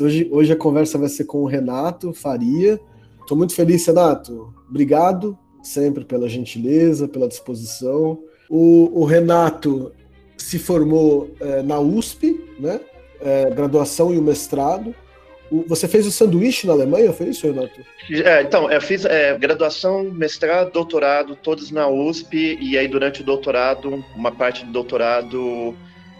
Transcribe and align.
Hoje, 0.00 0.28
hoje 0.30 0.52
a 0.52 0.56
conversa 0.56 0.98
vai 0.98 1.08
ser 1.08 1.24
com 1.24 1.38
o 1.38 1.46
Renato 1.46 2.12
Faria. 2.12 2.80
Estou 3.20 3.36
muito 3.36 3.54
feliz, 3.54 3.86
Renato. 3.86 4.52
Obrigado 4.68 5.38
sempre 5.62 6.04
pela 6.04 6.28
gentileza, 6.28 7.06
pela 7.06 7.28
disposição. 7.28 8.18
O, 8.50 9.00
o 9.00 9.04
Renato 9.04 9.92
se 10.36 10.58
formou 10.58 11.30
é, 11.40 11.62
na 11.62 11.78
USP, 11.78 12.40
né? 12.58 12.80
É, 13.20 13.50
graduação 13.50 14.12
e 14.12 14.18
o 14.18 14.22
mestrado. 14.22 14.94
O, 15.50 15.64
você 15.68 15.86
fez 15.86 16.06
o 16.06 16.10
sanduíche 16.10 16.66
na 16.66 16.72
Alemanha, 16.72 17.12
foi 17.12 17.28
isso, 17.28 17.46
Renato? 17.46 17.80
É, 18.10 18.42
então, 18.42 18.70
eu 18.70 18.80
fiz 18.80 19.04
é, 19.04 19.36
graduação, 19.38 20.04
mestrado, 20.04 20.72
doutorado, 20.72 21.36
todos 21.36 21.70
na 21.70 21.88
USP, 21.88 22.58
e 22.60 22.76
aí 22.76 22.88
durante 22.88 23.20
o 23.20 23.24
doutorado, 23.24 24.04
uma 24.16 24.32
parte 24.32 24.64
do 24.64 24.72
doutorado 24.72 25.76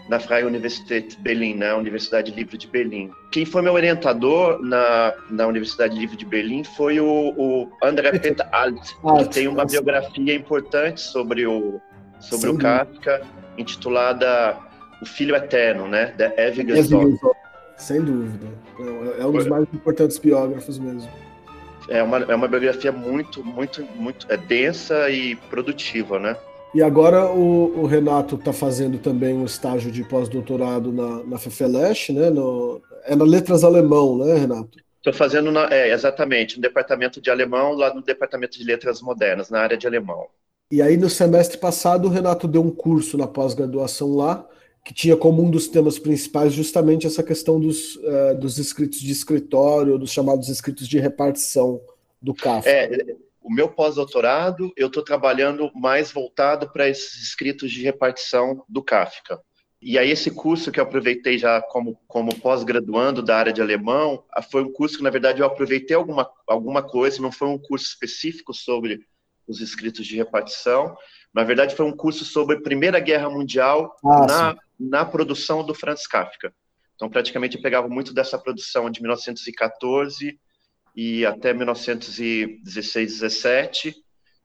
na 0.09 0.19
Freie 0.19 0.45
Universität 0.45 1.17
Berlin, 1.21 1.55
na 1.55 1.75
Universidade 1.75 2.31
Livre 2.31 2.57
de 2.57 2.67
Berlim. 2.67 3.09
Quem 3.31 3.45
foi 3.45 3.61
meu 3.61 3.73
orientador 3.73 4.61
na, 4.61 5.13
na 5.29 5.47
Universidade 5.47 5.97
Livre 5.97 6.17
de 6.17 6.25
Berlim 6.25 6.63
foi 6.63 6.99
o, 6.99 7.33
o 7.37 7.69
André 7.81 8.11
Peter 8.19 8.47
Alt, 8.51 8.81
que 9.17 9.29
tem 9.29 9.47
uma 9.47 9.65
biografia 9.65 10.35
importante 10.35 11.01
sobre 11.01 11.45
o, 11.45 11.79
sobre 12.19 12.49
Sim. 12.49 12.55
o 12.55 12.57
Kafka, 12.57 13.21
intitulada 13.57 14.57
O 15.01 15.05
Filho 15.05 15.35
Eterno, 15.35 15.87
né, 15.87 16.13
Eve 16.37 16.63
Gasol. 16.63 17.17
Sem 17.77 18.01
dúvida. 18.01 18.47
É 19.19 19.25
um 19.25 19.31
dos 19.31 19.47
mais 19.47 19.67
importantes 19.73 20.17
biógrafos 20.17 20.77
mesmo. 20.77 21.09
É 21.89 22.01
uma, 22.01 22.17
é 22.19 22.35
uma 22.35 22.47
biografia 22.47 22.91
muito, 22.91 23.43
muito, 23.43 23.83
muito 23.95 24.25
é 24.29 24.37
densa 24.37 25.09
e 25.09 25.35
produtiva, 25.35 26.17
né? 26.19 26.37
E 26.73 26.81
agora 26.81 27.31
o, 27.31 27.81
o 27.81 27.85
Renato 27.85 28.35
está 28.35 28.51
fazendo 28.51 28.97
também 28.97 29.35
um 29.35 29.45
estágio 29.45 29.91
de 29.91 30.03
pós-doutorado 30.03 30.91
na, 30.91 31.23
na 31.23 31.37
FEFELESH, 31.37 32.09
né? 32.09 32.29
No, 32.31 32.81
é 33.05 33.15
na 33.15 33.23
Letras 33.23 33.63
Alemão, 33.63 34.17
né, 34.17 34.33
Renato? 34.33 34.79
Estou 34.97 35.13
fazendo, 35.13 35.51
na, 35.51 35.69
é, 35.69 35.93
exatamente, 35.93 36.55
no 36.55 36.61
departamento 36.61 37.21
de 37.21 37.29
alemão, 37.29 37.73
lá 37.73 37.93
no 37.93 38.01
departamento 38.01 38.57
de 38.57 38.63
letras 38.63 39.01
modernas, 39.01 39.49
na 39.49 39.59
área 39.59 39.77
de 39.77 39.85
alemão. 39.85 40.27
E 40.71 40.81
aí, 40.81 40.97
no 40.97 41.09
semestre 41.09 41.57
passado, 41.57 42.07
o 42.07 42.09
Renato 42.09 42.47
deu 42.47 42.61
um 42.61 42.71
curso 42.71 43.17
na 43.17 43.27
pós-graduação 43.27 44.15
lá, 44.15 44.47
que 44.83 44.93
tinha 44.93 45.15
como 45.15 45.43
um 45.43 45.51
dos 45.51 45.67
temas 45.67 45.99
principais 45.99 46.53
justamente 46.53 47.05
essa 47.05 47.21
questão 47.21 47.59
dos, 47.59 47.97
uh, 47.97 48.35
dos 48.39 48.57
escritos 48.57 48.99
de 48.99 49.11
escritório, 49.11 49.99
dos 49.99 50.11
chamados 50.11 50.49
escritos 50.49 50.87
de 50.87 50.97
repartição 50.97 51.79
do 52.21 52.33
Kafka. 52.33 52.69
É, 52.69 53.15
o 53.43 53.51
meu 53.51 53.67
pós-doutorado, 53.67 54.71
eu 54.77 54.87
estou 54.87 55.03
trabalhando 55.03 55.69
mais 55.75 56.11
voltado 56.11 56.71
para 56.71 56.87
esses 56.87 57.21
escritos 57.21 57.71
de 57.71 57.83
repartição 57.83 58.63
do 58.67 58.81
Kafka. 58.81 59.39
E 59.81 59.97
aí 59.97 60.09
esse 60.09 60.31
curso 60.31 60.71
que 60.71 60.79
eu 60.79 60.83
aproveitei 60.83 61.37
já 61.37 61.61
como, 61.61 61.99
como 62.07 62.33
pós-graduando 62.39 63.21
da 63.21 63.37
área 63.37 63.51
de 63.51 63.61
alemão, 63.61 64.23
ah, 64.31 64.41
foi 64.41 64.63
um 64.63 64.71
curso 64.71 64.97
que, 64.97 65.03
na 65.03 65.09
verdade, 65.09 65.41
eu 65.41 65.45
aproveitei 65.45 65.93
alguma, 65.95 66.29
alguma 66.47 66.81
coisa, 66.81 67.21
não 67.21 67.33
foi 67.33 67.49
um 67.49 67.59
curso 67.59 67.85
específico 67.87 68.53
sobre 68.53 69.05
os 69.45 69.59
escritos 69.59 70.07
de 70.07 70.15
repartição, 70.15 70.95
na 71.33 71.43
verdade 71.43 71.75
foi 71.75 71.85
um 71.85 71.91
curso 71.91 72.23
sobre 72.23 72.55
a 72.55 72.61
Primeira 72.61 72.97
Guerra 73.01 73.29
Mundial 73.29 73.93
ah, 74.05 74.25
na, 74.25 74.55
na 74.79 75.05
produção 75.05 75.65
do 75.65 75.73
Franz 75.73 76.07
Kafka. 76.07 76.53
Então, 76.95 77.09
praticamente, 77.09 77.57
eu 77.57 77.61
pegava 77.61 77.89
muito 77.89 78.13
dessa 78.13 78.39
produção 78.39 78.89
de 78.89 79.01
1914 79.01 80.39
e 80.95 81.25
até 81.25 81.53
1916, 81.53 83.19
17, 83.19 83.95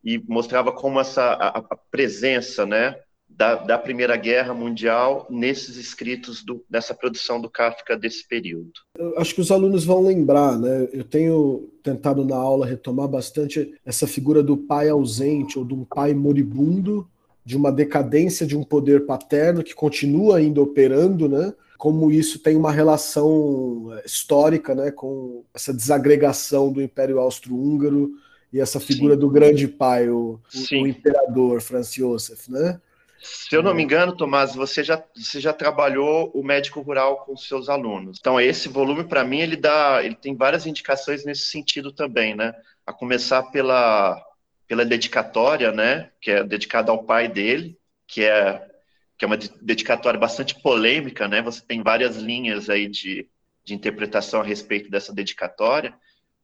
e 0.04 0.18
mostrava 0.28 0.72
como 0.72 1.00
essa 1.00 1.22
a, 1.22 1.58
a 1.58 1.76
presença, 1.90 2.64
né, 2.64 2.96
da, 3.28 3.56
da, 3.56 3.78
Primeira 3.78 4.16
Guerra 4.16 4.54
Mundial 4.54 5.26
nesses 5.28 5.76
escritos 5.76 6.42
do, 6.42 6.64
dessa 6.68 6.94
produção 6.94 7.40
do 7.40 7.50
Kafka 7.50 7.96
desse 7.96 8.26
período. 8.26 8.72
Eu 8.96 9.18
acho 9.18 9.34
que 9.34 9.40
os 9.40 9.50
alunos 9.50 9.84
vão 9.84 10.02
lembrar, 10.02 10.58
né? 10.58 10.88
Eu 10.92 11.04
tenho 11.04 11.70
tentado 11.82 12.24
na 12.24 12.36
aula 12.36 12.66
retomar 12.66 13.06
bastante 13.06 13.74
essa 13.84 14.06
figura 14.06 14.42
do 14.42 14.56
pai 14.56 14.88
ausente 14.88 15.58
ou 15.58 15.64
de 15.64 15.74
um 15.74 15.84
pai 15.84 16.14
moribundo, 16.14 17.06
de 17.48 17.56
uma 17.56 17.72
decadência 17.72 18.46
de 18.46 18.54
um 18.54 18.62
poder 18.62 19.06
paterno 19.06 19.64
que 19.64 19.74
continua 19.74 20.36
ainda 20.36 20.60
operando, 20.60 21.26
né? 21.30 21.54
como 21.78 22.10
isso 22.10 22.40
tem 22.40 22.54
uma 22.56 22.70
relação 22.70 23.88
eh, 23.94 24.02
histórica 24.04 24.74
né, 24.74 24.90
com 24.90 25.44
essa 25.54 25.72
desagregação 25.72 26.70
do 26.70 26.82
Império 26.82 27.18
Austro-Húngaro 27.18 28.10
e 28.52 28.60
essa 28.60 28.78
figura 28.78 29.14
Sim. 29.14 29.20
do 29.20 29.30
grande 29.30 29.66
pai, 29.66 30.10
o, 30.10 30.38
o, 30.72 30.86
imperador 30.86 31.62
Franz 31.62 31.94
Josef, 31.94 32.52
né? 32.52 32.78
Se 33.18 33.56
eu 33.56 33.62
não 33.62 33.72
me 33.72 33.82
engano, 33.82 34.14
Tomás, 34.14 34.54
você 34.54 34.84
já, 34.84 35.02
você 35.16 35.40
já 35.40 35.54
trabalhou 35.54 36.30
o 36.34 36.44
médico 36.44 36.82
rural 36.82 37.24
com 37.24 37.34
seus 37.34 37.70
alunos. 37.70 38.18
Então, 38.20 38.38
esse 38.38 38.68
volume, 38.68 39.04
para 39.04 39.24
mim, 39.24 39.40
ele 39.40 39.56
dá, 39.56 40.04
ele 40.04 40.14
tem 40.14 40.36
várias 40.36 40.66
indicações 40.66 41.24
nesse 41.24 41.46
sentido 41.46 41.92
também, 41.92 42.34
né? 42.34 42.54
A 42.86 42.92
começar 42.92 43.42
pela, 43.44 44.22
pela 44.68 44.84
dedicatória, 44.84 45.72
né? 45.72 46.10
Que 46.20 46.30
é 46.30 46.44
dedicada 46.44 46.92
ao 46.92 47.04
pai 47.04 47.26
dele, 47.26 47.76
que 48.06 48.22
é 48.22 48.64
que 49.16 49.24
é 49.24 49.26
uma 49.26 49.36
dedicatória 49.36 50.18
bastante 50.18 50.54
polêmica, 50.54 51.26
né? 51.26 51.42
Você 51.42 51.60
tem 51.60 51.82
várias 51.82 52.16
linhas 52.16 52.70
aí 52.70 52.86
de, 52.86 53.28
de 53.64 53.74
interpretação 53.74 54.40
a 54.40 54.44
respeito 54.44 54.88
dessa 54.88 55.12
dedicatória. 55.12 55.92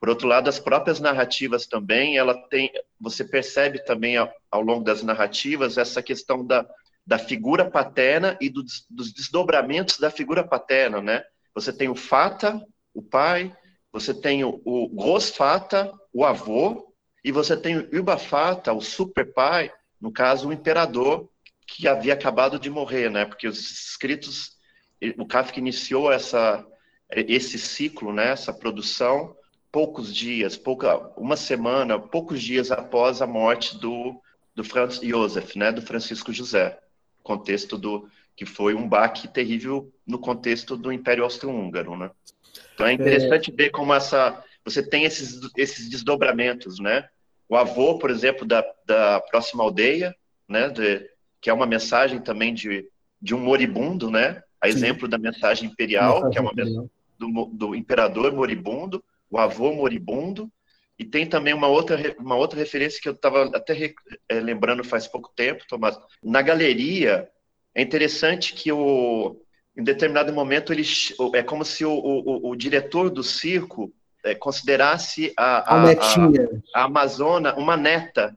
Por 0.01 0.09
outro 0.09 0.27
lado, 0.27 0.49
as 0.49 0.59
próprias 0.59 0.99
narrativas 0.99 1.69
também, 1.69 2.19
ela 2.19 2.34
tem, 2.49 2.73
você 3.01 3.25
percebe 3.25 3.79
também 3.84 4.17
ao, 4.17 4.29
ao 4.51 4.61
longo 4.61 4.83
das 4.83 5.05
narrativas 5.05 5.79
essa 5.79 6.03
questão 6.03 6.45
da, 6.45 6.67
da 7.07 7.17
figura 7.17 7.71
paterna 7.71 8.37
e 8.41 8.51
do, 8.51 8.65
dos 8.91 9.13
desdobramentos 9.13 9.99
da 9.99 10.11
figura 10.11 10.43
paterna, 10.43 11.01
né? 11.01 11.23
Você 11.55 11.73
tem 11.73 11.89
o 11.89 11.95
Fata, 11.95 12.61
o 12.93 13.01
pai, 13.01 13.57
você 13.93 14.13
tem 14.13 14.43
o, 14.43 14.61
o 14.65 14.89
Großvater, 14.89 15.93
o 16.13 16.25
avô, 16.25 16.93
e 17.25 17.33
você 17.33 17.57
tem 17.57 17.79
o 17.79 17.89
Übervater, 17.97 18.75
o 18.75 18.81
super 18.81 19.33
pai, 19.33 19.73
no 20.01 20.12
caso, 20.12 20.49
o 20.49 20.53
imperador, 20.53 21.31
que 21.67 21.89
havia 21.89 22.12
acabado 22.12 22.59
de 22.59 22.69
morrer, 22.69 23.11
né? 23.11 23.25
Porque 23.25 23.49
os 23.49 23.59
escritos, 23.59 24.59
o 25.17 25.27
Kafka 25.27 25.59
iniciou 25.59 26.13
essa 26.13 26.65
esse 27.11 27.59
ciclo, 27.59 28.13
né? 28.13 28.31
Essa 28.31 28.53
produção 28.53 29.34
poucos 29.73 30.15
dias, 30.15 30.57
pouca 30.57 30.99
uma 31.17 31.37
semana, 31.37 31.99
poucos 31.99 32.41
dias 32.41 32.71
após 32.71 33.21
a 33.21 33.27
morte 33.27 33.77
do 33.79 34.21
do 34.55 34.63
Franz 34.63 35.01
Josef, 35.03 35.59
né? 35.59 35.73
Do 35.73 35.83
Francisco 35.83 36.33
José, 36.33 36.79
contexto 37.23 37.77
do 37.77 38.09
que 38.37 38.47
foi 38.47 38.75
um 38.75 38.89
baque 38.89 39.27
terrível 39.27 39.93
no 40.07 40.19
contexto 40.19 40.77
do 40.77 40.93
Império 40.93 41.25
Austro-Húngaro, 41.25 41.97
né? 41.97 42.11
Então 42.75 42.87
é 42.87 42.93
interessante 42.93 43.51
é... 43.51 43.55
ver 43.55 43.71
como 43.71 43.93
essa 43.95 44.45
você 44.65 44.83
tem 44.83 45.05
esses 45.05 45.41
esses 45.57 45.89
desdobramentos, 45.89 46.79
né? 46.79 47.09
O 47.49 47.56
avô, 47.56 47.99
por 47.99 48.10
exemplo, 48.10 48.47
da, 48.47 48.65
da 48.87 49.21
próxima 49.21 49.62
aldeia, 49.62 50.15
né? 50.49 50.69
De, 50.69 51.09
que 51.41 51.50
é 51.50 51.53
uma 51.53 51.66
mensagem 51.66 52.21
também 52.21 52.55
de, 52.55 52.88
de 53.21 53.34
um 53.34 53.41
moribundo, 53.41 54.10
né? 54.10 54.43
A 54.60 54.69
exemplo 54.69 55.06
Sim. 55.06 55.10
da 55.10 55.19
mensagem 55.19 55.69
imperial, 55.69 56.15
mensagem 56.15 56.31
que 56.31 56.38
é 56.38 56.41
uma 56.41 56.54
mensagem 56.54 56.91
do, 57.19 57.44
do 57.47 57.75
imperador 57.75 58.33
moribundo, 58.33 59.04
o 59.31 59.38
avô 59.38 59.72
moribundo, 59.72 60.50
e 60.99 61.04
tem 61.04 61.27
também 61.27 61.53
uma 61.53 61.66
outra, 61.66 62.15
uma 62.19 62.37
outra 62.37 62.59
referência 62.59 63.00
que 63.00 63.09
eu 63.09 63.12
estava 63.12 63.44
até 63.54 63.94
é, 64.28 64.41
lembrando 64.41 64.84
faz 64.84 65.06
pouco 65.06 65.33
tempo, 65.34 65.65
Tomás. 65.69 65.98
Na 66.22 66.41
galeria, 66.41 67.28
é 67.74 67.83
interessante 67.83 68.54
que 68.54 68.71
o, 68.71 69.36
em 69.77 69.83
determinado 69.83 70.33
momento 70.33 70.72
ele 70.72 70.84
é 71.34 71.42
como 71.42 71.65
se 71.65 71.84
o, 71.84 71.92
o, 71.92 72.51
o 72.51 72.57
diretor 72.57 73.10
do 73.10 73.24
circo 73.24 73.92
é, 74.24 74.34
considerasse 74.34 75.32
a, 75.36 75.74
a, 75.74 75.84
a, 75.84 75.92
a, 76.74 76.84
Amazona 76.84 77.54
uma 77.54 77.76
neta, 77.76 78.36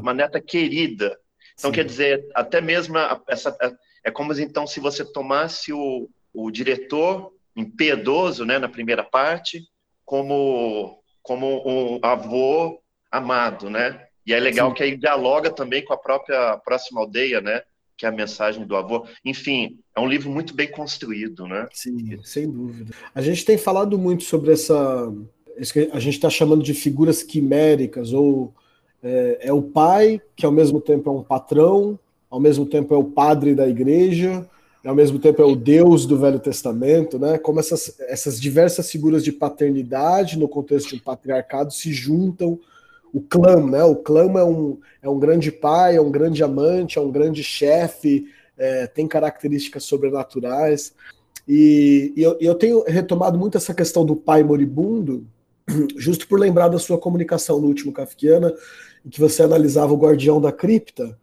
uma 0.00 0.12
neta 0.12 0.40
querida. 0.40 1.18
Então, 1.54 1.70
Sim. 1.70 1.74
quer 1.74 1.84
dizer, 1.84 2.24
até 2.34 2.60
mesmo 2.60 2.96
essa, 3.28 3.56
é 4.04 4.10
como 4.10 4.32
então 4.34 4.66
se 4.66 4.78
você 4.78 5.04
tomasse 5.04 5.72
o, 5.72 6.08
o 6.32 6.50
diretor 6.50 7.32
impiedoso, 7.56 8.44
né, 8.44 8.58
na 8.58 8.68
primeira 8.68 9.02
parte, 9.02 9.62
como 10.04 10.98
como 11.22 11.62
um 11.64 12.00
avô 12.02 12.82
amado, 13.10 13.70
né? 13.70 14.06
E 14.26 14.34
é 14.34 14.40
legal 14.40 14.70
Sim. 14.70 14.74
que 14.74 14.82
aí 14.82 14.96
dialoga 14.96 15.50
também 15.50 15.84
com 15.84 15.92
a 15.92 15.98
própria 15.98 16.58
próxima 16.58 17.00
aldeia, 17.00 17.40
né? 17.40 17.62
Que 18.02 18.06
é 18.06 18.08
a 18.08 18.12
mensagem 18.12 18.66
do 18.66 18.74
avô. 18.74 19.06
Enfim, 19.24 19.78
é 19.96 20.00
um 20.00 20.08
livro 20.08 20.28
muito 20.28 20.56
bem 20.56 20.68
construído, 20.68 21.46
né? 21.46 21.68
Sim, 21.72 22.18
sem 22.24 22.50
dúvida. 22.50 22.92
A 23.14 23.22
gente 23.22 23.44
tem 23.44 23.56
falado 23.56 23.96
muito 23.96 24.24
sobre 24.24 24.50
essa. 24.50 25.08
A 25.92 26.00
gente 26.00 26.14
está 26.14 26.28
chamando 26.28 26.64
de 26.64 26.74
figuras 26.74 27.22
quiméricas 27.22 28.12
ou 28.12 28.52
é, 29.00 29.38
é, 29.42 29.52
o 29.52 29.62
pai, 29.62 30.20
que 30.34 30.44
ao 30.44 30.50
mesmo 30.50 30.80
tempo 30.80 31.08
é 31.08 31.12
um 31.12 31.22
patrão, 31.22 31.96
ao 32.28 32.40
mesmo 32.40 32.66
tempo 32.66 32.92
é 32.92 32.98
o 32.98 33.04
padre 33.04 33.54
da 33.54 33.68
igreja, 33.68 34.50
e 34.84 34.88
ao 34.88 34.96
mesmo 34.96 35.20
tempo 35.20 35.40
é 35.40 35.44
o 35.44 35.54
Deus 35.54 36.04
do 36.04 36.18
Velho 36.18 36.40
Testamento, 36.40 37.20
né? 37.20 37.38
Como 37.38 37.60
essas, 37.60 38.00
essas 38.00 38.40
diversas 38.40 38.90
figuras 38.90 39.22
de 39.22 39.30
paternidade 39.30 40.36
no 40.36 40.48
contexto 40.48 40.88
de 40.88 40.96
um 40.96 40.98
patriarcado 40.98 41.72
se 41.72 41.92
juntam. 41.92 42.58
O 43.12 43.20
clã, 43.20 43.64
né? 43.66 43.84
O 43.84 43.96
clã 43.96 44.22
é 44.38 44.44
um, 44.44 44.78
é 45.02 45.08
um 45.08 45.18
grande 45.18 45.52
pai, 45.52 45.96
é 45.96 46.00
um 46.00 46.10
grande 46.10 46.42
amante, 46.42 46.98
é 46.98 47.00
um 47.00 47.10
grande 47.10 47.44
chefe, 47.44 48.26
é, 48.56 48.86
tem 48.86 49.06
características 49.06 49.84
sobrenaturais. 49.84 50.94
E, 51.46 52.12
e 52.16 52.22
eu, 52.22 52.36
eu, 52.40 52.54
tenho 52.54 52.84
retomado 52.84 53.38
muito 53.38 53.58
essa 53.58 53.74
questão 53.74 54.04
do 54.04 54.16
pai 54.16 54.42
moribundo, 54.42 55.26
justo 55.96 56.26
por 56.28 56.38
lembrar 56.38 56.68
da 56.68 56.78
sua 56.78 56.98
comunicação 56.98 57.60
no 57.60 57.66
último 57.66 57.92
Kafkiana, 57.92 58.54
em 59.04 59.10
que 59.10 59.20
você 59.20 59.42
analisava 59.42 59.92
o 59.92 59.98
guardião 59.98 60.40
da 60.40 60.52
cripta, 60.52 61.18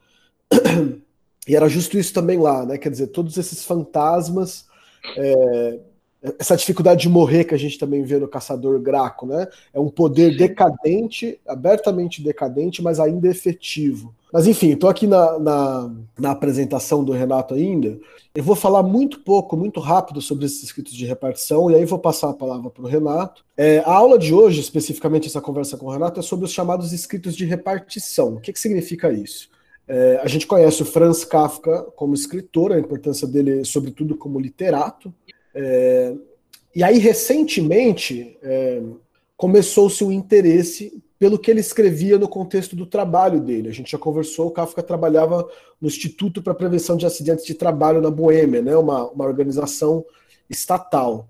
e 1.47 1.55
era 1.55 1.69
justo 1.69 1.97
isso 1.97 2.13
também 2.13 2.37
lá, 2.37 2.65
né? 2.65 2.77
Quer 2.77 2.89
dizer, 2.89 3.07
todos 3.07 3.37
esses 3.37 3.63
fantasmas, 3.63 4.67
é, 5.17 5.79
essa 6.37 6.55
dificuldade 6.55 7.01
de 7.01 7.09
morrer 7.09 7.45
que 7.45 7.55
a 7.55 7.57
gente 7.57 7.79
também 7.79 8.03
vê 8.03 8.17
no 8.17 8.27
Caçador 8.27 8.79
Graco, 8.79 9.25
né? 9.25 9.47
É 9.73 9.79
um 9.79 9.89
poder 9.89 10.35
decadente, 10.35 11.39
abertamente 11.47 12.21
decadente, 12.21 12.81
mas 12.81 12.99
ainda 12.99 13.27
efetivo. 13.27 14.13
Mas 14.31 14.45
enfim, 14.45 14.71
estou 14.71 14.89
aqui 14.89 15.07
na, 15.07 15.39
na, 15.39 15.91
na, 16.19 16.31
apresentação 16.31 17.03
do 17.03 17.13
Renato 17.13 17.55
ainda. 17.55 17.97
Eu 18.35 18.43
vou 18.43 18.55
falar 18.55 18.83
muito 18.83 19.21
pouco, 19.21 19.57
muito 19.57 19.79
rápido 19.79 20.21
sobre 20.21 20.45
esses 20.45 20.61
escritos 20.61 20.93
de 20.93 21.05
repartição, 21.05 21.71
e 21.71 21.75
aí 21.75 21.85
vou 21.85 21.97
passar 21.97 22.29
a 22.29 22.33
palavra 22.33 22.69
para 22.69 22.83
o 22.83 22.87
Renato. 22.87 23.43
É, 23.57 23.79
a 23.79 23.91
aula 23.91 24.19
de 24.19 24.33
hoje, 24.33 24.59
especificamente 24.59 25.27
essa 25.27 25.41
conversa 25.41 25.77
com 25.77 25.87
o 25.87 25.91
Renato, 25.91 26.19
é 26.19 26.23
sobre 26.23 26.45
os 26.45 26.51
chamados 26.51 26.93
escritos 26.93 27.35
de 27.35 27.45
repartição. 27.45 28.35
O 28.35 28.39
que, 28.39 28.53
que 28.53 28.59
significa 28.59 29.11
isso? 29.11 29.49
É, 29.87 30.19
a 30.21 30.27
gente 30.27 30.45
conhece 30.45 30.83
o 30.83 30.85
Franz 30.85 31.25
Kafka 31.25 31.87
como 31.95 32.13
escritor, 32.13 32.73
a 32.73 32.79
importância 32.79 33.27
dele, 33.27 33.65
sobretudo, 33.65 34.15
como 34.15 34.39
literato. 34.39 35.11
É, 35.61 36.15
e 36.73 36.81
aí, 36.81 36.97
recentemente, 36.99 38.37
é, 38.41 38.81
começou-se 39.35 40.01
o 40.03 40.11
interesse 40.11 41.03
pelo 41.17 41.37
que 41.37 41.51
ele 41.51 41.59
escrevia 41.59 42.17
no 42.17 42.29
contexto 42.29 42.77
do 42.77 42.85
trabalho 42.85 43.41
dele. 43.41 43.67
A 43.67 43.73
gente 43.73 43.91
já 43.91 43.97
conversou, 43.97 44.47
o 44.47 44.51
Kafka 44.51 44.81
trabalhava 44.81 45.45
no 45.81 45.89
Instituto 45.89 46.41
para 46.41 46.53
Prevenção 46.53 46.95
de 46.95 47.05
Acidentes 47.05 47.45
de 47.45 47.53
Trabalho 47.53 48.01
na 48.01 48.09
Boêmia, 48.09 48.61
né, 48.61 48.77
uma, 48.77 49.09
uma 49.09 49.25
organização 49.25 50.05
estatal. 50.49 51.27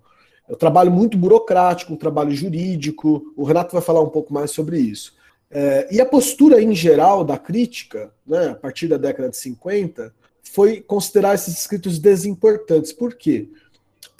É 0.48 0.52
um 0.52 0.56
trabalho 0.56 0.92
muito 0.92 1.18
burocrático, 1.18 1.92
um 1.92 1.96
trabalho 1.96 2.30
jurídico. 2.30 3.32
O 3.36 3.42
Renato 3.42 3.72
vai 3.72 3.82
falar 3.82 4.00
um 4.00 4.10
pouco 4.10 4.32
mais 4.32 4.52
sobre 4.52 4.78
isso. 4.78 5.14
É, 5.50 5.88
e 5.90 6.00
a 6.00 6.06
postura 6.06 6.62
em 6.62 6.72
geral 6.72 7.24
da 7.24 7.36
crítica, 7.36 8.12
né, 8.24 8.50
a 8.50 8.54
partir 8.54 8.86
da 8.86 8.96
década 8.96 9.28
de 9.28 9.36
50, 9.36 10.14
foi 10.44 10.80
considerar 10.80 11.34
esses 11.34 11.58
escritos 11.58 11.98
desimportantes. 11.98 12.92
Por 12.92 13.14
quê? 13.14 13.48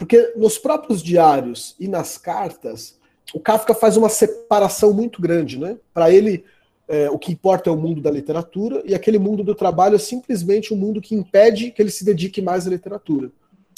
Porque 0.01 0.33
nos 0.35 0.57
próprios 0.57 1.03
diários 1.03 1.77
e 1.79 1.87
nas 1.87 2.17
cartas, 2.17 2.99
o 3.35 3.39
Kafka 3.39 3.75
faz 3.75 3.99
uma 3.99 4.09
separação 4.09 4.95
muito 4.95 5.21
grande, 5.21 5.59
né? 5.59 5.77
Para 5.93 6.11
ele, 6.11 6.43
é, 6.89 7.11
o 7.11 7.19
que 7.19 7.31
importa 7.31 7.69
é 7.69 7.73
o 7.73 7.77
mundo 7.77 8.01
da 8.01 8.11
literatura 8.11 8.83
e 8.87 8.95
aquele 8.95 9.19
mundo 9.19 9.45
do 9.45 9.55
trabalho 9.55 9.97
é 9.97 9.99
simplesmente 9.99 10.73
um 10.73 10.77
mundo 10.79 11.03
que 11.03 11.15
impede 11.15 11.71
que 11.71 11.83
ele 11.83 11.91
se 11.91 12.03
dedique 12.03 12.41
mais 12.41 12.67
à 12.67 12.71
literatura. 12.71 13.31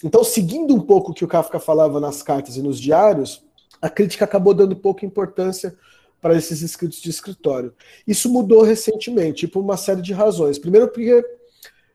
Então, 0.04 0.22
seguindo 0.22 0.72
um 0.72 0.80
pouco 0.80 1.10
o 1.10 1.14
que 1.14 1.24
o 1.24 1.28
Kafka 1.28 1.58
falava 1.58 1.98
nas 1.98 2.22
cartas 2.22 2.56
e 2.56 2.62
nos 2.62 2.78
diários, 2.78 3.42
a 3.80 3.90
crítica 3.90 4.24
acabou 4.24 4.54
dando 4.54 4.76
pouca 4.76 5.04
importância 5.04 5.76
para 6.20 6.36
esses 6.36 6.62
escritos 6.62 7.02
de 7.02 7.10
escritório. 7.10 7.74
Isso 8.06 8.30
mudou 8.30 8.62
recentemente, 8.62 9.48
por 9.48 9.58
uma 9.58 9.76
série 9.76 10.02
de 10.02 10.12
razões. 10.12 10.56
Primeiro, 10.56 10.86
porque 10.86 11.20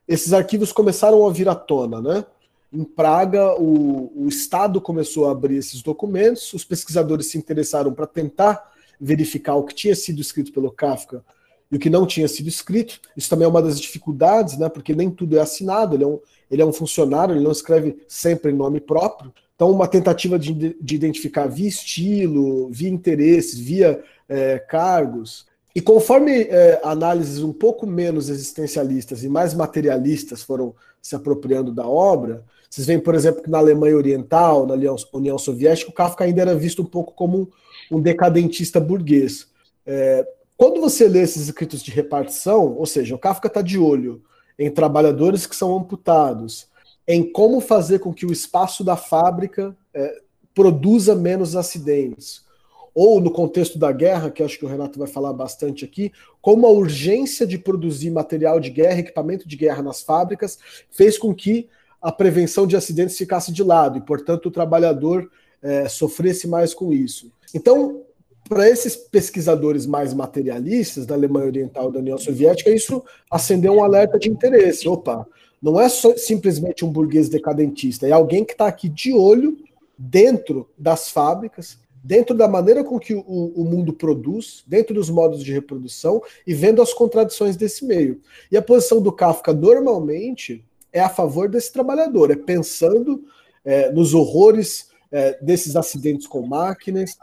esses 0.06 0.34
arquivos 0.34 0.70
começaram 0.70 1.26
a 1.26 1.32
vir 1.32 1.48
à 1.48 1.54
tona, 1.54 2.02
né? 2.02 2.26
Em 2.72 2.84
Praga, 2.84 3.54
o, 3.58 4.12
o 4.14 4.28
Estado 4.28 4.80
começou 4.80 5.26
a 5.26 5.32
abrir 5.32 5.56
esses 5.56 5.82
documentos, 5.82 6.52
os 6.52 6.64
pesquisadores 6.64 7.30
se 7.30 7.38
interessaram 7.38 7.94
para 7.94 8.06
tentar 8.06 8.72
verificar 9.00 9.54
o 9.54 9.64
que 9.64 9.74
tinha 9.74 9.96
sido 9.96 10.20
escrito 10.20 10.52
pelo 10.52 10.70
Kafka 10.70 11.24
e 11.70 11.76
o 11.76 11.78
que 11.78 11.88
não 11.88 12.06
tinha 12.06 12.28
sido 12.28 12.48
escrito. 12.48 13.00
Isso 13.16 13.30
também 13.30 13.46
é 13.46 13.48
uma 13.48 13.62
das 13.62 13.80
dificuldades, 13.80 14.58
né, 14.58 14.68
porque 14.68 14.94
nem 14.94 15.10
tudo 15.10 15.38
é 15.38 15.40
assinado, 15.40 15.96
ele 15.96 16.04
é 16.04 16.06
um, 16.06 16.20
ele 16.50 16.62
é 16.62 16.66
um 16.66 16.72
funcionário, 16.72 17.34
ele 17.34 17.44
não 17.44 17.52
escreve 17.52 17.96
sempre 18.06 18.52
em 18.52 18.54
nome 18.54 18.80
próprio. 18.80 19.32
Então, 19.54 19.70
uma 19.70 19.88
tentativa 19.88 20.38
de, 20.38 20.76
de 20.80 20.94
identificar 20.94 21.46
via 21.46 21.68
estilo, 21.68 22.68
via 22.70 22.88
interesses, 22.88 23.58
via 23.58 24.02
é, 24.28 24.58
cargos. 24.58 25.46
E 25.74 25.80
conforme 25.80 26.42
é, 26.42 26.80
análises 26.84 27.42
um 27.42 27.52
pouco 27.52 27.86
menos 27.86 28.28
existencialistas 28.28 29.24
e 29.24 29.28
mais 29.28 29.54
materialistas 29.54 30.42
foram 30.42 30.74
se 31.02 31.16
apropriando 31.16 31.72
da 31.72 31.86
obra, 31.86 32.44
vocês 32.68 32.86
veem, 32.86 33.00
por 33.00 33.14
exemplo, 33.14 33.42
que 33.42 33.50
na 33.50 33.58
Alemanha 33.58 33.96
Oriental, 33.96 34.66
na 34.66 34.74
União 35.12 35.38
Soviética, 35.38 35.90
o 35.90 35.94
Kafka 35.94 36.24
ainda 36.24 36.42
era 36.42 36.54
visto 36.54 36.82
um 36.82 36.86
pouco 36.86 37.14
como 37.14 37.50
um 37.90 38.00
decadentista 38.00 38.78
burguês. 38.78 39.48
É, 39.86 40.26
quando 40.56 40.80
você 40.80 41.08
lê 41.08 41.22
esses 41.22 41.44
escritos 41.44 41.82
de 41.82 41.90
repartição, 41.90 42.76
ou 42.76 42.84
seja, 42.84 43.14
o 43.14 43.18
Kafka 43.18 43.48
está 43.48 43.62
de 43.62 43.78
olho 43.78 44.22
em 44.58 44.70
trabalhadores 44.70 45.46
que 45.46 45.56
são 45.56 45.76
amputados, 45.76 46.68
em 47.06 47.32
como 47.32 47.60
fazer 47.60 48.00
com 48.00 48.12
que 48.12 48.26
o 48.26 48.32
espaço 48.32 48.84
da 48.84 48.96
fábrica 48.96 49.74
é, 49.94 50.20
produza 50.52 51.14
menos 51.14 51.56
acidentes, 51.56 52.46
ou 52.94 53.20
no 53.20 53.30
contexto 53.30 53.78
da 53.78 53.92
guerra, 53.92 54.30
que 54.30 54.42
acho 54.42 54.58
que 54.58 54.64
o 54.64 54.68
Renato 54.68 54.98
vai 54.98 55.06
falar 55.06 55.32
bastante 55.32 55.84
aqui, 55.84 56.12
como 56.42 56.66
a 56.66 56.70
urgência 56.70 57.46
de 57.46 57.56
produzir 57.56 58.10
material 58.10 58.58
de 58.58 58.70
guerra, 58.70 58.98
equipamento 58.98 59.48
de 59.48 59.56
guerra 59.56 59.82
nas 59.82 60.02
fábricas, 60.02 60.58
fez 60.90 61.16
com 61.16 61.32
que 61.32 61.68
a 62.00 62.12
prevenção 62.12 62.66
de 62.66 62.76
acidentes 62.76 63.16
ficasse 63.16 63.52
de 63.52 63.62
lado 63.62 63.98
e, 63.98 64.00
portanto, 64.00 64.46
o 64.46 64.50
trabalhador 64.50 65.30
é, 65.62 65.88
sofresse 65.88 66.46
mais 66.46 66.72
com 66.72 66.92
isso. 66.92 67.32
Então, 67.54 68.02
para 68.48 68.68
esses 68.68 68.96
pesquisadores 68.96 69.84
mais 69.84 70.14
materialistas 70.14 71.04
da 71.04 71.14
Alemanha 71.14 71.46
Oriental 71.46 71.90
e 71.90 71.92
da 71.92 71.98
União 71.98 72.18
Soviética, 72.18 72.70
isso 72.70 73.04
acendeu 73.30 73.74
um 73.74 73.84
alerta 73.84 74.18
de 74.18 74.30
interesse. 74.30 74.88
Opa, 74.88 75.26
não 75.60 75.80
é 75.80 75.88
só, 75.88 76.16
simplesmente 76.16 76.84
um 76.84 76.90
burguês 76.90 77.28
decadentista, 77.28 78.06
é 78.06 78.12
alguém 78.12 78.44
que 78.44 78.52
está 78.52 78.66
aqui 78.66 78.88
de 78.88 79.12
olho 79.12 79.58
dentro 79.98 80.68
das 80.78 81.10
fábricas, 81.10 81.78
dentro 82.02 82.34
da 82.34 82.46
maneira 82.46 82.84
com 82.84 82.98
que 82.98 83.12
o, 83.12 83.22
o, 83.26 83.64
mundo 83.64 83.92
produz, 83.92 84.62
dentro 84.66 84.94
dos 84.94 85.10
modos 85.10 85.42
de 85.42 85.52
reprodução 85.52 86.22
e 86.46 86.54
vendo 86.54 86.80
as 86.80 86.94
contradições 86.94 87.56
desse 87.56 87.84
meio. 87.84 88.20
E 88.50 88.56
a 88.56 88.62
posição 88.62 89.02
do 89.02 89.12
Kafka 89.12 89.52
normalmente 89.52 90.64
é 90.98 91.02
a 91.02 91.08
favor 91.08 91.48
desse 91.48 91.72
trabalhador, 91.72 92.30
é 92.30 92.36
pensando 92.36 93.24
é, 93.64 93.90
nos 93.90 94.14
horrores 94.14 94.88
é, 95.10 95.38
desses 95.42 95.76
acidentes 95.76 96.26
com 96.26 96.46
máquinas, 96.46 97.16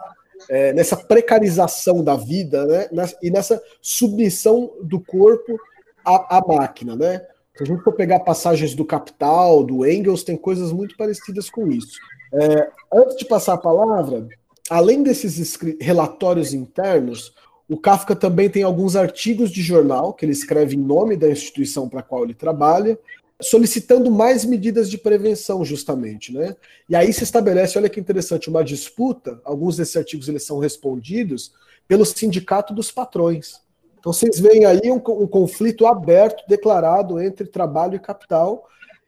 é, 0.49 0.73
nessa 0.73 0.97
precarização 0.97 2.03
da 2.03 2.15
vida 2.15 2.65
né, 2.91 3.07
e 3.21 3.29
nessa 3.29 3.61
submissão 3.81 4.71
do 4.81 4.99
corpo 4.99 5.57
à, 6.03 6.37
à, 6.37 6.47
máquina. 6.47 6.95
Né? 6.95 7.21
Se 7.55 7.63
a 7.63 7.65
gente 7.65 7.83
for 7.83 7.93
pegar 7.93 8.19
passagens 8.19 8.73
do 8.75 8.85
Capital, 8.85 9.63
do 9.63 9.85
Engels, 9.85 10.23
tem 10.23 10.35
coisas 10.35 10.71
muito 10.71 10.95
parecidas 10.97 11.49
com 11.49 11.67
isso. 11.67 11.97
É, 12.33 12.69
antes 12.93 13.17
de 13.17 13.25
passar 13.25 13.53
a 13.53 13.57
palavra, 13.57 14.27
além 14.69 15.03
desses 15.03 15.57
relatórios 15.79 16.53
internos, 16.53 17.33
o 17.67 17.77
Kafka 17.77 18.15
também 18.15 18.49
tem 18.49 18.63
alguns 18.63 18.95
artigos 18.95 19.49
de 19.49 19.61
jornal 19.61 20.13
que 20.13 20.25
ele 20.25 20.33
escreve 20.33 20.75
em 20.75 20.79
nome 20.79 21.15
da 21.15 21.29
instituição 21.29 21.89
para 21.89 22.01
a 22.01 22.03
qual 22.03 22.23
ele 22.23 22.33
trabalha, 22.33 22.99
solicitando 23.41 24.09
mais 24.09 24.45
medidas 24.45 24.89
de 24.89 24.97
prevenção, 24.97 25.63
justamente, 25.65 26.33
né? 26.33 26.55
E 26.89 26.95
aí 26.95 27.11
se 27.11 27.23
estabelece, 27.23 27.77
olha 27.77 27.89
que 27.89 27.99
interessante, 27.99 28.49
uma 28.49 28.63
disputa. 28.63 29.39
Alguns 29.43 29.75
desses 29.77 29.95
artigos 29.95 30.29
eles 30.29 30.43
são 30.43 30.59
respondidos 30.59 31.53
pelo 31.87 32.05
sindicato 32.05 32.73
dos 32.73 32.91
patrões. 32.91 33.59
Então 33.99 34.13
vocês 34.13 34.39
veem 34.39 34.65
aí 34.65 34.91
um, 34.91 34.95
um 34.95 35.27
conflito 35.27 35.85
aberto, 35.85 36.47
declarado 36.47 37.19
entre 37.19 37.47
trabalho 37.47 37.95
e 37.95 37.99
capital. 37.99 38.67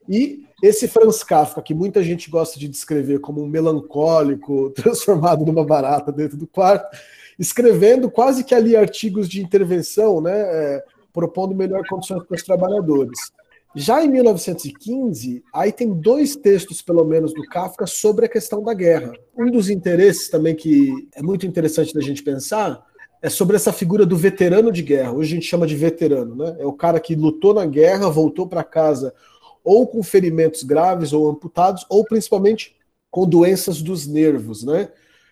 E 0.10 0.46
esse 0.62 0.88
Franz 0.88 1.24
Kafka, 1.24 1.62
que 1.62 1.74
muita 1.74 2.04
gente 2.04 2.30
gosta 2.30 2.60
de 2.60 2.68
descrever 2.68 3.20
como 3.20 3.42
um 3.42 3.48
melancólico, 3.48 4.72
transformado 4.76 5.46
numa 5.46 5.66
barata 5.66 6.12
dentro 6.12 6.36
do 6.36 6.48
quarto, 6.48 6.98
escrevendo 7.38 8.10
quase 8.10 8.44
que 8.44 8.56
ali 8.56 8.76
artigos 8.76 9.30
de 9.30 9.42
intervenção, 9.42 10.20
né, 10.20 10.34
é, 10.34 10.84
propondo 11.14 11.56
melhor 11.56 11.84
condições 11.88 12.24
para 12.24 12.36
os 12.36 12.44
trabalhadores. 12.44 13.20
Já 13.80 14.04
em 14.04 14.10
1915, 14.10 15.44
aí 15.54 15.72
tem 15.72 15.94
dois 15.94 16.36
textos, 16.36 16.82
pelo 16.82 17.06
menos, 17.06 17.32
do 17.32 17.44
Kafka 17.44 17.86
sobre 17.86 18.26
a 18.26 18.30
questão 18.30 18.64
da 18.64 18.74
guerra. 18.74 19.14
Um 19.38 19.52
dos 19.52 19.70
interesses 19.70 20.30
também 20.30 20.56
que 20.56 21.08
é 21.14 21.22
muito 21.22 21.46
interessante 21.46 21.94
da 21.94 22.02
gente 22.02 22.24
pensar 22.24 22.84
é 23.22 23.30
sobre 23.30 23.56
essa 23.56 23.72
figura 23.72 24.04
do 24.04 24.18
veterano 24.18 24.72
de 24.72 24.82
guerra. 24.82 25.12
Hoje 25.12 25.32
a 25.32 25.36
gente 25.36 25.48
chama 25.48 25.68
de 25.68 25.76
veterano, 25.76 26.36
né? 26.36 26.56
É 26.58 26.66
o 26.66 26.74
cara 26.74 27.00
que 27.00 27.14
lutou 27.14 27.54
na 27.54 27.68
guerra, 27.68 28.10
voltou 28.10 28.48
para 28.48 28.64
casa 28.64 29.14
ou 29.64 29.86
com 29.86 30.02
ferimentos 30.02 30.64
graves 30.64 31.14
ou 31.14 31.30
amputados, 31.30 31.86
ou 31.88 32.04
principalmente 32.04 32.76
com 33.12 33.30
doenças 33.30 33.80
dos 33.80 34.08
nervos, 34.08 34.64
né? 34.64 34.90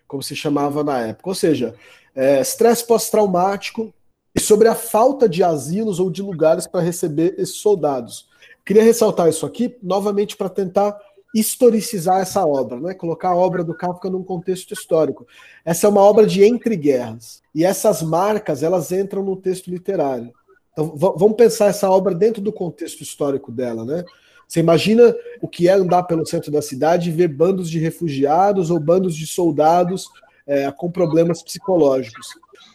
Como 0.07 0.21
se 0.21 0.35
chamava 0.35 0.83
na 0.83 0.99
época. 0.99 1.29
Ou 1.29 1.35
seja, 1.35 1.73
é, 2.13 2.41
estresse 2.41 2.85
pós-traumático 2.85 3.91
e 4.35 4.39
sobre 4.39 4.67
a 4.67 4.75
falta 4.75 5.27
de 5.27 5.43
asilos 5.43 5.99
ou 5.99 6.11
de 6.11 6.21
lugares 6.21 6.67
para 6.67 6.81
receber 6.81 7.33
esses 7.39 7.55
soldados. 7.55 8.34
Queria 8.65 8.83
ressaltar 8.83 9.29
isso 9.29 9.45
aqui, 9.45 9.77
novamente, 9.81 10.35
para 10.35 10.49
tentar 10.49 10.97
historicizar 11.35 12.21
essa 12.21 12.45
obra, 12.45 12.79
né? 12.79 12.93
colocar 12.93 13.29
a 13.29 13.35
obra 13.35 13.63
do 13.63 13.75
Kafka 13.75 14.09
num 14.09 14.23
contexto 14.23 14.73
histórico. 14.73 15.27
Essa 15.65 15.85
é 15.85 15.89
uma 15.89 16.01
obra 16.01 16.25
de 16.25 16.43
entre 16.43 16.77
guerras, 16.77 17.43
e 17.53 17.65
essas 17.65 18.01
marcas 18.01 18.63
elas 18.63 18.91
entram 18.91 19.21
no 19.21 19.35
texto 19.35 19.69
literário. 19.69 20.31
Então, 20.71 20.93
vamos 20.95 21.35
pensar 21.35 21.67
essa 21.67 21.89
obra 21.89 22.15
dentro 22.15 22.41
do 22.41 22.51
contexto 22.51 23.01
histórico 23.01 23.51
dela, 23.51 23.85
né? 23.85 24.03
Você 24.47 24.59
imagina 24.59 25.15
o 25.41 25.47
que 25.47 25.67
é 25.67 25.73
andar 25.73 26.03
pelo 26.03 26.25
centro 26.25 26.51
da 26.51 26.61
cidade 26.61 27.09
e 27.09 27.13
ver 27.13 27.27
bandos 27.27 27.69
de 27.69 27.79
refugiados 27.79 28.69
ou 28.69 28.79
bandos 28.79 29.15
de 29.15 29.25
soldados 29.25 30.07
é, 30.45 30.71
com 30.71 30.91
problemas 30.91 31.41
psicológicos. 31.41 32.27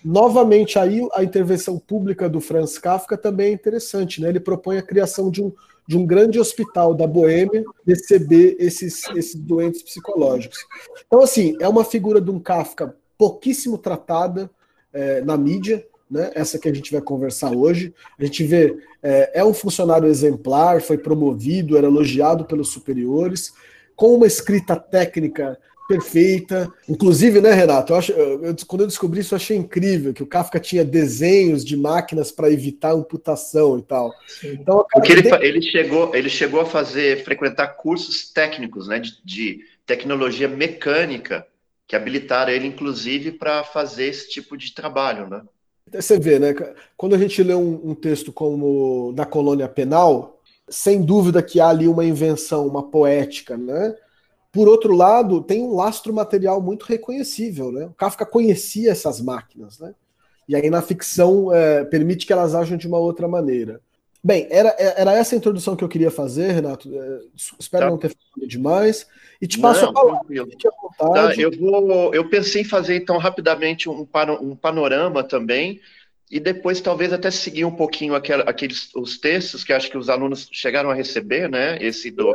Novamente, 0.05 0.79
aí 0.79 1.07
a 1.15 1.23
intervenção 1.23 1.79
pública 1.79 2.29
do 2.29 2.41
Franz 2.41 2.79
Kafka 2.79 3.17
também 3.17 3.49
é 3.49 3.53
interessante, 3.53 4.21
né? 4.21 4.29
Ele 4.29 4.41
propõe 4.41 4.79
a 4.79 4.83
criação 4.83 5.31
de 5.31 5.43
um, 5.43 5.53
de 5.87 5.97
um 5.97 6.07
grande 6.07 6.39
hospital 6.39 6.95
da 6.95 7.07
Boêmia 7.07 7.65
receber 7.87 8.57
esses, 8.59 9.05
esses 9.17 9.35
doentes 9.35 9.83
psicológicos. 9.83 10.59
Então, 11.07 11.21
assim, 11.21 11.57
é 11.61 11.69
uma 11.69 11.85
figura 11.85 12.21
de 12.21 12.31
um 12.31 12.39
Kafka 12.39 12.97
pouquíssimo 13.19 13.77
tratada 13.77 14.51
é, 14.93 15.21
na 15.21 15.37
mídia, 15.37 15.87
né? 16.11 16.33
Essa 16.35 16.59
que 16.59 16.69
a 16.69 16.75
gente 16.75 16.91
vai 16.91 17.01
conversar 17.01 17.53
hoje. 17.53 17.95
A 18.19 18.25
gente 18.25 18.43
vê, 18.45 18.77
é, 19.03 19.41
é 19.41 19.45
um 19.45 19.55
funcionário 19.55 20.09
exemplar, 20.09 20.81
foi 20.83 20.99
promovido, 20.99 21.77
era 21.77 21.87
elogiado 21.87 22.45
pelos 22.45 22.71
superiores, 22.71 23.53
com 23.95 24.15
uma 24.15 24.27
escrita 24.27 24.75
técnica 24.77 25.59
perfeita. 25.91 26.73
Inclusive, 26.89 27.41
né, 27.41 27.53
Renato? 27.53 27.93
Eu 27.93 27.97
acho, 27.97 28.13
eu, 28.13 28.55
quando 28.67 28.83
eu 28.83 28.87
descobri 28.87 29.21
isso, 29.21 29.35
eu 29.35 29.37
achei 29.37 29.57
incrível 29.57 30.15
que 30.15 30.23
o 30.23 30.27
Kafka 30.27 30.61
tinha 30.61 30.85
desenhos 30.85 31.65
de 31.65 31.77
máquinas 31.77 32.31
para 32.31 32.51
evitar 32.51 32.93
amputação 32.93 33.79
e 33.79 33.83
tal. 33.83 34.15
Então, 34.45 34.87
Porque 34.93 35.13
ele, 35.13 35.29
ele, 35.41 35.63
chegou, 35.63 36.15
ele 36.15 36.29
chegou 36.29 36.61
a 36.61 36.67
fazer, 36.67 37.25
frequentar 37.25 37.69
cursos 37.69 38.31
técnicos, 38.31 38.87
né, 38.87 39.01
de, 39.01 39.19
de 39.25 39.61
tecnologia 39.85 40.47
mecânica, 40.47 41.45
que 41.89 41.97
habilitaram 41.97 42.53
ele, 42.53 42.69
inclusive, 42.69 43.33
para 43.33 43.65
fazer 43.65 44.07
esse 44.07 44.31
tipo 44.31 44.57
de 44.57 44.73
trabalho, 44.73 45.29
né? 45.29 45.43
Você 45.93 46.21
vê, 46.21 46.39
né? 46.39 46.55
Quando 46.97 47.17
a 47.17 47.19
gente 47.19 47.43
lê 47.43 47.53
um, 47.53 47.91
um 47.91 47.95
texto 47.97 48.33
como 48.33 49.13
da 49.13 49.27
colônia 49.27 49.69
penal, 49.69 50.41
sem 50.69 51.03
dúvida 51.03 51.43
que 51.43 51.59
há 51.59 51.69
ali 51.69 51.89
uma 51.89 52.05
invenção, 52.05 52.65
uma 52.65 52.89
poética, 52.89 53.57
né? 53.57 53.97
Por 54.53 54.69
outro 54.69 54.95
lado, 54.95 55.43
tem 55.43 55.63
um 55.63 55.75
lastro 55.75 56.13
material 56.13 56.61
muito 56.61 56.85
reconhecível, 56.85 57.71
né? 57.71 57.87
O 57.87 57.95
Kafka 57.95 58.27
conhecia 58.27 58.91
essas 58.91 59.21
máquinas, 59.21 59.79
né? 59.79 59.95
E 60.49 60.57
aí 60.57 60.69
na 60.69 60.83
ficção 60.83 61.55
é, 61.55 61.85
permite 61.85 62.27
que 62.27 62.33
elas 62.33 62.55
ajam 62.55 62.77
de 62.77 62.89
uma 62.89 62.99
outra 62.99 63.29
maneira. 63.29 63.81
Bem, 64.23 64.47
era, 64.51 64.75
era 64.79 65.13
essa 65.15 65.35
a 65.35 65.39
introdução 65.39 65.75
que 65.75 65.83
eu 65.83 65.89
queria 65.89 66.11
fazer, 66.11 66.51
Renato. 66.53 66.93
É, 66.95 67.21
espero 67.59 67.85
tá. 67.85 67.91
não 67.91 67.99
ter 67.99 68.11
falado 68.11 68.49
demais. 68.49 69.07
E 69.41 69.47
te 69.47 69.59
passo 69.59 69.83
não, 69.83 69.91
a 69.91 69.95
palavra. 69.95 70.47
Tá, 70.99 71.35
eu, 71.37 71.51
vou, 71.57 72.15
eu 72.15 72.29
pensei 72.29 72.63
em 72.63 72.65
fazer 72.65 72.97
então 72.97 73.17
rapidamente 73.17 73.89
um, 73.89 74.07
um 74.43 74.57
panorama 74.57 75.25
também, 75.25 75.81
e 76.31 76.39
depois 76.39 76.81
talvez 76.81 77.13
até 77.13 77.31
seguir 77.31 77.65
um 77.65 77.75
pouquinho 77.75 78.15
aquel, 78.15 78.41
aqueles 78.43 78.95
os 78.95 79.19
textos 79.19 79.65
que 79.65 79.73
acho 79.73 79.91
que 79.91 79.97
os 79.97 80.09
alunos 80.09 80.49
chegaram 80.53 80.91
a 80.91 80.95
receber, 80.95 81.49
né? 81.49 81.79
Esse 81.81 82.11
do 82.11 82.31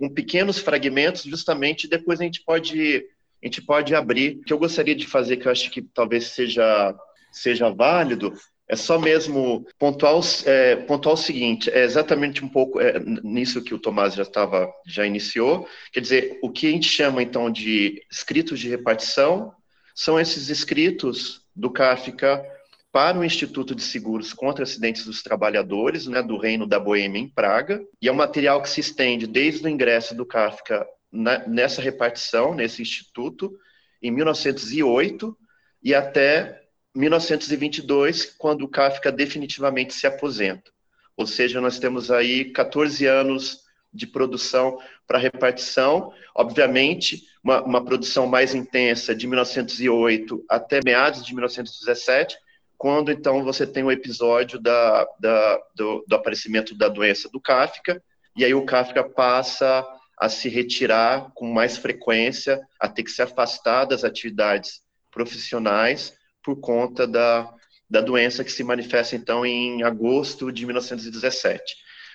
com 0.00 0.08
pequenos 0.08 0.58
fragmentos, 0.58 1.24
justamente 1.24 1.86
depois 1.86 2.18
a 2.20 2.24
gente 2.24 2.42
pode 2.42 3.06
a 3.42 3.46
gente 3.46 3.62
pode 3.62 3.94
abrir. 3.94 4.38
O 4.38 4.42
que 4.42 4.52
eu 4.52 4.58
gostaria 4.58 4.94
de 4.94 5.06
fazer, 5.06 5.36
que 5.36 5.46
eu 5.46 5.52
acho 5.52 5.70
que 5.70 5.82
talvez 5.82 6.28
seja 6.28 6.94
seja 7.30 7.70
válido, 7.70 8.32
é 8.66 8.74
só 8.74 8.98
mesmo 8.98 9.66
pontuar, 9.78 10.14
é, 10.46 10.76
pontuar 10.76 11.14
o 11.14 11.18
seguinte, 11.18 11.70
é 11.70 11.84
exatamente 11.84 12.44
um 12.44 12.48
pouco 12.48 12.80
é, 12.80 12.98
nisso 13.22 13.62
que 13.62 13.74
o 13.74 13.78
Tomás 13.78 14.14
já 14.14 14.22
estava, 14.22 14.72
já 14.86 15.06
iniciou, 15.06 15.68
quer 15.92 16.00
dizer, 16.00 16.38
o 16.42 16.50
que 16.50 16.66
a 16.66 16.70
gente 16.70 16.88
chama 16.88 17.22
então 17.22 17.50
de 17.50 18.02
escritos 18.10 18.58
de 18.58 18.68
repartição 18.68 19.52
são 19.94 20.18
esses 20.18 20.48
escritos 20.48 21.42
do 21.54 21.70
Kafka 21.70 22.44
para 22.92 23.18
o 23.18 23.24
Instituto 23.24 23.74
de 23.74 23.82
Seguros 23.82 24.32
contra 24.32 24.64
Acidentes 24.64 25.04
dos 25.04 25.22
Trabalhadores, 25.22 26.06
né, 26.06 26.22
do 26.22 26.36
Reino 26.36 26.66
da 26.66 26.80
Boêmia, 26.80 27.20
em 27.20 27.28
Praga, 27.28 27.80
e 28.02 28.08
é 28.08 28.12
um 28.12 28.16
material 28.16 28.60
que 28.62 28.68
se 28.68 28.80
estende 28.80 29.26
desde 29.26 29.64
o 29.64 29.68
ingresso 29.68 30.14
do 30.14 30.26
Kafka 30.26 30.86
na, 31.10 31.46
nessa 31.46 31.80
repartição, 31.80 32.54
nesse 32.54 32.82
instituto, 32.82 33.56
em 34.02 34.10
1908, 34.10 35.36
e 35.82 35.94
até 35.94 36.62
1922, 36.94 38.26
quando 38.36 38.62
o 38.62 38.68
Kafka 38.68 39.12
definitivamente 39.12 39.94
se 39.94 40.06
aposenta. 40.06 40.70
Ou 41.16 41.26
seja, 41.26 41.60
nós 41.60 41.78
temos 41.78 42.10
aí 42.10 42.46
14 42.46 43.06
anos 43.06 43.60
de 43.92 44.06
produção 44.06 44.78
para 45.06 45.18
repartição, 45.18 46.12
obviamente, 46.34 47.24
uma, 47.42 47.62
uma 47.62 47.84
produção 47.84 48.26
mais 48.26 48.54
intensa 48.54 49.14
de 49.14 49.26
1908 49.26 50.44
até 50.48 50.80
meados 50.84 51.24
de 51.24 51.34
1917, 51.34 52.36
quando 52.80 53.12
então 53.12 53.44
você 53.44 53.66
tem 53.66 53.84
o 53.84 53.92
episódio 53.92 54.58
da, 54.58 55.06
da, 55.20 55.60
do, 55.76 56.02
do, 56.08 56.16
aparecimento 56.16 56.74
da 56.74 56.88
doença 56.88 57.28
do 57.28 57.38
Kafka, 57.38 58.02
e 58.34 58.42
aí 58.42 58.54
o 58.54 58.64
Kafka 58.64 59.04
passa 59.04 59.86
a 60.18 60.30
se 60.30 60.48
retirar 60.48 61.30
com 61.34 61.52
mais 61.52 61.76
frequência, 61.76 62.58
a 62.80 62.88
ter 62.88 63.02
que 63.02 63.10
se 63.10 63.20
afastar 63.20 63.84
das 63.84 64.02
atividades 64.02 64.80
profissionais 65.10 66.14
por 66.42 66.58
conta 66.58 67.06
da, 67.06 67.52
da 67.88 68.00
doença 68.00 68.42
que 68.42 68.50
se 68.50 68.64
manifesta 68.64 69.14
então 69.14 69.44
em 69.44 69.82
agosto 69.82 70.50
de 70.50 70.64
1917. 70.64 71.62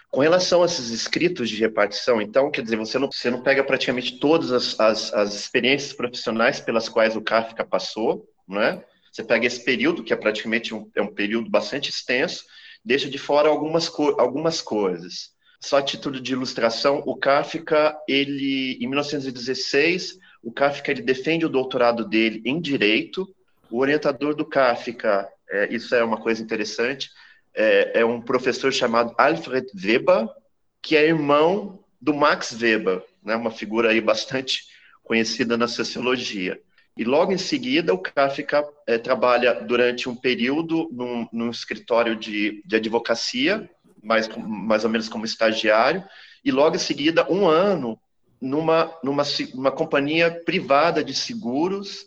Com 0.09 0.21
relação 0.21 0.63
a 0.63 0.65
esses 0.65 0.89
escritos 0.89 1.47
de 1.47 1.57
repartição, 1.57 2.19
então, 2.19 2.49
quer 2.49 2.63
dizer, 2.63 2.77
você 2.77 2.97
não, 2.97 3.11
você 3.11 3.29
não 3.29 3.43
pega 3.43 3.63
praticamente 3.63 4.17
todas 4.17 4.51
as, 4.51 4.79
as, 4.79 5.13
as 5.13 5.35
experiências 5.35 5.93
profissionais 5.93 6.59
pelas 6.59 6.89
quais 6.89 7.15
o 7.15 7.21
Kafka 7.21 7.63
passou, 7.63 8.27
não 8.47 8.63
é? 8.63 8.83
Você 9.15 9.23
pega 9.23 9.47
esse 9.47 9.63
período, 9.63 10.03
que 10.03 10.11
é 10.11 10.15
praticamente 10.17 10.73
um, 10.73 10.91
é 10.93 11.01
um 11.01 11.07
período 11.07 11.49
bastante 11.49 11.89
extenso, 11.89 12.43
deixa 12.83 13.09
de 13.09 13.17
fora 13.17 13.47
algumas, 13.47 13.87
co 13.87 14.19
algumas 14.19 14.61
coisas. 14.61 15.29
Só 15.57 15.77
a 15.77 15.81
título 15.81 16.19
de 16.19 16.33
ilustração, 16.33 17.01
o 17.05 17.15
Kafka, 17.15 17.97
ele, 18.09 18.73
em 18.73 18.85
1916, 18.87 20.19
o 20.43 20.51
Kafka 20.51 20.91
ele 20.91 21.01
defende 21.01 21.45
o 21.45 21.49
doutorado 21.49 22.05
dele 22.05 22.41
em 22.43 22.59
Direito. 22.59 23.33
O 23.71 23.79
orientador 23.79 24.35
do 24.35 24.43
Kafka, 24.43 25.29
é, 25.49 25.73
isso 25.73 25.95
é 25.95 26.03
uma 26.03 26.17
coisa 26.17 26.43
interessante, 26.43 27.09
é, 27.53 28.01
é 28.01 28.05
um 28.05 28.19
professor 28.19 28.73
chamado 28.73 29.15
Alfred 29.17 29.65
Weber, 29.81 30.27
que 30.81 30.97
é 30.97 31.07
irmão 31.07 31.79
do 32.01 32.13
Max 32.13 32.51
Weber, 32.51 33.01
né, 33.23 33.33
uma 33.37 33.49
figura 33.49 33.91
aí 33.91 34.01
bastante 34.01 34.63
conhecida 35.05 35.55
na 35.55 35.69
sociologia. 35.69 36.59
E 36.97 37.03
logo 37.03 37.33
em 37.33 37.37
seguida, 37.37 37.93
o 37.93 37.97
Kafka 37.97 38.65
é, 38.87 38.97
trabalha 38.97 39.53
durante 39.53 40.07
um 40.07 40.15
período 40.15 40.89
num, 40.91 41.27
num 41.31 41.49
escritório 41.49 42.15
de, 42.15 42.63
de 42.65 42.75
advocacia, 42.77 43.69
mais, 44.01 44.29
mais 44.37 44.85
ou 44.85 44.89
menos 44.89 45.09
como 45.09 45.25
estagiário, 45.25 46.03
e 46.43 46.51
logo 46.51 46.75
em 46.75 46.79
seguida, 46.79 47.29
um 47.29 47.47
ano 47.47 47.99
numa, 48.39 48.95
numa 49.03 49.23
uma 49.53 49.71
companhia 49.71 50.31
privada 50.45 51.03
de 51.03 51.13
seguros, 51.13 52.05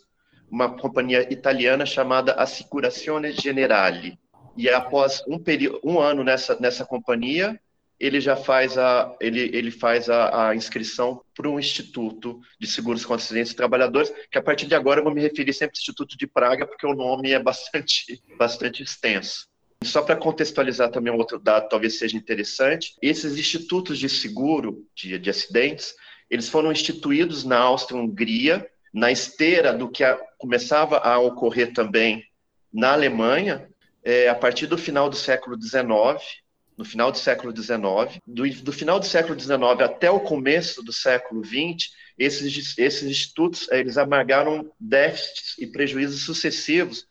uma 0.49 0.69
companhia 0.69 1.31
italiana 1.31 1.85
chamada 1.85 2.33
Assicurazione 2.33 3.31
Generale. 3.31 4.17
E 4.57 4.69
após 4.69 5.23
um, 5.27 5.37
período, 5.37 5.79
um 5.83 5.99
ano 5.99 6.23
nessa, 6.23 6.59
nessa 6.59 6.85
companhia, 6.85 7.59
ele 7.99 8.21
já 8.21 8.35
faz 8.35 8.77
a, 8.77 9.13
ele, 9.19 9.51
ele 9.53 9.71
faz 9.71 10.09
a, 10.09 10.49
a 10.49 10.55
inscrição 10.55 11.21
para 11.35 11.49
um 11.49 11.59
Instituto 11.59 12.39
de 12.59 12.65
Seguros 12.65 13.03
contra 13.03 13.23
Acidentes 13.23 13.51
de 13.51 13.57
Trabalhadores, 13.57 14.13
que 14.31 14.37
a 14.37 14.41
partir 14.41 14.67
de 14.67 14.75
agora 14.75 14.99
eu 14.99 15.03
vou 15.03 15.13
me 15.13 15.21
referir 15.21 15.51
sempre 15.53 15.77
ao 15.77 15.79
Instituto 15.79 16.17
de 16.17 16.25
Praga, 16.25 16.65
porque 16.65 16.87
o 16.87 16.95
nome 16.95 17.31
é 17.31 17.39
bastante, 17.39 18.21
bastante 18.39 18.81
extenso. 18.83 19.47
Só 19.83 20.01
para 20.01 20.15
contextualizar 20.15 20.91
também 20.91 21.11
um 21.11 21.17
outro 21.17 21.39
dado, 21.39 21.69
talvez 21.69 21.97
seja 21.97 22.17
interessante, 22.17 22.95
esses 23.01 23.37
institutos 23.37 23.97
de 23.97 24.09
seguro 24.09 24.85
de, 24.95 25.17
de 25.17 25.29
acidentes, 25.29 25.93
eles 26.29 26.47
foram 26.47 26.71
instituídos 26.71 27.43
na 27.43 27.59
Áustria-Hungria, 27.59 28.65
na 28.93 29.11
esteira 29.11 29.73
do 29.73 29.89
que 29.89 30.03
a, 30.03 30.19
começava 30.37 30.97
a 30.97 31.17
ocorrer 31.19 31.73
também 31.73 32.23
na 32.71 32.93
Alemanha, 32.93 33.69
é, 34.03 34.29
a 34.29 34.35
partir 34.35 34.67
do 34.67 34.77
final 34.77 35.09
do 35.09 35.15
século 35.15 35.59
XIX, 35.61 36.41
no 36.79 36.85
final 36.85 37.11
do 37.11 37.17
século 37.17 37.53
XIX. 37.53 38.21
Do, 38.25 38.49
do, 38.63 38.71
final 38.71 39.01
do 39.01 39.05
século 39.05 39.37
XIX 39.37 39.81
até 39.83 40.09
o 40.09 40.21
começo 40.21 40.81
do 40.81 40.93
século 40.93 41.43
XX, 41.43 41.91
esses, 42.17 42.77
esses 42.77 43.03
institutos 43.03 43.69
eles 43.69 43.97
amargaram 43.97 44.71
déficits 44.79 45.57
e 45.57 45.67
prejuízos 45.67 46.23
sucessivos 46.23 47.05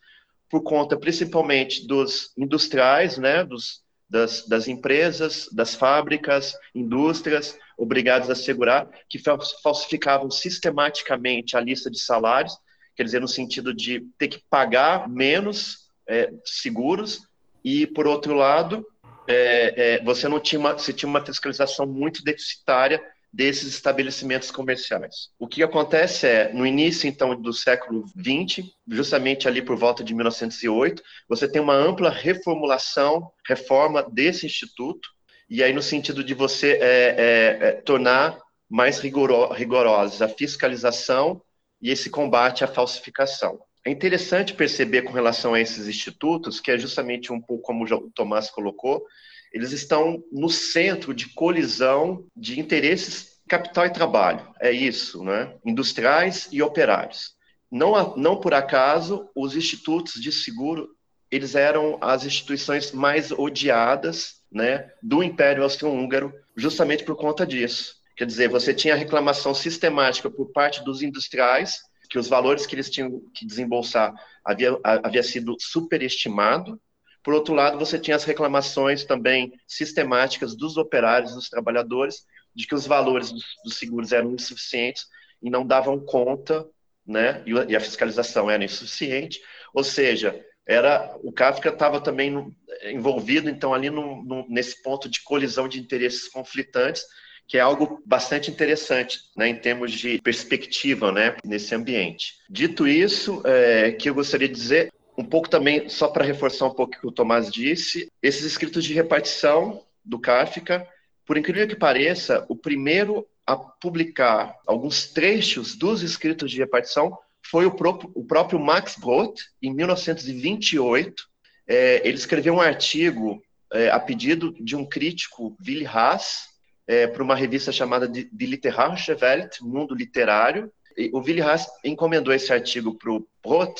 por 0.48 0.62
conta 0.62 0.96
principalmente 0.96 1.86
dos 1.86 2.32
industriais, 2.34 3.18
né, 3.18 3.44
dos, 3.44 3.82
das, 4.08 4.46
das 4.48 4.68
empresas, 4.68 5.50
das 5.52 5.74
fábricas, 5.74 6.54
indústrias, 6.74 7.58
obrigados 7.76 8.30
a 8.30 8.32
assegurar 8.32 8.88
que 9.06 9.20
falsificavam 9.62 10.30
sistematicamente 10.30 11.58
a 11.58 11.60
lista 11.60 11.90
de 11.90 12.00
salários, 12.00 12.56
quer 12.96 13.04
dizer, 13.04 13.20
no 13.20 13.28
sentido 13.28 13.74
de 13.74 14.00
ter 14.16 14.28
que 14.28 14.42
pagar 14.48 15.10
menos 15.10 15.90
é, 16.08 16.32
seguros, 16.42 17.28
e, 17.64 17.86
por 17.86 18.06
outro 18.06 18.34
lado, 18.34 18.86
é, 19.28 19.96
é, 19.96 20.02
você 20.02 20.26
não 20.26 20.40
tinha 20.40 20.58
uma, 20.58 20.72
você 20.72 20.92
tinha 20.92 21.08
uma 21.08 21.24
fiscalização 21.24 21.86
muito 21.86 22.24
deficitária 22.24 23.00
desses 23.30 23.68
estabelecimentos 23.68 24.50
comerciais. 24.50 25.28
O 25.38 25.46
que 25.46 25.62
acontece 25.62 26.26
é, 26.26 26.52
no 26.52 26.66
início, 26.66 27.06
então, 27.06 27.38
do 27.40 27.52
século 27.52 28.04
XX, 28.18 28.66
justamente 28.88 29.46
ali 29.46 29.60
por 29.60 29.76
volta 29.76 30.02
de 30.02 30.14
1908, 30.14 31.02
você 31.28 31.46
tem 31.46 31.60
uma 31.60 31.74
ampla 31.74 32.08
reformulação, 32.08 33.30
reforma 33.46 34.02
desse 34.02 34.46
instituto, 34.46 35.10
e 35.48 35.62
aí 35.62 35.72
no 35.72 35.82
sentido 35.82 36.24
de 36.24 36.34
você 36.34 36.72
é, 36.72 36.78
é, 36.80 37.68
é, 37.68 37.72
tornar 37.82 38.38
mais 38.68 38.98
rigoro, 38.98 39.52
rigorosos 39.52 40.20
a 40.22 40.28
fiscalização 40.28 41.42
e 41.80 41.90
esse 41.90 42.10
combate 42.10 42.64
à 42.64 42.66
falsificação. 42.66 43.58
É 43.88 43.90
interessante 43.90 44.52
perceber 44.52 45.00
com 45.00 45.14
relação 45.14 45.54
a 45.54 45.60
esses 45.60 45.88
institutos, 45.88 46.60
que 46.60 46.70
é 46.70 46.76
justamente 46.76 47.32
um 47.32 47.40
pouco 47.40 47.62
como 47.62 47.86
o 47.86 48.10
Tomás 48.10 48.50
colocou, 48.50 49.02
eles 49.50 49.72
estão 49.72 50.22
no 50.30 50.50
centro 50.50 51.14
de 51.14 51.30
colisão 51.30 52.22
de 52.36 52.60
interesses 52.60 53.40
capital 53.48 53.86
e 53.86 53.90
trabalho. 53.90 54.46
É 54.60 54.70
isso, 54.70 55.24
né? 55.24 55.54
Industriais 55.64 56.50
e 56.52 56.60
operários. 56.60 57.30
Não, 57.72 58.14
não 58.14 58.38
por 58.38 58.52
acaso, 58.52 59.30
os 59.34 59.56
institutos 59.56 60.20
de 60.20 60.30
seguro, 60.32 60.90
eles 61.30 61.54
eram 61.54 61.96
as 62.02 62.26
instituições 62.26 62.92
mais 62.92 63.32
odiadas 63.32 64.42
né, 64.52 64.92
do 65.02 65.22
Império 65.22 65.62
Austro-Húngaro, 65.62 66.30
justamente 66.54 67.04
por 67.04 67.16
conta 67.16 67.46
disso. 67.46 67.94
Quer 68.18 68.26
dizer, 68.26 68.50
você 68.50 68.74
tinha 68.74 68.94
reclamação 68.94 69.54
sistemática 69.54 70.28
por 70.28 70.52
parte 70.52 70.84
dos 70.84 71.00
industriais, 71.00 71.87
que 72.08 72.18
os 72.18 72.28
valores 72.28 72.66
que 72.66 72.74
eles 72.74 72.90
tinham 72.90 73.20
que 73.34 73.46
desembolsar 73.46 74.14
havia, 74.44 74.78
havia 74.82 75.22
sido 75.22 75.56
superestimado. 75.58 76.80
Por 77.22 77.34
outro 77.34 77.54
lado, 77.54 77.78
você 77.78 77.98
tinha 77.98 78.16
as 78.16 78.24
reclamações 78.24 79.04
também 79.04 79.52
sistemáticas 79.66 80.56
dos 80.56 80.76
operários, 80.76 81.34
dos 81.34 81.48
trabalhadores, 81.48 82.24
de 82.54 82.66
que 82.66 82.74
os 82.74 82.86
valores 82.86 83.30
dos, 83.30 83.44
dos 83.64 83.76
seguros 83.76 84.12
eram 84.12 84.32
insuficientes 84.32 85.06
e 85.42 85.50
não 85.50 85.66
davam 85.66 86.00
conta, 86.00 86.66
né? 87.06 87.42
E 87.46 87.76
a 87.76 87.80
fiscalização 87.80 88.50
era 88.50 88.64
insuficiente. 88.64 89.40
Ou 89.74 89.84
seja, 89.84 90.42
era 90.66 91.16
o 91.22 91.32
Kafka 91.32 91.70
estava 91.70 92.00
também 92.00 92.54
envolvido 92.84 93.48
então 93.48 93.72
ali 93.72 93.88
no, 93.88 94.22
no, 94.22 94.46
nesse 94.48 94.82
ponto 94.82 95.08
de 95.08 95.22
colisão 95.22 95.66
de 95.66 95.80
interesses 95.80 96.28
conflitantes 96.28 97.02
que 97.48 97.56
é 97.56 97.60
algo 97.60 98.02
bastante 98.04 98.50
interessante 98.50 99.20
né, 99.34 99.48
em 99.48 99.56
termos 99.56 99.90
de 99.90 100.20
perspectiva 100.20 101.10
né, 101.10 101.34
nesse 101.42 101.74
ambiente. 101.74 102.34
Dito 102.48 102.86
isso, 102.86 103.40
é, 103.46 103.90
que 103.92 104.10
eu 104.10 104.14
gostaria 104.14 104.46
de 104.46 104.54
dizer 104.54 104.92
um 105.16 105.24
pouco 105.24 105.48
também, 105.48 105.88
só 105.88 106.08
para 106.08 106.24
reforçar 106.24 106.66
um 106.66 106.74
pouco 106.74 106.94
o 106.94 107.00
que 107.00 107.06
o 107.06 107.10
Tomás 107.10 107.50
disse, 107.50 108.12
esses 108.22 108.44
escritos 108.44 108.84
de 108.84 108.92
repartição 108.92 109.82
do 110.04 110.20
Kafka, 110.20 110.86
por 111.26 111.36
incrível 111.36 111.66
que 111.66 111.74
pareça, 111.74 112.44
o 112.48 112.54
primeiro 112.54 113.26
a 113.46 113.56
publicar 113.56 114.54
alguns 114.66 115.08
trechos 115.08 115.74
dos 115.74 116.02
escritos 116.02 116.50
de 116.50 116.58
repartição 116.58 117.18
foi 117.42 117.64
o 117.64 117.70
próprio, 117.70 118.12
o 118.14 118.24
próprio 118.24 118.60
Max 118.60 118.96
Brod, 118.98 119.34
em 119.62 119.72
1928. 119.74 121.24
É, 121.66 122.06
ele 122.06 122.16
escreveu 122.16 122.54
um 122.54 122.60
artigo 122.60 123.42
é, 123.72 123.90
a 123.90 123.98
pedido 123.98 124.54
de 124.60 124.76
um 124.76 124.84
crítico, 124.84 125.56
Willy 125.66 125.86
Haas, 125.86 126.48
é, 126.88 127.06
para 127.06 127.22
uma 127.22 127.36
revista 127.36 127.70
chamada 127.70 128.08
de, 128.08 128.24
de 128.24 128.46
Literarische 128.46 129.12
Welt, 129.12 129.60
Mundo 129.60 129.94
Literário. 129.94 130.72
E 130.96 131.10
o 131.12 131.18
Willy 131.18 131.42
Haas 131.42 131.66
encomendou 131.84 132.34
esse 132.34 132.52
artigo 132.52 132.94
para 132.94 133.12
o 133.12 133.28
Brod 133.44 133.72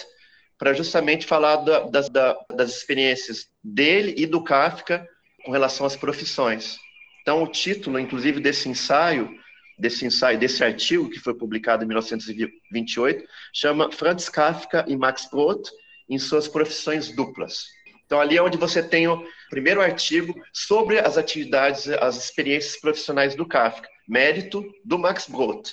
para 0.59 0.75
justamente 0.75 1.27
falar 1.27 1.57
da, 1.57 1.81
das, 1.81 2.09
da, 2.09 2.38
das 2.55 2.77
experiências 2.77 3.49
dele 3.65 4.15
e 4.17 4.27
do 4.27 4.45
Kafka 4.45 5.07
com 5.45 5.53
relação 5.53 5.87
às 5.87 5.97
profissões. 5.97 6.77
Então, 7.23 7.43
o 7.43 7.49
título, 7.49 7.99
inclusive, 7.99 8.41
desse 8.41 8.69
ensaio 8.69 9.37
desse 9.79 10.05
ensaio, 10.05 10.38
desse 10.38 10.64
artigo 10.64 11.09
que 11.09 11.21
foi 11.21 11.35
publicado 11.35 11.85
em 11.85 11.87
1928, 11.87 13.25
chama 13.55 13.92
Franz 13.92 14.29
Kafka 14.29 14.85
e 14.88 14.97
Max 14.97 15.29
Brod 15.31 15.68
em 16.09 16.18
suas 16.18 16.49
profissões 16.49 17.14
duplas. 17.14 17.66
Então, 18.09 18.18
ali 18.18 18.38
é 18.38 18.42
onde 18.42 18.57
você 18.57 18.83
tem 18.83 19.07
o 19.07 19.23
primeiro 19.51 19.83
artigo 19.83 20.35
sobre 20.51 20.99
as 20.99 21.18
atividades, 21.18 21.87
as 21.88 22.16
experiências 22.16 22.81
profissionais 22.81 23.35
do 23.35 23.47
Kafka, 23.47 23.87
mérito 24.09 24.64
do 24.83 24.99
Max 24.99 25.29
Brod. 25.29 25.68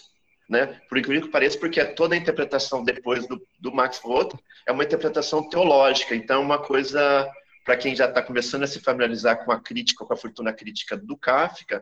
Né? 0.49 0.81
Por 0.89 0.97
incrível 0.97 1.23
que 1.23 1.31
pareça, 1.31 1.57
porque 1.57 1.83
toda 1.85 2.13
a 2.13 2.17
interpretação 2.17 2.83
depois 2.83 3.25
do, 3.25 3.41
do 3.57 3.73
Max 3.73 4.01
Brod 4.03 4.33
é 4.67 4.73
uma 4.73 4.83
interpretação 4.83 5.47
teológica, 5.47 6.13
então 6.13 6.41
é 6.41 6.45
uma 6.45 6.59
coisa, 6.59 7.25
para 7.63 7.77
quem 7.77 7.95
já 7.95 8.05
está 8.05 8.21
começando 8.21 8.63
a 8.63 8.67
se 8.67 8.81
familiarizar 8.81 9.45
com 9.45 9.53
a 9.53 9.59
crítica, 9.61 10.03
com 10.03 10.13
a 10.13 10.17
fortuna 10.17 10.51
crítica 10.51 10.97
do 10.97 11.15
Kafka, 11.15 11.81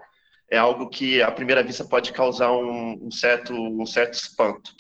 é 0.52 0.58
algo 0.58 0.88
que 0.88 1.20
à 1.20 1.32
primeira 1.32 1.64
vista 1.64 1.84
pode 1.84 2.14
causar 2.14 2.52
um, 2.52 3.08
um 3.08 3.10
certo, 3.10 3.56
um 3.56 3.88
certo 3.88 4.14
espanto. 4.14 4.72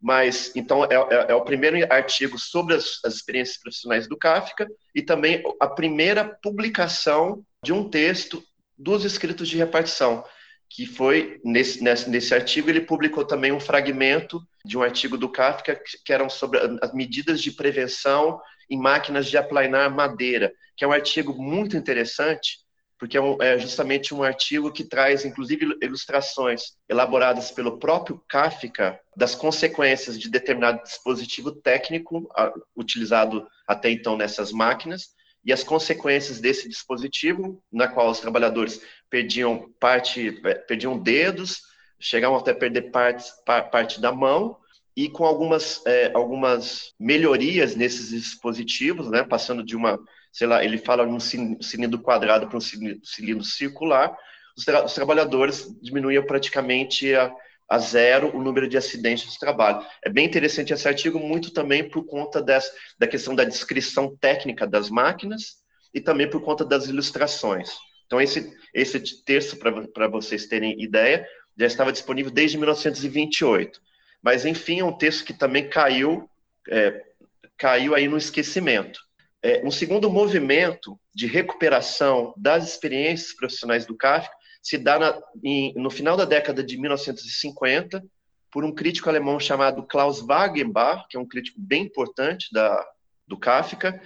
Mas, 0.00 0.50
então, 0.56 0.84
é, 0.84 0.94
é, 0.94 1.32
é 1.32 1.34
o 1.34 1.44
primeiro 1.44 1.76
artigo 1.92 2.38
sobre 2.38 2.74
as, 2.74 3.00
as, 3.04 3.14
experiências 3.14 3.58
profissionais 3.58 4.08
do 4.08 4.16
Kafka 4.16 4.66
e 4.94 5.02
também 5.02 5.42
a 5.60 5.68
primeira 5.68 6.24
publicação 6.24 7.44
de 7.62 7.72
um 7.72 7.88
texto 7.88 8.42
dos 8.78 9.04
escritos 9.04 9.46
de 9.46 9.58
repartição, 9.58 10.24
que 10.70 10.86
foi, 10.86 11.38
nesse, 11.44 11.82
nesse, 11.82 12.08
nesse 12.08 12.34
artigo, 12.34 12.70
ele 12.70 12.80
publicou 12.80 13.26
também 13.26 13.52
um 13.52 13.60
fragmento 13.60 14.40
de 14.64 14.78
um 14.78 14.82
artigo 14.82 15.18
do 15.18 15.28
Kafka 15.28 15.74
que, 15.74 15.98
que 16.02 16.12
eram 16.12 16.30
sobre 16.30 16.58
as 16.80 16.94
medidas 16.94 17.42
de 17.42 17.52
prevenção 17.52 18.40
em 18.70 18.78
máquinas 18.78 19.26
de 19.26 19.36
aplanar 19.36 19.94
madeira, 19.94 20.52
que 20.76 20.84
é 20.84 20.88
um 20.88 20.92
artigo 20.92 21.34
muito 21.34 21.76
interessante, 21.76 22.60
porque 23.00 23.16
é, 23.16 23.22
é, 23.40 23.58
justamente 23.58 24.14
um 24.14 24.22
artigo 24.22 24.70
que 24.70 24.84
traz, 24.84 25.24
inclusive, 25.24 25.74
ilustrações 25.82 26.74
elaboradas 26.86 27.50
pelo 27.50 27.78
próprio 27.78 28.22
Kafka 28.28 29.00
das 29.16 29.34
consequências 29.34 30.18
de 30.18 30.28
determinado 30.28 30.82
dispositivo 30.82 31.50
técnico 31.50 32.30
a, 32.36 32.52
utilizado 32.76 33.48
até 33.66 33.90
então 33.90 34.18
nessas 34.18 34.52
máquinas 34.52 35.14
e 35.42 35.50
as 35.50 35.64
consequências 35.64 36.40
desse 36.40 36.68
dispositivo, 36.68 37.62
na 37.72 37.88
qual 37.88 38.10
os 38.10 38.20
trabalhadores 38.20 38.82
perdiam 39.08 39.72
parte, 39.80 40.38
é, 40.44 40.54
perdiam 40.54 40.98
dedos, 40.98 41.62
chegavam 41.98 42.36
até 42.36 42.52
perder 42.52 42.90
partes, 42.90 43.32
parte 43.72 43.98
da 43.98 44.12
mão 44.12 44.58
e 44.94 45.08
com 45.08 45.24
algumas, 45.24 45.82
é, 45.86 46.12
algumas 46.12 46.92
melhorias 47.00 47.74
nesses 47.74 48.10
dispositivos, 48.10 49.10
né, 49.10 49.22
passando 49.22 49.64
de 49.64 49.74
uma 49.74 49.98
sei 50.32 50.46
lá, 50.46 50.64
ele 50.64 50.78
fala 50.78 51.04
num 51.04 51.20
cilindro 51.20 52.00
quadrado 52.00 52.48
para 52.48 52.56
um 52.56 52.60
cilindro 52.60 53.44
circular, 53.44 54.16
os, 54.56 54.64
tra 54.64 54.84
os 54.84 54.94
trabalhadores 54.94 55.66
diminuíam 55.80 56.24
praticamente 56.24 57.14
a, 57.14 57.32
a, 57.68 57.78
zero 57.78 58.36
o 58.36 58.42
número 58.42 58.68
de 58.68 58.76
acidentes 58.76 59.32
de 59.32 59.38
trabalho. 59.38 59.84
É 60.04 60.10
bem 60.10 60.26
interessante 60.26 60.72
esse 60.72 60.86
artigo, 60.86 61.18
muito 61.18 61.52
também 61.52 61.88
por 61.88 62.04
conta 62.04 62.42
dessa, 62.42 62.72
da 62.98 63.06
questão 63.06 63.34
da 63.34 63.44
descrição 63.44 64.16
técnica 64.16 64.66
das 64.66 64.90
máquinas 64.90 65.60
e 65.92 66.00
também 66.00 66.28
por 66.28 66.42
conta 66.42 66.64
das 66.64 66.86
ilustrações. 66.86 67.70
Então, 68.06 68.20
esse, 68.20 68.52
esse 68.74 69.24
texto, 69.24 69.56
para 69.92 70.08
vocês 70.08 70.46
terem 70.46 70.82
ideia, 70.82 71.26
já 71.56 71.66
estava 71.66 71.92
disponível 71.92 72.30
desde 72.30 72.58
1928. 72.58 73.80
Mas, 74.22 74.44
enfim, 74.44 74.80
é 74.80 74.84
um 74.84 74.96
texto 74.96 75.24
que 75.24 75.32
também 75.32 75.68
caiu, 75.68 76.28
é, 76.68 77.02
caiu 77.56 77.94
aí 77.94 78.08
no 78.08 78.16
esquecimento. 78.16 79.00
É, 79.42 79.62
um 79.64 79.70
segundo 79.70 80.10
movimento 80.10 80.98
de 81.14 81.26
recuperação 81.26 82.34
das 82.36 82.68
experiências 82.68 83.34
profissionais 83.34 83.86
do 83.86 83.96
Kafka 83.96 84.34
se 84.62 84.76
dá 84.76 84.98
na, 84.98 85.18
em, 85.42 85.72
no 85.74 85.90
final 85.90 86.16
da 86.16 86.26
década 86.26 86.62
de 86.62 86.76
1950 86.78 88.04
por 88.52 88.64
um 88.64 88.74
crítico 88.74 89.08
alemão 89.08 89.40
chamado 89.40 89.86
Klaus 89.86 90.20
Wagenbach, 90.20 91.06
que 91.08 91.16
é 91.16 91.20
um 91.20 91.26
crítico 91.26 91.58
bem 91.60 91.84
importante 91.84 92.48
da, 92.52 92.84
do 93.26 93.38
Kafka, 93.38 94.00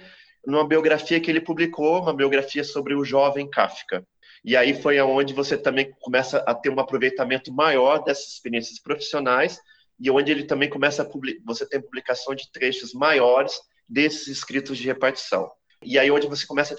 numa 0.45 0.65
biografia 0.65 1.19
que 1.19 1.29
ele 1.29 1.41
publicou, 1.41 2.01
uma 2.01 2.13
biografia 2.13 2.63
sobre 2.63 2.93
o 2.93 3.03
jovem 3.03 3.49
Kafka. 3.49 4.05
E 4.43 4.55
aí 4.55 4.79
foi 4.79 4.99
aonde 4.99 5.33
você 5.33 5.57
também 5.57 5.91
começa 5.99 6.37
a 6.45 6.53
ter 6.53 6.69
um 6.69 6.79
aproveitamento 6.79 7.51
maior 7.51 8.03
dessas 8.03 8.33
experiências 8.33 8.79
profissionais 8.79 9.59
e 9.99 10.11
onde 10.11 10.31
ele 10.31 10.43
também 10.43 10.69
começa 10.69 11.01
a 11.01 11.09
você 11.43 11.67
tem 11.67 11.81
publicação 11.81 12.35
de 12.35 12.51
trechos 12.51 12.93
maiores 12.93 13.59
desses 13.87 14.27
escritos 14.27 14.77
de 14.77 14.85
repartição. 14.85 15.51
E 15.83 15.99
aí 15.99 16.09
onde 16.09 16.27
você 16.27 16.45
começa 16.45 16.73
a, 16.73 16.77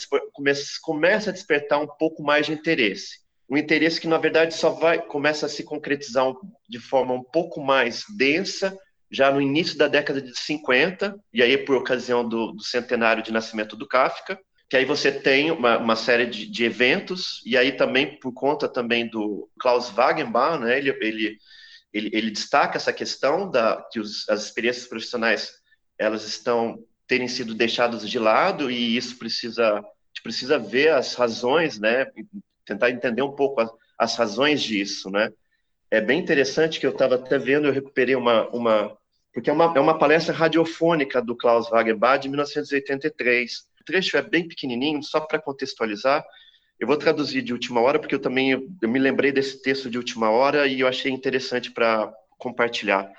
começa, 0.83 1.31
a 1.31 1.33
despertar 1.33 1.81
um 1.81 1.87
pouco 1.87 2.23
mais 2.23 2.47
de 2.47 2.53
interesse. 2.53 3.21
Um 3.49 3.57
interesse 3.57 4.01
que, 4.01 4.09
na 4.09 4.19
verdade, 4.19 4.55
só 4.55 4.71
vai 4.71 5.01
começa 5.01 5.47
a 5.47 5.49
se 5.49 5.63
concretizar 5.63 6.27
de 6.69 6.81
forma 6.81 7.15
um 7.15 7.23
pouco 7.23 7.61
mais 7.61 8.05
densa 8.17 8.77
já 9.11 9.31
no 9.31 9.41
início 9.41 9.79
da 9.79 9.87
década 9.87 10.21
de 10.21 10.37
50, 10.37 11.17
e 11.33 11.43
aí 11.43 11.57
por 11.57 11.77
ocasião 11.77 12.29
do, 12.29 12.53
do 12.53 12.63
centenário 12.63 13.23
de 13.23 13.33
nascimento 13.33 13.77
do 13.77 13.87
Kafka, 13.87 14.39
que 14.69 14.77
aí 14.77 14.85
você 14.85 15.13
tem 15.13 15.53
uma, 15.53 15.79
uma 15.79 15.95
série 15.95 16.27
de, 16.27 16.47
de, 16.47 16.65
eventos, 16.65 17.41
e 17.47 17.57
aí 17.57 17.73
também 17.73 18.19
por 18.19 18.33
conta 18.33 18.69
também 18.69 19.09
do 19.09 19.49
Klaus 19.61 19.91
Wagenbach, 19.91 20.59
né, 20.59 20.79
ele, 20.79 20.91
ele, 21.01 21.39
ele, 21.93 22.11
ele 22.13 22.31
destaca 22.33 22.77
essa 22.77 22.93
questão 22.93 23.49
da 23.49 23.87
que 23.93 24.01
os, 24.01 24.29
as 24.29 24.45
experiências 24.45 24.89
profissionais 24.89 25.53
elas 25.99 26.27
estão 26.27 26.85
terem 27.07 27.29
sido 27.29 27.55
deixados 27.55 28.09
de 28.09 28.19
lado 28.19 28.71
e 28.71 28.97
isso 28.97 29.19
precisa 29.19 29.85
precisa 30.23 30.59
ver 30.59 30.89
as 30.93 31.15
razões, 31.15 31.79
né? 31.79 32.07
Tentar 32.65 32.91
entender 32.91 33.23
um 33.23 33.31
pouco 33.31 33.61
as, 33.61 33.71
as 33.97 34.17
razões 34.17 34.61
disso, 34.61 35.09
né? 35.09 35.31
É 35.89 36.01
bem 36.01 36.19
interessante 36.19 36.81
que 36.81 36.87
eu 36.87 36.91
estava 36.91 37.15
até 37.15 37.39
vendo, 37.39 37.69
eu 37.69 37.73
recuperei 37.73 38.17
uma, 38.17 38.49
uma 38.49 38.99
porque 39.33 39.51
é 39.51 39.53
uma, 39.53 39.73
é 39.77 39.79
uma 39.79 39.99
palestra 39.99 40.35
radiofônica 40.35 41.21
do 41.21 41.37
Klaus 41.37 41.69
Wagenbach 41.69 42.23
de 42.23 42.29
1983. 42.29 43.67
O 43.81 43.85
trecho 43.85 44.17
é 44.17 44.23
bem 44.23 44.49
pequenininho, 44.49 45.03
só 45.03 45.21
para 45.21 45.39
contextualizar. 45.39 46.25
Eu 46.81 46.87
vou 46.87 46.97
traduzir 46.97 47.43
de 47.43 47.53
última 47.53 47.81
hora, 47.83 47.99
porque 47.99 48.15
eu 48.15 48.19
também 48.19 48.53
eu 48.53 48.89
me 48.89 48.99
lembrei 48.99 49.31
desse 49.31 49.61
texto 49.63 49.91
de 49.91 49.99
última 49.99 50.31
hora 50.31 50.67
e 50.67 50.81
eu 50.81 50.89
achei 50.89 51.13
interessante 51.13 51.71
para 51.71 52.11
compartilhar. 52.39 53.13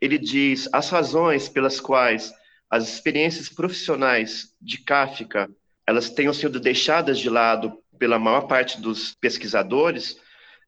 Ele 0.00 0.16
diz: 0.16 0.68
as 0.72 0.88
razões 0.90 1.48
pelas 1.48 1.80
quais 1.80 2.32
as 2.70 2.88
experiências 2.88 3.48
profissionais 3.48 4.54
de 4.60 4.78
Kafka 4.78 5.48
elas 5.86 6.10
tenham 6.10 6.34
sido 6.34 6.60
deixadas 6.60 7.18
de 7.18 7.30
lado 7.30 7.82
pela 7.98 8.18
maior 8.18 8.42
parte 8.42 8.78
dos 8.78 9.14
pesquisadores 9.14 10.18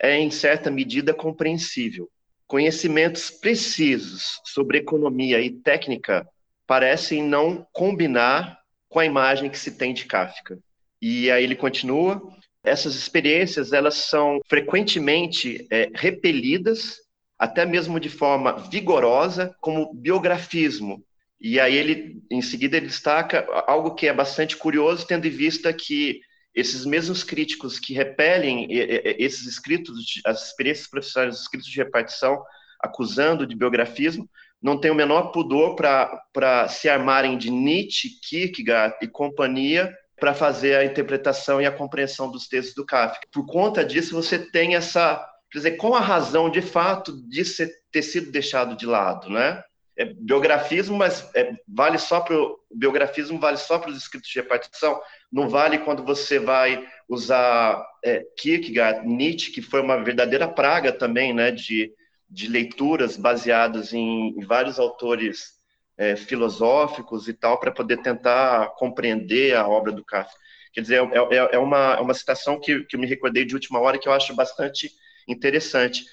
é 0.01 0.17
em 0.19 0.31
certa 0.31 0.71
medida 0.71 1.13
compreensível. 1.13 2.09
Conhecimentos 2.47 3.31
precisos 3.31 4.41
sobre 4.47 4.79
economia 4.79 5.39
e 5.41 5.51
técnica 5.51 6.27
parecem 6.67 7.23
não 7.23 7.67
combinar 7.71 8.59
com 8.89 8.99
a 8.99 9.05
imagem 9.05 9.51
que 9.51 9.59
se 9.59 9.77
tem 9.77 9.93
de 9.93 10.07
Kafka. 10.07 10.59
E 11.03 11.31
aí 11.31 11.45
ele 11.45 11.55
continua: 11.55 12.21
essas 12.65 12.95
experiências 12.95 13.75
elas 13.75 13.97
são 13.97 14.41
frequentemente 14.49 15.67
é, 15.71 15.91
repelidas, 15.95 16.97
até 17.39 17.67
mesmo 17.67 18.01
de 18.01 18.09
forma 18.09 18.53
vigorosa, 18.71 19.55
como 19.61 19.93
biografismo. 19.93 21.05
E 21.41 21.59
aí 21.59 21.75
ele, 21.75 22.23
em 22.31 22.43
seguida, 22.43 22.77
ele 22.77 22.87
destaca 22.87 23.47
algo 23.67 23.95
que 23.95 24.07
é 24.07 24.13
bastante 24.13 24.57
curioso, 24.57 25.07
tendo 25.07 25.27
em 25.27 25.31
vista 25.31 25.73
que 25.73 26.21
esses 26.55 26.85
mesmos 26.85 27.23
críticos 27.25 27.79
que 27.79 27.95
repelem 27.95 28.67
esses 28.71 29.47
escritos, 29.47 30.21
as 30.27 30.49
experiências 30.49 30.89
profissionais, 30.89 31.37
os 31.37 31.43
escritos 31.43 31.69
de 31.69 31.79
repartição, 31.79 32.43
acusando 32.81 33.47
de 33.47 33.57
biografismo, 33.57 34.29
não 34.61 34.79
têm 34.79 34.91
o 34.91 34.95
menor 34.95 35.33
pudor 35.33 35.75
para 35.77 36.69
se 36.69 36.89
armarem 36.89 37.39
de 37.39 37.51
Nietzsche, 37.51 38.11
Kierkegaard 38.21 38.97
e 39.01 39.09
companhia 39.09 39.95
para 40.19 40.35
fazer 40.35 40.77
a 40.77 40.85
interpretação 40.85 41.63
e 41.63 41.67
a 41.67 41.73
compreensão 41.73 42.31
dos 42.31 42.47
textos 42.47 42.75
do 42.75 42.85
Kafka. 42.85 43.27
Por 43.33 43.47
conta 43.47 43.83
disso, 43.83 44.15
você 44.15 44.39
tem 44.39 44.75
essa, 44.75 45.27
quer 45.51 45.59
dizer, 45.59 45.71
qual 45.79 45.95
a 45.95 46.01
razão 46.01 46.51
de 46.51 46.61
fato 46.61 47.27
de 47.27 47.43
ter 47.91 48.03
sido 48.03 48.31
deixado 48.31 48.77
de 48.77 48.85
lado, 48.85 49.31
né? 49.31 49.63
É 49.97 50.05
biografismo, 50.05 50.97
mas 50.97 51.29
é, 51.35 51.53
vale 51.69 51.99
só 51.99 52.21
para 52.21 52.37
biografismo 52.71 53.39
vale 53.39 53.57
só 53.57 53.79
para 53.79 53.91
os 53.91 53.97
escritos 53.97 54.31
de 54.31 54.39
repartição. 54.41 55.01
Não 55.31 55.49
vale 55.49 55.79
quando 55.79 56.05
você 56.05 56.39
vai 56.39 56.87
usar 57.09 57.85
é, 58.05 58.25
Kierkegaard, 58.39 59.07
Nietzsche, 59.07 59.53
que 59.53 59.61
foi 59.61 59.81
uma 59.81 60.03
verdadeira 60.03 60.49
praga 60.49 60.93
também, 60.93 61.35
né, 61.35 61.51
de, 61.51 61.93
de 62.29 62.49
leituras 62.49 63.17
baseadas 63.17 63.93
em, 63.93 64.29
em 64.39 64.45
vários 64.47 64.79
autores 64.79 65.61
é, 65.99 66.17
filosóficos 66.17 67.29
e 67.29 67.35
tal, 67.35 67.59
para 67.59 67.71
poder 67.71 67.99
tentar 67.99 68.69
compreender 68.77 69.55
a 69.55 69.69
obra 69.69 69.93
do 69.93 70.05
Kafka. 70.05 70.35
Quer 70.73 70.83
dizer, 70.83 71.03
é, 71.13 71.37
é, 71.37 71.49
é 71.57 71.59
uma, 71.59 71.95
é 71.95 72.01
uma 72.01 72.15
citação 72.15 72.59
que, 72.59 72.85
que 72.85 72.97
eu 72.97 73.01
me 73.01 73.07
recordei 73.07 73.45
de 73.45 73.55
última 73.55 73.81
hora 73.81 73.99
que 73.99 74.09
eu 74.09 74.13
acho 74.13 74.35
bastante 74.35 74.91
interessante. 75.29 76.05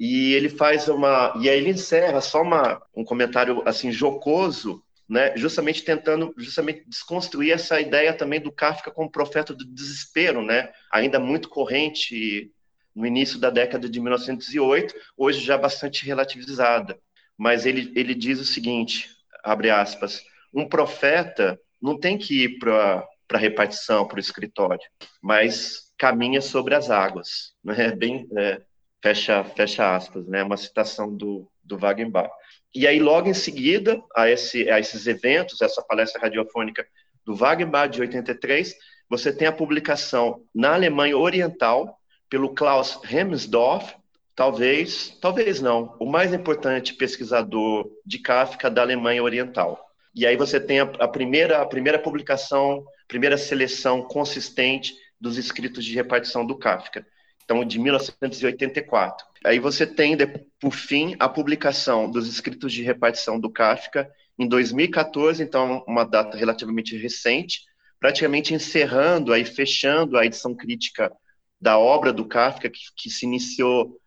E 0.00 0.32
ele 0.32 0.48
faz 0.48 0.88
uma. 0.88 1.34
E 1.38 1.50
aí 1.50 1.58
ele 1.58 1.68
encerra 1.68 2.22
só 2.22 2.40
uma, 2.40 2.80
um 2.96 3.04
comentário 3.04 3.62
assim 3.66 3.92
jocoso, 3.92 4.82
né, 5.06 5.36
justamente 5.36 5.84
tentando 5.84 6.32
justamente 6.38 6.84
desconstruir 6.88 7.52
essa 7.52 7.78
ideia 7.78 8.14
também 8.14 8.40
do 8.40 8.50
Kafka 8.50 8.90
como 8.90 9.10
profeta 9.10 9.52
do 9.52 9.62
desespero, 9.66 10.40
né, 10.40 10.72
ainda 10.90 11.20
muito 11.20 11.50
corrente 11.50 12.50
no 12.94 13.04
início 13.04 13.38
da 13.38 13.50
década 13.50 13.90
de 13.90 14.00
1908, 14.00 14.94
hoje 15.18 15.40
já 15.40 15.58
bastante 15.58 16.06
relativizada. 16.06 16.98
Mas 17.36 17.66
ele, 17.66 17.92
ele 17.94 18.14
diz 18.14 18.40
o 18.40 18.44
seguinte: 18.44 19.10
abre 19.44 19.68
aspas, 19.68 20.22
um 20.54 20.66
profeta 20.66 21.60
não 21.80 21.98
tem 21.98 22.16
que 22.16 22.44
ir 22.44 22.58
para 22.58 23.06
a 23.34 23.38
repartição, 23.38 24.08
para 24.08 24.16
o 24.16 24.20
escritório, 24.20 24.80
mas 25.20 25.92
caminha 25.98 26.40
sobre 26.40 26.74
as 26.74 26.88
águas, 26.88 27.52
né? 27.62 27.94
Bem, 27.94 28.26
é, 28.38 28.62
fecha, 29.02 29.44
fecha 29.44 29.94
aspas, 29.94 30.26
né? 30.26 30.42
Uma 30.42 30.56
citação 30.56 31.14
do, 31.14 31.50
do 31.64 31.76
Wagenbach. 31.76 32.30
E 32.74 32.86
aí, 32.86 33.00
logo 33.00 33.28
em 33.28 33.34
seguida 33.34 34.00
a, 34.14 34.30
esse, 34.30 34.70
a 34.70 34.78
esses 34.78 35.06
eventos, 35.06 35.60
essa 35.60 35.82
palestra 35.82 36.20
radiofônica 36.20 36.86
do 37.24 37.34
Wagenbach 37.34 37.90
de 37.90 38.00
83, 38.00 38.74
você 39.08 39.32
tem 39.32 39.48
a 39.48 39.52
publicação 39.52 40.42
na 40.54 40.74
Alemanha 40.74 41.16
Oriental 41.16 41.98
pelo 42.28 42.54
Klaus 42.54 43.00
Hemsdorf, 43.10 43.94
talvez, 44.36 45.18
talvez 45.20 45.60
não, 45.60 45.96
o 45.98 46.06
mais 46.06 46.32
importante 46.32 46.94
pesquisador 46.94 47.90
de 48.06 48.20
Kafka 48.20 48.70
da 48.70 48.82
Alemanha 48.82 49.22
Oriental. 49.22 49.84
E 50.14 50.24
aí 50.24 50.36
você 50.36 50.60
tem 50.60 50.80
a, 50.80 50.84
a 50.84 51.08
primeira, 51.08 51.60
a 51.60 51.66
primeira 51.66 51.98
publicação, 51.98 52.84
primeira 53.08 53.36
seleção 53.36 54.02
consistente 54.02 54.94
dos 55.20 55.36
escritos 55.36 55.84
de 55.84 55.94
repartição 55.94 56.46
do 56.46 56.56
Kafka. 56.56 57.04
Então, 57.50 57.64
de 57.64 57.80
1984. 57.80 59.26
Aí 59.44 59.58
você 59.58 59.84
tem, 59.84 60.16
por 60.60 60.72
fim, 60.72 61.16
a 61.18 61.28
publicação 61.28 62.08
dos 62.08 62.28
escritos 62.28 62.72
de 62.72 62.84
repartição 62.84 63.40
do 63.40 63.50
Kafka 63.50 64.08
em 64.38 64.46
2014, 64.46 65.42
então 65.42 65.84
uma 65.84 66.04
data 66.04 66.36
relativamente 66.36 66.96
recente, 66.96 67.62
praticamente 67.98 68.54
encerrando 68.54 69.32
aí 69.32 69.44
fechando 69.44 70.16
a 70.16 70.24
edição 70.24 70.54
crítica 70.54 71.12
da 71.60 71.76
obra 71.76 72.12
do 72.12 72.24
Kafka 72.24 72.70
que, 72.70 72.78
que 72.96 73.10
se 73.10 73.26
iniciou 73.26 73.98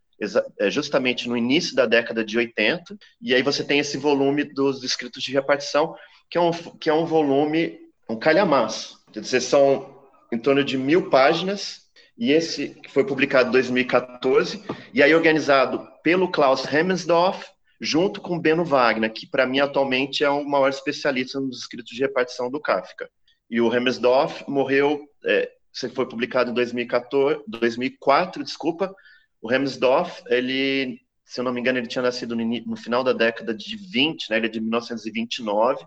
é, 0.58 0.72
justamente 0.72 1.28
no 1.28 1.36
início 1.36 1.76
da 1.76 1.86
década 1.86 2.24
de 2.24 2.38
80, 2.38 2.98
e 3.22 3.36
aí 3.36 3.44
você 3.44 3.62
tem 3.62 3.78
esse 3.78 3.98
volume 3.98 4.46
dos 4.46 4.86
escritos 4.86 5.22
de 5.22 5.34
repartição, 5.34 5.94
que 6.30 6.38
é 6.38 6.42
um, 6.42 6.52
que 6.80 6.90
é 6.90 6.94
um 6.94 7.06
volume, 7.06 7.78
um 8.10 8.16
calhamaço, 8.16 9.04
quer 9.12 9.20
dizer, 9.20 9.42
são 9.42 10.02
em 10.32 10.40
torno 10.40 10.64
de 10.64 10.78
mil 10.78 11.10
páginas, 11.10 11.83
e 12.18 12.32
esse 12.32 12.80
foi 12.90 13.06
publicado 13.06 13.50
em 13.50 13.52
2014, 13.52 14.64
e 14.94 15.02
aí 15.02 15.14
organizado 15.14 15.88
pelo 16.04 16.32
Klaus 16.32 16.66
Hemmensdorf, 16.72 17.46
junto 17.82 18.22
com 18.22 18.40
Beno 18.40 18.64
Wagner, 18.64 19.12
que 19.12 19.28
para 19.28 19.46
mim 19.46 19.60
atualmente 19.60 20.24
é 20.24 20.30
o 20.30 20.44
maior 20.46 20.70
especialista 20.70 21.40
nos 21.40 21.60
escritos 21.60 21.94
de 21.94 22.02
repartição 22.02 22.50
do 22.50 22.60
Kafka. 22.60 23.10
E 23.50 23.60
o 23.60 23.74
Hemmensdorf 23.74 24.44
morreu, 24.48 25.02
é, 25.26 25.52
foi 25.94 26.08
publicado 26.08 26.52
em 26.52 26.54
2014, 26.54 27.44
2004, 27.48 28.44
desculpa, 28.44 28.94
o 29.44 29.52
Hemsdorf, 29.52 30.24
ele, 30.28 31.02
se 31.26 31.42
eu 31.42 31.44
não 31.44 31.52
me 31.52 31.60
engano, 31.60 31.78
ele 31.78 31.88
tinha 31.88 32.02
nascido 32.02 32.34
no, 32.34 32.46
no 32.46 32.78
final 32.78 33.04
da 33.04 33.12
década 33.12 33.54
de 33.54 33.76
20, 33.76 34.30
né? 34.30 34.38
Ele 34.38 34.46
é 34.46 34.50
de 34.50 34.62
1929. 34.62 35.86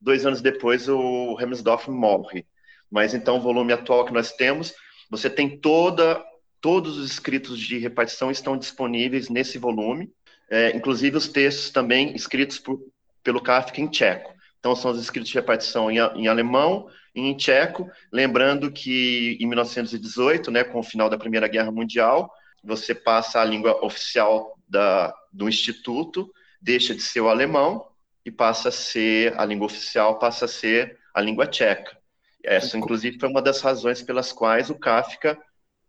Dois 0.00 0.26
anos 0.26 0.42
depois, 0.42 0.88
o 0.88 1.38
Hemsdorf 1.40 1.88
morre. 1.88 2.44
Mas 2.90 3.14
então, 3.14 3.36
o 3.36 3.40
volume 3.40 3.72
atual 3.72 4.04
que 4.04 4.12
nós 4.12 4.32
temos, 4.32 4.74
você 5.10 5.30
tem 5.30 5.58
toda, 5.58 6.22
todos 6.60 6.98
os 6.98 7.10
escritos 7.10 7.58
de 7.58 7.78
repartição 7.78 8.30
estão 8.30 8.56
disponíveis 8.56 9.28
nesse 9.28 9.58
volume, 9.58 10.10
é, 10.50 10.76
inclusive 10.76 11.16
os 11.16 11.28
textos 11.28 11.70
também 11.70 12.14
escritos 12.14 12.58
por, 12.58 12.80
pelo 13.22 13.40
Kafka 13.40 13.80
em 13.80 13.88
tcheco. 13.88 14.34
Então, 14.58 14.74
são 14.74 14.90
os 14.90 15.00
escritos 15.00 15.30
de 15.30 15.36
repartição 15.36 15.90
em, 15.90 15.98
em 15.98 16.28
alemão 16.28 16.88
e 17.14 17.20
em 17.20 17.36
tcheco, 17.36 17.88
lembrando 18.12 18.70
que 18.70 19.36
em 19.40 19.46
1918, 19.46 20.50
né, 20.50 20.64
com 20.64 20.80
o 20.80 20.82
final 20.82 21.08
da 21.08 21.18
Primeira 21.18 21.48
Guerra 21.48 21.70
Mundial, 21.70 22.30
você 22.62 22.94
passa 22.94 23.40
a 23.40 23.44
língua 23.44 23.84
oficial 23.84 24.58
da, 24.68 25.14
do 25.32 25.48
instituto, 25.48 26.30
deixa 26.60 26.94
de 26.94 27.00
ser 27.00 27.20
o 27.20 27.28
alemão 27.28 27.86
e 28.24 28.30
passa 28.30 28.70
a 28.70 28.72
ser, 28.72 29.38
a 29.38 29.44
língua 29.44 29.66
oficial 29.66 30.18
passa 30.18 30.46
a 30.46 30.48
ser 30.48 30.98
a 31.14 31.20
língua 31.20 31.46
tcheca. 31.46 31.96
Essa, 32.46 32.78
inclusive, 32.78 33.18
foi 33.18 33.28
uma 33.28 33.42
das 33.42 33.60
razões 33.60 34.00
pelas 34.00 34.32
quais 34.32 34.70
o 34.70 34.78
Kafka 34.78 35.36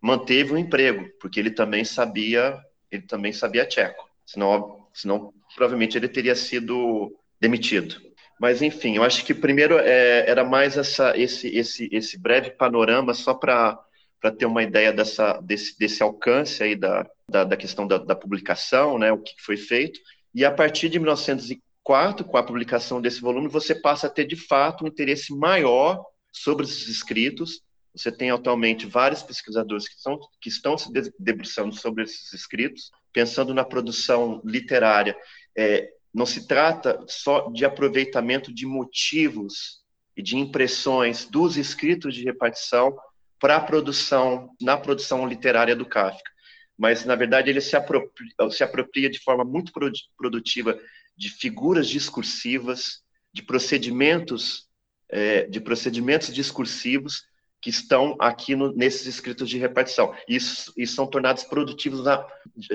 manteve 0.01 0.53
o 0.53 0.57
emprego, 0.57 1.07
porque 1.19 1.39
ele 1.39 1.51
também 1.51 1.85
sabia, 1.85 2.59
ele 2.91 3.03
também 3.03 3.31
sabia 3.31 3.65
tcheco. 3.65 4.09
Senão, 4.25 4.87
senão 4.91 5.31
provavelmente 5.55 5.97
ele 5.97 6.09
teria 6.09 6.35
sido 6.35 7.15
demitido. 7.39 8.01
Mas 8.39 8.61
enfim, 8.61 8.95
eu 8.95 9.03
acho 9.03 9.23
que 9.23 9.33
primeiro 9.33 9.77
é, 9.77 10.29
era 10.29 10.43
mais 10.43 10.77
essa, 10.77 11.15
esse, 11.17 11.47
esse, 11.55 11.89
esse 11.91 12.19
breve 12.19 12.51
panorama 12.51 13.13
só 13.13 13.33
para 13.33 13.79
para 14.19 14.31
ter 14.31 14.47
uma 14.47 14.63
ideia 14.63 14.91
dessa, 14.91 15.39
desse, 15.41 15.77
desse 15.77 16.01
alcance 16.01 16.63
aí 16.63 16.75
da, 16.75 17.07
da, 17.29 17.43
da 17.43 17.55
questão 17.55 17.87
da, 17.87 17.99
da, 17.99 18.15
publicação, 18.15 18.97
né, 18.97 19.11
o 19.11 19.21
que 19.21 19.33
foi 19.39 19.55
feito. 19.57 19.99
E 20.33 20.43
a 20.43 20.51
partir 20.51 20.89
de 20.89 20.97
1904, 20.97 22.25
com 22.25 22.35
a 22.35 22.41
publicação 22.41 22.99
desse 22.99 23.21
volume, 23.21 23.47
você 23.47 23.75
passa 23.75 24.07
a 24.07 24.09
ter 24.09 24.25
de 24.25 24.35
fato 24.35 24.83
um 24.83 24.87
interesse 24.87 25.31
maior 25.35 26.03
sobre 26.31 26.65
esses 26.65 26.87
escritos. 26.87 27.61
Você 27.95 28.11
tem 28.11 28.29
atualmente 28.29 28.85
vários 28.85 29.23
pesquisadores 29.23 29.87
que, 29.87 29.99
são, 29.99 30.19
que 30.39 30.49
estão 30.49 30.77
se 30.77 30.91
debruçando 31.17 31.75
sobre 31.75 32.03
esses 32.03 32.31
escritos, 32.33 32.91
pensando 33.11 33.53
na 33.53 33.65
produção 33.65 34.41
literária. 34.45 35.17
É, 35.57 35.89
não 36.13 36.25
se 36.25 36.47
trata 36.47 37.03
só 37.07 37.49
de 37.51 37.65
aproveitamento 37.65 38.53
de 38.53 38.65
motivos 38.65 39.81
e 40.15 40.21
de 40.21 40.37
impressões 40.37 41.25
dos 41.25 41.57
escritos 41.57 42.15
de 42.15 42.23
repartição, 42.23 42.95
para 43.39 43.57
a 43.57 43.59
produção, 43.59 44.49
na 44.61 44.77
produção 44.77 45.27
literária 45.27 45.75
do 45.75 45.85
Kafka. 45.85 46.31
Mas, 46.77 47.05
na 47.05 47.15
verdade, 47.15 47.49
ele 47.49 47.61
se 47.61 47.75
apropria, 47.75 48.31
se 48.51 48.63
apropria 48.63 49.09
de 49.09 49.19
forma 49.19 49.43
muito 49.43 49.71
produtiva 50.17 50.79
de 51.15 51.29
figuras 51.29 51.87
discursivas, 51.87 53.01
de 53.33 53.41
procedimentos, 53.41 54.66
é, 55.09 55.43
de 55.43 55.59
procedimentos 55.59 56.33
discursivos 56.33 57.25
que 57.61 57.69
estão 57.69 58.15
aqui 58.19 58.55
no, 58.55 58.71
nesses 58.73 59.05
escritos 59.07 59.49
de 59.49 59.57
repartição. 59.57 60.13
Isso, 60.27 60.71
e 60.77 60.85
são 60.85 61.07
tornados 61.07 61.43
produtivos, 61.43 62.03
na, 62.03 62.25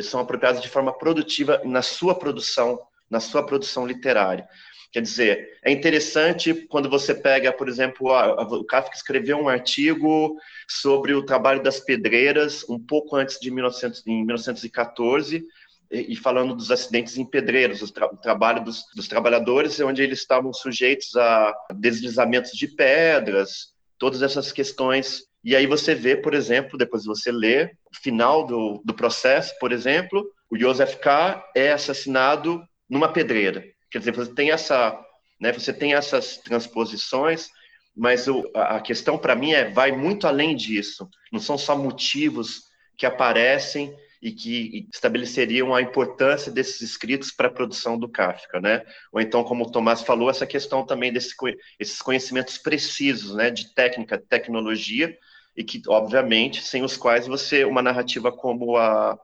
são 0.02 0.20
apropriados 0.20 0.60
de 0.60 0.68
forma 0.68 0.92
produtiva 0.92 1.60
na 1.64 1.82
sua 1.82 2.14
produção, 2.14 2.78
na 3.08 3.20
sua 3.20 3.44
produção 3.44 3.86
literária. 3.86 4.48
Quer 4.92 5.00
dizer, 5.00 5.58
é 5.64 5.70
interessante 5.70 6.52
quando 6.68 6.90
você 6.90 7.14
pega, 7.14 7.50
por 7.50 7.66
exemplo, 7.66 8.12
a, 8.12 8.24
a, 8.24 8.42
o 8.42 8.64
Kafka 8.64 8.94
escreveu 8.94 9.38
um 9.38 9.48
artigo 9.48 10.36
sobre 10.68 11.14
o 11.14 11.24
trabalho 11.24 11.62
das 11.62 11.80
pedreiras 11.80 12.62
um 12.68 12.78
pouco 12.78 13.16
antes 13.16 13.40
de 13.40 13.50
1900, 13.50 14.06
em 14.06 14.26
1914, 14.26 15.46
e, 15.92 16.16
falando 16.16 16.55
dos 16.55 16.70
acidentes 16.70 17.18
em 17.18 17.24
pedreiros, 17.24 17.90
tra, 17.90 18.07
o 18.07 18.16
trabalho 18.16 18.64
dos, 18.64 18.83
dos 18.96 19.07
trabalhadores, 19.07 19.78
onde 19.81 20.02
eles 20.02 20.20
estavam 20.20 20.52
sujeitos 20.52 21.14
a 21.16 21.55
deslizamentos 21.74 22.52
de 22.52 22.66
pedras, 22.66 23.72
todas 23.98 24.22
essas 24.22 24.50
questões. 24.50 25.24
E 25.44 25.55
aí 25.55 25.66
você 25.66 25.94
vê, 25.94 26.16
por 26.16 26.33
exemplo, 26.33 26.78
depois 26.78 27.05
você 27.05 27.31
lê 27.31 27.64
o 27.64 27.96
final 28.02 28.46
do, 28.46 28.81
do 28.85 28.94
processo, 28.94 29.55
por 29.61 29.70
exemplo, 29.70 30.24
o 30.50 30.59
Joseph 30.59 30.96
K. 30.96 31.44
é 31.55 31.72
assassinado 31.72 32.62
numa 32.88 33.12
pedreira. 33.12 33.62
Quer 33.90 33.98
dizer, 33.98 34.14
você 34.14 34.33
tem 34.33 34.50
essa, 34.50 34.98
né, 35.38 35.52
você 35.52 35.72
tem 35.72 35.92
essas 35.92 36.38
transposições, 36.38 37.48
mas 37.94 38.26
o, 38.28 38.50
a 38.55 38.81
questão 38.81 39.18
para 39.18 39.37
mim 39.37 39.52
é 39.52 39.70
vai 39.70 39.92
muito 39.92 40.26
além 40.26 40.57
disso. 40.57 41.07
Não 41.31 41.40
são 41.40 41.59
só 41.59 41.76
motivos 41.76 42.62
que 42.96 43.05
aparecem 43.05 43.94
e 44.22 44.30
que 44.30 44.88
estabeleceriam 44.92 45.74
a 45.74 45.82
importância 45.82 46.52
desses 46.52 46.80
escritos 46.80 47.32
para 47.32 47.48
a 47.48 47.52
produção 47.52 47.98
do 47.98 48.08
Kafka, 48.08 48.61
né? 48.61 48.85
Ou 49.12 49.20
então, 49.20 49.42
como 49.42 49.64
o 49.64 49.70
Tomás 49.70 50.00
falou, 50.00 50.30
essa 50.30 50.46
questão 50.46 50.87
também 50.87 51.12
desses 51.12 51.35
esses 51.78 52.00
conhecimentos 52.00 52.56
precisos, 52.56 53.35
né, 53.35 53.50
de 53.50 53.74
técnica, 53.74 54.16
tecnologia, 54.16 55.18
e 55.56 55.64
que, 55.64 55.82
obviamente, 55.88 56.62
sem 56.62 56.85
os 56.85 56.96
quais 56.96 57.26
você 57.26 57.64
uma 57.64 57.82
narrativa 57.82 58.30
como 58.30 58.76
a 58.76 59.18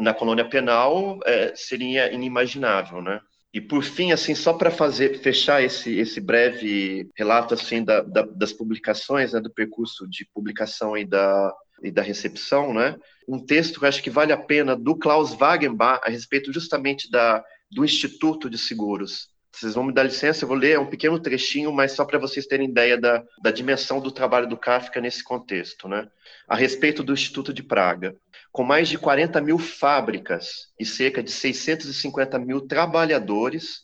na 0.00 0.14
colônia 0.14 0.48
penal 0.48 1.18
é, 1.24 1.54
seria 1.56 2.12
inimaginável, 2.12 3.02
né? 3.02 3.20
E 3.52 3.60
por 3.60 3.82
fim, 3.82 4.12
assim, 4.12 4.34
só 4.34 4.54
para 4.54 4.70
fazer 4.70 5.18
fechar 5.20 5.62
esse, 5.62 5.98
esse 5.98 6.20
breve 6.20 7.10
relato 7.16 7.52
assim 7.52 7.84
da, 7.84 8.00
da, 8.00 8.22
das 8.22 8.52
publicações, 8.52 9.32
né, 9.32 9.40
do 9.40 9.50
percurso 9.50 10.08
de 10.08 10.24
publicação 10.32 10.96
e 10.96 11.04
da, 11.04 11.52
e 11.82 11.90
da 11.90 12.02
recepção, 12.02 12.72
né, 12.74 12.96
um 13.28 13.44
texto 13.44 13.78
que 13.78 13.84
eu 13.84 13.88
acho 13.88 14.02
que 14.02 14.10
vale 14.10 14.32
a 14.32 14.36
pena 14.36 14.76
do 14.76 14.96
Klaus 14.96 15.32
Wagenbach 15.34 16.00
a 16.04 16.10
respeito 16.10 16.52
justamente 16.52 17.10
da, 17.10 17.44
do 17.70 17.84
Instituto 17.84 18.50
de 18.50 18.58
Seguros. 18.58 19.30
Vocês 19.54 19.74
vão 19.74 19.84
me 19.84 19.92
dar 19.92 20.04
licença, 20.04 20.44
eu 20.44 20.48
vou 20.48 20.56
ler 20.56 20.78
um 20.78 20.86
pequeno 20.86 21.18
trechinho, 21.20 21.72
mas 21.72 21.92
só 21.92 22.04
para 22.04 22.18
vocês 22.18 22.46
terem 22.46 22.68
ideia 22.68 22.98
da, 22.98 23.22
da 23.42 23.50
dimensão 23.50 24.00
do 24.00 24.10
trabalho 24.10 24.48
do 24.48 24.56
Kafka 24.56 25.00
nesse 25.00 25.22
contexto, 25.22 25.88
né? 25.88 26.08
A 26.48 26.56
respeito 26.56 27.02
do 27.02 27.12
Instituto 27.12 27.52
de 27.52 27.62
Praga 27.62 28.16
com 28.52 28.62
mais 28.62 28.88
de 28.88 28.98
40 28.98 29.40
mil 29.40 29.58
fábricas 29.58 30.68
e 30.78 30.84
cerca 30.84 31.22
de 31.22 31.32
650 31.32 32.38
mil 32.38 32.60
trabalhadores, 32.60 33.80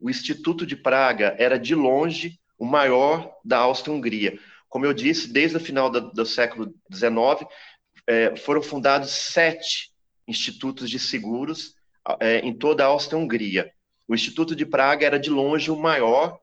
o 0.00 0.08
Instituto 0.08 0.66
de 0.66 0.74
Praga 0.74 1.36
era, 1.38 1.58
de 1.58 1.74
longe, 1.74 2.40
o 2.58 2.64
maior 2.64 3.30
da 3.44 3.58
Áustria-Hungria. 3.58 4.38
Como 4.68 4.84
eu 4.84 4.92
disse, 4.92 5.32
desde 5.32 5.56
o 5.56 5.60
final 5.60 5.90
do, 5.90 6.10
do 6.10 6.26
século 6.26 6.74
XIX, 6.92 7.48
é, 8.06 8.36
foram 8.36 8.62
fundados 8.62 9.10
sete 9.10 9.90
institutos 10.26 10.90
de 10.90 10.98
seguros 10.98 11.74
é, 12.20 12.38
em 12.40 12.52
toda 12.52 12.84
a 12.84 12.88
Áustria-Hungria. 12.88 13.70
O 14.08 14.14
Instituto 14.14 14.54
de 14.54 14.64
Praga 14.64 15.06
era, 15.06 15.18
de 15.18 15.30
longe, 15.30 15.70
o 15.70 15.76
maior, 15.76 16.38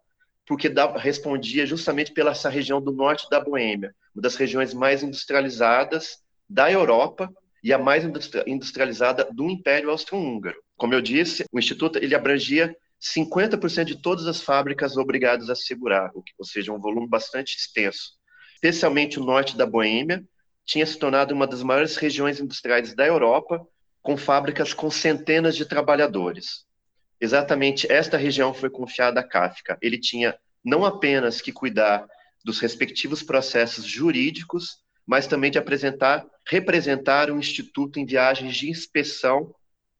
porque 0.45 0.67
dava, 0.67 0.99
respondia 0.99 1.65
justamente 1.65 2.11
pela 2.11 2.31
essa 2.31 2.49
região 2.49 2.81
do 2.81 2.91
norte 2.91 3.29
da 3.29 3.39
Boêmia, 3.39 3.95
uma 4.13 4.21
das 4.21 4.35
regiões 4.35 4.73
mais 4.73 5.03
industrializadas 5.03 6.17
da 6.49 6.71
Europa, 6.71 7.31
e 7.63 7.71
a 7.71 7.77
mais 7.77 8.03
industrializada 8.45 9.25
do 9.31 9.49
Império 9.49 9.89
Austro-Húngaro. 9.89 10.61
Como 10.75 10.93
eu 10.93 11.01
disse, 11.01 11.45
o 11.49 11.57
Instituto 11.57 11.97
ele 11.97 12.13
abrangia 12.13 12.75
50% 13.03 13.83
de 13.83 14.01
todas 14.01 14.25
as 14.27 14.41
fábricas 14.41 14.95
obrigadas 14.95 15.49
a 15.49 15.55
segurar, 15.55 16.11
ou 16.37 16.45
seja, 16.45 16.71
um 16.71 16.79
volume 16.79 17.07
bastante 17.07 17.57
extenso. 17.57 18.13
Especialmente 18.55 19.19
o 19.19 19.23
norte 19.23 19.57
da 19.57 19.65
Boêmia 19.65 20.23
tinha 20.65 20.85
se 20.85 20.97
tornado 20.97 21.33
uma 21.33 21.45
das 21.45 21.61
maiores 21.61 21.97
regiões 21.97 22.39
industriais 22.39 22.95
da 22.95 23.05
Europa, 23.05 23.67
com 24.01 24.15
fábricas 24.15 24.73
com 24.73 24.89
centenas 24.89 25.55
de 25.55 25.65
trabalhadores. 25.65 26.65
Exatamente 27.19 27.91
esta 27.91 28.17
região 28.17 28.53
foi 28.53 28.69
confiada 28.69 29.19
a 29.19 29.23
Kafka. 29.23 29.77
Ele 29.81 29.97
tinha 29.97 30.37
não 30.63 30.85
apenas 30.85 31.41
que 31.41 31.51
cuidar 31.51 32.07
dos 32.43 32.59
respectivos 32.59 33.21
processos 33.21 33.85
jurídicos, 33.85 34.77
mas 35.05 35.27
também 35.27 35.51
de 35.51 35.57
apresentar, 35.57 36.25
representar 36.47 37.29
o 37.29 37.37
Instituto 37.37 37.99
em 37.99 38.05
viagens 38.05 38.55
de 38.55 38.69
inspeção 38.69 39.53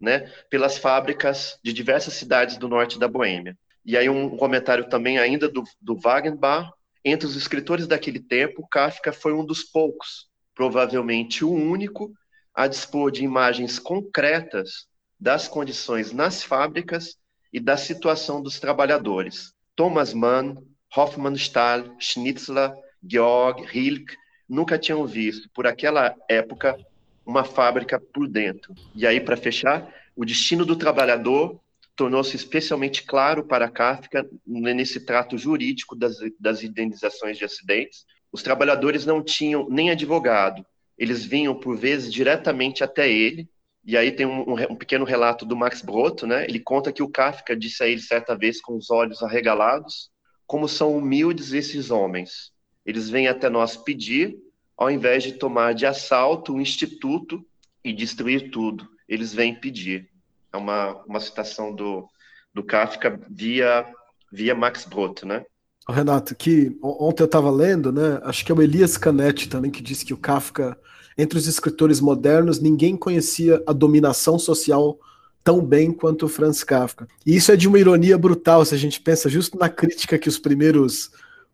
né, 0.04 0.30
pelas 0.50 0.78
fábricas 0.78 1.58
de 1.64 1.72
diversas 1.72 2.14
cidades 2.14 2.58
do 2.58 2.68
norte 2.68 3.00
da 3.00 3.08
Boêmia. 3.08 3.58
E 3.86 3.98
aí 3.98 4.10
um 4.10 4.36
comentário 4.36 4.90
também 4.90 5.18
ainda 5.18 5.48
do, 5.48 5.64
do 5.82 5.96
Wagenbach, 5.96 6.72
entre 7.06 7.26
os 7.26 7.36
escritores 7.36 7.88
daquele 7.88 8.20
tempo, 8.20 8.68
Kafka 8.70 9.12
foi 9.12 9.34
um 9.34 9.46
dos 9.46 9.64
poucos, 9.64 10.28
provavelmente 10.54 11.44
o 11.44 11.52
único, 11.52 12.12
a 12.54 12.68
dispor 12.68 13.12
de 13.12 13.24
imagens 13.24 13.80
concretas 13.80 14.88
das 15.20 15.48
condições 15.48 16.12
nas 16.12 16.44
fábricas 16.44 17.16
e 17.52 17.60
da 17.60 17.78
situação 17.78 18.42
dos 18.42 18.60
trabalhadores. 18.60 19.54
Thomas 19.76 20.14
Mann, 20.14 20.56
Hofmannsthal, 20.96 21.96
Schnitzler, 22.00 22.74
Georg, 23.06 23.66
Hilk 23.74 24.16
nunca 24.48 24.78
tinham 24.78 25.06
visto, 25.06 25.50
por 25.54 25.66
aquela 25.66 26.16
época, 26.30 26.78
uma 27.26 27.44
fábrica 27.44 28.00
por 28.00 28.28
dentro. 28.28 28.74
E 28.96 29.08
aí, 29.08 29.20
para 29.20 29.38
fechar, 29.38 29.94
o 30.16 30.26
destino 30.26 30.66
do 30.66 30.76
trabalhador 30.76 31.60
tornou-se 31.96 32.36
especialmente 32.36 33.04
claro 33.04 33.44
para 33.44 33.70
Kafka 33.70 34.28
nesse 34.46 35.06
trato 35.06 35.38
jurídico 35.38 35.96
das, 35.96 36.18
das 36.40 36.64
indenizações 36.64 37.38
de 37.38 37.46
acidentes. 37.46 38.06
Os 38.32 38.42
trabalhadores 38.42 39.06
não 39.06 39.24
tinham 39.24 39.70
nem 39.70 39.92
advogado, 39.92 40.66
eles 40.98 41.26
vinham, 41.26 41.56
por 41.56 41.78
vezes, 41.78 42.12
diretamente 42.12 42.84
até 42.84 43.10
ele. 43.10 43.50
E 43.86 43.98
aí 43.98 44.12
tem 44.12 44.26
um, 44.26 44.54
um 44.54 44.76
pequeno 44.76 45.04
relato 45.04 45.46
do 45.46 45.56
Max 45.56 45.82
Brotto, 45.82 46.26
né? 46.26 46.46
Ele 46.46 46.60
conta 46.60 46.92
que 46.92 47.04
o 47.04 47.10
Kafka 47.10 47.56
disse 47.56 47.84
a 47.84 47.88
ele 47.88 48.00
certa 48.00 48.36
vez, 48.36 48.62
com 48.62 48.78
os 48.78 48.90
olhos 48.90 49.22
arregalados, 49.22 50.10
como 50.48 50.68
são 50.68 50.96
humildes 50.96 51.52
esses 51.52 51.92
homens. 51.92 52.52
Eles 52.86 53.10
vêm 53.10 53.28
até 53.28 53.50
nós 53.50 53.76
pedir, 53.76 54.38
ao 54.78 54.90
invés 54.90 55.24
de 55.24 55.34
tomar 55.34 55.74
de 55.74 55.86
assalto 55.86 56.54
o 56.54 56.62
instituto 56.62 57.46
e 57.84 57.94
destruir 57.94 58.52
tudo. 58.52 58.88
Eles 59.08 59.34
vêm 59.34 59.54
pedir. 59.54 60.10
É 60.52 60.58
uma, 60.58 61.02
uma 61.06 61.20
citação 61.20 61.74
do, 61.74 62.08
do 62.54 62.64
Kafka 62.64 63.20
via, 63.30 63.86
via 64.32 64.56
Max 64.56 64.86
Brot, 64.86 65.26
né? 65.26 65.46
Renato, 65.90 66.34
que 66.36 66.78
ontem 66.82 67.24
eu 67.24 67.26
estava 67.26 67.52
lendo, 67.52 67.92
né? 67.92 68.20
Acho 68.24 68.46
que 68.46 68.52
é 68.52 68.56
o 68.56 68.62
Elias 68.62 68.98
Canetti 68.98 69.50
também 69.50 69.70
que 69.70 69.82
disse 69.82 70.06
que 70.06 70.14
o 70.14 70.18
Kafka, 70.18 70.78
entre 71.18 71.38
os 71.38 71.46
escritores 71.46 72.00
modernos, 72.00 72.60
ninguém 72.60 72.96
conhecia 72.96 73.62
a 73.68 73.74
dominação 73.74 74.40
social 74.40 74.98
tão 75.44 75.62
bem 75.62 75.92
quanto 75.92 76.26
o 76.26 76.30
Franz 76.30 76.64
Kafka. 76.64 77.06
E 77.26 77.36
isso 77.36 77.52
é 77.52 77.58
de 77.58 77.68
uma 77.68 77.78
ironia 77.78 78.18
brutal 78.18 78.64
se 78.64 78.74
a 78.74 78.78
gente 78.78 79.02
pensa 79.02 79.28
justo 79.30 79.58
na 79.58 79.68
crítica 79.68 80.18
que 80.18 80.30
os 80.30 80.40
primeiros 80.40 81.12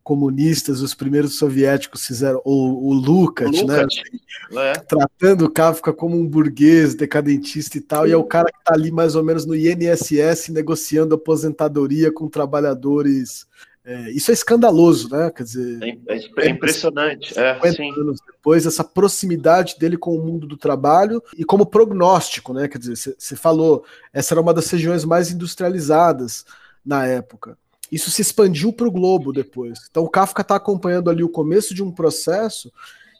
comunistas, 0.09 0.81
os 0.81 0.95
primeiros 0.95 1.37
soviéticos 1.37 2.03
fizeram, 2.03 2.41
o, 2.43 2.89
o 2.89 2.93
Lukács, 2.93 3.61
né? 3.61 3.85
É. 4.53 4.73
Tratando 4.73 5.45
o 5.45 5.51
Kafka 5.51 5.93
como 5.93 6.17
um 6.17 6.27
burguês 6.27 6.95
decadentista 6.95 7.77
e 7.77 7.81
tal, 7.81 8.05
Sim. 8.05 8.09
e 8.09 8.13
é 8.13 8.17
o 8.17 8.23
cara 8.23 8.51
que 8.51 8.57
está 8.57 8.73
ali 8.73 8.89
mais 8.91 9.13
ou 9.13 9.23
menos 9.23 9.45
no 9.45 9.55
INSS 9.55 10.49
negociando 10.49 11.13
aposentadoria 11.13 12.11
com 12.11 12.27
trabalhadores. 12.27 13.45
É, 13.85 14.09
isso 14.09 14.31
é 14.31 14.33
escandaloso, 14.33 15.11
né? 15.11 15.29
Quer 15.29 15.43
dizer, 15.43 15.79
é, 15.83 16.15
é, 16.15 16.47
é 16.47 16.49
impressionante. 16.49 17.39
É, 17.39 17.59
anos 17.95 18.19
depois, 18.25 18.65
essa 18.65 18.83
proximidade 18.83 19.75
dele 19.77 19.95
com 19.95 20.15
o 20.15 20.25
mundo 20.25 20.47
do 20.47 20.57
trabalho 20.57 21.21
e 21.37 21.43
como 21.43 21.67
prognóstico, 21.67 22.51
né? 22.51 22.67
Quer 22.67 22.79
dizer, 22.79 23.15
você 23.15 23.35
falou, 23.35 23.85
essa 24.11 24.33
era 24.33 24.41
uma 24.41 24.55
das 24.55 24.67
regiões 24.71 25.05
mais 25.05 25.29
industrializadas 25.29 26.45
na 26.83 27.05
época 27.05 27.55
isso 27.91 28.11
se 28.11 28.21
expandiu 28.21 28.71
para 28.71 28.87
o 28.87 28.91
globo 28.91 29.31
depois. 29.31 29.79
Então 29.89 30.03
o 30.03 30.09
Kafka 30.09 30.41
está 30.41 30.55
acompanhando 30.55 31.09
ali 31.09 31.23
o 31.23 31.29
começo 31.29 31.73
de 31.73 31.83
um 31.83 31.91
processo, 31.91 32.71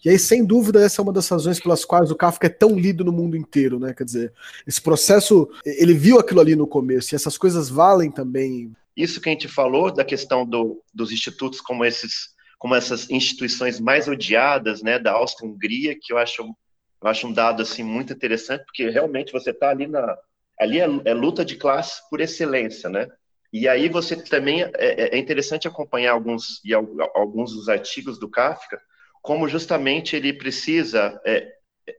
e 0.04 0.10
aí, 0.10 0.18
sem 0.18 0.46
dúvida, 0.46 0.82
essa 0.82 1.02
é 1.02 1.04
uma 1.04 1.12
das 1.12 1.28
razões 1.28 1.60
pelas 1.60 1.84
quais 1.84 2.10
o 2.10 2.16
Kafka 2.16 2.48
é 2.48 2.50
tão 2.50 2.78
lido 2.80 3.04
no 3.04 3.12
mundo 3.12 3.36
inteiro, 3.36 3.80
né? 3.80 3.94
Quer 3.94 4.06
dizer, 4.06 4.34
esse 4.66 4.82
processo, 4.82 5.50
ele 5.66 5.94
viu 5.94 6.18
aquilo 6.18 6.40
ali 6.40 6.56
no 6.56 6.66
começo, 6.66 7.14
e 7.14 7.16
essas 7.16 7.38
coisas 7.38 7.70
valem 7.70 8.10
também. 8.10 8.72
Isso 8.96 9.20
que 9.20 9.28
a 9.28 9.32
gente 9.34 9.50
falou 9.50 9.92
da 9.92 10.06
questão 10.06 10.46
do, 10.46 10.82
dos 10.94 11.12
institutos 11.12 11.60
como 11.60 11.84
esses, 11.84 12.30
como 12.58 12.76
essas 12.76 13.10
instituições 13.10 13.80
mais 13.80 14.08
odiadas, 14.08 14.82
né, 14.82 14.98
da 14.98 15.12
Áustria-Hungria, 15.12 15.98
que 16.00 16.14
eu 16.14 16.18
acho, 16.18 16.44
eu 16.44 17.10
acho 17.10 17.28
um 17.28 17.34
dado 17.34 17.62
assim 17.62 17.84
muito 17.84 18.14
interessante, 18.14 18.64
porque 18.64 18.90
realmente 18.90 19.34
você 19.34 19.52
está 19.52 19.70
ali 19.70 19.86
na, 19.86 20.18
ali 20.60 20.80
é, 20.80 20.88
é 21.06 21.14
luta 21.14 21.44
de 21.44 21.56
classe 21.56 22.02
por 22.10 22.22
excelência, 22.22 22.90
né? 22.90 23.08
E 23.52 23.68
aí 23.68 23.90
você 23.90 24.16
também 24.16 24.64
é, 24.64 24.72
é, 24.76 25.16
é 25.16 25.18
interessante 25.18 25.68
acompanhar 25.68 26.12
alguns 26.12 26.62
e 26.64 26.74
alguns 26.74 27.54
dos 27.54 27.68
artigos 27.68 28.20
do 28.20 28.30
Kafka, 28.30 28.80
como 29.22 29.48
justamente 29.48 30.16
ele 30.16 30.32
precisa, 30.34 31.20
é, 31.26 31.52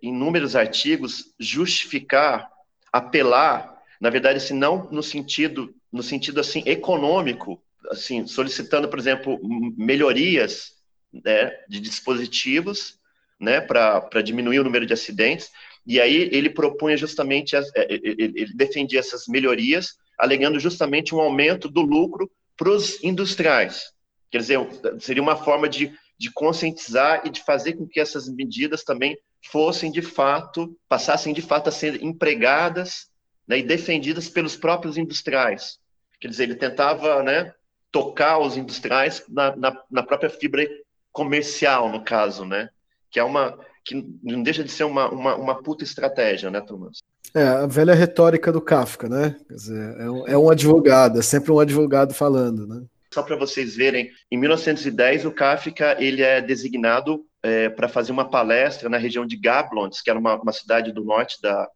em 0.02 0.08
inúmeros 0.08 0.54
artigos, 0.54 1.34
justificar, 1.38 2.48
apelar, 2.92 3.80
na 4.00 4.10
verdade, 4.10 4.38
assim, 4.38 4.54
não 4.54 4.88
no 4.90 5.02
sentido, 5.02 5.74
no 5.92 6.02
sentido 6.02 6.40
assim 6.40 6.62
econômico, 6.66 7.62
assim, 7.90 8.26
solicitando, 8.26 8.88
por 8.88 8.98
exemplo, 8.98 9.38
melhorias 9.76 10.72
né, 11.12 11.50
de 11.68 11.80
dispositivos, 11.80 12.98
né, 13.38 13.60
para 13.60 14.22
diminuir 14.22 14.60
o 14.60 14.64
número 14.64 14.86
de 14.86 14.92
acidentes. 14.92 15.50
E 15.86 16.00
aí 16.00 16.28
ele 16.32 16.50
propunha 16.50 16.96
justamente, 16.96 17.56
é, 17.56 17.62
ele 17.88 18.54
defendia 18.54 19.00
essas 19.00 19.26
melhorias, 19.26 19.96
alegando 20.20 20.60
justamente 20.60 21.14
um 21.14 21.20
aumento 21.20 21.68
do 21.68 21.80
lucro 21.80 22.30
para 22.56 22.70
os 22.70 23.02
industriais. 23.02 23.92
Quer 24.30 24.38
dizer, 24.38 24.58
seria 25.00 25.22
uma 25.22 25.36
forma 25.36 25.68
de, 25.68 25.92
de 26.18 26.30
conscientizar 26.30 27.22
e 27.24 27.30
de 27.30 27.42
fazer 27.42 27.72
com 27.72 27.86
que 27.86 27.98
essas 27.98 28.28
medidas 28.28 28.84
também 28.84 29.18
fossem 29.50 29.90
de 29.90 30.02
fato, 30.02 30.76
passassem 30.88 31.32
de 31.32 31.42
fato 31.42 31.68
a 31.68 31.72
ser 31.72 32.02
empregadas 32.02 33.08
né, 33.48 33.58
e 33.58 33.62
defendidas 33.62 34.28
pelos 34.28 34.56
próprios 34.56 34.96
industriais. 34.96 35.78
Quer 36.20 36.28
dizer, 36.28 36.44
ele 36.44 36.54
tentava 36.54 37.22
né, 37.22 37.52
tocar 37.90 38.38
os 38.38 38.56
industriais 38.56 39.24
na, 39.28 39.56
na, 39.56 39.82
na, 39.90 40.02
própria 40.02 40.30
fibra 40.30 40.68
comercial, 41.10 41.88
no 41.90 42.04
caso, 42.04 42.44
né? 42.44 42.68
Que 43.10 43.18
é 43.18 43.24
uma 43.24 43.58
que 43.84 43.94
não 44.22 44.42
deixa 44.42 44.62
de 44.62 44.70
ser 44.70 44.84
uma, 44.84 45.08
uma, 45.08 45.34
uma 45.34 45.62
puta 45.62 45.82
estratégia, 45.82 46.50
né, 46.50 46.60
Thomas? 46.60 47.02
É, 47.34 47.42
a 47.42 47.66
velha 47.66 47.94
retórica 47.94 48.50
do 48.52 48.60
Kafka, 48.60 49.08
né? 49.08 49.36
Quer 49.48 49.54
dizer, 49.54 50.00
é 50.00 50.10
um, 50.10 50.26
é 50.28 50.38
um 50.38 50.50
advogado, 50.50 51.18
é 51.18 51.22
sempre 51.22 51.52
um 51.52 51.60
advogado 51.60 52.12
falando, 52.12 52.66
né? 52.66 52.82
Só 53.12 53.22
para 53.22 53.36
vocês 53.36 53.74
verem, 53.74 54.10
em 54.30 54.38
1910 54.38 55.24
o 55.24 55.32
Kafka 55.32 55.96
ele 55.98 56.22
é 56.22 56.40
designado 56.40 57.24
é, 57.42 57.68
para 57.68 57.88
fazer 57.88 58.12
uma 58.12 58.28
palestra 58.28 58.88
na 58.88 58.98
região 58.98 59.26
de 59.26 59.36
Gablons, 59.36 60.00
que 60.00 60.10
era 60.10 60.18
uma, 60.18 60.40
uma 60.40 60.52
cidade 60.52 60.92
do 60.92 61.04
norte 61.04 61.40
da 61.42 61.68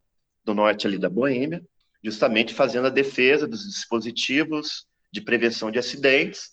do 0.45 0.55
norte 0.55 0.87
ali 0.87 0.99
da 0.99 1.09
Boêmia, 1.09 1.63
justamente 2.03 2.53
fazendo 2.53 2.87
a 2.87 2.91
defesa 2.91 3.49
dos 3.49 3.65
dispositivos 3.65 4.87
de 5.11 5.21
prevenção 5.21 5.71
de 5.71 5.79
acidentes. 5.79 6.51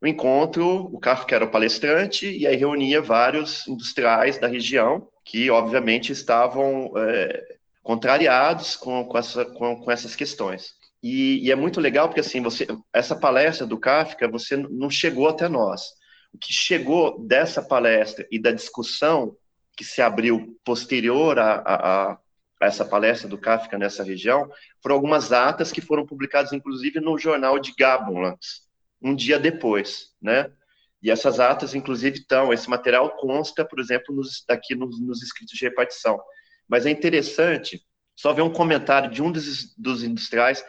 No 0.00 0.08
encontro, 0.08 0.66
o 0.66 0.98
Kafka 0.98 1.34
era 1.34 1.44
o 1.44 1.50
palestrante 1.50 2.26
e 2.26 2.46
aí 2.46 2.56
reunia 2.56 3.02
vários 3.02 3.66
industriais 3.68 4.38
da 4.38 4.46
região 4.46 5.06
que, 5.24 5.50
obviamente, 5.50 6.10
estavam 6.10 6.92
é, 6.96 7.56
contrariados 7.84 8.74
com, 8.74 9.04
com, 9.04 9.16
essa, 9.16 9.44
com, 9.44 9.76
com 9.76 9.90
essas 9.90 10.16
questões. 10.16 10.72
E, 11.02 11.46
e, 11.46 11.52
é 11.52 11.54
muito 11.54 11.80
legal 11.80 12.08
porque 12.08 12.20
assim 12.20 12.40
você 12.40 12.66
essa 12.92 13.14
palestra 13.14 13.66
do 13.66 13.78
Kafka 13.78 14.26
você 14.26 14.56
não 14.56 14.90
chegou 14.90 15.28
até 15.28 15.48
nós. 15.48 15.82
O 16.32 16.38
que 16.38 16.52
chegou 16.52 17.24
dessa 17.24 17.62
palestra 17.62 18.26
e 18.32 18.40
da 18.40 18.50
discussão 18.50 19.36
que 19.76 19.84
se 19.84 20.00
abriu 20.00 20.58
posterior 20.64 21.38
a, 21.38 21.56
a, 21.56 22.12
a 22.12 22.18
essa 22.60 22.84
palestra 22.84 23.28
do 23.28 23.36
Kafka 23.36 23.76
nessa 23.76 24.02
região 24.02 24.48
foram 24.82 24.96
algumas 24.96 25.30
atas 25.30 25.70
que 25.70 25.82
foram 25.82 26.06
publicadas 26.06 26.52
inclusive 26.52 26.98
no 27.00 27.18
jornal 27.18 27.58
de 27.58 27.74
Gabonlands 27.78 28.64
um 29.04 29.14
dia 29.14 29.38
depois, 29.38 30.12
né? 30.20 30.50
E 31.02 31.10
essas 31.10 31.38
atas, 31.38 31.74
inclusive, 31.74 32.16
estão. 32.16 32.50
Esse 32.50 32.68
material 32.70 33.14
consta, 33.18 33.62
por 33.62 33.78
exemplo, 33.78 34.14
nos, 34.14 34.42
aqui 34.48 34.74
nos, 34.74 34.98
nos 34.98 35.22
escritos 35.22 35.54
de 35.54 35.66
repartição. 35.66 36.18
Mas 36.68 36.86
é 36.86 36.90
interessante 36.90 37.82
só 38.16 38.32
ver 38.32 38.42
um 38.42 38.52
comentário 38.52 39.10
de 39.10 39.22
um 39.22 39.30
dos, 39.30 39.74
dos 39.76 40.02
industriais 40.02 40.64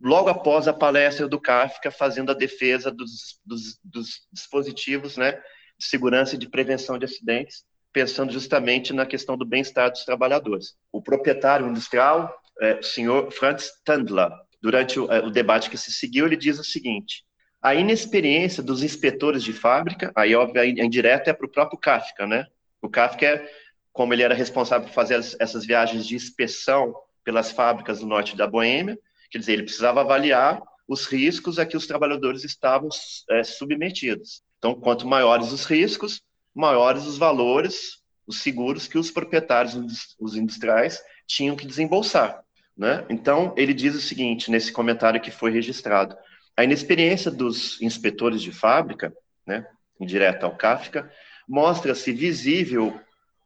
logo 0.00 0.28
após 0.28 0.66
a 0.66 0.72
palestra 0.72 1.28
do 1.28 1.40
Kafka 1.40 1.90
fazendo 1.90 2.32
a 2.32 2.34
defesa 2.34 2.90
dos, 2.90 3.40
dos, 3.44 3.78
dos, 3.84 4.26
dispositivos 4.32 5.16
né, 5.16 5.32
de 5.78 5.86
segurança 5.86 6.34
e 6.34 6.38
de 6.38 6.48
prevenção 6.48 6.98
de 6.98 7.04
acidentes, 7.04 7.64
pensando 7.92 8.32
justamente 8.32 8.92
na 8.92 9.06
questão 9.06 9.36
do 9.36 9.46
bem-estar 9.46 9.90
dos 9.90 10.04
trabalhadores. 10.04 10.74
O 10.90 11.00
proprietário 11.00 11.68
industrial, 11.68 12.34
é, 12.60 12.74
o 12.74 12.82
senhor 12.82 13.30
Franz 13.30 13.70
Tandler, 13.84 14.30
durante 14.60 14.98
o, 14.98 15.10
é, 15.10 15.20
o 15.20 15.30
debate 15.30 15.70
que 15.70 15.78
se 15.78 15.92
seguiu, 15.92 16.26
ele 16.26 16.36
diz 16.36 16.58
o 16.58 16.64
seguinte, 16.64 17.24
a 17.62 17.76
inexperiência 17.76 18.60
dos 18.60 18.82
inspetores 18.82 19.42
de 19.42 19.52
fábrica, 19.52 20.10
aí 20.16 20.34
óbvio, 20.34 20.60
a 20.60 20.66
indireta 20.66 21.30
é 21.30 21.32
para 21.32 21.46
o 21.46 21.50
próprio 21.50 21.78
Kafka, 21.78 22.26
né? 22.26 22.46
O 22.80 22.88
Kafka, 22.88 23.46
como 23.92 24.12
ele 24.14 24.22
era 24.22 24.34
responsável 24.34 24.86
por 24.86 24.94
fazer 24.94 25.16
as, 25.16 25.36
essas 25.38 25.64
viagens 25.64 26.06
de 26.06 26.14
inspeção 26.14 26.94
pelas 27.24 27.50
fábricas 27.50 28.00
do 28.00 28.06
norte 28.06 28.36
da 28.36 28.46
Boêmia, 28.46 28.98
Quer 29.32 29.38
dizer, 29.38 29.52
ele 29.54 29.62
precisava 29.62 30.02
avaliar 30.02 30.62
os 30.86 31.06
riscos 31.06 31.58
a 31.58 31.64
que 31.64 31.76
os 31.76 31.86
trabalhadores 31.86 32.44
estavam 32.44 32.90
é, 33.30 33.42
submetidos. 33.42 34.42
Então, 34.58 34.74
quanto 34.74 35.08
maiores 35.08 35.52
os 35.52 35.64
riscos, 35.64 36.20
maiores 36.54 37.06
os 37.06 37.16
valores, 37.16 38.02
os 38.26 38.42
seguros 38.42 38.86
que 38.86 38.98
os 38.98 39.10
proprietários, 39.10 39.74
os 40.20 40.36
industriais, 40.36 41.02
tinham 41.26 41.56
que 41.56 41.66
desembolsar. 41.66 42.44
Né? 42.76 43.06
Então, 43.08 43.54
ele 43.56 43.72
diz 43.72 43.94
o 43.94 44.00
seguinte, 44.02 44.50
nesse 44.50 44.70
comentário 44.70 45.20
que 45.20 45.30
foi 45.30 45.50
registrado, 45.50 46.14
a 46.54 46.62
inexperiência 46.62 47.30
dos 47.30 47.80
inspetores 47.80 48.42
de 48.42 48.52
fábrica, 48.52 49.14
né, 49.46 49.66
indireta 49.98 50.44
ao 50.44 50.54
Kafka, 50.54 51.10
mostra-se 51.48 52.12
visível 52.12 53.00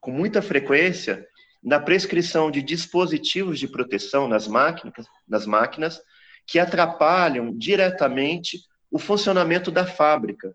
com 0.07 0.13
muita 0.13 0.41
frequência 0.41 1.27
na 1.61 1.81
prescrição 1.81 2.49
de 2.49 2.63
dispositivos 2.63 3.59
de 3.59 3.67
proteção 3.67 4.29
nas 4.29 4.47
máquinas, 4.47 5.05
nas 5.27 5.45
máquinas 5.45 6.01
que 6.47 6.61
atrapalham 6.61 7.53
diretamente 7.53 8.61
o 8.89 9.01
funcionamento 9.01 9.69
da 9.69 9.85
fábrica 9.85 10.55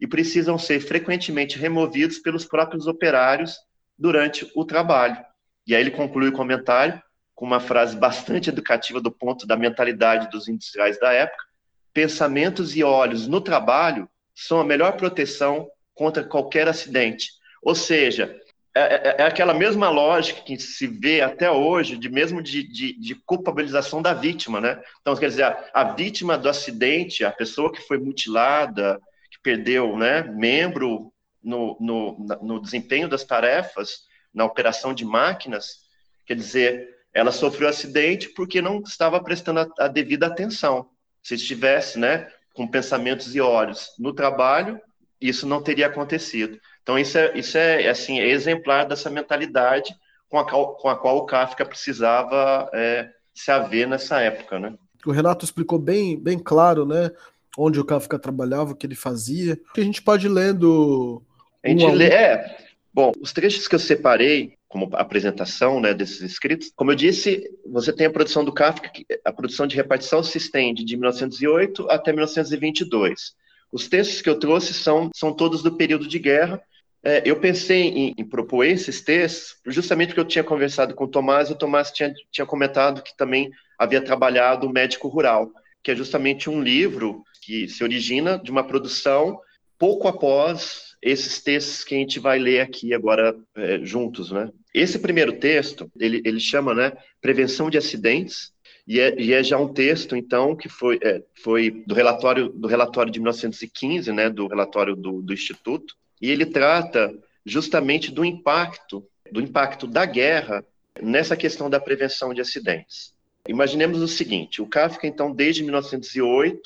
e 0.00 0.06
precisam 0.06 0.58
ser 0.58 0.80
frequentemente 0.80 1.58
removidos 1.58 2.18
pelos 2.20 2.46
próprios 2.46 2.86
operários 2.86 3.58
durante 3.98 4.50
o 4.56 4.64
trabalho. 4.64 5.22
E 5.66 5.74
aí 5.74 5.82
ele 5.82 5.90
conclui 5.90 6.28
o 6.28 6.32
comentário 6.32 6.98
com 7.34 7.44
uma 7.44 7.60
frase 7.60 7.94
bastante 7.94 8.48
educativa 8.48 8.98
do 8.98 9.12
ponto 9.12 9.46
da 9.46 9.58
mentalidade 9.58 10.30
dos 10.30 10.48
industriais 10.48 10.98
da 10.98 11.12
época: 11.12 11.44
pensamentos 11.92 12.74
e 12.74 12.82
olhos 12.82 13.28
no 13.28 13.42
trabalho 13.42 14.08
são 14.34 14.58
a 14.58 14.64
melhor 14.64 14.96
proteção 14.96 15.68
contra 15.92 16.24
qualquer 16.24 16.66
acidente. 16.66 17.32
Ou 17.62 17.74
seja, 17.74 18.40
é, 18.78 18.80
é, 18.80 19.16
é, 19.20 19.22
aquela 19.22 19.54
mesma 19.54 19.88
lógica 19.88 20.42
que 20.42 20.58
se 20.58 20.86
vê 20.86 21.22
até 21.22 21.50
hoje, 21.50 21.96
de 21.96 22.10
mesmo 22.10 22.42
de, 22.42 22.62
de, 22.62 22.92
de, 22.92 23.14
culpabilização 23.14 24.02
da 24.02 24.12
vítima, 24.12 24.60
né? 24.60 24.82
Então, 25.00 25.16
quer 25.16 25.30
dizer, 25.30 25.44
a, 25.44 25.70
a, 25.72 25.84
vítima 25.94 26.36
do 26.36 26.46
acidente, 26.46 27.24
a 27.24 27.32
pessoa 27.32 27.72
que 27.72 27.80
foi 27.80 27.96
mutilada, 27.96 29.00
que 29.30 29.40
perdeu, 29.42 29.96
né, 29.96 30.24
membro 30.24 31.10
no, 31.42 31.74
no, 31.80 32.26
no 32.42 32.60
desempenho 32.60 33.08
das 33.08 33.24
tarefas, 33.24 34.00
na 34.34 34.44
operação 34.44 34.92
de 34.92 35.06
máquinas, 35.06 35.78
quer 36.26 36.34
dizer, 36.34 36.86
ela 37.14 37.32
sofreu 37.32 37.70
acidente 37.70 38.28
porque 38.28 38.60
não 38.60 38.82
estava 38.82 39.18
prestando 39.24 39.60
a, 39.60 39.86
a 39.86 39.88
devida 39.88 40.26
atenção. 40.26 40.90
Se 41.22 41.34
estivesse, 41.34 41.98
né, 41.98 42.30
com 42.52 42.68
pensamentos 42.68 43.34
e 43.34 43.40
olhos 43.40 43.94
no 43.98 44.12
trabalho, 44.12 44.78
isso 45.18 45.46
não 45.46 45.62
teria 45.62 45.86
acontecido. 45.86 46.60
Então, 46.86 46.96
isso 46.96 47.18
é, 47.18 47.36
isso 47.36 47.58
é 47.58 47.88
assim, 47.88 48.20
é 48.20 48.28
exemplar 48.28 48.86
dessa 48.86 49.10
mentalidade 49.10 49.92
com 50.28 50.38
a, 50.38 50.48
com 50.48 50.88
a 50.88 50.94
qual 50.94 51.16
o 51.16 51.26
Kafka 51.26 51.66
precisava 51.66 52.70
é, 52.72 53.10
se 53.34 53.50
haver 53.50 53.88
nessa 53.88 54.20
época. 54.20 54.60
Né? 54.60 54.72
O 55.04 55.10
Renato 55.10 55.44
explicou 55.44 55.80
bem, 55.80 56.16
bem 56.16 56.38
claro 56.38 56.86
né, 56.86 57.10
onde 57.58 57.80
o 57.80 57.84
Kafka 57.84 58.20
trabalhava, 58.20 58.70
o 58.70 58.76
que 58.76 58.86
ele 58.86 58.94
fazia. 58.94 59.58
A 59.76 59.80
gente 59.80 60.00
pode 60.00 60.26
ir 60.26 60.28
lendo. 60.28 61.20
A 61.64 61.68
gente 61.70 61.84
um 61.84 61.92
lê, 61.92 62.06
é. 62.06 62.56
Bom, 62.94 63.10
os 63.20 63.32
trechos 63.32 63.66
que 63.66 63.74
eu 63.74 63.80
separei 63.80 64.54
como 64.68 64.88
apresentação 64.92 65.80
né, 65.80 65.92
desses 65.92 66.20
escritos, 66.20 66.70
como 66.76 66.92
eu 66.92 66.94
disse, 66.94 67.50
você 67.68 67.92
tem 67.92 68.06
a 68.06 68.10
produção 68.12 68.44
do 68.44 68.52
Kafka, 68.52 68.92
a 69.24 69.32
produção 69.32 69.66
de 69.66 69.74
repartição 69.74 70.22
se 70.22 70.38
estende 70.38 70.84
de 70.84 70.96
1908 70.96 71.90
até 71.90 72.12
1922. 72.12 73.34
Os 73.72 73.88
textos 73.88 74.22
que 74.22 74.30
eu 74.30 74.38
trouxe 74.38 74.72
são, 74.72 75.10
são 75.14 75.32
todos 75.32 75.62
do 75.62 75.76
período 75.76 76.06
de 76.06 76.18
guerra. 76.18 76.62
É, 77.06 77.22
eu 77.24 77.38
pensei 77.38 77.82
em, 77.82 78.14
em, 78.18 78.24
propor 78.24 78.64
esses 78.64 79.00
textos 79.00 79.60
justamente 79.64 80.08
porque 80.08 80.18
eu 80.18 80.24
tinha 80.24 80.42
conversado 80.42 80.92
com 80.92 81.04
o 81.04 81.08
Tomás 81.08 81.48
e 81.48 81.52
o 81.52 81.56
Tomás 81.56 81.92
tinha, 81.92 82.12
tinha 82.32 82.44
comentado 82.44 83.00
que 83.00 83.16
também 83.16 83.48
havia 83.78 84.02
trabalhado 84.02 84.66
o 84.66 84.72
Médico 84.72 85.06
Rural, 85.06 85.52
que 85.84 85.92
é 85.92 85.94
justamente 85.94 86.50
um 86.50 86.60
livro 86.60 87.22
que 87.42 87.68
se 87.68 87.84
origina 87.84 88.36
de 88.36 88.50
uma 88.50 88.66
produção 88.66 89.38
pouco 89.78 90.08
após 90.08 90.96
esses 91.00 91.40
textos 91.40 91.84
que 91.84 91.94
a 91.94 91.98
gente 91.98 92.18
vai 92.18 92.40
ler 92.40 92.58
aqui 92.58 92.92
agora 92.92 93.36
é, 93.54 93.78
juntos, 93.84 94.32
né? 94.32 94.50
Esse 94.74 94.98
primeiro 94.98 95.34
texto, 95.38 95.88
ele, 96.00 96.20
ele 96.24 96.40
chama, 96.40 96.74
né, 96.74 96.92
Prevenção 97.20 97.70
de 97.70 97.78
Acidentes, 97.78 98.52
e 98.84 98.98
é, 98.98 99.14
e 99.16 99.32
é, 99.32 99.44
já 99.44 99.56
um 99.58 99.72
texto, 99.72 100.16
então, 100.16 100.56
que 100.56 100.68
foi, 100.68 100.98
é, 101.00 101.22
foi 101.40 101.70
do 101.86 101.94
relatório 101.94 102.48
do 102.48 102.66
relatório 102.66 103.12
de 103.12 103.20
1915, 103.20 104.10
né, 104.10 104.28
do 104.28 104.48
relatório 104.48 104.96
do, 104.96 105.22
do 105.22 105.32
Instituto, 105.32 105.94
e 106.20 106.30
ele 106.30 106.46
trata 106.46 107.14
justamente 107.44 108.10
do 108.10 108.24
impacto, 108.24 109.06
do 109.30 109.40
impacto 109.40 109.86
da 109.86 110.04
guerra 110.04 110.64
nessa 111.00 111.36
questão 111.36 111.68
da 111.68 111.78
prevenção 111.78 112.32
de 112.32 112.40
acidentes. 112.40 113.14
Imaginemos 113.48 114.00
o 114.00 114.08
seguinte: 114.08 114.60
o 114.60 114.66
Kafka, 114.66 115.06
então, 115.06 115.32
desde 115.32 115.62
1908, 115.62 116.60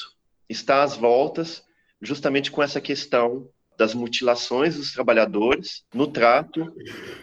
está 0.49 0.83
às 0.83 0.97
voltas, 0.97 1.63
justamente 2.01 2.51
com 2.51 2.63
essa 2.63 2.81
questão 2.81 3.49
das 3.77 3.95
mutilações 3.95 4.77
dos 4.77 4.93
trabalhadores 4.93 5.85
no 5.95 6.07
trato 6.07 6.75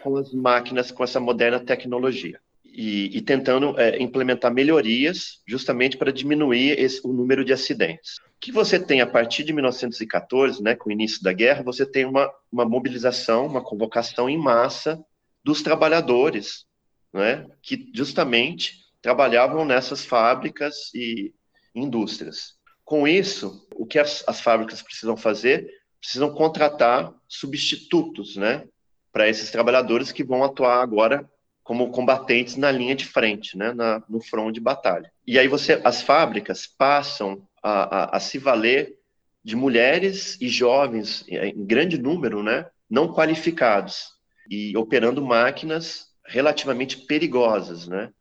com 0.01 0.17
as 0.17 0.33
máquinas, 0.33 0.91
com 0.91 1.03
essa 1.03 1.19
moderna 1.19 1.59
tecnologia. 1.59 2.39
E, 2.79 3.17
e 3.17 3.21
tentando 3.23 3.73
é, 3.79 3.99
implementar 3.99 4.53
melhorias 4.53 5.41
justamente 5.47 5.97
para 5.97 6.13
diminuir 6.13 6.79
esse, 6.79 7.01
o 7.03 7.11
número 7.11 7.43
de 7.43 7.51
acidentes. 7.51 8.19
O 8.19 8.39
que 8.39 8.51
você 8.51 8.79
tem 8.79 9.01
a 9.01 9.07
partir 9.07 9.43
de 9.43 9.51
1914, 9.51 10.61
né, 10.61 10.75
com 10.75 10.89
o 10.89 10.93
início 10.93 11.23
da 11.23 11.33
guerra, 11.33 11.63
você 11.63 11.87
tem 11.87 12.05
uma, 12.05 12.31
uma 12.51 12.65
mobilização, 12.65 13.47
uma 13.47 13.63
convocação 13.63 14.29
em 14.29 14.37
massa 14.37 15.03
dos 15.43 15.63
trabalhadores, 15.63 16.67
né, 17.11 17.47
que 17.63 17.89
justamente 17.95 18.75
trabalhavam 19.01 19.65
nessas 19.65 20.05
fábricas 20.05 20.93
e 20.93 21.33
indústrias. 21.73 22.57
Com 22.85 23.07
isso, 23.07 23.67
o 23.75 23.87
que 23.87 23.97
as, 23.97 24.23
as 24.27 24.39
fábricas 24.39 24.83
precisam 24.83 25.17
fazer? 25.17 25.67
Precisam 25.99 26.31
contratar 26.31 27.11
substitutos, 27.27 28.35
né, 28.35 28.67
para 29.11 29.27
esses 29.27 29.49
trabalhadores 29.49 30.11
que 30.11 30.23
vão 30.23 30.43
atuar 30.43 30.83
agora 30.83 31.27
como 31.67 31.91
combatentes 31.91 32.55
na 32.55 32.71
linha 32.71 32.95
de 32.95 33.05
frente, 33.05 33.57
né, 33.57 33.73
na, 33.73 34.01
no 34.07 34.21
front 34.21 34.53
de 34.53 34.61
batalha. 34.61 35.11
E 35.27 35.37
aí 35.37 35.49
você, 35.49 35.81
as 35.83 36.01
fábricas 36.01 36.65
passam 36.65 37.45
a, 37.61 38.03
a, 38.03 38.15
a 38.15 38.19
se 38.21 38.37
valer 38.37 38.95
de 39.43 39.53
mulheres 39.53 40.37
e 40.39 40.47
jovens 40.47 41.25
em 41.27 41.65
grande 41.65 41.97
número, 41.97 42.41
né, 42.41 42.67
não 42.89 43.13
qualificados 43.13 44.13
e 44.49 44.77
operando 44.77 45.21
máquinas 45.21 46.07
relativamente 46.25 47.05
perigosas, 47.05 47.85
né? 47.85 48.11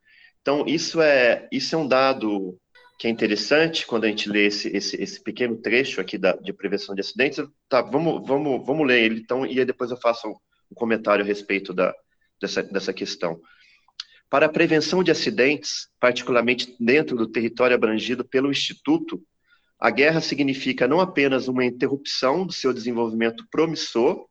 Então 0.43 0.65
isso 0.67 1.01
é 1.01 1.49
isso 1.53 1.73
é 1.77 1.79
um 1.79 1.87
dado 1.87 2.59
que 2.99 3.07
é 3.07 3.11
interessante 3.11 3.87
quando 3.87 4.05
a 4.05 4.09
gente 4.09 4.29
lê 4.29 4.47
esse, 4.47 4.77
esse, 4.77 5.01
esse 5.01 5.23
pequeno 5.23 5.57
trecho 5.57 6.01
aqui 6.01 6.19
da, 6.19 6.33
de 6.33 6.53
prevenção 6.53 6.97
de 6.97 7.01
acidentes. 7.01 7.45
Tá, 7.69 7.81
vamos, 7.81 8.27
vamos, 8.27 8.67
vamos 8.67 8.87
ler 8.87 9.05
ele, 9.05 9.21
então, 9.21 9.47
e 9.47 9.65
depois 9.65 9.93
eu 9.93 9.97
faço 9.99 10.29
um 10.29 10.75
comentário 10.75 11.25
a 11.25 11.27
respeito 11.27 11.73
da, 11.73 11.95
dessa, 12.41 12.63
dessa 12.63 12.93
questão. 12.93 13.41
Para 14.29 14.47
a 14.47 14.49
prevenção 14.49 15.03
de 15.03 15.11
acidentes, 15.11 15.89
particularmente 16.01 16.75
dentro 16.81 17.17
do 17.17 17.27
território 17.27 17.77
abrangido 17.77 18.25
pelo 18.25 18.51
Instituto, 18.51 19.23
a 19.79 19.91
guerra 19.91 20.21
significa 20.21 20.89
não 20.89 21.01
apenas 21.01 21.49
uma 21.49 21.65
interrupção 21.65 22.47
do 22.47 22.53
seu 22.53 22.73
desenvolvimento 22.73 23.47
promissor, 23.51 24.27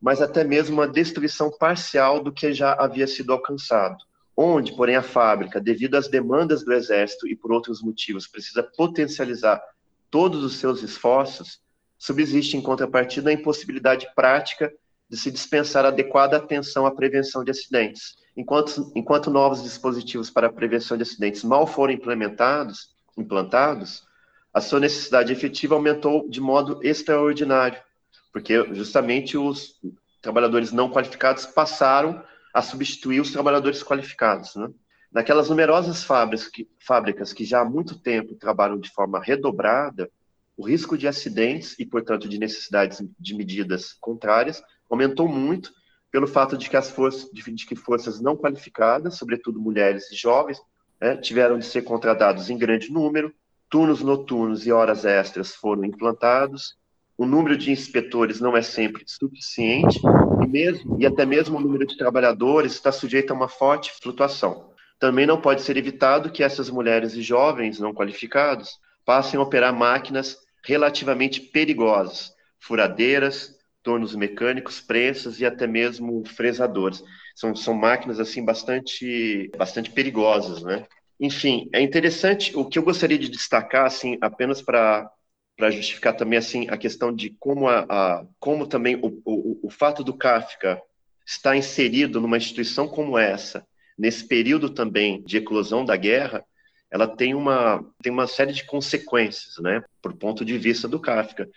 mas 0.00 0.20
até 0.20 0.44
mesmo 0.44 0.74
uma 0.74 0.88
destruição 0.88 1.50
parcial 1.56 2.22
do 2.22 2.32
que 2.32 2.52
já 2.52 2.74
havia 2.74 3.06
sido 3.06 3.32
alcançado 3.32 3.96
onde, 4.36 4.74
porém, 4.74 4.96
a 4.96 5.02
fábrica, 5.02 5.60
devido 5.60 5.94
às 5.94 6.08
demandas 6.08 6.64
do 6.64 6.72
exército 6.72 7.28
e 7.28 7.36
por 7.36 7.52
outros 7.52 7.82
motivos, 7.82 8.26
precisa 8.26 8.62
potencializar 8.62 9.62
todos 10.10 10.42
os 10.42 10.56
seus 10.56 10.82
esforços, 10.82 11.60
subsiste 11.98 12.56
em 12.56 12.62
contrapartida 12.62 13.30
a 13.30 13.32
impossibilidade 13.32 14.08
prática 14.14 14.72
de 15.14 15.20
se 15.20 15.30
dispensar 15.30 15.86
adequada 15.86 16.36
atenção 16.36 16.86
à 16.86 16.90
prevenção 16.92 17.44
de 17.44 17.52
acidentes. 17.52 18.16
Enquanto, 18.36 18.90
enquanto 18.96 19.30
novos 19.30 19.62
dispositivos 19.62 20.28
para 20.28 20.48
a 20.48 20.52
prevenção 20.52 20.96
de 20.96 21.04
acidentes 21.04 21.44
mal 21.44 21.68
forem 21.68 21.94
implementados, 21.94 22.88
implantados, 23.16 24.02
a 24.52 24.60
sua 24.60 24.80
necessidade 24.80 25.32
efetiva 25.32 25.76
aumentou 25.76 26.28
de 26.28 26.40
modo 26.40 26.80
extraordinário, 26.82 27.80
porque 28.32 28.74
justamente 28.74 29.38
os 29.38 29.80
trabalhadores 30.20 30.72
não 30.72 30.90
qualificados 30.90 31.46
passaram 31.46 32.20
a 32.52 32.60
substituir 32.60 33.20
os 33.20 33.30
trabalhadores 33.30 33.84
qualificados. 33.84 34.56
Né? 34.56 34.68
Naquelas 35.12 35.48
numerosas 35.48 36.02
fábricas 36.02 36.48
que, 36.48 36.68
fábricas 36.80 37.32
que 37.32 37.44
já 37.44 37.60
há 37.60 37.64
muito 37.64 38.00
tempo 38.00 38.34
trabalham 38.34 38.80
de 38.80 38.90
forma 38.90 39.22
redobrada, 39.22 40.10
o 40.56 40.66
risco 40.66 40.98
de 40.98 41.06
acidentes 41.06 41.78
e, 41.78 41.86
portanto, 41.86 42.28
de 42.28 42.36
necessidades 42.36 43.00
de 43.16 43.34
medidas 43.36 43.92
contrárias 43.92 44.60
aumentou 44.94 45.28
muito 45.28 45.70
pelo 46.10 46.26
fato 46.26 46.56
de 46.56 46.70
que 46.70 46.76
as 46.76 46.90
forças, 46.90 47.28
de, 47.32 47.42
que 47.66 47.74
forças 47.74 48.20
não 48.20 48.36
qualificadas, 48.36 49.16
sobretudo 49.16 49.60
mulheres 49.60 50.10
e 50.10 50.16
jovens, 50.16 50.58
né, 51.00 51.16
tiveram 51.16 51.58
de 51.58 51.66
ser 51.66 51.82
contratados 51.82 52.48
em 52.48 52.56
grande 52.56 52.90
número, 52.90 53.34
turnos 53.68 54.00
noturnos 54.00 54.66
e 54.66 54.72
horas 54.72 55.04
extras 55.04 55.54
foram 55.54 55.84
implantados, 55.84 56.76
o 57.16 57.26
número 57.26 57.56
de 57.56 57.70
inspetores 57.70 58.40
não 58.40 58.56
é 58.56 58.62
sempre 58.62 59.04
suficiente 59.06 60.00
e 60.42 60.46
mesmo 60.46 61.00
e 61.00 61.06
até 61.06 61.24
mesmo 61.26 61.58
o 61.58 61.60
número 61.60 61.86
de 61.86 61.96
trabalhadores 61.96 62.72
está 62.72 62.90
sujeito 62.90 63.32
a 63.32 63.36
uma 63.36 63.48
forte 63.48 63.92
flutuação. 64.00 64.70
Também 64.98 65.26
não 65.26 65.40
pode 65.40 65.62
ser 65.62 65.76
evitado 65.76 66.30
que 66.30 66.42
essas 66.42 66.70
mulheres 66.70 67.14
e 67.14 67.22
jovens 67.22 67.78
não 67.78 67.92
qualificados 67.92 68.78
passem 69.04 69.38
a 69.38 69.42
operar 69.42 69.74
máquinas 69.74 70.38
relativamente 70.64 71.40
perigosas, 71.40 72.32
furadeiras, 72.58 73.53
tornos 73.84 74.16
mecânicos, 74.16 74.80
prensas 74.80 75.38
e 75.38 75.46
até 75.46 75.66
mesmo 75.66 76.24
fresadores. 76.26 77.04
São, 77.36 77.54
são 77.54 77.74
máquinas 77.74 78.18
assim 78.18 78.44
bastante 78.44 79.50
bastante 79.56 79.90
perigosas, 79.90 80.62
né? 80.62 80.86
Enfim, 81.20 81.68
é 81.72 81.80
interessante 81.80 82.56
o 82.56 82.64
que 82.64 82.78
eu 82.78 82.82
gostaria 82.82 83.18
de 83.18 83.28
destacar 83.28 83.86
assim 83.86 84.18
apenas 84.20 84.60
para 84.60 85.08
para 85.56 85.70
justificar 85.70 86.16
também 86.16 86.36
assim 86.36 86.66
a 86.68 86.76
questão 86.76 87.14
de 87.14 87.30
como 87.38 87.68
a, 87.68 87.86
a 87.88 88.26
como 88.40 88.66
também 88.66 88.96
o, 88.96 89.22
o, 89.24 89.60
o, 89.62 89.70
fato 89.70 90.02
do 90.02 90.12
Kafka 90.12 90.82
estar 91.24 91.56
inserido 91.56 92.20
numa 92.20 92.36
instituição 92.36 92.88
como 92.88 93.16
essa 93.16 93.64
nesse 93.96 94.26
período 94.26 94.68
também 94.68 95.22
de 95.22 95.36
eclosão 95.36 95.84
da 95.84 95.96
guerra 95.96 96.44
ela 96.90 97.06
tem 97.06 97.34
uma 97.34 97.84
tem 98.02 98.10
uma 98.12 98.26
série 98.26 98.52
de 98.52 98.64
consequências 98.64 99.54
né 99.58 99.84
por 100.02 100.12
ponto 100.14 100.44
de 100.44 100.58
vista 100.58 100.88
do 100.88 100.98
Kafka 100.98 101.48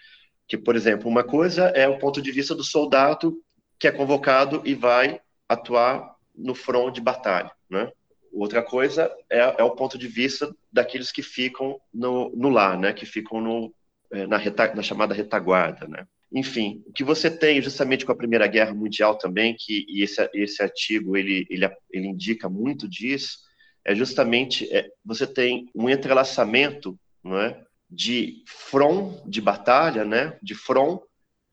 que 0.47 0.57
por 0.57 0.75
exemplo 0.75 1.09
uma 1.09 1.23
coisa 1.23 1.67
é 1.69 1.87
o 1.87 1.99
ponto 1.99 2.21
de 2.21 2.31
vista 2.31 2.55
do 2.55 2.63
soldado 2.63 3.41
que 3.79 3.87
é 3.87 3.91
convocado 3.91 4.61
e 4.65 4.73
vai 4.73 5.21
atuar 5.47 6.15
no 6.35 6.55
front 6.55 6.93
de 6.93 7.01
batalha 7.01 7.51
né? 7.69 7.91
Outra 8.31 8.61
coisa 8.61 9.11
é, 9.29 9.39
é, 9.39 9.63
o 9.63 9.71
ponto 9.71 9.97
de 9.97 10.07
vista 10.07 10.53
daqueles 10.71 11.11
que 11.11 11.23
ficam 11.23 11.79
no, 11.93 12.29
no 12.35 12.49
lar, 12.49 12.77
né, 12.77 12.93
que 12.93 13.05
ficam 13.05 13.41
no, 13.41 13.73
é, 14.11 14.27
na, 14.27 14.37
reta, 14.37 14.73
na 14.75 14.83
chamada 14.83 15.13
retaguarda, 15.13 15.87
né? 15.87 16.05
Enfim, 16.31 16.83
o 16.85 16.91
que 16.91 17.05
você 17.05 17.31
tem 17.31 17.61
justamente 17.61 18.05
com 18.05 18.11
a 18.11 18.15
Primeira 18.15 18.45
Guerra 18.47 18.73
Mundial 18.73 19.17
também, 19.17 19.55
que 19.57 19.85
e 19.87 20.03
esse, 20.03 20.29
esse 20.33 20.61
artigo 20.61 21.15
ele, 21.15 21.47
ele, 21.49 21.65
ele 21.89 22.07
indica 22.07 22.49
muito 22.49 22.87
disso, 22.87 23.39
é 23.83 23.95
justamente 23.95 24.71
é, 24.75 24.89
você 25.03 25.25
tem 25.25 25.69
um 25.73 25.89
entrelaçamento 25.89 26.99
não 27.23 27.39
é, 27.39 27.59
de 27.89 28.43
front 28.45 29.21
de 29.25 29.41
batalha, 29.41 30.03
né, 30.03 30.37
de 30.41 30.53
front 30.53 31.01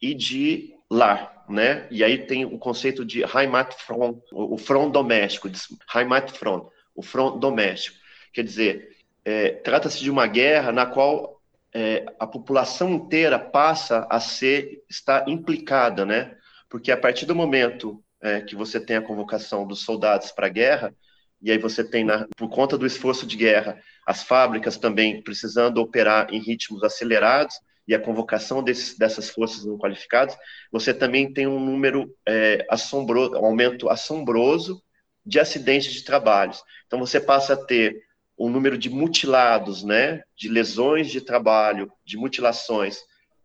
e 0.00 0.14
de 0.14 0.74
lar, 0.90 1.44
né? 1.48 1.86
E 1.90 2.04
aí 2.04 2.26
tem 2.26 2.44
o 2.44 2.58
conceito 2.58 3.04
de 3.04 3.22
Heimatfront, 3.22 4.20
o 4.32 4.58
front 4.58 4.92
doméstico, 4.92 5.50
Heimatfront, 5.94 6.68
o 6.94 7.02
front 7.02 7.38
doméstico. 7.38 7.96
Quer 8.32 8.44
dizer, 8.44 8.96
é, 9.24 9.50
trata-se 9.50 10.00
de 10.00 10.10
uma 10.10 10.26
guerra 10.26 10.72
na 10.72 10.86
qual 10.86 11.40
é, 11.72 12.04
a 12.18 12.26
população 12.26 12.90
inteira 12.90 13.38
passa 13.38 14.06
a 14.08 14.20
ser 14.20 14.84
está 14.88 15.24
implicada, 15.26 16.04
né? 16.04 16.36
Porque 16.68 16.92
a 16.92 16.96
partir 16.96 17.26
do 17.26 17.34
momento 17.34 18.02
é, 18.20 18.40
que 18.40 18.54
você 18.54 18.78
tem 18.80 18.96
a 18.96 19.02
convocação 19.02 19.66
dos 19.66 19.84
soldados 19.84 20.30
para 20.30 20.46
a 20.46 20.50
guerra 20.50 20.94
e 21.42 21.50
aí 21.50 21.58
você 21.58 21.82
tem 21.82 22.04
na, 22.04 22.26
por 22.36 22.48
conta 22.48 22.78
do 22.78 22.86
esforço 22.86 23.26
de 23.26 23.36
guerra 23.36 23.78
as 24.06 24.22
fábricas 24.22 24.76
também 24.76 25.22
precisando 25.22 25.78
operar 25.78 26.32
em 26.32 26.40
ritmos 26.40 26.82
acelerados 26.82 27.54
e 27.86 27.94
a 27.94 28.00
convocação 28.00 28.62
desses, 28.62 28.96
dessas 28.96 29.30
forças 29.30 29.64
não 29.64 29.76
qualificadas, 29.76 30.36
você 30.72 30.92
também 30.92 31.32
tem 31.32 31.46
um 31.46 31.60
número 31.60 32.14
é, 32.26 32.66
assombroso, 32.70 33.32
um 33.32 33.44
aumento 33.44 33.88
assombroso 33.88 34.82
de 35.24 35.38
acidentes 35.38 35.92
de 35.92 36.02
trabalhos. 36.02 36.62
Então 36.86 36.98
você 36.98 37.20
passa 37.20 37.54
a 37.54 37.56
ter 37.64 38.02
o 38.36 38.48
número 38.48 38.76
de 38.76 38.90
mutilados, 38.90 39.84
né, 39.84 40.22
de 40.36 40.48
lesões 40.48 41.10
de 41.10 41.20
trabalho, 41.20 41.90
de 42.04 42.16
mutilações 42.16 42.98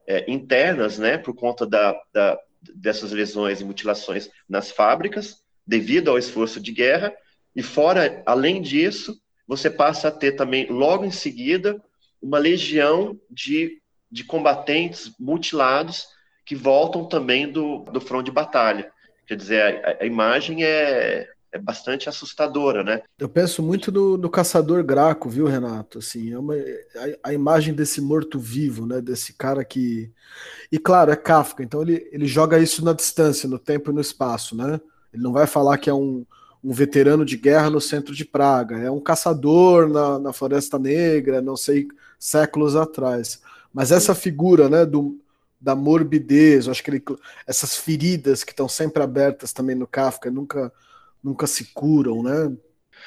é, 0.07 0.29
internas, 0.29 0.97
né, 0.97 1.17
por 1.17 1.35
conta 1.35 1.65
da, 1.65 1.95
da, 2.13 2.37
dessas 2.75 3.11
lesões 3.11 3.61
e 3.61 3.65
mutilações 3.65 4.29
nas 4.47 4.71
fábricas, 4.71 5.43
devido 5.65 6.09
ao 6.09 6.17
esforço 6.17 6.59
de 6.59 6.71
guerra, 6.71 7.13
e 7.55 7.61
fora, 7.61 8.23
além 8.25 8.61
disso, 8.61 9.19
você 9.49 9.67
passa 9.67 10.09
a 10.09 10.11
ter 10.11 10.33
também, 10.33 10.67
logo 10.71 11.03
em 11.03 11.09
seguida, 11.09 11.83
uma 12.21 12.37
legião 12.37 13.19
de, 13.31 13.81
de 14.11 14.23
combatentes 14.23 15.11
mutilados 15.19 16.07
que 16.45 16.55
voltam 16.55 17.05
também 17.05 17.51
do, 17.51 17.79
do 17.85 17.99
front 17.99 18.23
de 18.23 18.31
batalha. 18.31 18.91
Quer 19.25 19.35
dizer, 19.35 19.83
a, 19.83 20.03
a 20.03 20.05
imagem 20.05 20.63
é, 20.63 21.27
é 21.51 21.57
bastante 21.57 22.07
assustadora, 22.07 22.83
né? 22.83 23.01
Eu 23.17 23.27
penso 23.27 23.63
muito 23.63 23.91
no, 23.91 24.17
no 24.17 24.29
caçador 24.29 24.83
Graco, 24.83 25.27
viu, 25.27 25.47
Renato? 25.47 25.97
Assim, 25.97 26.31
é 26.31 26.37
uma, 26.37 26.53
a, 26.53 27.29
a 27.29 27.33
imagem 27.33 27.73
desse 27.73 27.99
morto-vivo, 28.01 28.85
né? 28.85 29.01
Desse 29.01 29.33
cara 29.33 29.65
que. 29.65 30.11
E 30.71 30.77
claro, 30.77 31.11
é 31.11 31.15
Kafka, 31.15 31.63
então 31.63 31.81
ele, 31.81 32.07
ele 32.11 32.27
joga 32.27 32.59
isso 32.59 32.85
na 32.85 32.93
distância, 32.93 33.49
no 33.49 33.57
tempo 33.57 33.89
e 33.89 33.95
no 33.95 34.01
espaço, 34.01 34.55
né? 34.55 34.79
Ele 35.11 35.23
não 35.23 35.33
vai 35.33 35.47
falar 35.47 35.79
que 35.79 35.89
é 35.89 35.93
um, 35.93 36.23
um 36.63 36.73
veterano 36.73 37.23
de 37.23 37.37
guerra 37.37 37.69
no 37.69 37.79
centro 37.79 38.13
de 38.13 38.25
Praga, 38.25 38.77
é 38.77 38.91
um 38.91 38.99
caçador 38.99 39.87
na, 39.87 40.19
na 40.19 40.33
Floresta 40.33 40.77
Negra, 40.77 41.41
não 41.41 41.55
sei, 41.55 41.87
séculos 42.17 42.75
atrás. 42.75 43.41
Mas 43.73 43.91
essa 43.91 44.13
figura, 44.13 44.67
né, 44.67 44.85
do, 44.85 45.19
da 45.59 45.75
morbidez, 45.75 46.67
acho 46.67 46.83
que 46.83 46.91
ele, 46.91 47.03
essas 47.47 47.77
feridas 47.77 48.43
que 48.43 48.51
estão 48.51 48.67
sempre 48.67 49.01
abertas 49.01 49.53
também 49.53 49.75
no 49.75 49.87
Kafka 49.87 50.29
nunca, 50.29 50.71
nunca 51.23 51.47
se 51.47 51.65
curam, 51.73 52.23
né? 52.23 52.51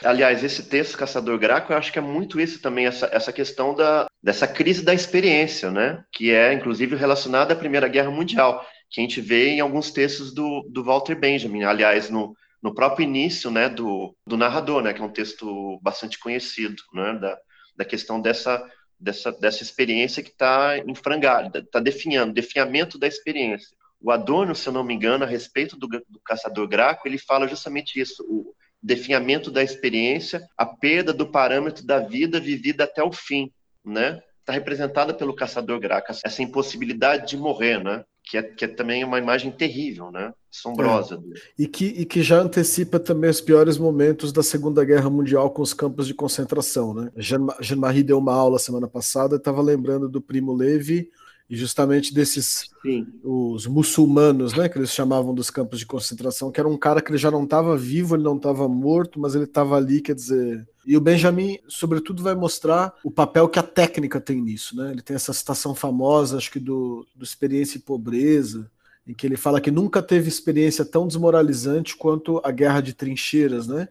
Aliás, 0.03 0.43
esse 0.43 0.63
texto 0.65 0.97
Caçador 0.97 1.39
Graco, 1.39 1.73
eu 1.73 1.77
acho 1.77 1.93
que 1.93 1.99
é 1.99 2.03
muito 2.03 2.41
isso 2.41 2.61
também, 2.61 2.87
essa, 2.87 3.09
essa 3.13 3.33
questão 3.33 3.75
da, 3.75 4.07
dessa 4.23 4.49
crise 4.49 4.83
da 4.83 4.95
experiência, 4.95 5.71
né? 5.71 6.03
Que 6.11 6.31
é, 6.31 6.53
inclusive, 6.53 6.97
relacionada 6.97 7.53
à 7.53 7.57
Primeira 7.57 7.89
Guerra 7.89 8.11
Mundial, 8.11 8.65
que 8.91 9.01
a 9.01 9.05
gente 9.05 9.21
vê 9.21 9.51
em 9.51 9.61
alguns 9.61 9.91
textos 9.91 10.33
do, 10.33 10.67
do 10.69 10.83
Walter 10.83 11.15
Benjamin. 11.15 11.65
Aliás, 11.65 12.09
no, 12.09 12.35
no 12.63 12.75
próprio 12.75 13.05
início 13.05 13.51
né, 13.51 13.69
do, 13.69 14.15
do 14.27 14.37
narrador, 14.37 14.83
né? 14.83 14.93
Que 14.93 15.01
é 15.01 15.05
um 15.05 15.13
texto 15.13 15.79
bastante 15.83 16.19
conhecido, 16.19 16.83
né? 16.95 17.15
Da, 17.15 17.39
da 17.77 17.85
questão 17.85 18.21
dessa, 18.21 18.65
dessa, 18.99 19.33
dessa 19.33 19.63
experiência 19.63 20.23
que 20.23 20.31
está 20.31 20.79
em 20.79 20.95
frangada, 20.95 21.59
está 21.59 21.81
definhando, 21.81 22.33
definhamento 22.33 22.99
da 22.99 23.07
experiência. 23.07 23.77
O 24.01 24.11
Adorno, 24.11 24.55
se 24.55 24.69
eu 24.69 24.73
não 24.73 24.85
me 24.85 24.95
engano, 24.95 25.25
a 25.25 25.29
respeito 25.29 25.77
do, 25.77 25.87
do 25.87 26.21
Caçador 26.25 26.69
Graco, 26.69 27.07
ele 27.07 27.19
fala 27.19 27.49
justamente 27.49 28.01
isso, 28.01 28.23
o, 28.29 28.55
definhamento 28.83 29.51
da 29.51 29.63
experiência, 29.63 30.47
a 30.57 30.67
perda 30.67 31.13
do 31.13 31.31
parâmetro 31.31 31.87
da 31.87 32.01
vida 32.01 32.41
vivida 32.41 32.85
até 32.85 33.03
o 33.03 33.13
fim, 33.13 33.53
né? 33.85 34.21
Está 34.41 34.53
representada 34.53 35.15
pelo 35.15 35.37
caçador 35.37 35.79
graca, 35.79 36.13
essa 36.25 36.43
impossibilidade 36.43 37.29
de 37.29 37.37
morrer, 37.37 37.83
né? 37.83 38.05
Que 38.33 38.39
é, 38.39 38.43
que 38.43 38.65
é 38.65 38.69
também 38.69 39.05
uma 39.05 39.19
imagem 39.19 39.51
terrível, 39.51 40.11
né? 40.11 40.33
Assombrosa. 40.51 41.17
É. 41.17 41.39
E, 41.59 41.69
que, 41.69 41.85
e 41.85 42.07
que 42.07 42.23
já 42.23 42.41
antecipa 42.41 42.99
também 42.99 43.29
os 43.29 43.43
piores 43.43 43.77
momentos 43.77 44.33
da 44.33 44.43
Segunda 44.43 44.83
Guerra 44.87 45.11
Mundial 45.11 45.51
com 45.51 45.61
os 45.61 45.75
campos 45.75 46.07
de 46.07 46.15
concentração, 46.15 46.95
né? 46.95 47.13
Jean-Marie 47.61 48.03
deu 48.03 48.17
uma 48.17 48.33
aula 48.33 48.59
semana 48.59 48.89
passada, 48.89 49.37
estava 49.37 49.61
lembrando 49.61 50.09
do 50.09 50.19
Primo 50.19 50.55
Levi, 50.55 51.11
e 51.53 51.57
justamente 51.57 52.15
desses 52.15 52.71
Sim. 52.81 53.07
os 53.23 53.67
muçulmanos, 53.67 54.55
né, 54.55 54.71
que 54.71 54.79
eles 54.79 54.91
chamavam 54.91 55.35
dos 55.35 55.51
campos 55.51 55.79
de 55.79 55.85
concentração, 55.85 56.51
que 56.51 56.59
era 56.59 56.67
um 56.67 56.79
cara 56.79 57.03
que 57.03 57.11
ele 57.11 57.19
já 57.19 57.31
não 57.31 57.45
estava 57.45 57.77
vivo, 57.77 58.17
ele 58.17 58.23
não 58.23 58.39
estava 58.39 58.67
morto, 58.67 59.21
mas 59.21 59.35
ele 59.35 59.45
estava 59.45 59.77
ali, 59.77 60.01
quer 60.01 60.15
dizer. 60.15 60.67
E 60.87 60.97
o 60.97 61.01
Benjamin, 61.01 61.59
sobretudo, 61.69 62.23
vai 62.23 62.35
mostrar 62.35 62.95
o 63.05 63.11
papel 63.11 63.51
que 63.51 63.59
a 63.59 63.63
técnica 63.63 64.19
tem 64.19 64.41
nisso, 64.41 64.75
né? 64.75 64.93
Ele 64.93 65.03
tem 65.03 65.15
essa 65.15 65.35
citação 65.35 65.75
famosa, 65.75 66.39
acho 66.39 66.51
que 66.51 66.59
do, 66.59 67.07
do 67.15 67.23
Experiência 67.23 67.77
e 67.77 67.83
Pobreza, 67.83 68.71
em 69.07 69.13
que 69.13 69.27
ele 69.27 69.37
fala 69.37 69.61
que 69.61 69.71
nunca 69.71 70.03
teve 70.03 70.29
experiência 70.29 70.87
tão 70.87 71.07
desmoralizante 71.07 71.95
quanto 71.95 72.41
a 72.43 72.51
guerra 72.51 72.81
de 72.81 72.95
trincheiras, 72.95 73.67
né? 73.67 73.89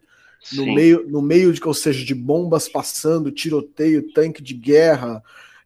No 0.52 0.66
meio, 0.66 1.08
no 1.08 1.22
meio 1.22 1.54
de, 1.54 1.62
ou 1.64 1.76
seja, 1.76 2.04
de 2.04 2.16
bombas 2.16 2.68
passando, 2.68 3.32
tiroteio, 3.32 4.12
tanque 4.14 4.42
de 4.42 4.56
guerra, 4.56 5.22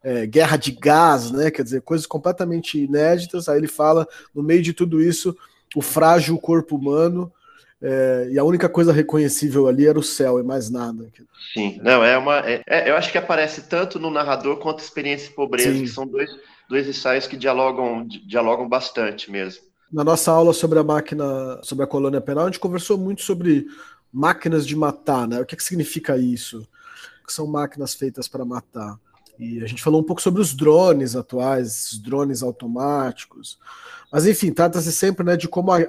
é, 0.05 0.27
guerra 0.27 0.55
de 0.55 0.71
gás, 0.71 1.31
né? 1.31 1.49
Quer 1.49 1.63
dizer, 1.63 1.81
coisas 1.81 2.05
completamente 2.05 2.77
inéditas. 2.77 3.49
Aí 3.49 3.57
ele 3.57 3.67
fala, 3.67 4.07
no 4.35 4.43
meio 4.43 4.61
de 4.61 4.71
tudo 4.71 5.01
isso, 5.01 5.35
o 5.75 5.81
frágil 5.81 6.37
corpo 6.37 6.75
humano. 6.75 7.33
É, 7.81 8.29
e 8.31 8.39
a 8.39 8.43
única 8.43 8.69
coisa 8.69 8.93
reconhecível 8.93 9.67
ali 9.67 9.87
era 9.87 9.97
o 9.97 10.03
céu 10.03 10.39
e 10.39 10.43
mais 10.43 10.69
nada. 10.69 11.09
Sim, 11.53 11.79
não, 11.81 12.03
é 12.03 12.15
uma. 12.17 12.37
É, 12.47 12.61
é, 12.67 12.89
eu 12.89 12.95
acho 12.95 13.11
que 13.11 13.17
aparece 13.17 13.63
tanto 13.63 13.99
no 13.99 14.11
narrador 14.11 14.57
quanto 14.57 14.79
Experiência 14.79 15.29
e 15.29 15.33
Pobreza, 15.33 15.73
Sim. 15.73 15.81
que 15.81 15.87
são 15.87 16.05
dois, 16.05 16.29
dois 16.69 16.87
ensaios 16.87 17.25
que 17.25 17.35
dialogam, 17.35 18.07
dialogam 18.27 18.69
bastante 18.69 19.31
mesmo. 19.31 19.63
Na 19.91 20.03
nossa 20.03 20.31
aula 20.31 20.53
sobre 20.53 20.77
a 20.77 20.83
máquina, 20.83 21.59
sobre 21.63 21.83
a 21.83 21.87
colônia 21.87 22.21
penal, 22.21 22.43
a 22.43 22.47
gente 22.47 22.59
conversou 22.59 22.97
muito 22.97 23.23
sobre 23.23 23.65
máquinas 24.13 24.67
de 24.67 24.75
matar, 24.75 25.27
né? 25.27 25.41
O 25.41 25.45
que, 25.45 25.55
que 25.55 25.63
significa 25.63 26.15
isso? 26.15 26.67
O 27.23 27.27
que 27.27 27.33
são 27.33 27.47
máquinas 27.47 27.95
feitas 27.95 28.27
para 28.27 28.45
matar? 28.45 28.99
E 29.39 29.63
a 29.63 29.67
gente 29.67 29.81
falou 29.81 30.01
um 30.01 30.03
pouco 30.03 30.21
sobre 30.21 30.41
os 30.41 30.53
drones 30.53 31.15
atuais, 31.15 31.91
os 31.91 31.99
drones 31.99 32.41
automáticos. 32.41 33.57
Mas, 34.11 34.25
enfim, 34.25 34.51
trata-se 34.51 34.91
sempre 34.91 35.25
né, 35.25 35.35
de 35.35 35.47
como 35.47 35.71
a, 35.71 35.79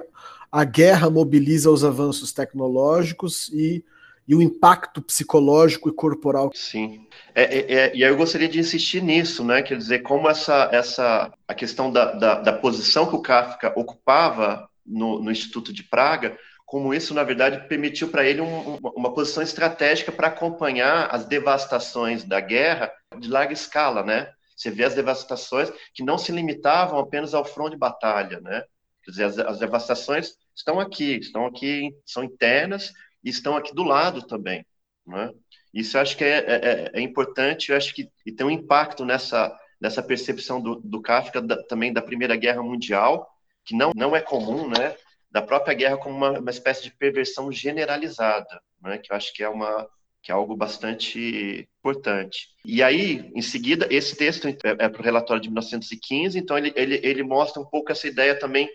a 0.51 0.63
guerra 0.63 1.09
mobiliza 1.09 1.71
os 1.71 1.83
avanços 1.83 2.31
tecnológicos 2.31 3.49
e, 3.49 3.83
e 4.27 4.35
o 4.35 4.41
impacto 4.41 5.01
psicológico 5.01 5.89
e 5.89 5.93
corporal. 5.93 6.51
Sim. 6.53 7.05
É, 7.33 7.43
é, 7.43 7.73
é, 7.73 7.95
e 7.95 8.03
aí 8.03 8.09
eu 8.09 8.17
gostaria 8.17 8.49
de 8.49 8.59
insistir 8.59 9.01
nisso, 9.01 9.43
né? 9.43 9.61
Quer 9.61 9.77
dizer, 9.77 9.99
como 9.99 10.29
essa, 10.29 10.69
essa 10.71 11.31
a 11.47 11.53
questão 11.53 11.91
da, 11.91 12.13
da, 12.13 12.41
da 12.41 12.53
posição 12.53 13.05
que 13.05 13.15
o 13.15 13.21
Kafka 13.21 13.71
ocupava 13.75 14.67
no, 14.85 15.21
no 15.21 15.31
Instituto 15.31 15.71
de 15.71 15.83
Praga 15.83 16.37
como 16.67 16.93
isso, 16.93 17.13
na 17.13 17.23
verdade, 17.23 17.65
permitiu 17.69 18.09
para 18.09 18.25
ele 18.25 18.41
um, 18.41 18.75
uma 18.93 19.13
posição 19.13 19.41
estratégica 19.41 20.11
para 20.11 20.27
acompanhar 20.27 21.07
as 21.15 21.25
devastações 21.25 22.25
da 22.25 22.41
guerra 22.41 22.91
de 23.17 23.29
larga 23.29 23.53
escala, 23.53 24.03
né? 24.03 24.29
Você 24.53 24.69
vê 24.69 24.83
as 24.83 24.93
devastações 24.93 25.71
que 25.93 26.03
não 26.03 26.17
se 26.17 26.29
limitavam 26.29 26.99
apenas 26.99 27.33
ao 27.33 27.45
front 27.45 27.71
de 27.71 27.77
batalha, 27.77 28.41
né? 28.41 28.65
Quer 29.01 29.11
dizer, 29.11 29.23
as, 29.23 29.39
as 29.39 29.59
devastações 29.59 30.33
estão 30.53 30.77
aqui, 30.77 31.15
estão 31.15 31.45
aqui, 31.45 31.95
são 32.05 32.21
internas 32.21 32.91
e 33.23 33.29
estão 33.29 33.55
aqui 33.55 33.73
do 33.73 33.83
lado 33.83 34.27
também, 34.27 34.65
né? 35.05 35.31
Isso 35.73 35.95
eu 35.95 36.01
acho 36.01 36.17
que 36.17 36.25
é, 36.25 36.37
é, 36.37 36.55
é, 36.55 36.91
é 36.95 37.01
importante, 37.01 37.71
eu 37.71 37.77
acho 37.77 37.95
que 37.95 38.09
e 38.25 38.31
tem 38.33 38.45
um 38.45 38.51
impacto 38.51 39.05
nessa, 39.05 39.57
nessa 39.79 40.03
percepção 40.03 40.59
do, 40.59 40.81
do 40.81 41.01
Kafka 41.01 41.41
da, 41.41 41.63
também 41.63 41.93
da 41.93 42.01
Primeira 42.01 42.35
Guerra 42.35 42.61
Mundial, 42.61 43.25
que 43.63 43.73
não, 43.73 43.91
não 43.95 44.13
é 44.13 44.19
comum, 44.19 44.67
né? 44.67 44.97
Da 45.37 45.41
própria 45.43 45.75
guerra 45.75 45.97
como 45.97 46.17
uma, 46.17 46.39
uma 46.39 46.49
espécie 46.49 46.81
de 46.81 46.89
perversão 46.89 47.51
generalizada, 47.51 48.59
né, 48.81 48.97
que 48.97 49.11
eu 49.11 49.15
acho 49.15 49.31
que 49.33 49.43
é 49.43 49.49
uma 49.49 49.87
que 50.19 50.31
é 50.31 50.33
algo 50.35 50.57
bastante 50.57 51.69
importante. 51.79 52.49
E 52.65 52.83
aí, 52.83 53.31
em 53.33 53.41
seguida, 53.41 53.87
esse 53.89 54.17
texto 54.17 54.47
é, 54.47 54.55
é 54.63 54.89
para 54.89 54.99
o 54.99 55.03
relatório 55.03 55.41
de 55.41 55.47
1915, 55.47 56.37
então 56.37 56.57
ele, 56.57 56.73
ele, 56.75 56.99
ele 57.01 57.23
mostra 57.23 57.61
um 57.61 57.65
pouco 57.65 57.91
essa 57.91 58.07
ideia 58.07 58.37
também 58.37 58.67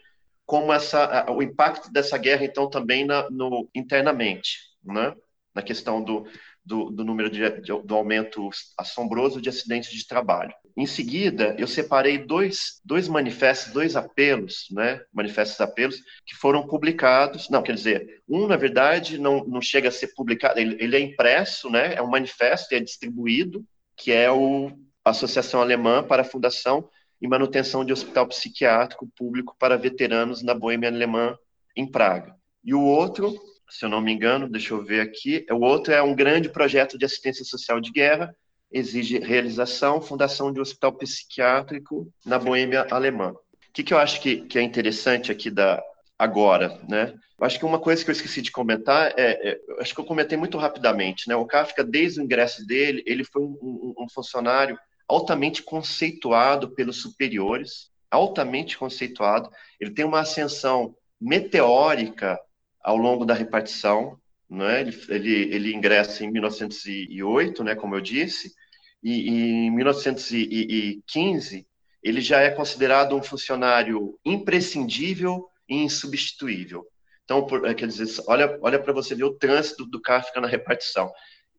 como 0.47 0.73
essa 0.73 1.27
o 1.31 1.43
impacto 1.43 1.93
dessa 1.93 2.17
guerra 2.17 2.45
então 2.45 2.71
também 2.71 3.05
na, 3.05 3.29
no 3.29 3.69
internamente, 3.75 4.59
né, 4.85 5.15
na 5.53 5.63
questão 5.63 6.03
do, 6.03 6.27
do, 6.65 6.91
do 6.91 7.05
número 7.05 7.29
de, 7.29 7.61
de, 7.61 7.83
do 7.83 7.95
aumento 7.95 8.49
assombroso 8.79 9.43
de 9.43 9.49
acidentes 9.49 9.91
de 9.91 10.07
trabalho. 10.07 10.55
Em 10.77 10.87
seguida, 10.87 11.55
eu 11.59 11.67
separei 11.67 12.19
dois, 12.19 12.81
dois 12.85 13.07
manifestos, 13.09 13.73
dois 13.73 13.95
apelos, 13.95 14.67
né, 14.71 15.03
manifestos 15.13 15.61
apelos, 15.61 15.97
que 16.25 16.35
foram 16.35 16.67
publicados. 16.67 17.49
Não, 17.51 17.63
quer 17.63 17.75
dizer, 17.75 18.23
um, 18.29 18.47
na 18.47 18.57
verdade, 18.57 19.19
não, 19.19 19.45
não 19.45 19.61
chega 19.61 19.89
a 19.89 19.93
ser 19.93 20.15
publicado, 20.15 20.59
ele, 20.59 20.77
ele 20.83 20.97
é 20.97 21.01
impresso, 21.01 21.69
né, 21.71 21.95
é 21.95 22.03
um 22.03 22.11
manifesto 22.11 22.73
e 22.73 22.77
é 22.77 22.81
distribuído, 22.81 23.65
que 23.97 24.13
é 24.13 24.31
o 24.31 24.73
Associação 25.05 25.61
Alemã 25.61 26.03
para 26.03 26.23
a 26.23 26.25
Fundação 26.25 26.89
e 27.21 27.29
Manutenção 27.29 27.85
de 27.85 27.93
Hospital 27.93 28.27
Psiquiátrico 28.29 29.07
Público 29.17 29.55
para 29.59 29.77
Veteranos 29.77 30.43
na 30.43 30.55
Boêmia 30.55 30.89
Alemã, 30.89 31.37
em 31.77 31.87
Praga. 31.87 32.35
E 32.65 32.75
o 32.75 32.83
outro 32.83 33.39
se 33.73 33.87
eu 33.87 33.89
não 33.89 34.03
me 34.03 34.13
engano, 34.13 34.51
deixa 34.51 34.75
eu 34.75 34.85
ver 34.85 35.01
aqui. 35.01 35.47
O 35.51 35.61
outro 35.61 35.95
é 35.95 36.03
um 36.03 36.15
grande 36.15 36.51
projeto 36.51 36.99
de 36.99 37.07
assistência 37.07 37.43
social 37.43 37.81
de 37.81 37.91
guerra, 37.91 38.37
exige 38.73 39.19
realização, 39.19 40.01
fundação 40.01 40.53
de 40.53 40.59
um 40.59 40.63
hospital 40.63 40.93
psiquiátrico 40.93 42.13
na 42.25 42.39
Boêmia 42.39 42.87
alemã. 42.91 43.33
O 43.33 43.73
que, 43.73 43.83
que 43.83 43.95
eu 43.95 43.99
acho 43.99 44.21
que, 44.21 44.43
que 44.43 44.59
é 44.59 44.63
interessante 44.63 45.31
aqui 45.31 45.51
da 45.51 45.83
agora, 46.19 46.81
né? 46.89 47.15
Eu 47.39 47.47
acho 47.47 47.59
que 47.59 47.65
uma 47.65 47.81
coisa 47.81 48.05
que 48.05 48.11
eu 48.11 48.13
esqueci 48.13 48.41
de 48.41 48.53
comentar 48.53 49.13
é, 49.17 49.51
é 49.51 49.61
acho 49.81 49.93
que 49.95 50.01
eu 50.01 50.05
comentei 50.05 50.39
muito 50.39 50.57
rapidamente, 50.57 51.29
né? 51.29 51.35
O 51.35 51.47
Kafka, 51.47 51.83
desde 51.83 52.21
o 52.21 52.23
ingresso 52.23 52.65
dele, 52.67 53.03
ele 53.05 53.25
foi 53.25 53.43
um, 53.43 53.59
um, 53.61 54.05
um 54.05 54.09
funcionário 54.09 54.79
altamente 55.09 55.63
conceituado 55.63 56.71
pelos 56.71 57.03
superiores, 57.03 57.91
altamente 58.11 58.79
conceituado. 58.79 59.51
Ele 59.81 59.91
tem 59.91 60.05
uma 60.05 60.21
ascensão 60.21 60.95
meteórica 61.21 62.39
ao 62.83 62.97
longo 62.97 63.25
da 63.25 63.35
repartição. 63.35 64.19
Né? 64.49 64.83
Ele, 64.83 65.03
ele, 65.09 65.55
ele 65.55 65.75
ingressa 65.75 66.25
em 66.25 66.31
1908, 66.31 67.65
né, 67.65 67.75
como 67.75 67.95
eu 67.95 68.01
disse, 68.01 68.53
e, 69.03 69.29
em 69.29 69.71
1915 69.71 71.67
ele 72.03 72.21
já 72.21 72.41
é 72.41 72.51
considerado 72.51 73.15
um 73.15 73.23
funcionário 73.23 74.19
imprescindível 74.25 75.49
e 75.69 75.77
insubstituível. 75.77 76.85
Então, 77.25 77.47
por, 77.47 77.63
quer 77.75 77.87
dizer, 77.87 78.23
olha, 78.27 78.59
olha 78.61 78.79
para 78.79 78.93
você 78.93 79.15
ver 79.15 79.25
o 79.25 79.35
trânsito 79.35 79.87
do 79.87 80.01
Kafka 80.01 80.41
na 80.41 80.49
repartição. 80.49 81.11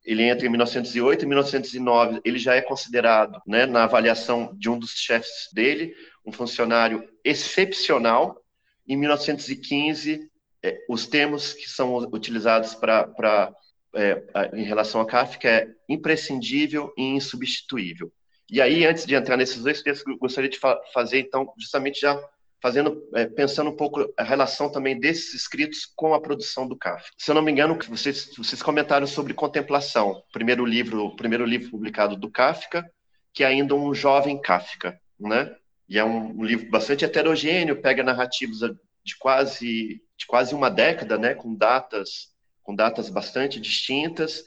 Ele 0.04 0.24
entra 0.24 0.46
em 0.46 0.50
1908 0.50 1.24
e 1.24 1.26
1909, 1.26 2.22
ele 2.26 2.38
já 2.38 2.56
é 2.56 2.62
considerado, 2.62 3.42
né, 3.48 3.66
na 3.66 3.86
avaliação 3.86 4.54
de 4.58 4.70
um 4.70 4.78
dos 4.78 4.92
chefes 4.92 5.48
dele, 5.54 5.96
um 6.26 6.32
funcionário 6.32 7.08
excepcional. 7.24 8.38
Em 8.86 8.98
1915, 8.98 10.30
é, 10.62 10.78
os 10.90 11.08
termos 11.08 11.54
que 11.54 11.70
são 11.70 11.96
utilizados 12.12 12.76
para 12.76 13.54
é, 13.96 14.24
em 14.54 14.64
relação 14.64 15.02
a 15.02 15.06
Kafka 15.06 15.48
é 15.48 15.68
imprescindível 15.88 16.94
e 16.98 17.04
insubstituível. 17.04 18.12
E 18.50 18.62
aí, 18.62 18.86
antes 18.86 19.06
de 19.06 19.16
entrar 19.16 19.38
nesses 19.38 19.64
dois 19.64 19.82
textos, 19.82 20.18
gostaria 20.20 20.50
de 20.50 20.60
fa 20.60 20.80
fazer, 20.94 21.20
então, 21.20 21.52
justamente 21.58 22.02
já 22.02 22.22
fazendo, 22.62 23.04
é, 23.14 23.26
pensando 23.26 23.70
um 23.70 23.76
pouco 23.76 24.12
a 24.18 24.24
relação 24.24 24.72
também 24.72 25.00
desses 25.00 25.34
escritos 25.34 25.86
com 25.96 26.14
a 26.14 26.22
produção 26.22 26.68
do 26.68 26.78
Kafka. 26.78 27.12
Se 27.18 27.30
eu 27.30 27.36
não 27.36 27.42
me 27.42 27.52
engano, 27.52 27.78
vocês, 27.90 28.32
vocês 28.38 28.62
comentaram 28.62 29.06
sobre 29.06 29.34
Contemplação, 29.34 30.24
primeiro 30.32 30.66
livro, 30.66 31.16
primeiro 31.16 31.46
livro 31.46 31.70
publicado 31.70 32.16
do 32.16 32.30
Kafka, 32.30 32.90
que 33.34 33.44
é 33.44 33.48
ainda 33.48 33.76
um 33.76 33.94
jovem 33.94 34.40
Kafka, 34.40 35.00
né? 35.20 35.54
e 35.90 36.00
é 36.00 36.04
um, 36.04 36.40
um 36.40 36.44
livro 36.44 36.70
bastante 36.70 37.04
heterogêneo, 37.06 37.82
pega 37.82 38.04
narrativas 38.04 38.60
de 39.04 39.18
quase 39.18 40.02
de 40.18 40.26
quase 40.26 40.56
uma 40.56 40.70
década, 40.70 41.18
né, 41.18 41.34
com 41.34 41.54
datas 41.54 42.33
com 42.64 42.74
datas 42.76 43.10
bastante 43.10 43.60
distintas 43.60 44.44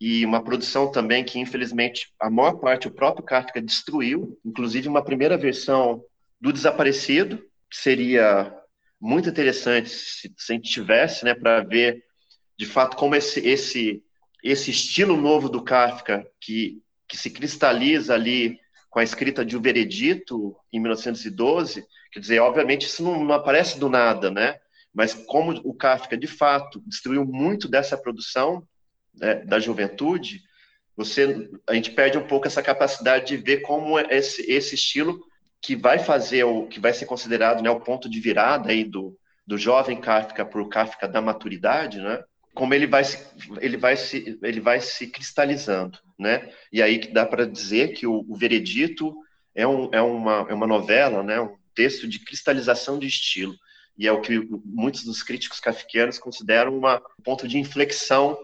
e 0.00 0.24
uma 0.24 0.42
produção 0.42 0.90
também 0.90 1.24
que 1.24 1.38
infelizmente 1.38 2.12
a 2.20 2.30
maior 2.30 2.54
parte 2.54 2.86
o 2.86 2.90
próprio 2.90 3.24
Kafka 3.24 3.60
destruiu, 3.60 4.38
inclusive 4.44 4.88
uma 4.88 5.02
primeira 5.02 5.36
versão 5.36 6.02
do 6.40 6.52
Desaparecido, 6.52 7.38
que 7.70 7.76
seria 7.76 8.54
muito 9.00 9.28
interessante 9.28 9.88
se, 9.88 10.32
se 10.36 10.52
a 10.52 10.54
gente 10.54 10.70
tivesse, 10.70 11.24
né, 11.24 11.34
para 11.34 11.62
ver 11.62 12.04
de 12.58 12.66
fato 12.66 12.96
como 12.96 13.14
esse 13.14 13.40
esse 13.40 14.02
esse 14.42 14.70
estilo 14.70 15.16
novo 15.16 15.48
do 15.48 15.62
Kafka 15.62 16.26
que 16.40 16.82
que 17.08 17.16
se 17.16 17.30
cristaliza 17.30 18.14
ali 18.14 18.58
com 18.90 19.00
a 19.00 19.04
escrita 19.04 19.44
de 19.44 19.56
O 19.56 19.60
Veredito, 19.60 20.56
em 20.72 20.80
1912, 20.80 21.86
quer 22.10 22.18
dizer, 22.18 22.40
obviamente 22.40 22.86
isso 22.86 23.02
não, 23.02 23.22
não 23.22 23.34
aparece 23.34 23.78
do 23.78 23.88
nada, 23.88 24.30
né? 24.30 24.58
Mas 24.96 25.12
como 25.12 25.52
o 25.62 25.74
Kafka, 25.74 26.16
de 26.16 26.26
fato, 26.26 26.82
destruiu 26.86 27.22
muito 27.26 27.68
dessa 27.68 27.98
produção 27.98 28.66
né, 29.14 29.34
da 29.44 29.58
juventude, 29.58 30.40
você, 30.96 31.50
a 31.68 31.74
gente 31.74 31.90
perde 31.90 32.16
um 32.16 32.26
pouco 32.26 32.46
essa 32.46 32.62
capacidade 32.62 33.26
de 33.26 33.36
ver 33.36 33.58
como 33.58 33.98
esse, 33.98 34.50
esse 34.50 34.74
estilo 34.74 35.20
que 35.60 35.76
vai 35.76 35.98
fazer 35.98 36.44
o 36.44 36.66
que 36.66 36.80
vai 36.80 36.94
ser 36.94 37.04
considerado 37.04 37.62
né, 37.62 37.68
o 37.68 37.80
ponto 37.80 38.08
de 38.08 38.18
virada 38.18 38.70
aí 38.70 38.84
do, 38.84 39.14
do 39.46 39.58
jovem 39.58 40.00
Kafka 40.00 40.46
para 40.46 40.62
o 40.62 40.68
Kafka 40.68 41.06
da 41.06 41.20
maturidade, 41.20 42.00
né? 42.00 42.24
como 42.54 42.72
ele 42.72 42.86
vai 42.86 43.04
se, 43.04 43.22
ele 43.60 43.76
vai 43.76 43.98
se, 43.98 44.38
ele 44.42 44.60
vai 44.60 44.80
se 44.80 45.08
cristalizando, 45.08 45.98
né? 46.18 46.50
E 46.72 46.80
aí 46.80 46.98
que 46.98 47.08
dá 47.08 47.26
para 47.26 47.44
dizer 47.44 47.92
que 47.92 48.06
o, 48.06 48.24
o 48.26 48.34
Veredito 48.34 49.14
é, 49.54 49.66
um, 49.66 49.90
é, 49.92 50.00
uma, 50.00 50.46
é 50.48 50.54
uma 50.54 50.66
novela, 50.66 51.22
né? 51.22 51.38
Um 51.38 51.54
texto 51.74 52.08
de 52.08 52.18
cristalização 52.18 52.98
de 52.98 53.06
estilo 53.06 53.54
e 53.98 54.06
é 54.06 54.12
o 54.12 54.20
que 54.20 54.46
muitos 54.64 55.04
dos 55.04 55.22
críticos 55.22 55.60
kafkianos 55.60 56.18
consideram 56.18 56.78
um 56.78 57.22
ponto 57.22 57.48
de 57.48 57.58
inflexão 57.58 58.38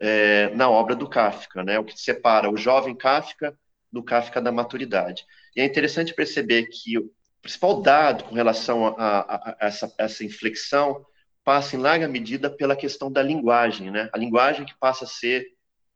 é, 0.00 0.48
na 0.54 0.68
obra 0.68 0.94
do 0.94 1.08
Kafka, 1.08 1.62
né? 1.62 1.78
O 1.78 1.84
que 1.84 1.98
separa 1.98 2.50
o 2.50 2.56
jovem 2.56 2.94
Kafka 2.94 3.56
do 3.92 4.02
Kafka 4.02 4.40
da 4.40 4.52
maturidade. 4.52 5.24
E 5.56 5.60
é 5.60 5.64
interessante 5.64 6.14
perceber 6.14 6.66
que 6.66 6.98
o 6.98 7.10
principal 7.40 7.80
dado 7.80 8.24
com 8.24 8.34
relação 8.34 8.86
a, 8.86 9.20
a, 9.20 9.34
a 9.50 9.56
essa, 9.60 9.92
essa 9.98 10.24
inflexão 10.24 11.04
passa 11.44 11.76
em 11.76 11.78
larga 11.78 12.06
medida 12.06 12.50
pela 12.50 12.76
questão 12.76 13.10
da 13.10 13.22
linguagem, 13.22 13.90
né? 13.90 14.08
A 14.12 14.18
linguagem 14.18 14.66
que 14.66 14.78
passa 14.78 15.04
a 15.04 15.08
ser 15.08 15.46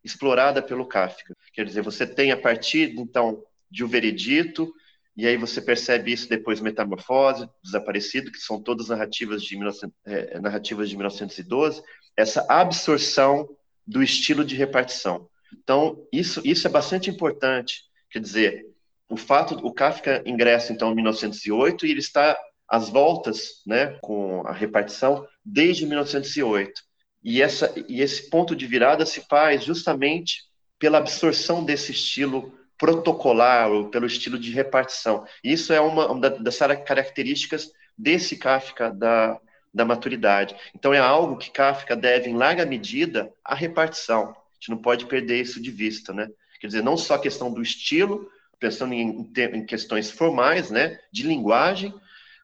explorada 0.03 0.63
pelo 0.63 0.87
Kafka. 0.87 1.35
Quer 1.53 1.65
dizer, 1.65 1.83
você 1.83 2.07
tem 2.07 2.33
a 2.33 2.37
partir 2.37 2.95
então 2.99 3.43
de 3.71 3.85
O 3.85 3.89
Veredito, 3.89 4.73
e 5.17 5.27
aí 5.27 5.37
você 5.37 5.61
percebe 5.61 6.13
isso 6.13 6.29
depois 6.29 6.61
Metamorfose, 6.61 7.49
Desaparecido, 7.63 8.33
que 8.33 8.39
são 8.39 8.63
todas 8.63 8.89
narrativas 8.89 9.43
de, 9.43 9.57
19, 9.57 9.93
é, 10.07 10.41
narrativas 10.41 10.89
de 10.89 10.97
1912, 10.97 11.83
essa 12.17 12.45
absorção 12.49 13.49
do 13.87 14.03
estilo 14.03 14.45
de 14.45 14.57
repartição. 14.57 15.29
Então, 15.53 16.07
isso, 16.11 16.41
isso 16.45 16.67
é 16.67 16.71
bastante 16.71 17.11
importante. 17.11 17.83
Quer 18.11 18.21
dizer, 18.21 18.67
o 19.09 19.17
fato, 19.17 19.55
o 19.67 19.73
Kafka 19.73 20.23
ingressa 20.25 20.73
então 20.73 20.93
em 20.93 20.95
1908 20.95 21.85
e 21.85 21.91
ele 21.91 22.01
está 22.01 22.39
às 22.67 22.89
voltas, 22.89 23.63
né, 23.67 23.99
com 24.01 24.47
a 24.47 24.53
repartição 24.53 25.27
desde 25.45 25.85
1908. 25.85 26.81
E, 27.23 27.43
essa, 27.43 27.73
e 27.87 28.01
esse 28.01 28.31
ponto 28.31 28.57
de 28.57 28.67
virada 28.67 29.05
se 29.05 29.21
faz 29.29 29.63
justamente 29.63 30.45
pela 30.79 30.99
absorção 30.99 31.63
desse 31.63 31.93
estilo 31.93 32.59
protocolar, 32.83 33.71
ou 33.71 33.91
pelo 33.91 34.07
estilo 34.07 34.37
de 34.37 34.51
repartição. 34.51 35.25
Isso 35.45 35.73
é 35.73 35.81
uma, 35.81 36.11
uma 36.11 36.31
das 36.31 36.59
características 36.59 37.71
desse 37.97 38.37
Kafka 38.37 38.91
da, 38.91 39.39
da 39.73 39.85
maturidade. 39.85 40.57
Então, 40.75 40.93
é 40.93 40.99
algo 40.99 41.37
que 41.37 41.53
Kafka 41.53 41.95
deve, 41.95 42.29
em 42.29 42.35
larga 42.35 42.67
medida, 42.67 43.33
à 43.45 43.55
repartição. 43.55 44.31
A 44.31 44.55
gente 44.59 44.71
não 44.71 44.79
pode 44.79 45.07
perder 45.07 45.41
isso 45.41 45.63
de 45.63 45.71
vista, 45.71 46.13
né? 46.13 46.29
Quer 46.61 46.67
dizer, 46.67 46.83
não 46.83 46.97
só 46.97 47.15
a 47.15 47.21
questão 47.21 47.53
do 47.53 47.63
estilo, 47.63 48.29
pensando 48.59 48.95
em, 48.95 49.31
em 49.37 49.65
questões 49.65 50.11
formais, 50.11 50.69
né, 50.69 50.99
de 51.13 51.23
linguagem, 51.23 51.95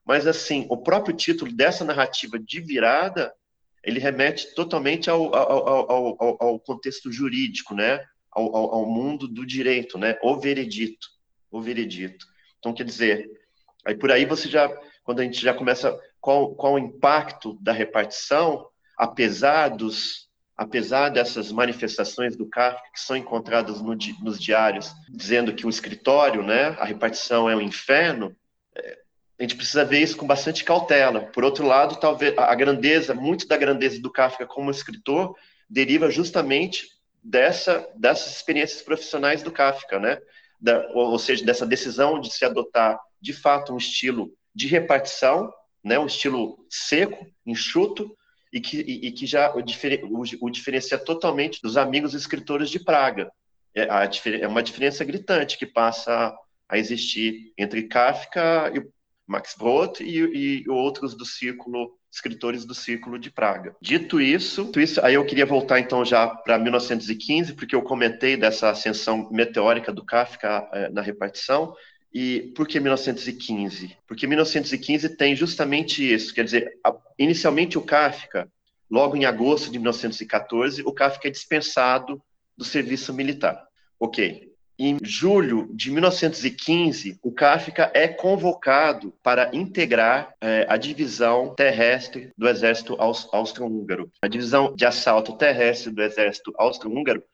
mas, 0.05 0.25
assim, 0.25 0.67
o 0.71 0.77
próprio 0.77 1.17
título 1.17 1.51
dessa 1.51 1.85
narrativa 1.85 2.39
de 2.39 2.61
virada, 2.61 3.35
ele 3.83 3.99
remete 3.99 4.55
totalmente 4.55 5.11
ao, 5.11 5.35
ao, 5.35 5.91
ao, 5.91 6.37
ao 6.41 6.61
contexto 6.61 7.11
jurídico, 7.11 7.75
né? 7.75 8.05
Ao, 8.39 8.75
ao, 8.75 8.87
mundo 8.87 9.27
do 9.27 9.47
direito, 9.47 9.99
né? 9.99 10.17
O 10.23 10.37
veredito, 10.37 11.09
o 11.51 11.61
veredito. 11.61 12.27
Então, 12.59 12.73
quer 12.73 12.85
dizer, 12.85 13.29
aí 13.85 13.97
por 13.97 14.11
aí 14.11 14.25
você 14.25 14.49
já, 14.49 14.69
quando 15.05 15.21
a 15.21 15.25
gente 15.25 15.41
já 15.41 15.55
começa, 15.55 15.99
qual, 16.21 16.55
qual 16.55 16.75
o 16.75 16.79
impacto 16.79 17.59
da 17.61 17.73
repartição, 17.73 18.67
apesar 18.97 19.69
dos, 19.69 20.29
apesar 20.57 21.09
dessas 21.09 21.51
manifestações 21.53 22.37
do 22.37 22.49
Kafka 22.49 22.91
que 22.93 23.01
são 23.01 23.17
encontradas 23.17 23.81
no, 23.81 23.97
nos 24.23 24.39
diários, 24.39 24.93
dizendo 25.09 25.55
que 25.55 25.67
o 25.67 25.71
escritório, 25.71 26.43
né, 26.43 26.77
a 26.79 26.85
repartição 26.85 27.49
é 27.49 27.57
um 27.57 27.61
inferno, 27.61 28.37
a 29.39 29.43
gente 29.43 29.55
precisa 29.55 29.85
ver 29.85 30.03
isso 30.03 30.17
com 30.17 30.27
bastante 30.27 30.65
cautela. 30.65 31.21
Por 31.21 31.45
outro 31.45 31.65
lado, 31.65 31.97
talvez 31.97 32.37
a 32.37 32.55
grandeza, 32.57 33.15
muito 33.15 33.47
da 33.47 33.57
grandeza 33.57 34.01
do 34.01 34.11
Kafka 34.11 34.45
como 34.45 34.71
escritor, 34.71 35.37
deriva 35.71 36.11
justamente 36.11 36.89
dessa 37.23 37.89
dessas 37.97 38.37
experiências 38.37 38.83
profissionais 38.83 39.43
do 39.43 39.53
Kafka, 39.53 39.99
né? 39.99 40.19
Da, 40.61 40.87
ou, 40.93 41.13
ou, 41.13 41.19
seja, 41.19 41.45
dessa 41.45 41.67
decisão 41.67 42.21
de 42.21 42.33
se 42.33 42.45
adotar 42.45 42.99
de 43.21 43.33
fato 43.33 43.73
um 43.73 43.77
estilo 43.77 44.33
de 44.55 44.67
repartição, 44.67 45.53
né? 45.85 45.99
Um 45.99 46.07
estilo 46.07 46.67
seco, 46.69 47.27
enxuto 47.47 48.17
e 48.53 48.61
que, 48.61 48.81
e, 48.81 49.07
e 49.07 49.13
que 49.13 49.27
já 49.27 49.55
o, 49.55 49.59
o, 49.61 50.23
o, 50.41 50.51
diferencia 50.51 50.99
totalmente 50.99 51.61
dos 51.63 51.77
amigos 51.77 52.15
escritores 52.15 52.71
de 52.71 52.83
Praga. 52.83 53.31
É, 53.75 53.83
a, 53.83 54.09
é 54.41 54.47
uma 54.47 54.63
diferença 54.63 55.05
gritante 55.05 55.59
que 55.59 55.67
passa 55.67 56.35
a 56.69 56.79
existir 56.79 57.53
entre 57.57 57.85
Kafka 57.85 58.73
e 58.75 58.98
Max 59.29 59.55
Brod 59.57 60.01
e, 60.01 60.65
e 60.65 60.71
outros 60.71 61.15
do 61.15 61.25
círculo 61.25 61.97
escritores 62.11 62.65
do 62.65 62.75
Círculo 62.75 63.19
de 63.19 63.31
Praga. 63.31 63.77
Dito 63.83 64.19
isso, 64.21 64.65
dito 64.65 64.81
isso, 64.81 65.05
aí 65.05 65.15
eu 65.15 65.27
queria 65.27 65.45
voltar 65.45 65.79
então 65.79 66.05
já 66.05 66.27
para 66.27 66.59
1915, 66.59 67.53
porque 67.53 67.77
eu 67.77 67.83
comentei 67.83 68.35
dessa 68.35 68.71
ascensão 68.71 69.29
meteórica 69.31 69.93
do 69.93 70.05
Kafka 70.05 70.67
eh, 70.73 70.89
na 70.89 71.03
repartição. 71.03 71.75
E 72.13 72.53
por 72.57 72.67
que 72.67 72.81
1915? 72.81 73.95
Porque 74.07 74.27
1915 74.27 75.17
tem 75.17 75.37
justamente 75.37 76.03
isso, 76.03 76.33
quer 76.33 76.45
dizer, 76.45 76.79
a, 76.83 76.95
inicialmente 77.19 77.77
o 77.77 77.83
Kafka, 77.83 78.51
logo 78.91 79.15
em 79.15 79.27
agosto 79.27 79.71
de 79.71 79.79
1914, 79.79 80.83
o 80.83 80.93
Kafka 80.93 81.29
é 81.29 81.31
dispensado 81.31 82.23
do 82.57 82.65
serviço 82.65 83.13
militar. 83.13 83.63
Ok, 84.01 84.51
em 84.79 84.97
julho 85.03 85.69
de 85.75 85.91
1915, 85.91 87.19
o 87.21 87.33
Kafka 87.33 87.91
é 87.93 88.07
convocado 88.07 89.13
para 89.23 89.51
integrar 89.53 90.33
é, 90.41 90.67
a 90.69 90.77
divisão 90.77 91.53
terrestre 91.55 92.31
do 92.39 92.49
exército 92.49 92.97
austro-húngaro. 93.33 94.09
A 94.23 94.29
divisão 94.29 94.73
de 94.75 94.87
assalto 94.87 95.37
terrestre 95.37 95.91
do 95.91 96.01
exército 96.01 96.53
austro-húngaro 96.57 97.25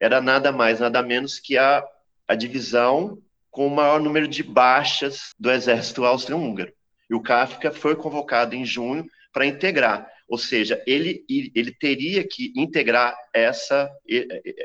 era 0.00 0.20
nada 0.22 0.50
mais, 0.50 0.80
nada 0.80 1.02
menos 1.02 1.38
que 1.38 1.58
a, 1.58 1.84
a 2.26 2.34
divisão 2.34 3.18
com 3.50 3.66
o 3.66 3.70
maior 3.70 4.00
número 4.00 4.26
de 4.26 4.42
baixas 4.42 5.30
do 5.38 5.50
exército 5.50 6.04
austro-húngaro. 6.04 6.72
E 7.08 7.14
o 7.14 7.22
Kafka 7.22 7.70
foi 7.70 7.94
convocado 7.94 8.56
em 8.56 8.64
junho 8.64 9.04
para 9.30 9.44
integrar, 9.44 10.08
ou 10.26 10.38
seja, 10.38 10.82
ele, 10.86 11.24
ele 11.28 11.72
teria 11.72 12.26
que 12.26 12.52
integrar 12.56 13.14
essa, 13.32 13.90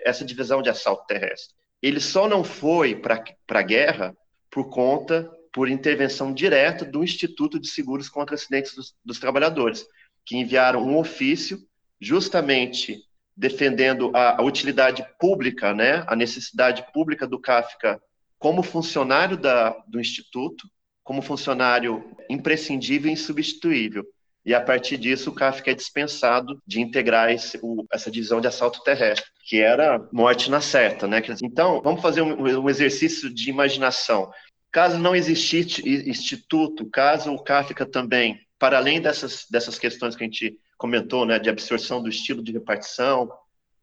essa 0.06 0.24
divisão 0.24 0.62
de 0.62 0.70
assalto 0.70 1.06
terrestre. 1.06 1.59
Ele 1.82 2.00
só 2.00 2.28
não 2.28 2.44
foi 2.44 2.96
para 2.96 3.24
a 3.50 3.62
guerra 3.62 4.16
por 4.50 4.70
conta, 4.70 5.30
por 5.52 5.70
intervenção 5.70 6.34
direta 6.34 6.86
do 6.86 7.04
Instituto 7.04 7.60
de 7.60 7.70
Seguros 7.70 8.10
contra 8.10 8.36
Acidentes 8.36 8.76
dos, 8.76 8.96
dos 9.04 9.20
Trabalhadores, 9.20 9.86
que 10.26 10.38
enviaram 10.38 10.84
um 10.84 10.98
ofício 10.98 11.60
justamente 12.00 13.04
defendendo 13.36 14.12
a, 14.14 14.42
a, 14.42 14.44
utilidade 14.44 15.06
pública, 15.20 15.74
né, 15.74 16.04
a 16.08 16.16
necessidade 16.16 16.86
pública 16.94 17.26
do 17.26 17.40
Kafka 17.40 18.02
como 18.38 18.62
funcionário 18.62 19.38
da, 19.38 19.70
do 19.88 20.00
Instituto, 20.00 20.68
como 21.04 21.22
funcionário 21.22 22.16
imprescindível 22.30 23.10
e 23.10 23.14
insubstituível. 23.14 24.06
E 24.46 24.54
a 24.54 24.62
partir 24.62 24.98
disso, 24.98 25.30
o 25.30 25.34
Kafka 25.34 25.72
é 25.72 25.74
dispensado 25.74 26.62
de 26.66 26.82
integrar 26.82 27.30
esse, 27.30 27.60
o, 27.62 27.86
essa 27.92 28.10
divisão 28.10 28.40
de 28.40 28.48
assalto 28.48 28.82
terrestre, 28.84 29.30
que 29.46 29.60
era 29.60 30.08
morte 30.12 30.50
na 30.50 30.62
certa. 30.62 31.08
Né? 31.08 31.22
Então, 31.44 31.82
vamos 31.82 32.02
fazer 32.02 32.22
um, 32.22 32.42
um 32.42 32.70
exercício 32.70 33.34
de 33.34 33.50
imaginação. 33.50 34.32
Caso 34.72 34.98
não 34.98 35.16
existisse 35.16 35.82
instituto, 35.88 36.86
caso 36.90 37.34
o 37.34 37.44
Kafka 37.44 37.86
também, 37.86 38.40
para 38.58 38.78
além 38.78 39.02
dessas, 39.02 39.46
dessas 39.50 39.80
questões 39.80 40.16
que 40.16 40.24
a 40.24 40.28
gente 40.28 40.58
comentou, 40.78 41.26
né, 41.26 41.40
de 41.40 41.50
absorção 41.50 42.02
do 42.02 42.10
estilo 42.10 42.44
de 42.44 42.52
repartição, 42.52 43.30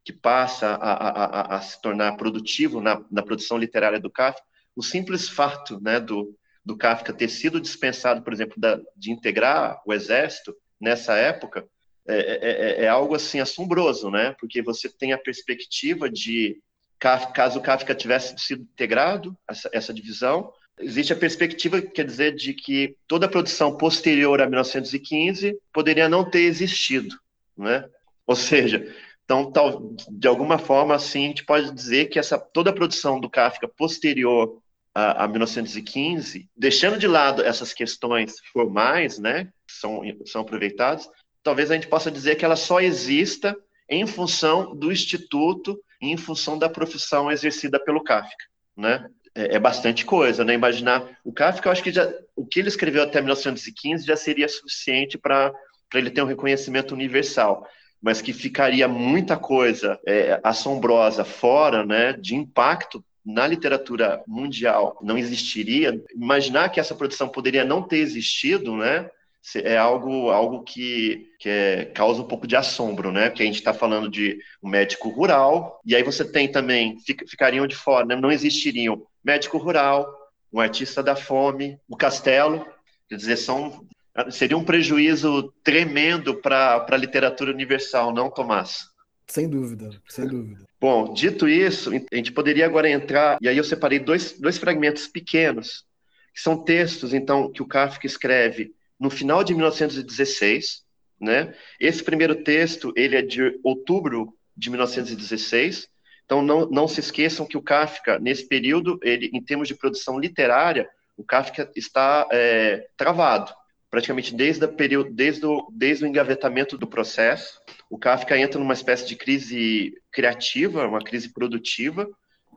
que 0.04 0.12
passa 0.12 0.68
a, 0.68 0.92
a, 0.92 1.24
a, 1.24 1.56
a 1.56 1.60
se 1.60 1.80
tornar 1.82 2.16
produtivo 2.16 2.80
na, 2.80 3.04
na, 3.10 3.22
produção 3.22 3.58
literária 3.58 3.98
do 3.98 4.10
Kafka, 4.10 4.42
o 4.76 4.82
simples 4.82 5.28
fato 5.28 5.80
né, 5.80 5.98
do, 5.98 6.36
do 6.66 6.76
Kafka 6.76 7.12
ter 7.12 7.28
sido 7.28 7.60
dispensado, 7.60 8.22
por 8.22 8.32
exemplo, 8.32 8.60
da, 8.60 8.80
de 8.96 9.12
integrar 9.12 9.80
o 9.86 9.94
exército 9.94 10.52
nessa 10.80 11.14
época, 11.14 11.64
é, 12.08 12.18
é, 12.18 12.50
é, 12.50 12.84
é, 12.84 12.88
algo 12.88 13.14
assim 13.14 13.38
assombroso, 13.38 14.10
né? 14.10 14.34
Porque 14.40 14.60
você 14.60 14.88
tem 14.88 15.12
a 15.12 15.18
perspectiva 15.18 16.10
de 16.10 16.60
caso 16.98 17.58
o 17.58 17.62
Kafka 17.62 17.94
tivesse 17.94 18.36
sido 18.38 18.62
integrado 18.62 19.36
essa, 19.48 19.70
essa 19.72 19.94
divisão, 19.94 20.52
existe 20.80 21.12
a 21.12 21.16
perspectiva, 21.16 21.80
quer 21.80 22.04
dizer, 22.04 22.34
de 22.34 22.52
que 22.52 22.96
toda 23.06 23.26
a 23.26 23.28
produção 23.28 23.76
posterior 23.76 24.40
a 24.40 24.46
1915 24.46 25.56
poderia 25.72 26.08
não 26.08 26.28
ter 26.28 26.40
existido, 26.40 27.16
né? 27.56 27.88
Ou 28.26 28.34
seja, 28.34 28.92
então, 29.24 29.52
tal, 29.52 29.94
de 30.10 30.26
alguma 30.26 30.58
forma, 30.58 30.96
assim, 30.96 31.26
a 31.26 31.28
gente 31.28 31.44
pode 31.44 31.72
dizer 31.72 32.06
que 32.06 32.18
essa 32.18 32.38
toda 32.38 32.70
a 32.70 32.72
produção 32.72 33.20
do 33.20 33.30
Kafka 33.30 33.68
posterior 33.68 34.60
a, 34.96 35.24
a 35.24 35.28
1915, 35.28 36.48
deixando 36.56 36.98
de 36.98 37.06
lado 37.06 37.44
essas 37.44 37.74
questões 37.74 38.36
formais, 38.50 39.18
né, 39.18 39.44
que 39.68 39.74
são, 39.74 40.00
são 40.24 40.40
aproveitadas, 40.40 41.06
talvez 41.42 41.70
a 41.70 41.74
gente 41.74 41.86
possa 41.86 42.10
dizer 42.10 42.36
que 42.36 42.46
ela 42.46 42.56
só 42.56 42.80
exista 42.80 43.54
em 43.90 44.06
função 44.06 44.74
do 44.74 44.90
instituto 44.90 45.78
e 46.00 46.10
em 46.10 46.16
função 46.16 46.58
da 46.58 46.70
profissão 46.70 47.30
exercida 47.30 47.78
pelo 47.78 48.02
Kafka, 48.02 48.44
né? 48.74 49.06
É, 49.34 49.56
é 49.56 49.58
bastante 49.58 50.02
coisa, 50.02 50.42
né? 50.44 50.54
Imaginar 50.54 51.06
o 51.22 51.30
Kafka, 51.30 51.68
eu 51.68 51.72
acho 51.72 51.82
que 51.82 51.92
já 51.92 52.10
o 52.34 52.46
que 52.46 52.60
ele 52.60 52.68
escreveu 52.68 53.02
até 53.02 53.20
1915 53.20 54.06
já 54.06 54.16
seria 54.16 54.48
suficiente 54.48 55.18
para 55.18 55.52
ele 55.94 56.10
ter 56.10 56.22
um 56.22 56.26
reconhecimento 56.26 56.94
universal 56.94 57.68
mas 58.00 58.20
que 58.20 58.32
ficaria 58.32 58.86
muita 58.86 59.36
coisa 59.36 59.98
é, 60.06 60.38
assombrosa 60.44 61.24
fora, 61.24 61.84
né, 61.84 62.12
de 62.12 62.36
impacto 62.36 63.04
na 63.26 63.46
literatura 63.46 64.22
mundial 64.26 64.96
não 65.02 65.18
existiria. 65.18 66.00
Imaginar 66.14 66.68
que 66.68 66.78
essa 66.78 66.94
produção 66.94 67.28
poderia 67.28 67.64
não 67.64 67.82
ter 67.82 67.98
existido, 67.98 68.76
né, 68.76 69.10
é 69.56 69.76
algo, 69.76 70.30
algo 70.30 70.62
que, 70.62 71.28
que 71.38 71.48
é, 71.48 71.84
causa 71.86 72.22
um 72.22 72.26
pouco 72.26 72.46
de 72.46 72.56
assombro, 72.56 73.12
né? 73.12 73.28
Porque 73.28 73.42
a 73.42 73.46
gente 73.46 73.56
está 73.56 73.72
falando 73.72 74.08
de 74.08 74.38
um 74.62 74.68
médico 74.68 75.08
rural, 75.08 75.80
e 75.84 75.94
aí 75.94 76.02
você 76.02 76.24
tem 76.24 76.50
também, 76.50 76.98
fic, 77.00 77.28
ficariam 77.28 77.66
de 77.66 77.76
fora, 77.76 78.06
né? 78.06 78.16
não 78.16 78.32
existiriam 78.32 79.06
médico 79.24 79.58
rural, 79.58 80.06
um 80.52 80.60
artista 80.60 81.02
da 81.02 81.14
fome, 81.14 81.78
o 81.88 81.96
castelo, 81.96 82.66
quer 83.08 83.16
dizer, 83.16 83.36
são 83.36 83.86
Seria 84.30 84.56
um 84.56 84.64
prejuízo 84.64 85.52
tremendo 85.62 86.40
para 86.40 86.86
a 86.88 86.96
literatura 86.96 87.52
universal, 87.52 88.14
não, 88.14 88.30
Tomás? 88.30 88.88
Sem 89.28 89.48
dúvida, 89.48 89.90
sem 90.08 90.26
dúvida. 90.26 90.64
Bom, 90.88 91.12
dito 91.12 91.48
isso, 91.48 91.90
a 92.12 92.14
gente 92.14 92.30
poderia 92.30 92.64
agora 92.64 92.88
entrar, 92.88 93.38
e 93.42 93.48
aí 93.48 93.56
eu 93.56 93.64
separei 93.64 93.98
dois, 93.98 94.38
dois 94.38 94.56
fragmentos 94.56 95.08
pequenos, 95.08 95.84
que 96.32 96.40
são 96.40 96.62
textos, 96.62 97.12
então, 97.12 97.50
que 97.50 97.60
o 97.60 97.66
Kafka 97.66 98.06
escreve 98.06 98.72
no 98.96 99.10
final 99.10 99.42
de 99.42 99.52
1916, 99.52 100.84
né? 101.20 101.52
Esse 101.80 102.04
primeiro 102.04 102.36
texto, 102.36 102.92
ele 102.96 103.16
é 103.16 103.22
de 103.22 103.58
outubro 103.64 104.32
de 104.56 104.70
1916, 104.70 105.88
então 106.24 106.40
não, 106.40 106.70
não 106.70 106.86
se 106.86 107.00
esqueçam 107.00 107.46
que 107.46 107.56
o 107.56 107.62
Kafka, 107.62 108.20
nesse 108.20 108.46
período, 108.46 108.96
ele, 109.02 109.28
em 109.34 109.42
termos 109.42 109.66
de 109.66 109.74
produção 109.74 110.20
literária, 110.20 110.88
o 111.16 111.24
Kafka 111.24 111.68
está 111.74 112.28
é, 112.30 112.86
travado, 112.96 113.52
praticamente 113.96 114.34
desde, 114.34 114.68
período, 114.68 115.10
desde, 115.10 115.46
o, 115.46 115.66
desde 115.72 116.04
o 116.04 116.06
engavetamento 116.06 116.76
do 116.76 116.86
processo. 116.86 117.62
O 117.88 117.96
Kafka 117.96 118.36
entra 118.36 118.60
numa 118.60 118.74
espécie 118.74 119.06
de 119.06 119.16
crise 119.16 119.94
criativa, 120.12 120.86
uma 120.86 121.00
crise 121.00 121.32
produtiva, 121.32 122.06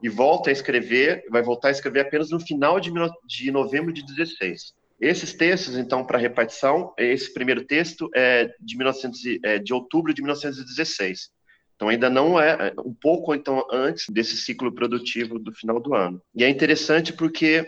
e 0.02 0.08
volta 0.10 0.50
a 0.50 0.52
escrever, 0.52 1.24
vai 1.30 1.42
voltar 1.42 1.68
a 1.68 1.70
escrever 1.70 2.00
apenas 2.00 2.28
no 2.28 2.38
final 2.40 2.78
de, 2.78 2.92
de 3.26 3.50
novembro 3.50 3.90
de 3.90 4.04
16. 4.04 4.74
Esses 5.00 5.32
textos, 5.32 5.78
então, 5.78 6.04
para 6.04 6.18
repartição, 6.18 6.92
esse 6.98 7.32
primeiro 7.32 7.64
texto 7.64 8.10
é 8.14 8.50
de, 8.60 8.76
1900, 8.76 9.20
é 9.42 9.58
de 9.58 9.72
outubro 9.72 10.12
de 10.12 10.20
1916. 10.20 11.30
Então, 11.74 11.88
ainda 11.88 12.10
não 12.10 12.38
é, 12.38 12.50
é 12.50 12.80
um 12.84 12.92
pouco 12.92 13.34
então 13.34 13.66
antes 13.72 14.04
desse 14.10 14.36
ciclo 14.36 14.70
produtivo 14.74 15.38
do 15.38 15.50
final 15.52 15.80
do 15.80 15.94
ano. 15.94 16.20
E 16.34 16.44
é 16.44 16.50
interessante 16.50 17.14
porque 17.14 17.66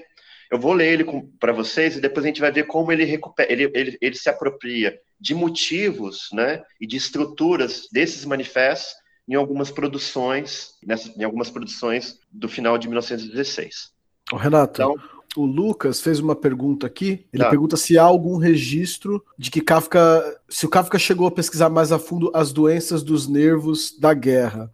eu 0.53 0.59
vou 0.59 0.75
ler 0.75 0.93
ele 0.93 1.33
para 1.41 1.51
vocês 1.51 1.97
e 1.97 2.01
depois 2.01 2.27
a 2.27 2.29
gente 2.29 2.41
vai 2.41 2.53
ver 2.53 2.67
como 2.67 2.93
ele 2.93 3.05
recupera, 3.05 3.51
ele, 3.51 3.71
ele, 3.75 3.97
ele 4.03 4.15
se 4.15 4.29
apropria 4.29 5.01
de 5.19 5.35
motivos, 5.35 6.29
né, 6.31 6.63
e 6.79 6.87
de 6.87 6.95
estruturas 6.95 7.89
desses 7.91 8.27
manifestos 8.27 8.93
em 9.27 9.35
algumas 9.35 9.71
produções, 9.71 10.73
nessas, 10.85 11.17
em 11.17 11.25
algumas 11.25 11.49
produções 11.49 12.19
do 12.31 12.51
final 12.51 12.77
de 12.77 12.87
1916. 12.87 13.93
Renato, 14.31 14.83
então, 14.83 14.95
o 15.37 15.47
Lucas 15.47 16.03
fez 16.03 16.21
uma 16.21 16.37
pergunta 16.37 16.87
aqui. 16.87 17.25
Ele 17.33 17.43
tá. 17.43 17.49
pergunta 17.49 17.77
se 17.77 17.97
há 17.97 18.03
algum 18.03 18.37
registro 18.37 19.25
de 19.39 19.51
que 19.51 19.63
Kafka, 19.63 20.39
se 20.51 20.67
o 20.67 20.69
Kafka 20.69 20.99
chegou 20.99 21.27
a 21.27 21.31
pesquisar 21.31 21.71
mais 21.71 21.93
a 21.93 21.99
fundo 21.99 22.31
as 22.35 22.53
doenças 22.53 23.03
dos 23.03 23.27
nervos 23.27 23.97
da 23.99 24.13
guerra. 24.13 24.71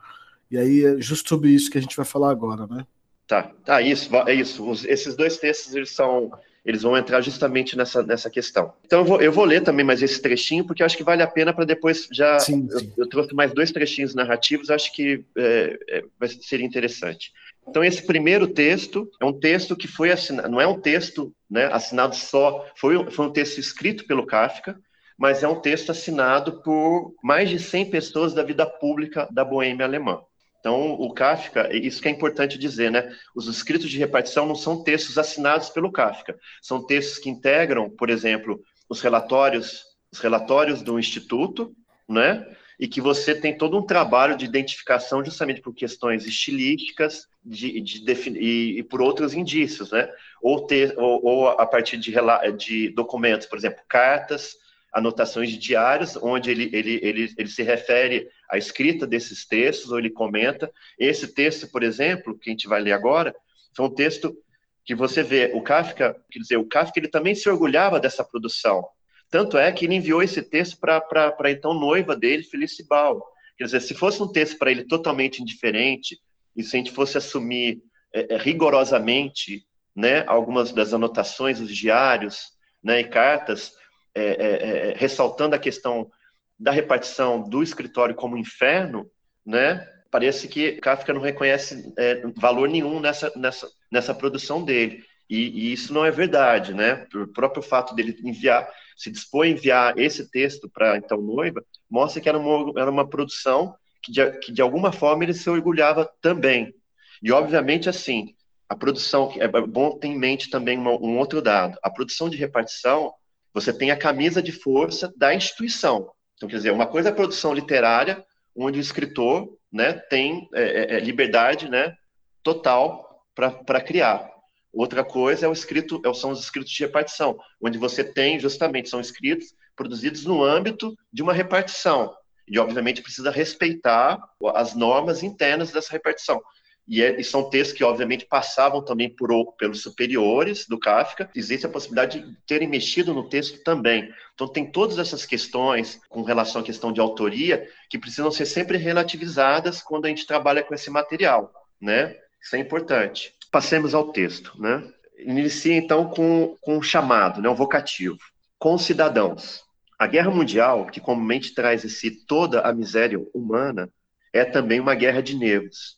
E 0.50 0.58
aí 0.58 0.84
é 0.84 1.00
justo 1.00 1.28
sobre 1.28 1.50
isso 1.50 1.70
que 1.70 1.78
a 1.78 1.80
gente 1.80 1.96
vai 1.96 2.06
falar 2.06 2.30
agora, 2.30 2.66
né? 2.66 2.84
Tá, 3.28 3.42
tá, 3.62 3.82
isso, 3.82 4.10
é 4.26 4.32
isso. 4.32 4.66
Os, 4.66 4.86
esses 4.86 5.14
dois 5.14 5.36
textos, 5.36 5.74
eles 5.74 5.90
são, 5.90 6.32
eles 6.64 6.80
vão 6.80 6.96
entrar 6.96 7.20
justamente 7.20 7.76
nessa, 7.76 8.02
nessa 8.02 8.30
questão. 8.30 8.72
Então 8.86 9.00
eu 9.00 9.04
vou, 9.04 9.20
eu 9.20 9.30
vou 9.30 9.44
ler 9.44 9.62
também 9.62 9.84
mais 9.84 10.02
esse 10.02 10.20
trechinho, 10.22 10.64
porque 10.64 10.82
acho 10.82 10.96
que 10.96 11.04
vale 11.04 11.22
a 11.22 11.26
pena 11.26 11.52
para 11.52 11.66
depois 11.66 12.08
já. 12.10 12.38
Sim, 12.38 12.66
sim. 12.70 12.90
Eu, 12.96 13.04
eu, 13.04 13.08
trouxe 13.08 13.34
mais 13.34 13.52
dois 13.52 13.70
trechinhos 13.70 14.14
narrativos, 14.14 14.70
acho 14.70 14.90
que 14.94 15.22
é, 15.36 15.78
é, 15.90 16.28
seria 16.40 16.64
interessante. 16.64 17.30
Então 17.68 17.84
esse 17.84 18.06
primeiro 18.06 18.46
texto 18.46 19.06
é 19.20 19.26
um 19.26 19.38
texto 19.38 19.76
que 19.76 19.86
foi 19.86 20.10
assinado, 20.10 20.48
não 20.48 20.58
é 20.58 20.66
um 20.66 20.80
texto 20.80 21.30
né, 21.50 21.66
assinado 21.66 22.16
só, 22.16 22.66
foi, 22.76 23.10
foi 23.10 23.26
um 23.26 23.32
texto 23.32 23.58
escrito 23.58 24.06
pelo 24.06 24.24
Kafka, 24.24 24.80
mas 25.18 25.42
é 25.42 25.48
um 25.48 25.60
texto 25.60 25.90
assinado 25.90 26.62
por 26.62 27.14
mais 27.22 27.50
de 27.50 27.58
100 27.58 27.90
pessoas 27.90 28.32
da 28.32 28.42
vida 28.42 28.64
pública 28.64 29.28
da 29.30 29.44
Boêmia 29.44 29.84
alemã. 29.84 30.22
Então, 30.68 30.92
o 31.00 31.14
Kafka, 31.14 31.74
isso 31.74 32.02
que 32.02 32.08
é 32.08 32.10
importante 32.10 32.58
dizer, 32.58 32.90
né? 32.90 33.10
Os 33.34 33.46
escritos 33.46 33.88
de 33.88 33.96
repartição 33.96 34.44
não 34.44 34.54
são 34.54 34.84
textos 34.84 35.16
assinados 35.16 35.70
pelo 35.70 35.90
Kafka, 35.90 36.38
são 36.60 36.84
textos 36.84 37.18
que 37.18 37.30
integram, 37.30 37.88
por 37.88 38.10
exemplo, 38.10 38.62
os 38.86 39.00
relatórios, 39.00 39.82
os 40.12 40.18
relatórios 40.18 40.82
do 40.82 40.98
instituto, 40.98 41.74
né? 42.06 42.46
E 42.78 42.86
que 42.86 43.00
você 43.00 43.34
tem 43.34 43.56
todo 43.56 43.78
um 43.78 43.82
trabalho 43.82 44.36
de 44.36 44.44
identificação 44.44 45.24
justamente 45.24 45.62
por 45.62 45.72
questões 45.72 46.26
estilísticas 46.26 47.26
de, 47.42 47.80
de 47.80 48.04
e, 48.36 48.80
e, 48.80 48.82
por 48.82 49.00
outros 49.00 49.32
indícios, 49.32 49.90
né? 49.90 50.06
Ou, 50.42 50.66
ter, 50.66 50.94
ou, 50.98 51.24
ou 51.24 51.48
a 51.48 51.64
partir 51.64 51.96
de, 51.96 52.12
de 52.58 52.90
documentos, 52.90 53.46
por 53.46 53.56
exemplo, 53.56 53.80
cartas, 53.88 54.54
anotações 54.92 55.50
de 55.50 55.58
diários, 55.58 56.16
onde 56.16 56.50
ele, 56.50 56.70
ele, 56.72 57.00
ele, 57.02 57.34
ele 57.36 57.48
se 57.48 57.62
refere 57.62 58.28
à 58.50 58.56
escrita 58.56 59.06
desses 59.06 59.46
textos, 59.46 59.90
ou 59.90 59.98
ele 59.98 60.10
comenta. 60.10 60.70
Esse 60.98 61.34
texto, 61.34 61.70
por 61.70 61.82
exemplo, 61.82 62.38
que 62.38 62.50
a 62.50 62.52
gente 62.52 62.68
vai 62.68 62.80
ler 62.80 62.92
agora, 62.92 63.34
foi 63.76 63.86
um 63.86 63.94
texto 63.94 64.36
que 64.84 64.94
você 64.94 65.22
vê, 65.22 65.52
o 65.54 65.62
Kafka, 65.62 66.16
quer 66.30 66.38
dizer, 66.38 66.56
o 66.56 66.66
Kafka 66.66 66.98
ele 66.98 67.08
também 67.08 67.34
se 67.34 67.48
orgulhava 67.48 68.00
dessa 68.00 68.24
produção. 68.24 68.82
Tanto 69.30 69.58
é 69.58 69.70
que 69.70 69.84
ele 69.84 69.94
enviou 69.94 70.22
esse 70.22 70.42
texto 70.42 70.78
para 70.78 71.04
a 71.38 71.50
então 71.50 71.74
noiva 71.74 72.16
dele, 72.16 72.42
Felicibal. 72.42 73.22
Quer 73.58 73.64
dizer, 73.64 73.80
se 73.80 73.94
fosse 73.94 74.22
um 74.22 74.32
texto 74.32 74.56
para 74.56 74.70
ele 74.70 74.84
totalmente 74.84 75.42
indiferente, 75.42 76.18
e 76.56 76.62
se 76.62 76.74
a 76.74 76.78
gente 76.78 76.90
fosse 76.90 77.18
assumir 77.18 77.82
é, 78.14 78.34
é, 78.34 78.38
rigorosamente 78.38 79.66
né, 79.94 80.24
algumas 80.26 80.72
das 80.72 80.94
anotações, 80.94 81.60
os 81.60 81.74
diários 81.74 82.46
né, 82.82 83.00
e 83.00 83.04
cartas, 83.04 83.72
é, 84.18 84.36
é, 84.38 84.90
é, 84.90 84.94
ressaltando 84.96 85.54
a 85.54 85.58
questão 85.58 86.10
da 86.58 86.70
repartição 86.70 87.40
do 87.48 87.62
escritório 87.62 88.14
como 88.14 88.36
inferno, 88.36 89.08
né? 89.46 89.86
Parece 90.10 90.48
que 90.48 90.72
Kafka 90.72 91.12
não 91.12 91.20
reconhece 91.20 91.92
é, 91.98 92.26
valor 92.36 92.68
nenhum 92.68 92.98
nessa, 92.98 93.30
nessa, 93.36 93.68
nessa 93.92 94.14
produção 94.14 94.64
dele. 94.64 95.04
E, 95.28 95.68
e, 95.68 95.72
isso 95.72 95.92
não 95.92 96.04
é 96.04 96.10
verdade, 96.10 96.72
né? 96.72 97.06
O 97.14 97.26
próprio 97.28 97.62
fato 97.62 97.94
dele 97.94 98.16
enviar, 98.24 98.68
se 98.96 99.10
dispor 99.10 99.44
a 99.44 99.48
enviar 99.48 99.98
esse 99.98 100.30
texto 100.30 100.68
para 100.68 100.96
então 100.96 101.20
noiva, 101.20 101.62
mostra 101.88 102.20
que 102.20 102.28
era 102.28 102.38
uma, 102.38 102.80
era 102.80 102.90
uma 102.90 103.08
produção 103.08 103.74
que 104.02 104.10
de, 104.10 104.30
que 104.38 104.52
de 104.52 104.62
alguma 104.62 104.90
forma 104.90 105.24
ele 105.24 105.34
se 105.34 105.48
orgulhava 105.50 106.10
também. 106.20 106.74
E 107.22 107.30
obviamente 107.30 107.88
assim, 107.88 108.34
a 108.68 108.74
produção 108.74 109.32
é 109.36 109.48
bom 109.48 109.98
ter 109.98 110.08
em 110.08 110.18
mente 110.18 110.50
também 110.50 110.78
uma, 110.78 110.92
um 110.92 111.18
outro 111.18 111.42
dado. 111.42 111.78
A 111.82 111.90
produção 111.90 112.28
de 112.28 112.36
repartição 112.36 113.12
você 113.52 113.72
tem 113.72 113.90
a 113.90 113.96
camisa 113.96 114.42
de 114.42 114.52
força 114.52 115.12
da 115.16 115.34
instituição. 115.34 116.10
Então, 116.36 116.48
quer 116.48 116.56
dizer, 116.56 116.70
uma 116.72 116.86
coisa 116.86 117.08
é 117.08 117.12
a 117.12 117.14
produção 117.14 117.52
literária, 117.52 118.24
onde 118.56 118.78
o 118.78 118.80
escritor 118.80 119.48
né, 119.72 119.92
tem 119.92 120.48
é, 120.54 120.62
é, 120.62 120.96
é 120.96 121.00
liberdade 121.00 121.68
né, 121.68 121.94
total 122.42 123.24
para 123.34 123.80
criar. 123.80 124.28
Outra 124.72 125.04
coisa 125.04 125.46
é 125.46 125.48
o 125.48 125.52
escrito, 125.52 126.00
é 126.04 126.12
são 126.14 126.30
os 126.30 126.40
escritos 126.40 126.72
de 126.72 126.82
repartição, 126.82 127.38
onde 127.60 127.78
você 127.78 128.04
tem 128.04 128.38
justamente 128.38 128.88
são 128.88 129.00
escritos 129.00 129.54
produzidos 129.74 130.24
no 130.24 130.42
âmbito 130.42 130.94
de 131.12 131.22
uma 131.22 131.32
repartição 131.32 132.14
e 132.50 132.58
obviamente 132.58 133.02
precisa 133.02 133.30
respeitar 133.30 134.18
as 134.54 134.74
normas 134.74 135.22
internas 135.22 135.70
dessa 135.70 135.92
repartição. 135.92 136.40
E, 136.88 137.02
é, 137.02 137.20
e, 137.20 137.22
são 137.22 137.50
textos 137.50 137.76
que, 137.76 137.84
obviamente, 137.84 138.24
passavam 138.24 138.82
também 138.82 139.10
por, 139.10 139.52
pelos 139.58 139.82
superiores 139.82 140.66
do 140.66 140.78
Kafka. 140.78 141.30
Existe 141.34 141.66
a 141.66 141.68
possibilidade 141.68 142.20
de 142.20 142.36
terem 142.46 142.66
mexido 142.66 143.12
no 143.12 143.28
texto 143.28 143.62
também. 143.62 144.10
Então, 144.34 144.48
tem 144.48 144.64
todas 144.64 144.98
essas 144.98 145.26
questões 145.26 146.00
com 146.08 146.22
relação 146.22 146.62
à 146.62 146.64
questão 146.64 146.90
de 146.90 146.98
autoria 146.98 147.68
que 147.90 147.98
precisam 147.98 148.30
ser 148.30 148.46
sempre 148.46 148.78
relativizadas 148.78 149.82
quando 149.82 150.06
a 150.06 150.08
gente 150.08 150.26
trabalha 150.26 150.62
com 150.62 150.74
esse 150.74 150.88
material, 150.90 151.52
né? 151.78 152.16
Isso 152.40 152.56
é 152.56 152.58
importante. 152.58 153.34
Passemos 153.52 153.94
ao 153.94 154.10
texto, 154.10 154.58
né? 154.58 154.82
Inicia, 155.18 155.74
então, 155.74 156.08
com, 156.08 156.56
com 156.62 156.78
um 156.78 156.82
chamado, 156.82 157.42
né? 157.42 157.50
um 157.50 157.54
vocativo. 157.54 158.18
Com 158.58 158.78
cidadãos. 158.78 159.62
A 159.98 160.06
guerra 160.06 160.30
mundial, 160.30 160.86
que 160.86 161.00
comumente 161.00 161.52
traz 161.52 161.84
esse 161.84 162.24
toda 162.24 162.62
a 162.62 162.72
miséria 162.72 163.18
humana, 163.34 163.90
é 164.32 164.44
também 164.44 164.80
uma 164.80 164.94
guerra 164.94 165.20
de 165.20 165.36
nervos 165.36 165.97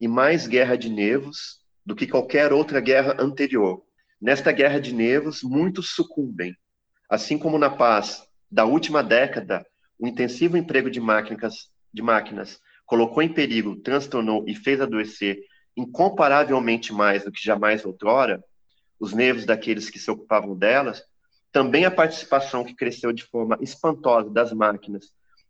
e 0.00 0.08
mais 0.08 0.46
guerra 0.46 0.76
de 0.76 0.88
nervos 0.88 1.60
do 1.84 1.94
que 1.94 2.06
qualquer 2.06 2.52
outra 2.52 2.80
guerra 2.80 3.16
anterior. 3.18 3.82
Nesta 4.20 4.52
guerra 4.52 4.80
de 4.80 4.94
nervos, 4.94 5.42
muitos 5.42 5.90
sucumbem. 5.90 6.56
Assim 7.08 7.38
como 7.38 7.58
na 7.58 7.70
paz 7.70 8.22
da 8.50 8.64
última 8.64 9.02
década, 9.02 9.66
o 9.98 10.06
intensivo 10.06 10.56
emprego 10.56 10.90
de 10.90 11.00
máquinas, 11.00 11.70
de 11.92 12.02
máquinas 12.02 12.60
colocou 12.86 13.22
em 13.22 13.32
perigo, 13.32 13.76
transtornou 13.76 14.44
e 14.48 14.54
fez 14.54 14.80
adoecer 14.80 15.38
incomparavelmente 15.76 16.92
mais 16.92 17.24
do 17.24 17.30
que 17.30 17.42
jamais 17.42 17.84
outrora 17.84 18.42
os 18.98 19.12
nervos 19.12 19.44
daqueles 19.44 19.88
que 19.88 19.98
se 19.98 20.10
ocupavam 20.10 20.56
delas, 20.56 21.02
também 21.52 21.84
a 21.84 21.90
participação 21.90 22.64
que 22.64 22.74
cresceu 22.74 23.12
de 23.12 23.24
forma 23.24 23.58
espantosa 23.60 24.30
das 24.30 24.52
máquinas 24.52 25.06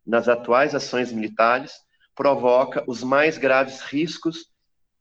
nas 0.07 0.29
atuais 0.29 0.75
ações 0.75 1.13
militares 1.13 1.73
provoca 2.15 2.85
os 2.87 3.03
mais 3.03 3.39
graves 3.39 3.81
riscos 3.81 4.47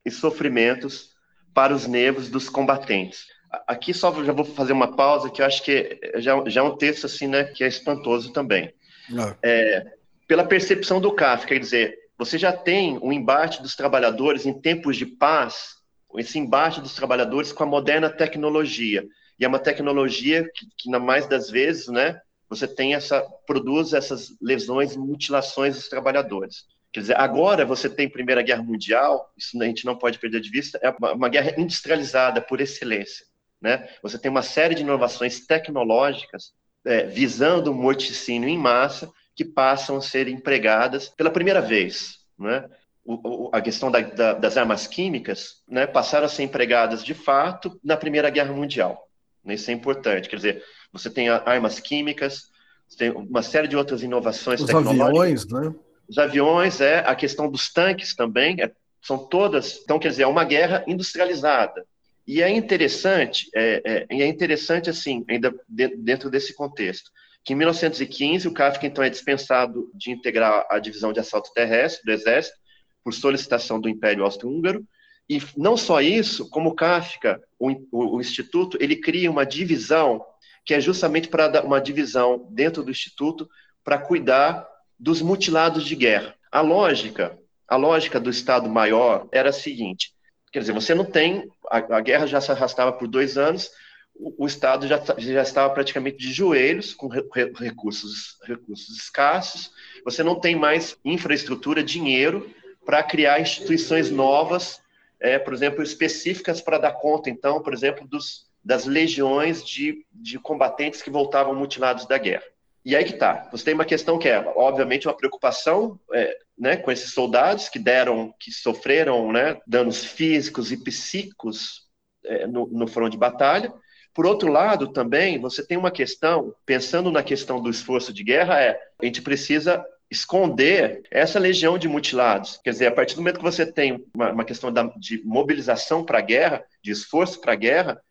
e 0.06 0.12
sofrimentos 0.12 1.10
para 1.54 1.74
os 1.74 1.88
nervos 1.88 2.30
dos 2.30 2.50
combatentes. 2.50 3.26
Aqui 3.68 3.94
só 3.94 4.14
já 4.24 4.32
vou 4.32 4.46
fazer 4.46 4.74
uma 4.74 4.96
pausa 4.96 5.30
que 5.30 5.42
eu 5.42 5.46
acho 5.46 5.64
que 5.64 6.00
já, 6.18 6.42
já 6.48 6.62
é 6.62 6.64
um 6.64 6.78
texto 6.78 7.06
assim, 7.06 7.28
né, 7.28 7.46
que 7.46 7.64
é 7.64 7.68
espantoso 7.68 8.32
também. 8.32 8.74
Ah. 9.18 9.36
É, 9.42 9.94
pela 10.28 10.44
percepção 10.44 11.02
do 11.02 11.12
CAF, 11.14 11.48
quer 11.48 11.60
dizer, 11.60 11.98
você 12.18 12.38
já 12.38 12.54
tem 12.54 12.98
o 12.98 13.08
um 13.08 13.14
embate 13.14 13.62
dos 13.62 13.76
trabalhadores 13.76 14.46
em 14.46 14.54
tempos 14.54 14.98
de 14.98 15.06
paz, 15.06 15.78
esse 16.18 16.38
embate 16.38 16.82
dos 16.82 16.94
trabalhadores 16.94 17.52
com 17.52 17.64
a 17.64 17.68
moderna 17.68 18.10
tecnologia. 18.10 19.04
E 19.40 19.46
é 19.46 19.48
uma 19.48 19.58
tecnologia 19.58 20.44
que, 20.54 20.68
que 20.78 20.90
na 20.90 21.00
mais 21.00 21.28
das 21.28 21.50
vezes, 21.50 21.88
né, 21.88 22.20
você 22.50 22.68
tem 22.68 22.94
essa 22.94 23.22
produz 23.48 23.94
essas 23.94 24.30
lesões, 24.42 24.96
mutilações 24.96 25.76
dos 25.76 25.88
trabalhadores. 25.88 26.66
Quer 26.92 27.02
dizer, 27.02 27.18
agora 27.18 27.66
você 27.66 27.88
tem 27.88 28.10
Primeira 28.10 28.42
Guerra 28.42 28.64
Mundial, 28.64 29.32
isso 29.38 29.62
a 29.62 29.66
gente 29.66 29.86
não 29.86 29.96
pode 29.96 30.18
perder 30.18 30.42
de 30.42 30.50
vista, 30.50 30.80
é 30.82 30.90
uma, 30.90 31.14
uma 31.14 31.30
guerra 31.30 31.54
industrializada 31.58 32.42
por 32.42 32.60
excelência. 32.60 33.26
Né? 33.62 33.88
Você 34.02 34.18
tem 34.18 34.32
uma 34.32 34.42
série 34.42 34.74
de 34.74 34.82
inovações 34.82 35.46
tecnológicas 35.46 36.54
é, 36.86 37.04
visando 37.04 37.72
o 37.72 37.76
morticínio 37.76 38.50
em 38.50 38.58
massa 38.58 39.12
que 39.36 39.46
passam 39.46 39.98
a 39.98 40.02
ser 40.02 40.28
empregadas 40.28 41.10
pela 41.10 41.30
primeira 41.30 41.62
vez. 41.62 42.20
Né? 42.38 42.68
O, 43.06 43.48
o, 43.48 43.50
a 43.54 43.62
questão 43.62 43.92
da, 43.92 44.00
da, 44.00 44.34
das 44.34 44.58
armas 44.58 44.88
químicas 44.88 45.62
né, 45.68 45.86
passaram 45.86 46.26
a 46.26 46.30
ser 46.30 46.44
empregadas 46.44 47.04
de 47.04 47.14
fato 47.14 47.80
na 47.84 47.98
Primeira 47.98 48.30
Guerra 48.30 48.54
Mundial. 48.54 49.08
Isso 49.46 49.70
é 49.70 49.74
importante. 49.74 50.30
Quer 50.30 50.36
dizer, 50.36 50.64
você 50.92 51.10
tem 51.10 51.30
armas 51.30 51.80
químicas, 51.80 52.50
você 52.88 52.98
tem 52.98 53.12
uma 53.12 53.42
série 53.42 53.68
de 53.68 53.76
outras 53.76 54.02
inovações 54.02 54.60
Os 54.60 54.68
tecnológicas. 54.68 55.08
Aviões, 55.08 55.48
né? 55.48 55.74
Os 56.10 56.18
aviões, 56.18 56.82
é 56.82 57.00
a 57.00 57.16
questão 57.16 57.50
dos 57.50 57.72
tanques 57.72 58.16
também, 58.16 58.62
é, 58.62 58.72
são 59.02 59.18
todas. 59.18 59.80
Então, 59.84 60.00
quer 60.00 60.10
dizer, 60.10 60.24
é 60.24 60.28
uma 60.28 60.44
guerra 60.44 60.84
industrializada. 60.88 61.86
E 62.28 62.44
é 62.44 62.50
interessante, 62.50 63.50
é, 63.56 64.06
é, 64.10 64.22
é 64.22 64.28
interessante 64.28 64.90
assim, 64.90 65.26
ainda 65.28 65.54
dentro 65.68 66.30
desse 66.30 66.54
contexto, 66.54 67.10
que 67.44 67.54
em 67.54 67.56
1915 67.56 68.48
o 68.48 68.54
Kafka 68.54 68.86
então 68.86 69.04
é 69.04 69.10
dispensado 69.10 69.90
de 69.96 70.12
integrar 70.12 70.64
a 70.70 70.78
divisão 70.78 71.12
de 71.12 71.20
assalto 71.20 71.52
terrestre 71.54 72.06
do 72.06 72.12
Exército 72.12 72.56
por 73.04 73.14
solicitação 73.14 73.80
do 73.80 73.90
Império 73.90 74.24
Austro-Húngaro. 74.24 74.86
E 75.28 75.42
não 75.58 75.76
só 75.76 76.02
isso, 76.02 76.48
como 76.50 76.70
o 76.70 76.76
Kafka, 76.76 77.42
o, 77.58 77.72
o, 77.92 78.18
o 78.18 78.22
Instituto, 78.22 78.78
ele 78.80 78.96
cria 78.96 79.32
uma 79.32 79.46
divisão 79.46 80.24
que 80.64 80.76
é 80.76 80.80
justamente 80.80 81.30
para 81.30 81.64
uma 81.64 81.82
divisão 81.82 82.48
dentro 82.52 82.84
do 82.84 82.92
Instituto 82.92 83.50
para 83.84 83.98
cuidar 83.98 84.68
dos 85.00 85.22
mutilados 85.22 85.86
de 85.86 85.96
guerra. 85.96 86.36
A 86.52 86.62
lógica, 86.62 87.38
a 87.68 87.76
lógica 87.76 88.20
do 88.20 88.30
Estado 88.30 88.68
Maior 88.70 89.28
era 89.32 89.50
a 89.50 89.54
seguinte: 89.54 90.14
quer 90.52 90.60
dizer, 90.60 90.74
você 90.74 90.94
não 90.94 91.06
tem 91.06 91.50
a, 91.70 91.78
a 91.78 92.02
guerra 92.02 92.28
já 92.28 92.42
se 92.42 92.52
arrastava 92.52 92.92
por 92.92 93.08
dois 93.08 93.38
anos, 93.38 93.72
o, 94.16 94.44
o 94.44 94.48
Estado 94.48 94.88
já, 94.88 95.02
já 95.18 95.42
estava 95.42 95.74
praticamente 95.74 96.18
de 96.18 96.34
joelhos 96.34 96.94
com 96.94 97.08
re, 97.08 97.24
recursos 97.56 98.38
recursos 98.44 98.98
escassos. 98.98 99.72
Você 100.04 100.24
não 100.24 100.40
tem 100.40 100.56
mais 100.56 100.98
infraestrutura, 101.06 101.84
dinheiro 101.84 102.54
para 102.86 103.04
criar 103.04 103.40
instituições 103.40 104.10
novas, 104.10 104.82
é, 105.20 105.38
por 105.38 105.54
exemplo, 105.54 105.84
específicas 105.84 106.62
para 106.62 106.78
dar 106.78 106.94
conta, 106.94 107.30
então, 107.30 107.62
por 107.62 107.74
exemplo, 107.74 108.08
dos, 108.08 108.48
das 108.64 108.86
legiões 108.86 109.64
de, 109.64 110.06
de 110.12 110.40
combatentes 110.40 111.02
que 111.02 111.10
voltavam 111.10 111.54
mutilados 111.54 112.08
da 112.08 112.18
guerra. 112.18 112.46
E 112.90 112.96
aí 112.96 113.06
que 113.06 113.14
tá. 113.14 113.48
Você 113.52 113.66
tem 113.66 113.76
uma 113.76 113.86
questão 113.86 114.18
que 114.18 114.28
é, 114.28 114.40
obviamente, 114.56 115.08
uma 115.08 115.16
preocupação 115.16 116.00
é, 116.12 116.36
né, 116.58 116.76
com 116.76 116.92
esses 116.92 117.14
soldados 117.14 117.70
que 117.70 117.78
deram, 117.78 118.34
que 118.40 118.52
sofreram 118.52 119.32
né, 119.32 119.62
danos 119.68 120.04
físicos 120.04 120.72
e 120.72 120.84
psíquicos 120.84 121.88
é, 122.26 122.48
no, 122.48 122.66
no 122.66 122.88
front 122.88 123.12
de 123.12 123.18
batalha. 123.18 123.72
Por 124.12 124.26
outro 124.26 124.52
lado, 124.52 124.92
também, 124.92 125.40
você 125.40 125.64
tem 125.64 125.78
uma 125.78 125.92
questão, 125.92 126.52
pensando 126.66 127.12
na 127.12 127.22
questão 127.22 127.62
do 127.62 127.70
esforço 127.70 128.12
de 128.12 128.24
guerra, 128.24 128.60
é 128.60 128.82
a 129.00 129.06
gente 129.06 129.22
precisa 129.22 129.86
esconder 130.10 131.04
essa 131.12 131.38
legião 131.38 131.78
de 131.78 131.88
mutilados. 131.88 132.60
Quer 132.64 132.72
dizer, 132.72 132.88
a 132.88 132.92
partir 132.92 133.14
do 133.14 133.22
momento 133.22 133.38
que 133.38 133.44
você 133.44 133.72
tem 133.72 134.04
uma, 134.16 134.32
uma 134.32 134.44
questão 134.44 134.74
da, 134.74 134.82
de 134.98 135.22
mobilização 135.24 136.04
para 136.04 136.18
a 136.18 136.24
guerra, 136.24 136.66
de 136.84 136.90
esforço 136.90 137.40
para 137.40 137.54
a 137.54 137.56
guerra, 137.56 138.02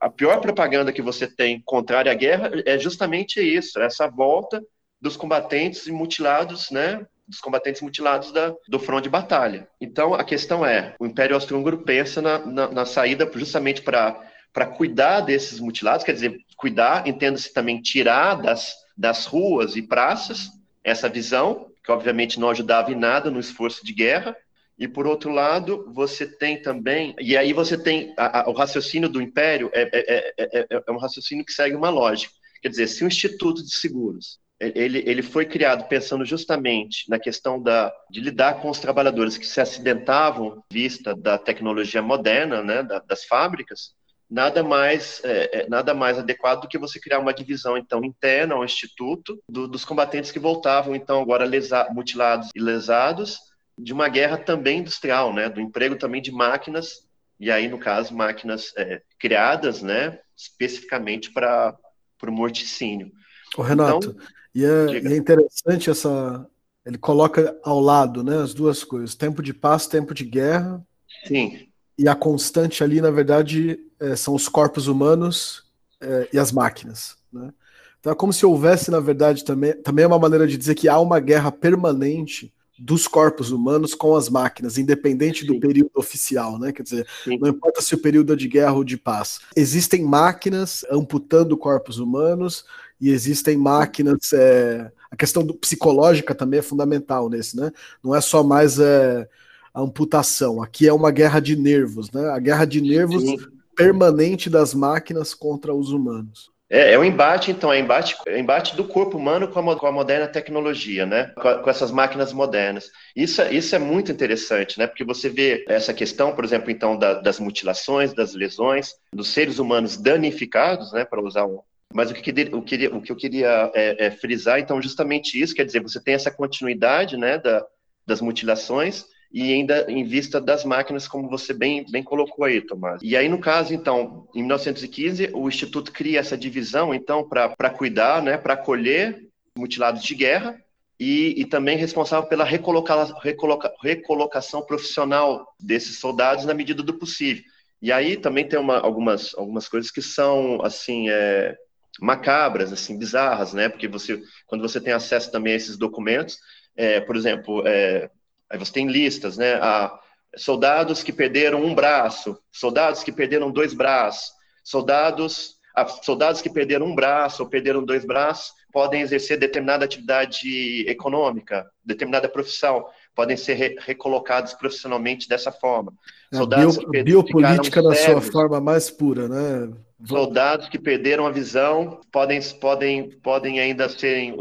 a 0.00 0.08
pior 0.08 0.40
propaganda 0.40 0.92
que 0.92 1.02
você 1.02 1.26
tem 1.26 1.60
contrária 1.64 2.10
à 2.10 2.14
guerra 2.14 2.50
é 2.64 2.78
justamente 2.78 3.40
isso, 3.40 3.80
essa 3.80 4.08
volta 4.08 4.62
dos 5.00 5.16
combatentes 5.16 5.86
mutilados, 5.88 6.70
né, 6.70 7.06
dos 7.26 7.40
combatentes 7.40 7.82
mutilados 7.82 8.32
da, 8.32 8.54
do 8.68 8.78
front 8.78 9.02
de 9.02 9.10
batalha. 9.10 9.68
Então, 9.80 10.14
a 10.14 10.24
questão 10.24 10.64
é, 10.64 10.94
o 10.98 11.06
Império 11.06 11.34
Austro-Húngaro 11.34 11.78
pensa 11.78 12.22
na, 12.22 12.38
na, 12.38 12.68
na 12.68 12.86
saída 12.86 13.30
justamente 13.34 13.82
para 13.82 14.66
cuidar 14.76 15.20
desses 15.20 15.60
mutilados, 15.60 16.04
quer 16.04 16.12
dizer, 16.12 16.38
cuidar, 16.56 17.06
entenda-se 17.06 17.52
também 17.52 17.82
tirar 17.82 18.36
das, 18.36 18.74
das 18.96 19.26
ruas 19.26 19.76
e 19.76 19.82
praças 19.82 20.50
essa 20.84 21.08
visão, 21.08 21.66
que 21.84 21.90
obviamente 21.90 22.38
não 22.38 22.50
ajudava 22.50 22.92
em 22.92 22.96
nada 22.96 23.30
no 23.30 23.40
esforço 23.40 23.84
de 23.84 23.92
guerra, 23.92 24.36
e 24.78 24.86
por 24.86 25.06
outro 25.06 25.30
lado, 25.30 25.90
você 25.92 26.26
tem 26.26 26.60
também, 26.60 27.14
e 27.18 27.36
aí 27.36 27.52
você 27.52 27.78
tem 27.78 28.12
a, 28.16 28.40
a, 28.40 28.50
o 28.50 28.52
raciocínio 28.52 29.08
do 29.08 29.22
império 29.22 29.70
é, 29.72 29.82
é, 29.92 30.34
é, 30.38 30.66
é, 30.70 30.92
um 30.92 30.98
raciocínio 30.98 31.44
que 31.44 31.52
segue 31.52 31.74
uma 31.74 31.88
lógica. 31.88 32.34
Quer 32.60 32.68
dizer, 32.68 32.86
se 32.88 33.04
o 33.04 33.06
Instituto 33.06 33.62
de 33.62 33.74
Seguros 33.74 34.38
ele, 34.58 35.02
ele 35.06 35.22
foi 35.22 35.44
criado 35.44 35.86
pensando 35.86 36.24
justamente 36.24 37.08
na 37.10 37.18
questão 37.18 37.62
da, 37.62 37.92
de 38.10 38.20
lidar 38.20 38.60
com 38.60 38.70
os 38.70 38.78
trabalhadores 38.78 39.36
que 39.36 39.46
se 39.46 39.60
acidentavam 39.60 40.62
vista 40.72 41.14
da 41.14 41.36
tecnologia 41.36 42.00
moderna, 42.00 42.62
né, 42.62 42.82
da, 42.82 42.98
das 43.00 43.24
fábricas, 43.24 43.94
nada 44.30 44.62
mais 44.62 45.20
é, 45.24 45.66
nada 45.68 45.94
mais 45.94 46.18
adequado 46.18 46.62
do 46.62 46.68
que 46.68 46.78
você 46.78 46.98
criar 46.98 47.20
uma 47.20 47.34
divisão 47.34 47.76
então 47.76 48.04
interna 48.04 48.54
ao 48.54 48.64
instituto 48.64 49.38
do, 49.48 49.68
dos 49.68 49.84
combatentes 49.84 50.32
que 50.32 50.38
voltavam 50.38 50.96
então 50.96 51.20
agora 51.20 51.44
lesa, 51.44 51.88
mutilados 51.92 52.48
e 52.54 52.60
lesados 52.60 53.38
de 53.78 53.92
uma 53.92 54.08
guerra 54.08 54.38
também 54.38 54.80
industrial, 54.80 55.32
né, 55.32 55.48
do 55.48 55.60
emprego 55.60 55.96
também 55.96 56.22
de 56.22 56.32
máquinas, 56.32 57.06
e 57.38 57.50
aí, 57.50 57.68
no 57.68 57.78
caso, 57.78 58.14
máquinas 58.14 58.72
é, 58.76 59.02
criadas 59.18 59.82
né, 59.82 60.18
especificamente 60.36 61.30
para 61.32 61.76
o 62.22 62.32
morticínio. 62.32 63.12
Ô, 63.56 63.62
Renato, 63.62 64.10
então, 64.10 64.26
e, 64.54 64.64
é, 64.64 64.86
e, 64.92 65.12
é, 65.12 65.16
interessante 65.16 65.90
essa. 65.90 66.46
Ele 66.84 66.96
coloca 66.96 67.58
ao 67.62 67.80
lado 67.80 68.24
né, 68.24 68.40
as 68.42 68.54
duas 68.54 68.82
coisas: 68.82 69.14
tempo 69.14 69.42
de 69.42 69.52
paz, 69.52 69.86
tempo 69.86 70.14
de 70.14 70.24
guerra. 70.24 70.82
Sim. 71.26 71.68
E 71.98 72.08
a 72.08 72.14
constante 72.14 72.82
ali, 72.82 73.00
na 73.00 73.10
verdade, 73.10 73.78
é, 74.00 74.16
são 74.16 74.34
os 74.34 74.48
corpos 74.48 74.86
humanos 74.86 75.64
é, 76.00 76.28
e 76.32 76.38
as 76.38 76.52
máquinas. 76.52 77.16
Né? 77.32 77.52
Então 78.00 78.12
é 78.12 78.16
como 78.16 78.32
se 78.32 78.46
houvesse, 78.46 78.90
na 78.90 79.00
verdade, 79.00 79.44
também, 79.44 79.74
também 79.82 80.04
é 80.04 80.08
uma 80.08 80.18
maneira 80.18 80.46
de 80.46 80.56
dizer 80.56 80.74
que 80.74 80.88
há 80.88 80.98
uma 80.98 81.20
guerra 81.20 81.50
permanente 81.50 82.52
dos 82.78 83.08
corpos 83.08 83.50
humanos 83.50 83.94
com 83.94 84.14
as 84.14 84.28
máquinas, 84.28 84.76
independente 84.78 85.40
Sim. 85.40 85.46
do 85.46 85.60
período 85.60 85.90
oficial, 85.94 86.58
né? 86.58 86.72
Quer 86.72 86.82
dizer, 86.82 87.06
Sim. 87.24 87.38
não 87.38 87.48
importa 87.48 87.80
se 87.80 87.94
o 87.94 87.98
período 87.98 88.32
é 88.32 88.36
de 88.36 88.48
guerra 88.48 88.74
ou 88.74 88.84
de 88.84 88.96
paz. 88.96 89.40
Existem 89.54 90.02
máquinas 90.02 90.84
amputando 90.90 91.56
corpos 91.56 91.98
humanos 91.98 92.64
e 93.00 93.10
existem 93.10 93.56
máquinas. 93.56 94.32
É... 94.32 94.90
A 95.10 95.16
questão 95.16 95.44
do, 95.44 95.54
psicológica 95.54 96.34
também 96.34 96.58
é 96.58 96.62
fundamental 96.62 97.28
nesse, 97.28 97.56
né? 97.56 97.72
Não 98.02 98.14
é 98.14 98.20
só 98.20 98.42
mais 98.42 98.78
é, 98.78 99.28
a 99.72 99.80
amputação. 99.80 100.62
Aqui 100.62 100.86
é 100.86 100.92
uma 100.92 101.10
guerra 101.10 101.40
de 101.40 101.56
nervos, 101.56 102.10
né? 102.10 102.28
A 102.30 102.38
guerra 102.38 102.64
de 102.64 102.80
nervos 102.80 103.22
Sim. 103.22 103.38
permanente 103.74 104.50
das 104.50 104.74
máquinas 104.74 105.32
contra 105.32 105.72
os 105.72 105.90
humanos. 105.90 106.50
É, 106.68 106.92
é 106.92 106.98
um 106.98 107.04
embate, 107.04 107.50
então, 107.50 107.72
é 107.72 107.78
embate, 107.78 108.16
é 108.26 108.38
embate 108.38 108.74
do 108.76 108.84
corpo 108.84 109.16
humano 109.16 109.46
com 109.48 109.70
a, 109.70 109.78
com 109.78 109.86
a 109.86 109.92
moderna 109.92 110.26
tecnologia, 110.26 111.06
né? 111.06 111.32
Com, 111.36 111.48
a, 111.48 111.58
com, 111.60 111.70
essas 111.70 111.92
máquinas 111.92 112.32
modernas. 112.32 112.90
Isso, 113.14 113.40
isso 113.52 113.76
é 113.76 113.78
muito 113.78 114.10
interessante, 114.10 114.78
né? 114.78 114.86
Porque 114.86 115.04
você 115.04 115.28
vê 115.28 115.64
essa 115.68 115.94
questão, 115.94 116.34
por 116.34 116.44
exemplo, 116.44 116.70
então, 116.70 116.98
da, 116.98 117.14
das 117.14 117.38
mutilações, 117.38 118.12
das 118.12 118.34
lesões, 118.34 118.94
dos 119.12 119.28
seres 119.28 119.58
humanos 119.60 119.96
danificados, 119.96 120.92
né? 120.92 121.04
Para 121.04 121.22
usar 121.22 121.46
um. 121.46 121.60
Mas 121.94 122.10
o 122.10 122.14
que, 122.14 122.30
o 122.52 122.62
que, 122.62 122.88
o 122.88 123.00
que 123.00 123.12
eu 123.12 123.16
queria 123.16 123.70
é, 123.72 124.06
é, 124.06 124.10
frisar, 124.10 124.58
então, 124.58 124.82
justamente 124.82 125.40
isso, 125.40 125.54
quer 125.54 125.64
dizer, 125.64 125.80
você 125.80 126.02
tem 126.02 126.14
essa 126.14 126.32
continuidade, 126.32 127.16
né? 127.16 127.38
Da, 127.38 127.64
das 128.04 128.20
mutilações, 128.20 129.04
e 129.36 129.52
ainda 129.52 129.84
em 129.86 130.02
vista 130.02 130.40
das 130.40 130.64
máquinas, 130.64 131.06
como 131.06 131.28
você 131.28 131.52
bem, 131.52 131.84
bem 131.90 132.02
colocou 132.02 132.46
aí, 132.46 132.58
Tomás. 132.62 133.02
E 133.02 133.14
aí, 133.14 133.28
no 133.28 133.38
caso, 133.38 133.74
então, 133.74 134.26
em 134.34 134.38
1915, 134.38 135.28
o 135.34 135.46
Instituto 135.46 135.92
cria 135.92 136.20
essa 136.20 136.38
divisão, 136.38 136.94
então, 136.94 137.22
para 137.28 137.68
cuidar, 137.68 138.22
né, 138.22 138.38
para 138.38 138.54
acolher 138.54 139.28
mutilados 139.54 140.02
de 140.02 140.14
guerra 140.14 140.58
e, 140.98 141.34
e 141.36 141.44
também 141.44 141.76
responsável 141.76 142.26
pela 142.26 142.44
recoloca, 142.44 143.14
recoloca, 143.20 143.70
recolocação 143.82 144.64
profissional 144.64 145.46
desses 145.60 145.98
soldados 145.98 146.46
na 146.46 146.54
medida 146.54 146.82
do 146.82 146.94
possível. 146.94 147.44
E 147.82 147.92
aí 147.92 148.16
também 148.16 148.48
tem 148.48 148.58
uma, 148.58 148.78
algumas, 148.78 149.34
algumas 149.34 149.68
coisas 149.68 149.90
que 149.90 150.00
são, 150.00 150.62
assim, 150.62 151.10
é, 151.10 151.54
macabras, 152.00 152.72
assim, 152.72 152.98
bizarras, 152.98 153.52
né? 153.52 153.68
Porque 153.68 153.86
você, 153.86 154.18
quando 154.46 154.62
você 154.62 154.80
tem 154.80 154.94
acesso 154.94 155.30
também 155.30 155.52
a 155.52 155.56
esses 155.56 155.76
documentos, 155.76 156.38
é, 156.74 157.00
por 157.02 157.14
exemplo, 157.16 157.62
é, 157.66 158.10
Aí 158.50 158.58
você 158.58 158.72
tem 158.72 158.86
listas, 158.86 159.36
né? 159.36 159.54
Ah, 159.54 159.98
soldados 160.36 161.02
que 161.02 161.12
perderam 161.12 161.64
um 161.64 161.74
braço, 161.74 162.38
soldados 162.52 163.02
que 163.02 163.12
perderam 163.12 163.50
dois 163.50 163.74
braços, 163.74 164.32
soldados, 164.64 165.56
ah, 165.74 165.86
soldados 165.86 166.40
que 166.40 166.50
perderam 166.50 166.86
um 166.86 166.94
braço 166.94 167.42
ou 167.42 167.48
perderam 167.48 167.84
dois 167.84 168.04
braços 168.04 168.52
podem 168.76 169.00
exercer 169.00 169.38
determinada 169.38 169.86
atividade 169.86 170.84
econômica, 170.86 171.66
determinada 171.82 172.28
profissão, 172.28 172.84
podem 173.14 173.34
ser 173.34 173.54
re 173.54 173.76
recolocados 173.80 174.52
profissionalmente 174.52 175.26
dessa 175.26 175.50
forma. 175.50 175.94
Soldados 176.30 176.76
bio, 176.76 176.90
que 176.90 177.02
biopolítica 177.02 177.80
na 177.80 177.94
sua 177.94 178.20
forma 178.20 178.60
mais 178.60 178.90
pura, 178.90 179.28
né? 179.28 179.72
Soldados 180.04 180.68
que 180.68 180.78
perderam 180.78 181.26
a 181.26 181.30
visão 181.30 182.00
podem, 182.12 182.40
podem, 182.60 183.10
podem 183.20 183.60
ainda 183.60 183.88
serem 183.88 184.34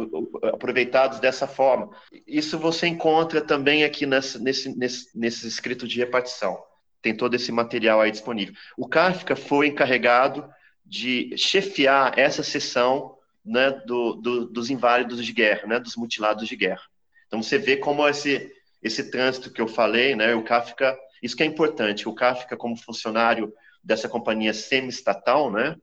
aproveitados 0.43 1.19
dessa 1.19 1.47
forma. 1.47 1.89
Isso 2.27 2.59
você 2.59 2.87
encontra 2.87 3.39
também 3.39 3.85
aqui 3.85 4.05
nesse, 4.05 4.37
nesse, 4.41 4.77
nesse, 4.77 5.17
nesse 5.17 5.47
escrito 5.47 5.87
de 5.87 5.97
repartição. 5.97 6.61
Tem 7.01 7.15
todo 7.15 7.35
esse 7.35 7.51
material 7.51 8.01
aí 8.01 8.11
disponível. 8.11 8.53
O 8.77 8.87
Kafka 8.87 9.35
foi 9.35 9.67
encarregado 9.67 10.49
de 10.85 11.33
chefiar 11.37 12.19
essa 12.19 12.43
sessão 12.43 13.15
né, 13.45 13.71
do, 13.85 14.15
do, 14.15 14.45
dos 14.47 14.69
inválidos 14.69 15.23
de 15.25 15.31
guerra, 15.31 15.67
né, 15.67 15.79
dos 15.79 15.95
mutilados 15.95 16.47
de 16.47 16.55
guerra. 16.55 16.83
Então 17.27 17.41
você 17.41 17.57
vê 17.57 17.77
como 17.77 18.07
esse, 18.07 18.51
esse 18.83 19.09
trânsito 19.09 19.51
que 19.51 19.61
eu 19.61 19.67
falei, 19.67 20.15
né, 20.15 20.35
o 20.35 20.43
Kafka, 20.43 20.97
isso 21.23 21.35
que 21.35 21.43
é 21.43 21.45
importante, 21.45 22.09
o 22.09 22.13
Kafka 22.13 22.57
como 22.57 22.75
funcionário 22.75 23.53
dessa 23.85 24.09
companhia 24.09 24.53
semi-estatal, 24.53 25.51
né? 25.51 25.75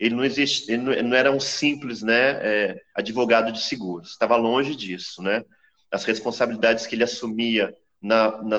Ele 0.00 0.14
não 0.14 0.24
existe, 0.24 0.72
ele 0.72 1.02
não, 1.02 1.14
era 1.14 1.30
um 1.30 1.38
simples, 1.38 2.00
né, 2.00 2.30
é, 2.42 2.82
advogado 2.94 3.52
de 3.52 3.60
seguros. 3.62 4.12
Estava 4.12 4.34
longe 4.34 4.74
disso, 4.74 5.22
né? 5.22 5.44
As 5.92 6.04
responsabilidades 6.04 6.86
que 6.86 6.94
ele 6.94 7.04
assumia 7.04 7.74
na, 8.00 8.42
na, 8.42 8.58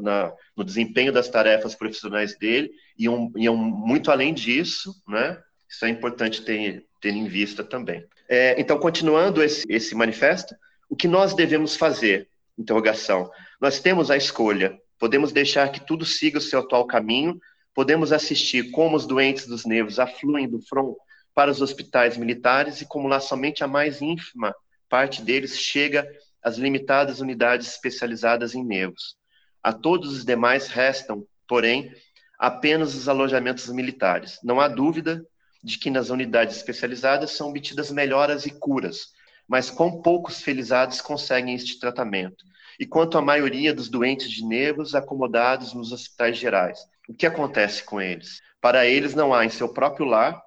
na, 0.00 0.32
no 0.56 0.64
desempenho 0.64 1.12
das 1.12 1.28
tarefas 1.28 1.76
profissionais 1.76 2.36
dele 2.36 2.72
iam, 2.98 3.30
iam 3.36 3.56
muito 3.56 4.10
além 4.10 4.34
disso, 4.34 4.92
né? 5.06 5.40
Isso 5.68 5.84
é 5.84 5.88
importante 5.88 6.42
ter, 6.42 6.84
ter 7.00 7.10
em 7.10 7.28
vista 7.28 7.62
também. 7.62 8.04
É, 8.28 8.60
então, 8.60 8.78
continuando 8.78 9.42
esse, 9.42 9.64
esse 9.68 9.94
manifesto, 9.94 10.56
o 10.88 10.96
que 10.96 11.06
nós 11.06 11.34
devemos 11.34 11.76
fazer? 11.76 12.28
Interrogação. 12.58 13.30
Nós 13.60 13.78
temos 13.78 14.10
a 14.10 14.16
escolha. 14.16 14.76
Podemos 14.98 15.30
deixar 15.30 15.70
que 15.70 15.86
tudo 15.86 16.04
siga 16.04 16.38
o 16.38 16.42
seu 16.42 16.58
atual 16.58 16.84
caminho 16.84 17.40
Podemos 17.80 18.12
assistir 18.12 18.70
como 18.72 18.94
os 18.94 19.06
doentes 19.06 19.46
dos 19.46 19.64
nervos 19.64 19.98
afluem 19.98 20.46
do 20.46 20.60
front 20.60 20.94
para 21.34 21.50
os 21.50 21.62
hospitais 21.62 22.14
militares 22.18 22.82
e 22.82 22.84
como 22.84 23.08
lá 23.08 23.18
somente 23.18 23.64
a 23.64 23.66
mais 23.66 24.02
ínfima 24.02 24.54
parte 24.86 25.22
deles 25.22 25.58
chega 25.58 26.06
às 26.42 26.58
limitadas 26.58 27.20
unidades 27.20 27.68
especializadas 27.68 28.54
em 28.54 28.62
nervos. 28.62 29.16
A 29.62 29.72
todos 29.72 30.12
os 30.12 30.26
demais 30.26 30.68
restam, 30.68 31.26
porém, 31.48 31.90
apenas 32.38 32.94
os 32.94 33.08
alojamentos 33.08 33.66
militares. 33.70 34.38
Não 34.44 34.60
há 34.60 34.68
dúvida 34.68 35.24
de 35.64 35.78
que 35.78 35.88
nas 35.88 36.10
unidades 36.10 36.58
especializadas 36.58 37.30
são 37.30 37.48
obtidas 37.48 37.90
melhoras 37.90 38.44
e 38.44 38.50
curas, 38.50 39.06
mas 39.48 39.70
com 39.70 40.02
poucos 40.02 40.42
felizados 40.42 41.00
conseguem 41.00 41.54
este 41.54 41.80
tratamento. 41.80 42.44
E 42.78 42.84
quanto 42.84 43.16
à 43.16 43.22
maioria 43.22 43.72
dos 43.72 43.88
doentes 43.88 44.30
de 44.30 44.44
nervos 44.44 44.94
acomodados 44.94 45.72
nos 45.72 45.92
hospitais 45.92 46.36
gerais, 46.36 46.78
o 47.10 47.14
que 47.14 47.26
acontece 47.26 47.82
com 47.82 48.00
eles? 48.00 48.40
Para 48.60 48.86
eles 48.86 49.16
não 49.16 49.34
há 49.34 49.44
em 49.44 49.48
seu 49.48 49.68
próprio 49.68 50.06
lar, 50.06 50.40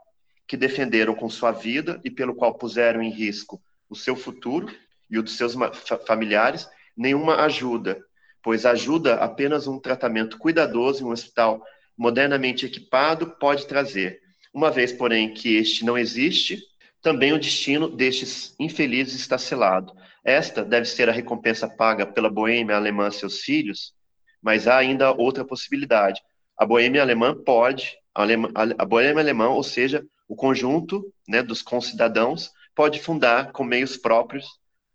que 0.47 0.55
defenderam 0.55 1.13
com 1.13 1.29
sua 1.29 1.51
vida 1.51 1.99
e 2.05 2.09
pelo 2.09 2.33
qual 2.33 2.53
puseram 2.53 3.01
em 3.01 3.09
risco 3.09 3.61
o 3.89 3.95
seu 3.97 4.15
futuro 4.15 4.73
e 5.11 5.19
o 5.19 5.23
dos 5.23 5.35
seus 5.35 5.55
familiares, 6.07 6.65
nenhuma 6.95 7.43
ajuda, 7.43 8.01
pois 8.41 8.65
ajuda 8.65 9.15
apenas 9.15 9.67
um 9.67 9.77
tratamento 9.77 10.37
cuidadoso 10.37 11.03
em 11.03 11.05
um 11.05 11.11
hospital 11.11 11.61
modernamente 11.97 12.65
equipado 12.65 13.31
pode 13.31 13.67
trazer. 13.67 14.21
Uma 14.53 14.71
vez, 14.71 14.93
porém, 14.93 15.33
que 15.33 15.57
este 15.57 15.83
não 15.83 15.97
existe, 15.97 16.63
também 17.01 17.33
o 17.33 17.39
destino 17.39 17.89
destes 17.89 18.55
infelizes 18.57 19.15
está 19.15 19.37
selado. 19.37 19.93
Esta 20.23 20.63
deve 20.63 20.85
ser 20.85 21.09
a 21.09 21.11
recompensa 21.11 21.67
paga 21.67 22.05
pela 22.05 22.29
boêmia 22.29 22.77
alemã 22.77 23.07
a 23.07 23.11
seus 23.11 23.41
filhos, 23.41 23.93
mas 24.41 24.65
há 24.65 24.77
ainda 24.77 25.11
outra 25.11 25.43
possibilidade, 25.43 26.21
a 26.63 26.65
boêmia 26.65 27.01
alemã 27.01 27.35
pode, 27.35 27.97
a, 28.15 28.85
boêmia 28.85 29.21
alemã, 29.21 29.49
ou 29.49 29.63
seja, 29.63 30.05
o 30.29 30.35
conjunto 30.35 31.13
né, 31.27 31.43
dos 31.43 31.61
concidadãos, 31.61 32.51
pode 32.73 33.01
fundar 33.01 33.51
com 33.51 33.65
meios 33.65 33.97
próprios 33.97 34.45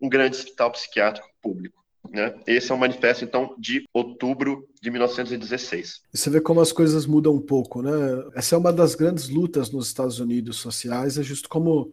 um 0.01 0.09
grande 0.09 0.37
hospital 0.37 0.73
psiquiátrico 0.73 1.29
público. 1.43 1.77
Né? 2.11 2.35
Esse 2.47 2.73
é 2.73 2.75
um 2.75 2.79
manifesto, 2.79 3.23
então, 3.23 3.55
de 3.59 3.85
outubro 3.93 4.67
de 4.81 4.91
1916. 4.91 6.01
Você 6.11 6.31
vê 6.31 6.41
como 6.41 6.63
as 6.63 6.73
coisas 6.73 7.05
mudam 7.05 7.35
um 7.35 7.41
pouco, 7.41 7.83
né? 7.83 7.91
Essa 8.35 8.55
é 8.55 8.59
uma 8.59 8.73
das 8.73 8.95
grandes 8.95 9.29
lutas 9.29 9.71
nos 9.71 9.89
Estados 9.89 10.19
Unidos 10.19 10.57
sociais, 10.57 11.19
é 11.19 11.23
justo 11.23 11.51
como 11.51 11.93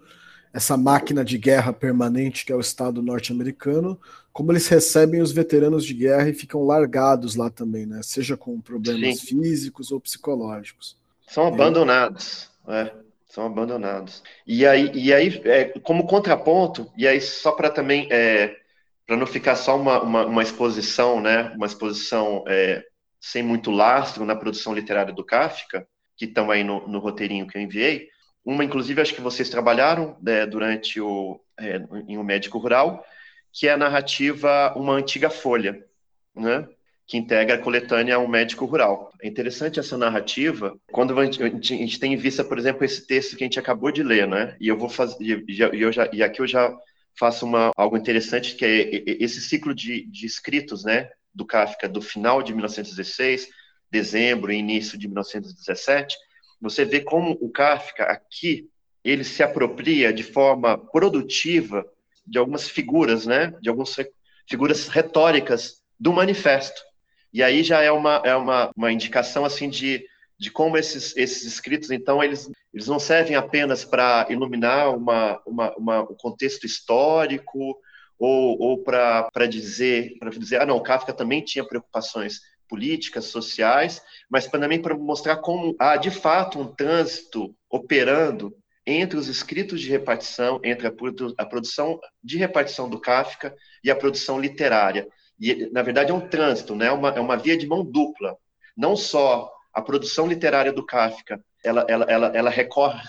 essa 0.56 0.78
máquina 0.78 1.26
de 1.26 1.38
guerra 1.38 1.74
permanente 1.74 2.46
que 2.46 2.54
é 2.54 2.56
o 2.56 2.62
Estado 2.62 3.02
norte-americano, 3.02 4.00
como 4.32 4.54
eles 4.54 4.70
recebem 4.70 5.22
os 5.22 5.34
veteranos 5.34 5.86
de 5.86 5.94
guerra 5.94 6.30
e 6.30 6.34
ficam 6.34 6.64
largados 6.64 7.36
lá 7.36 7.50
também, 7.50 7.86
né? 7.86 8.02
Seja 8.02 8.38
com 8.38 8.62
problemas 8.62 9.20
Sim. 9.20 9.42
físicos 9.42 9.92
ou 9.92 10.00
psicológicos. 10.00 10.96
São 11.28 11.46
abandonados, 11.46 12.50
é, 12.70 12.90
são 13.28 13.46
abandonados. 13.46 14.24
E 14.48 14.66
aí, 14.66 14.90
e 14.94 15.14
aí 15.14 15.42
é, 15.44 15.66
como 15.80 16.08
contraponto, 16.08 16.90
e 16.98 17.06
aí 17.06 17.20
só 17.20 17.52
para 17.52 17.70
também, 17.70 18.08
é, 18.10 18.56
para 19.06 19.18
não 19.18 19.28
ficar 19.28 19.58
só 19.58 19.78
uma, 19.78 20.02
uma, 20.02 20.26
uma, 20.26 20.42
exposição, 20.42 21.20
né? 21.20 21.52
Uma 21.54 21.66
exposição 21.66 22.46
é, 22.48 22.82
sem 23.20 23.44
muito 23.44 23.72
lastro 23.72 24.24
na 24.24 24.38
produção 24.38 24.74
literária 24.74 25.14
do 25.14 25.24
Kafka, 25.24 25.86
que 26.16 26.24
estão 26.24 26.50
aí 26.50 26.64
no, 26.64 26.88
no 26.88 27.00
roteirinho 27.00 27.46
que 27.46 27.58
eu 27.58 27.62
enviei, 27.62 28.08
uma, 28.46 28.64
inclusive, 28.64 29.02
acho 29.02 29.16
que 29.16 29.22
vocês 29.22 29.50
trabalharam 29.50 30.18
né, 30.22 30.46
durante 30.46 31.02
o 31.02 31.42
é, 31.58 31.82
em 32.08 32.18
um 32.18 32.24
médico 32.24 32.58
rural, 32.58 33.04
que 33.52 33.68
é 33.68 33.72
a 33.72 33.78
narrativa 33.78 34.74
Uma 34.76 34.94
Antiga 34.94 35.30
Folha, 35.30 35.84
né? 36.36 36.68
que 37.08 37.18
integra 37.18 37.56
a 37.56 37.60
coletânea 37.60 38.20
Um 38.20 38.28
Médico 38.28 38.66
Rural. 38.66 39.12
É 39.22 39.28
interessante 39.28 39.80
essa 39.80 39.98
narrativa 39.98 40.76
quando 40.92 41.18
a 41.20 41.26
gente, 41.26 41.44
a 41.44 41.50
gente, 41.50 42.00
tem 42.00 42.14
em 42.14 42.18
vista, 42.18 42.44
por 42.44 42.58
exemplo, 42.58 42.84
esse 42.84 43.06
texto 43.06 43.38
que 43.38 43.44
a 43.44 43.48
gente 43.48 43.60
acabou 43.60 43.92
de 43.92 44.02
ler, 44.02 44.28
né? 44.28 44.56
E 44.60 44.68
eu 44.68 44.78
vou 44.78 44.90
fazer, 44.90 45.44
e, 45.48 45.60
eu 45.62 45.92
já, 45.92 46.10
e 46.12 46.24
aqui 46.24 46.42
eu 46.42 46.48
já 46.48 46.76
faço 47.18 47.46
uma, 47.46 47.72
algo 47.78 47.96
interessante, 47.96 48.56
que 48.56 48.66
é 48.66 49.24
esse 49.24 49.40
ciclo 49.40 49.74
de, 49.74 50.06
de 50.08 50.26
escritos, 50.26 50.84
né? 50.84 51.10
Do 51.34 51.46
Kafka, 51.46 51.88
do 51.88 52.02
final 52.02 52.42
de 52.42 52.54
1916, 52.54 53.50
dezembro 53.92 54.52
e 54.52 54.58
início 54.58 54.98
de 54.98 55.08
1917, 55.08 56.18
você 56.62 56.86
vê 56.86 57.02
como 57.02 57.38
o 57.42 57.50
Kafka 57.50 58.04
aqui 58.04 58.70
ele 59.04 59.24
se 59.24 59.44
apropria 59.44 60.12
de 60.12 60.24
forma 60.24 60.78
produtiva 60.78 61.86
de 62.26 62.40
algumas 62.40 62.68
figuras, 62.68 63.26
né? 63.26 63.54
De 63.62 63.70
algumas 63.70 63.96
figuras 64.48 64.88
retóricas 64.88 65.82
do 66.00 66.12
manifesto. 66.12 66.82
E 67.32 67.44
aí 67.44 67.64
já 67.64 67.82
é 67.82 67.92
uma, 67.92 68.22
é 68.24 68.36
uma, 68.36 68.72
uma 68.76 68.92
indicação 68.92 69.46
assim 69.46 69.70
de, 69.70 70.06
de 70.40 70.50
como 70.50 70.78
esses, 70.78 71.16
esses 71.16 71.44
escritos, 71.44 71.92
então, 71.92 72.24
eles, 72.24 72.50
eles 72.74 72.88
não 72.88 73.00
servem 73.00 73.36
apenas 73.36 73.86
para 73.86 74.26
iluminar 74.30 74.96
uma, 74.96 75.42
uma, 75.46 75.76
uma, 75.76 76.02
um 76.02 76.16
contexto 76.16 76.66
histórico 76.66 77.78
ou, 78.18 78.60
ou 78.60 78.84
para 78.84 79.48
dizer, 79.48 80.14
dizer, 80.38 80.62
ah, 80.62 80.66
não, 80.66 80.82
Kafka 80.82 81.14
também 81.14 81.44
tinha 81.44 81.66
preocupações 81.68 82.40
políticas, 82.68 83.26
sociais, 83.26 84.02
mas 84.30 84.48
também 84.48 84.82
para 84.82 84.98
mostrar 84.98 85.38
como 85.38 85.76
há 85.80 85.98
de 85.98 86.12
fato 86.12 86.60
um 86.60 86.68
trânsito 86.68 87.56
operando 87.70 88.56
entre 88.86 89.18
os 89.18 89.28
escritos 89.28 89.82
de 89.82 89.90
repartição, 89.90 90.60
entre 90.64 90.88
a, 90.88 91.46
produção 91.46 92.00
de 92.24 92.38
repartição 92.38 92.90
do 92.90 93.00
Kafka 93.00 93.56
e 93.84 93.90
a 93.90 93.96
produção 93.96 94.40
literária. 94.40 95.08
E, 95.40 95.70
na 95.72 95.82
verdade, 95.82 96.12
é 96.12 96.14
um 96.14 96.28
trânsito, 96.28 96.76
né? 96.76 96.92
uma, 96.92 97.10
é 97.10 97.20
uma 97.20 97.36
via 97.36 97.58
de 97.58 97.68
mão 97.68 97.84
dupla. 97.84 98.38
Não 98.78 98.96
só 98.96 99.52
a 99.74 99.82
produção 99.82 100.28
literária 100.28 100.72
do 100.72 100.86
Kafka, 100.86 101.44
ela, 101.64 101.86
ela, 101.90 102.06
ela, 102.06 102.28
ela 102.28 102.50
recorre 102.50 103.02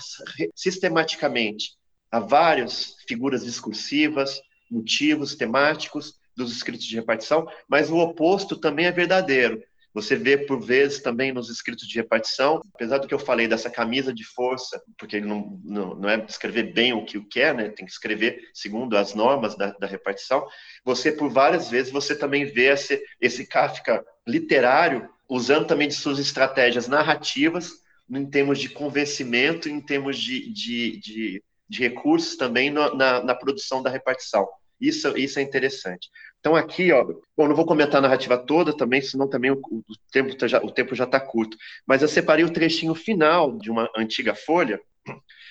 sistematicamente 0.54 1.74
a 2.11 2.18
várias 2.18 2.96
figuras 3.07 3.44
discursivas, 3.44 4.40
motivos 4.70 5.34
temáticos 5.36 6.14
dos 6.37 6.53
escritos 6.53 6.87
de 6.87 6.97
repartição, 6.97 7.47
mas 7.68 7.91
o 7.91 7.97
oposto 7.97 8.57
também 8.57 8.87
é 8.87 8.93
verdadeiro. 8.93 9.62
Você 9.97 10.14
vê, 10.14 10.37
por 10.37 10.61
vezes, 10.61 11.01
também 11.01 11.32
nos 11.32 11.49
escritos 11.49 11.89
de 11.89 11.97
repartição, 11.97 12.61
apesar 12.74 12.99
do 12.99 13.09
que 13.09 13.14
eu 13.14 13.18
falei 13.18 13.49
dessa 13.49 13.70
camisa 13.70 14.12
de 14.12 14.24
força, 14.24 14.78
porque 14.99 15.16
ele 15.16 15.24
não, 15.24 15.59
não, 15.64 15.95
não 15.95 16.09
é 16.11 16.22
escrever 16.28 16.74
bem 16.74 16.93
o 16.93 17.03
que 17.03 17.18
quer, 17.24 17.55
né? 17.55 17.70
tem 17.70 17.87
que 17.87 17.93
escrever 17.93 18.51
segundo 18.53 18.95
as 18.95 19.14
normas 19.14 19.57
da, 19.57 19.70
da 19.70 19.87
repartição, 19.87 20.47
você, 20.84 21.11
por 21.11 21.30
várias 21.30 21.70
vezes, 21.70 21.91
você 21.91 22.14
também 22.14 22.45
vê 22.45 22.66
esse, 22.66 23.03
esse 23.18 23.47
Kafka 23.47 24.05
literário 24.26 25.09
usando 25.26 25.66
também 25.66 25.89
de 25.89 25.95
suas 25.95 26.18
estratégias 26.18 26.87
narrativas, 26.87 27.80
em 28.11 28.26
termos 28.26 28.59
de 28.59 28.68
convencimento, 28.68 29.66
em 29.66 29.80
termos 29.80 30.18
de, 30.18 30.53
de, 30.53 31.01
de, 31.01 31.45
de 31.66 31.80
recursos 31.80 32.37
também 32.37 32.70
na, 32.70 33.24
na 33.24 33.34
produção 33.34 33.82
da 33.82 33.89
repartição. 33.89 34.47
Isso, 34.80 35.16
isso 35.16 35.38
é 35.38 35.42
interessante. 35.42 36.10
Então 36.38 36.54
aqui, 36.54 36.92
ó, 36.92 37.04
bom, 37.36 37.48
não 37.48 37.56
vou 37.56 37.66
comentar 37.66 37.98
a 37.98 38.02
narrativa 38.02 38.36
toda 38.36 38.76
também, 38.76 39.00
senão 39.00 39.28
também 39.28 39.50
o, 39.50 39.54
o 39.54 39.82
tempo 40.12 40.36
tá 40.36 40.46
já, 40.46 40.62
o 40.62 40.70
tempo 40.70 40.94
já 40.94 41.04
está 41.04 41.18
curto. 41.18 41.56
Mas 41.86 42.02
eu 42.02 42.08
separei 42.08 42.44
o 42.44 42.52
trechinho 42.52 42.94
final 42.94 43.56
de 43.58 43.70
uma 43.70 43.90
antiga 43.96 44.34
folha. 44.34 44.80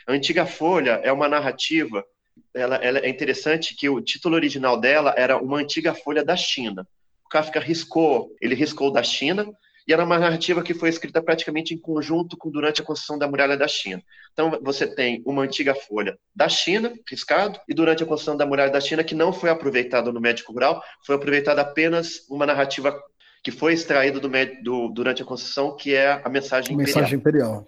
A 0.07 0.13
antiga 0.13 0.45
folha 0.45 1.01
é 1.03 1.11
uma 1.11 1.27
narrativa. 1.27 2.05
Ela, 2.53 2.75
ela 2.75 2.99
é 2.99 3.09
interessante 3.09 3.75
que 3.75 3.89
o 3.89 3.99
título 4.01 4.35
original 4.35 4.79
dela 4.79 5.13
era 5.17 5.37
uma 5.37 5.57
antiga 5.57 5.93
folha 5.93 6.23
da 6.23 6.35
China. 6.35 6.87
O 7.25 7.29
Kafka 7.29 7.59
riscou, 7.59 8.31
ele 8.39 8.53
riscou 8.53 8.91
da 8.91 9.01
China 9.01 9.51
e 9.87 9.93
era 9.93 10.03
uma 10.03 10.17
narrativa 10.17 10.63
que 10.63 10.73
foi 10.73 10.89
escrita 10.89 11.21
praticamente 11.21 11.73
em 11.73 11.77
conjunto 11.77 12.35
com 12.35 12.49
durante 12.49 12.81
a 12.81 12.83
construção 12.83 13.17
da 13.17 13.27
muralha 13.27 13.55
da 13.55 13.67
China. 13.67 14.01
Então 14.33 14.59
você 14.61 14.87
tem 14.87 15.21
uma 15.25 15.43
antiga 15.43 15.75
folha 15.75 16.17
da 16.35 16.49
China, 16.49 16.93
riscado, 17.09 17.59
e 17.67 17.73
durante 17.73 18.01
a 18.01 18.05
construção 18.05 18.35
da 18.35 18.45
muralha 18.45 18.71
da 18.71 18.81
China 18.81 19.03
que 19.03 19.13
não 19.13 19.31
foi 19.31 19.49
aproveitada 19.49 20.11
no 20.11 20.19
Médico 20.19 20.51
Rural, 20.51 20.83
foi 21.05 21.15
aproveitada 21.15 21.61
apenas 21.61 22.25
uma 22.29 22.45
narrativa 22.45 22.99
que 23.43 23.51
foi 23.51 23.73
extraída 23.73 24.19
do, 24.19 24.29
do, 24.63 24.89
durante 24.89 25.21
a 25.21 25.25
construção, 25.25 25.75
que 25.75 25.93
é 25.93 26.19
a 26.23 26.29
mensagem 26.29 26.73
imperial. 26.73 26.95
Mensagem 26.95 27.19
imperial. 27.19 27.67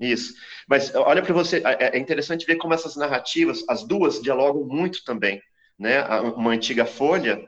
Isso. 0.00 0.32
Mas 0.66 0.94
olha 0.94 1.22
para 1.22 1.34
você, 1.34 1.62
é, 1.64 1.96
é 1.96 1.98
interessante 1.98 2.46
ver 2.46 2.56
como 2.56 2.72
essas 2.72 2.96
narrativas, 2.96 3.62
as 3.68 3.82
duas 3.82 4.22
dialogam 4.22 4.64
muito 4.64 5.04
também, 5.04 5.42
né? 5.78 6.02
Uma 6.34 6.52
antiga 6.52 6.86
folha, 6.86 7.46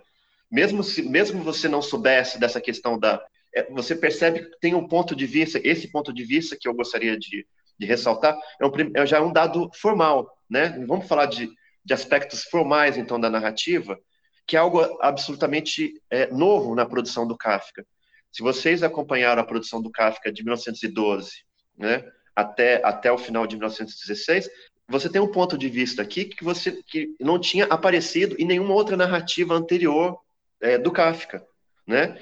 mesmo 0.50 0.82
se 0.82 1.00
mesmo 1.02 1.42
você 1.42 1.68
não 1.68 1.80
soubesse 1.80 2.38
dessa 2.38 2.60
questão 2.60 2.98
da 2.98 3.22
você 3.70 3.94
percebe 3.94 4.40
que 4.40 4.58
tem 4.60 4.74
um 4.74 4.86
ponto 4.86 5.14
de 5.14 5.26
vista, 5.26 5.60
esse 5.64 5.90
ponto 5.90 6.12
de 6.12 6.24
vista 6.24 6.56
que 6.58 6.68
eu 6.68 6.74
gostaria 6.74 7.18
de, 7.18 7.46
de 7.78 7.86
ressaltar, 7.86 8.36
é, 8.60 8.66
um, 8.66 8.70
é 8.94 9.06
já 9.06 9.20
um 9.20 9.32
dado 9.32 9.70
formal, 9.74 10.30
né? 10.48 10.84
Vamos 10.86 11.08
falar 11.08 11.26
de, 11.26 11.50
de 11.84 11.94
aspectos 11.94 12.44
formais, 12.44 12.96
então, 12.96 13.18
da 13.18 13.30
narrativa, 13.30 13.98
que 14.46 14.56
é 14.56 14.60
algo 14.60 14.80
absolutamente 15.00 15.94
é, 16.10 16.26
novo 16.30 16.74
na 16.74 16.86
produção 16.86 17.26
do 17.26 17.36
Kafka. 17.36 17.86
Se 18.32 18.42
vocês 18.42 18.82
acompanharam 18.82 19.42
a 19.42 19.46
produção 19.46 19.82
do 19.82 19.90
Kafka 19.90 20.32
de 20.32 20.44
1912, 20.44 21.30
né, 21.76 22.04
até, 22.34 22.80
até 22.84 23.10
o 23.10 23.18
final 23.18 23.46
de 23.46 23.56
1916, 23.56 24.48
você 24.88 25.08
tem 25.08 25.20
um 25.20 25.30
ponto 25.30 25.56
de 25.56 25.68
vista 25.68 26.02
aqui 26.02 26.24
que 26.24 26.42
você 26.42 26.82
que 26.82 27.14
não 27.20 27.38
tinha 27.38 27.64
aparecido 27.66 28.34
em 28.38 28.44
nenhuma 28.44 28.74
outra 28.74 28.96
narrativa 28.96 29.54
anterior 29.54 30.18
é, 30.60 30.76
do 30.76 30.90
Kafka, 30.90 31.46
né? 31.86 32.20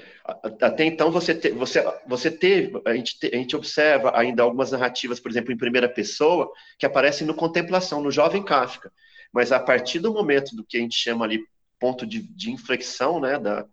Até 0.61 0.85
então 0.85 1.11
você 1.11 1.33
te, 1.33 1.51
você 1.51 1.83
você 2.07 2.29
teve 2.29 2.81
a 2.85 2.93
gente, 2.93 3.19
te, 3.19 3.27
a 3.33 3.37
gente 3.37 3.55
observa 3.55 4.17
ainda 4.17 4.43
algumas 4.43 4.71
narrativas, 4.71 5.19
por 5.19 5.31
exemplo, 5.31 5.51
em 5.51 5.57
primeira 5.57 5.89
pessoa, 5.89 6.51
que 6.77 6.85
aparecem 6.85 7.25
no 7.25 7.33
contemplação, 7.33 8.01
no 8.01 8.11
jovem 8.11 8.43
Kafka. 8.43 8.91
Mas 9.31 9.51
a 9.51 9.59
partir 9.59 9.99
do 9.99 10.13
momento 10.13 10.55
do 10.55 10.63
que 10.63 10.77
a 10.77 10.79
gente 10.79 10.95
chama 10.95 11.25
ali 11.25 11.43
ponto 11.79 12.05
de, 12.05 12.21
de 12.21 12.51
inflexão, 12.51 13.19
né, 13.19 13.39
da, 13.39 13.65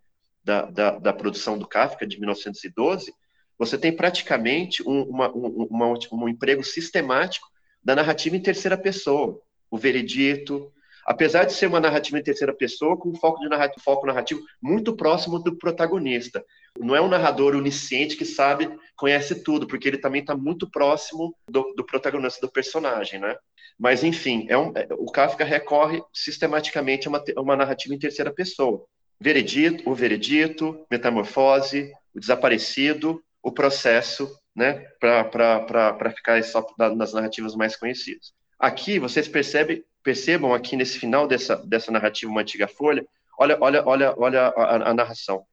da, 0.44 0.62
da, 0.66 0.90
da, 0.98 1.12
produção 1.12 1.59
do 1.59 1.66
Kafka 1.66 2.07
de 2.07 2.18
1912, 2.20 3.12
você 3.59 3.76
tem 3.76 3.94
praticamente 3.94 4.82
um, 4.86 5.02
uma, 5.02 5.34
um, 5.34 5.66
uma, 5.70 5.94
um 6.12 6.28
emprego 6.28 6.62
sistemático 6.62 7.48
da 7.82 7.96
narrativa 7.96 8.36
em 8.36 8.42
terceira 8.42 8.76
pessoa, 8.76 9.40
o 9.70 9.76
veredito, 9.76 10.72
apesar 11.07 11.44
de 11.44 11.52
ser 11.52 11.66
uma 11.66 11.78
narrativa 11.78 12.18
em 12.18 12.22
terceira 12.22 12.52
pessoa, 12.52 12.96
com 12.96 13.14
foco, 13.14 13.40
de 13.40 13.48
narrativo, 13.48 13.82
foco 13.82 14.07
narrativo 14.07 14.42
muito 14.61 14.96
próximo 14.96 15.38
do 15.38 15.57
protagonista. 15.57 16.44
Não 16.78 16.96
é 16.96 17.00
um 17.00 17.09
narrador 17.09 17.54
onisciente 17.54 18.16
que 18.16 18.24
sabe, 18.24 18.68
conhece 18.96 19.42
tudo, 19.42 19.68
porque 19.68 19.86
ele 19.86 19.98
também 19.98 20.20
está 20.20 20.36
muito 20.36 20.68
próximo 20.68 21.34
do, 21.48 21.72
do, 21.74 21.84
protagonista, 21.84 22.44
do 22.44 22.50
personagem, 22.50 23.20
né? 23.20 23.36
Mas, 23.78 24.02
enfim, 24.02 24.46
é 24.48 24.59
um, 24.59 24.72
é, 24.74 24.88
o 24.90 25.07
Kafka 25.07 25.44
recorre 25.44 26.02
sistematicamente 26.12 27.07
a 27.07 27.11
uma, 27.11 27.24
a 27.36 27.40
uma 27.40 27.57
narrativa 27.57 27.94
em 27.94 27.98
terceira 27.98 28.32
pessoa. 28.32 28.84
Veredito, 29.20 29.88
o 29.88 29.94
veredito, 29.94 30.84
metamorfose, 30.90 31.92
o 32.14 32.20
desaparecido, 32.20 33.22
o 33.42 33.52
processo, 33.52 34.28
né, 34.54 34.86
para 34.98 36.11
ficar 36.16 36.42
só 36.42 36.66
nas 36.78 37.12
narrativas 37.12 37.54
mais 37.54 37.76
conhecidas. 37.76 38.32
Aqui 38.59 38.98
vocês 38.98 39.28
percebem 39.28 39.84
percebam 40.07 40.54
aqui 40.54 40.76
nesse 40.76 41.00
final 41.00 41.26
dessa, 41.26 41.57
dessa 41.57 41.90
narrativa 41.90 42.30
Uma 42.30 42.42
Antiga 42.42 42.68
Folha, 42.68 43.04
olha, 43.36 43.59
olha, 43.61 43.82
olha, 43.84 44.14
olha 44.16 44.42
a, 44.57 44.90
a 44.90 44.94
narração. 44.94 45.44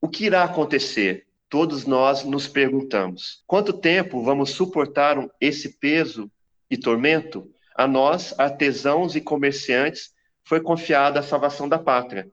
O 0.00 0.08
que 0.08 0.24
irá 0.24 0.42
acontecer? 0.42 1.28
Todos 1.48 1.86
nós 1.86 2.24
nos 2.24 2.48
perguntamos. 2.48 3.44
Quanto 3.46 3.72
tempo 3.72 4.20
vamos 4.24 4.50
suportar 4.50 5.16
esse 5.40 5.78
peso 5.78 6.28
e 6.68 6.76
tormento? 6.76 7.48
A 7.76 7.86
nós, 7.86 8.34
artesãos 8.36 9.14
e 9.14 9.20
comerciantes, 9.20 10.10
foi 10.42 10.60
confiada 10.60 11.20
a 11.20 11.22
salvação 11.22 11.68
da 11.68 11.78
pátria. 11.78 12.28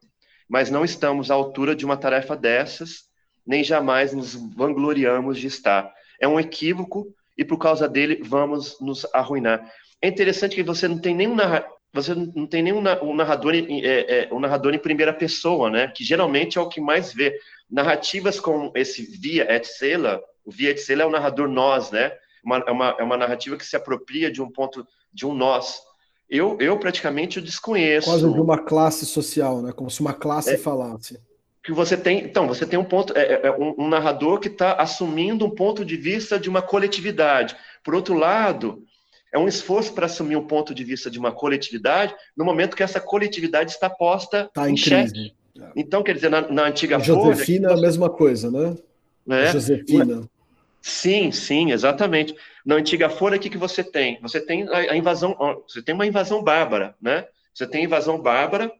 Mas 0.49 0.71
não 0.71 0.83
estamos 0.83 1.29
à 1.29 1.35
altura 1.35 1.75
de 1.75 1.85
uma 1.85 1.95
tarefa 1.95 2.35
dessas, 2.35 3.03
nem 3.45 3.63
jamais 3.63 4.13
nos 4.13 4.33
vangloriamos 4.33 5.37
de 5.37 5.45
estar. 5.45 5.93
É 6.19 6.27
um 6.27 6.39
equívoco 6.39 7.13
e 7.37 7.45
por 7.45 7.59
causa 7.59 7.87
dele 7.87 8.19
vamos 8.23 8.81
nos 8.81 9.05
arruinar. 9.13 9.71
É 10.01 10.07
interessante 10.07 10.55
que 10.55 10.63
você 10.63 10.87
não 10.87 10.99
tem 10.99 11.15
nenhum 11.15 11.35
narra... 11.35 11.65
você 11.93 12.13
não 12.13 12.45
tem 12.45 12.61
nenhum 12.61 12.83
um 13.01 13.15
narrador 13.15 13.55
em, 13.55 13.83
é, 13.83 14.25
é, 14.25 14.33
um 14.33 14.39
narrador 14.39 14.73
em 14.73 14.79
primeira 14.79 15.13
pessoa, 15.13 15.69
né? 15.69 15.87
Que 15.87 16.03
geralmente 16.03 16.57
é 16.57 16.61
o 16.61 16.69
que 16.69 16.79
mais 16.79 17.13
vê 17.13 17.37
narrativas 17.69 18.39
com 18.39 18.71
esse 18.75 19.03
via 19.19 19.51
et 19.51 19.65
sela. 19.65 20.21
O 20.45 20.51
via 20.51 20.71
et 20.71 20.77
sela 20.77 21.03
é 21.03 21.05
o 21.05 21.11
narrador 21.11 21.47
nós, 21.47 21.91
né? 21.91 22.11
Uma, 22.43 22.57
é, 22.59 22.71
uma, 22.71 22.95
é 22.99 23.03
uma 23.03 23.17
narrativa 23.17 23.57
que 23.57 23.65
se 23.65 23.75
apropria 23.75 24.31
de 24.31 24.41
um 24.41 24.49
ponto 24.49 24.85
de 25.11 25.25
um 25.25 25.33
nós. 25.33 25.81
Eu, 26.29 26.57
eu 26.59 26.77
praticamente 26.77 27.41
desconheço. 27.41 28.09
Quase 28.09 28.31
de 28.31 28.39
uma 28.39 28.57
classe 28.57 29.05
social, 29.05 29.61
né? 29.61 29.71
Como 29.71 29.89
se 29.89 30.01
uma 30.01 30.13
classe 30.13 30.53
é, 30.53 30.57
falasse. 30.57 31.19
Que 31.63 31.71
você 31.71 31.97
tem, 31.97 32.19
então, 32.19 32.47
você 32.47 32.65
tem 32.65 32.77
um 32.77 32.85
ponto, 32.85 33.17
é, 33.17 33.21
é, 33.21 33.47
é 33.47 33.51
um, 33.51 33.75
um 33.77 33.87
narrador 33.87 34.39
que 34.39 34.47
está 34.47 34.73
assumindo 34.73 35.45
um 35.45 35.49
ponto 35.49 35.83
de 35.83 35.97
vista 35.97 36.39
de 36.39 36.49
uma 36.49 36.61
coletividade. 36.61 37.55
Por 37.83 37.95
outro 37.95 38.13
lado, 38.13 38.83
é 39.33 39.37
um 39.37 39.47
esforço 39.47 39.93
para 39.93 40.05
assumir 40.05 40.35
um 40.35 40.45
ponto 40.45 40.73
de 40.73 40.83
vista 40.83 41.09
de 41.09 41.19
uma 41.19 41.31
coletividade 41.31 42.15
no 42.35 42.45
momento 42.45 42.75
que 42.75 42.83
essa 42.83 42.99
coletividade 42.99 43.71
está 43.71 43.89
posta 43.89 44.49
tá 44.53 44.69
em, 44.69 44.73
em 44.73 44.77
xeque. 44.77 45.33
Então, 45.75 46.03
quer 46.03 46.13
dizer, 46.13 46.29
na, 46.29 46.41
na 46.41 46.67
antiga 46.67 46.97
a 46.97 46.99
Josefina 46.99 47.69
Folha, 47.69 47.77
é 47.77 47.79
a 47.79 47.81
mesma 47.81 48.09
coisa, 48.09 48.51
né? 48.51 48.75
É, 49.29 49.51
Josefina. 49.51 50.29
Sim, 50.81 51.31
sim, 51.31 51.71
exatamente. 51.71 52.35
Na 52.65 52.75
antiga 52.75 53.09
Folha, 53.09 53.37
o 53.37 53.39
que, 53.39 53.49
que 53.49 53.57
você 53.57 53.83
tem? 53.83 54.19
Você 54.21 54.39
tem 54.39 54.67
a, 54.69 54.77
a 54.77 54.95
invasão, 54.95 55.35
você 55.67 55.81
tem 55.81 55.93
uma 55.93 56.05
invasão 56.05 56.43
bárbara, 56.43 56.95
né? 57.01 57.25
Você 57.53 57.65
tem 57.65 57.83
invasão 57.83 58.21
bárbara, 58.21 58.71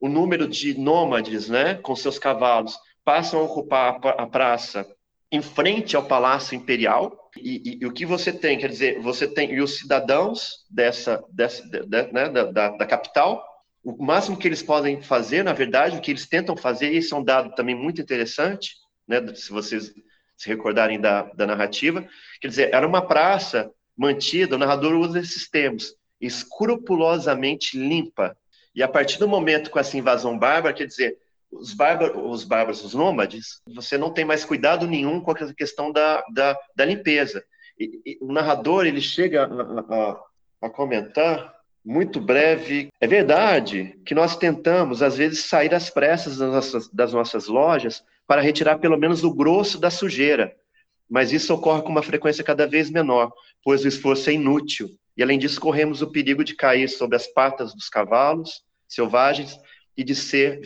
o 0.00 0.08
número 0.08 0.48
de 0.48 0.78
nômades, 0.78 1.48
né, 1.48 1.74
com 1.74 1.94
seus 1.94 2.18
cavalos, 2.18 2.78
passam 3.04 3.40
a 3.40 3.42
ocupar 3.42 4.00
a, 4.02 4.22
a 4.22 4.26
praça 4.26 4.86
em 5.30 5.42
frente 5.42 5.96
ao 5.96 6.04
Palácio 6.04 6.54
Imperial, 6.56 7.19
e, 7.36 7.62
e, 7.64 7.78
e, 7.82 7.86
o 7.86 7.92
que 7.92 8.04
você 8.04 8.32
tem, 8.32 8.58
quer 8.58 8.68
dizer, 8.68 9.00
você 9.00 9.26
tem 9.26 9.52
e 9.52 9.60
os 9.60 9.78
cidadãos 9.78 10.64
dessa, 10.68 11.22
dessa 11.32 11.62
de, 11.68 11.86
de, 11.86 12.12
né, 12.12 12.28
da, 12.28 12.44
da, 12.44 12.68
da, 12.70 12.86
capital, 12.86 13.44
o 13.84 14.04
máximo 14.04 14.36
que 14.36 14.48
eles 14.48 14.62
podem 14.62 15.00
fazer, 15.00 15.42
na 15.42 15.52
verdade, 15.52 15.96
o 15.96 16.00
que 16.00 16.10
eles 16.10 16.28
tentam 16.28 16.56
fazer, 16.56 16.90
isso 16.90 17.14
é 17.14 17.18
um 17.18 17.24
dado 17.24 17.54
também 17.54 17.74
muito 17.74 18.00
interessante, 18.00 18.74
né, 19.06 19.34
se 19.34 19.50
vocês 19.50 19.92
se 20.36 20.48
recordarem 20.48 21.00
da, 21.00 21.22
da 21.34 21.46
narrativa, 21.46 22.06
quer 22.40 22.48
dizer, 22.48 22.74
era 22.74 22.86
uma 22.86 23.06
praça 23.06 23.70
mantida, 23.96 24.56
o 24.56 24.58
narrador 24.58 24.94
usa 24.94 25.20
esses 25.20 25.48
termos, 25.48 25.94
escrupulosamente 26.20 27.78
limpa, 27.78 28.36
e 28.74 28.82
a 28.82 28.88
partir 28.88 29.18
do 29.18 29.28
momento 29.28 29.70
com 29.70 29.78
essa 29.78 29.96
invasão 29.96 30.38
bárbara, 30.38 30.74
quer 30.74 30.86
dizer, 30.86 31.16
os 31.50 31.74
bárbaros, 31.74 32.16
os 32.16 32.44
bárbaros, 32.44 32.84
os 32.84 32.94
nômades, 32.94 33.60
você 33.66 33.98
não 33.98 34.12
tem 34.12 34.24
mais 34.24 34.44
cuidado 34.44 34.86
nenhum 34.86 35.20
com 35.20 35.32
a 35.32 35.54
questão 35.54 35.90
da, 35.90 36.22
da, 36.32 36.56
da 36.76 36.84
limpeza. 36.84 37.44
E, 37.78 38.00
e, 38.06 38.18
o 38.20 38.32
narrador 38.32 38.86
ele 38.86 39.00
chega 39.00 39.44
a, 39.44 39.94
a, 39.94 40.20
a 40.62 40.70
comentar 40.70 41.54
muito 41.84 42.20
breve. 42.20 42.88
É 43.00 43.06
verdade 43.06 43.98
que 44.04 44.14
nós 44.14 44.36
tentamos, 44.36 45.02
às 45.02 45.16
vezes, 45.16 45.44
sair 45.44 45.74
às 45.74 45.90
pressas 45.90 46.36
das 46.38 46.50
nossas, 46.50 46.88
das 46.90 47.12
nossas 47.12 47.46
lojas 47.46 48.04
para 48.26 48.42
retirar 48.42 48.78
pelo 48.78 48.98
menos 48.98 49.24
o 49.24 49.34
grosso 49.34 49.78
da 49.78 49.90
sujeira, 49.90 50.54
mas 51.08 51.32
isso 51.32 51.52
ocorre 51.52 51.82
com 51.82 51.88
uma 51.88 52.02
frequência 52.02 52.44
cada 52.44 52.66
vez 52.66 52.88
menor, 52.88 53.32
pois 53.64 53.84
o 53.84 53.88
esforço 53.88 54.30
é 54.30 54.34
inútil. 54.34 54.88
E, 55.16 55.22
além 55.22 55.38
disso, 55.38 55.60
corremos 55.60 56.00
o 56.00 56.10
perigo 56.10 56.44
de 56.44 56.54
cair 56.54 56.88
sobre 56.88 57.16
as 57.16 57.26
patas 57.26 57.74
dos 57.74 57.88
cavalos 57.88 58.62
selvagens 58.86 59.58
e 59.96 60.04
de 60.04 60.14
ser 60.14 60.60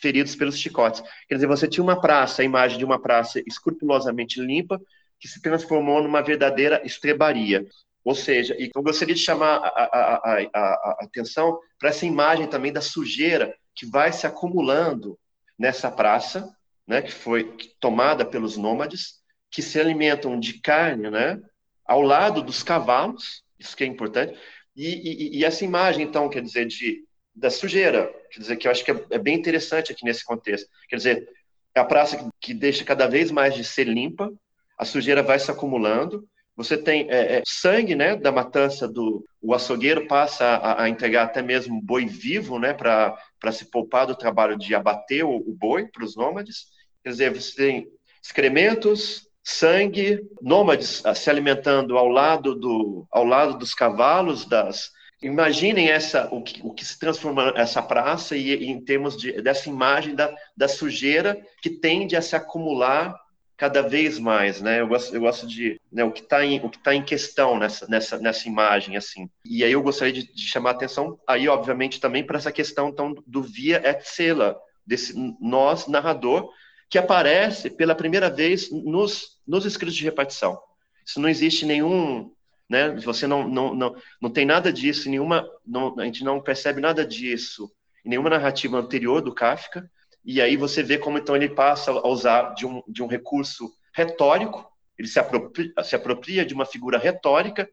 feridos 0.00 0.34
pelos 0.34 0.58
chicotes. 0.58 1.02
Quer 1.28 1.34
dizer, 1.34 1.46
você 1.46 1.68
tinha 1.68 1.84
uma 1.84 2.00
praça, 2.00 2.42
a 2.42 2.44
imagem 2.44 2.78
de 2.78 2.84
uma 2.84 3.00
praça 3.00 3.42
escrupulosamente 3.46 4.40
limpa, 4.40 4.80
que 5.18 5.28
se 5.28 5.40
transformou 5.42 6.02
numa 6.02 6.22
verdadeira 6.22 6.80
estrebaria. 6.84 7.66
Ou 8.02 8.14
seja, 8.14 8.56
e 8.58 8.70
eu 8.74 8.82
gostaria 8.82 9.14
de 9.14 9.20
chamar 9.20 9.56
a, 9.56 9.68
a, 9.68 10.38
a, 10.54 10.60
a 10.60 10.96
atenção 11.02 11.58
para 11.78 11.90
essa 11.90 12.06
imagem 12.06 12.46
também 12.46 12.72
da 12.72 12.80
sujeira 12.80 13.54
que 13.74 13.84
vai 13.84 14.12
se 14.12 14.26
acumulando 14.26 15.18
nessa 15.58 15.90
praça, 15.90 16.50
né, 16.86 17.02
que 17.02 17.12
foi 17.12 17.56
tomada 17.78 18.24
pelos 18.24 18.56
nômades, 18.56 19.20
que 19.50 19.60
se 19.60 19.78
alimentam 19.78 20.40
de 20.40 20.60
carne, 20.60 21.10
né, 21.10 21.38
ao 21.84 22.00
lado 22.00 22.42
dos 22.42 22.62
cavalos, 22.62 23.44
isso 23.58 23.76
que 23.76 23.84
é 23.84 23.86
importante, 23.86 24.38
e, 24.74 24.86
e, 24.86 25.38
e 25.38 25.44
essa 25.44 25.64
imagem, 25.64 26.06
então, 26.06 26.30
quer 26.30 26.42
dizer, 26.42 26.66
de 26.66 27.04
da 27.40 27.50
sujeira, 27.50 28.12
quer 28.30 28.40
dizer, 28.40 28.56
que 28.56 28.68
eu 28.68 28.70
acho 28.70 28.84
que 28.84 28.90
é, 28.90 29.04
é 29.10 29.18
bem 29.18 29.34
interessante 29.34 29.90
aqui 29.90 30.04
nesse 30.04 30.24
contexto. 30.24 30.68
Quer 30.88 30.96
dizer, 30.96 31.28
é 31.74 31.80
a 31.80 31.84
praça 31.84 32.16
que, 32.16 32.24
que, 32.40 32.54
deixa 32.54 32.84
cada 32.84 33.06
vez 33.06 33.30
mais 33.30 33.54
de 33.54 33.64
ser 33.64 33.84
limpa, 33.84 34.30
a 34.78 34.84
sujeira 34.84 35.22
vai 35.22 35.38
se 35.38 35.50
acumulando, 35.50 36.28
você 36.54 36.76
tem 36.76 37.10
é, 37.10 37.38
é, 37.38 37.42
sangue, 37.46 37.94
né, 37.94 38.14
da 38.14 38.30
matança 38.30 38.86
do 38.86 39.24
o 39.40 39.54
açougueiro 39.54 40.06
passa 40.06 40.44
a, 40.44 40.82
a 40.82 40.88
entregar 40.90 41.24
até 41.24 41.40
mesmo 41.40 41.80
boi 41.80 42.04
vivo, 42.04 42.58
né, 42.58 42.74
para 42.74 43.16
se 43.52 43.70
poupar 43.70 44.06
do 44.06 44.14
trabalho 44.14 44.58
de 44.58 44.74
abater 44.74 45.24
o, 45.24 45.36
o 45.36 45.54
boi 45.54 45.86
para 45.86 46.04
os 46.04 46.14
nômades. 46.14 46.66
Quer 47.02 47.10
dizer, 47.10 47.32
você 47.32 47.56
tem 47.56 47.86
excrementos, 48.22 49.26
sangue, 49.42 50.20
nômades 50.42 51.04
ah, 51.06 51.14
se 51.14 51.30
alimentando 51.30 51.96
ao 51.96 52.08
lado 52.08 52.54
do 52.54 53.06
ao 53.10 53.24
lado 53.24 53.56
dos 53.56 53.72
cavalos, 53.72 54.44
das 54.44 54.90
Imaginem 55.22 55.90
essa, 55.90 56.28
o, 56.32 56.42
que, 56.42 56.60
o 56.64 56.72
que 56.72 56.84
se 56.84 56.98
transforma 56.98 57.52
essa 57.54 57.82
praça 57.82 58.36
e, 58.36 58.54
e 58.54 58.70
em 58.70 58.80
termos 58.80 59.16
de, 59.16 59.40
dessa 59.42 59.68
imagem 59.68 60.14
da, 60.14 60.34
da 60.56 60.66
sujeira 60.66 61.38
que 61.60 61.68
tende 61.68 62.16
a 62.16 62.22
se 62.22 62.34
acumular 62.34 63.14
cada 63.60 63.82
vez 63.82 64.18
mais, 64.18 64.62
né? 64.62 64.80
Eu 64.80 64.88
gosto, 64.88 65.14
eu 65.14 65.20
gosto 65.20 65.46
de 65.46 65.78
né, 65.92 66.02
o 66.02 66.10
que 66.10 66.22
está 66.22 66.42
em 66.42 66.66
que 66.66 66.78
tá 66.78 66.94
em 66.94 67.04
questão 67.04 67.58
nessa, 67.58 67.86
nessa, 67.86 68.18
nessa 68.18 68.48
imagem 68.48 68.96
assim. 68.96 69.28
E 69.44 69.62
aí 69.62 69.72
eu 69.72 69.82
gostaria 69.82 70.14
de, 70.14 70.32
de 70.32 70.46
chamar 70.46 70.70
a 70.70 70.72
atenção 70.72 71.20
aí, 71.26 71.46
obviamente, 71.46 72.00
também 72.00 72.24
para 72.24 72.38
essa 72.38 72.50
questão 72.50 72.88
então 72.88 73.14
do 73.26 73.42
via 73.42 73.82
et 73.84 74.00
cela 74.02 74.58
desse 74.86 75.12
nós 75.38 75.86
narrador 75.86 76.50
que 76.88 76.96
aparece 76.96 77.68
pela 77.68 77.94
primeira 77.94 78.30
vez 78.30 78.70
nos 78.70 79.38
nos 79.46 79.66
escritos 79.66 79.94
de 79.94 80.04
repartição. 80.04 80.58
Isso 81.04 81.20
não 81.20 81.28
existe 81.28 81.66
nenhum 81.66 82.32
né? 82.70 82.90
Você 83.04 83.26
não, 83.26 83.48
não, 83.48 83.74
não, 83.74 83.96
não 84.22 84.30
tem 84.30 84.46
nada 84.46 84.72
disso, 84.72 85.10
nenhuma, 85.10 85.44
não, 85.66 85.98
a 85.98 86.04
gente 86.04 86.22
não 86.22 86.40
percebe 86.40 86.80
nada 86.80 87.04
disso 87.04 87.68
em 88.06 88.10
nenhuma 88.10 88.30
narrativa 88.30 88.78
anterior 88.78 89.20
do 89.20 89.34
Kafka, 89.34 89.90
e 90.24 90.40
aí 90.40 90.56
você 90.56 90.80
vê 90.80 90.96
como 90.96 91.18
então 91.18 91.34
ele 91.34 91.48
passa 91.48 91.90
a 91.90 92.06
usar 92.06 92.54
de 92.54 92.64
um, 92.64 92.80
de 92.86 93.02
um 93.02 93.08
recurso 93.08 93.72
retórico, 93.92 94.70
ele 94.96 95.08
se 95.08 95.18
apropria, 95.18 95.72
se 95.82 95.96
apropria 95.96 96.46
de 96.46 96.54
uma 96.54 96.64
figura 96.64 96.96
retórica 96.96 97.68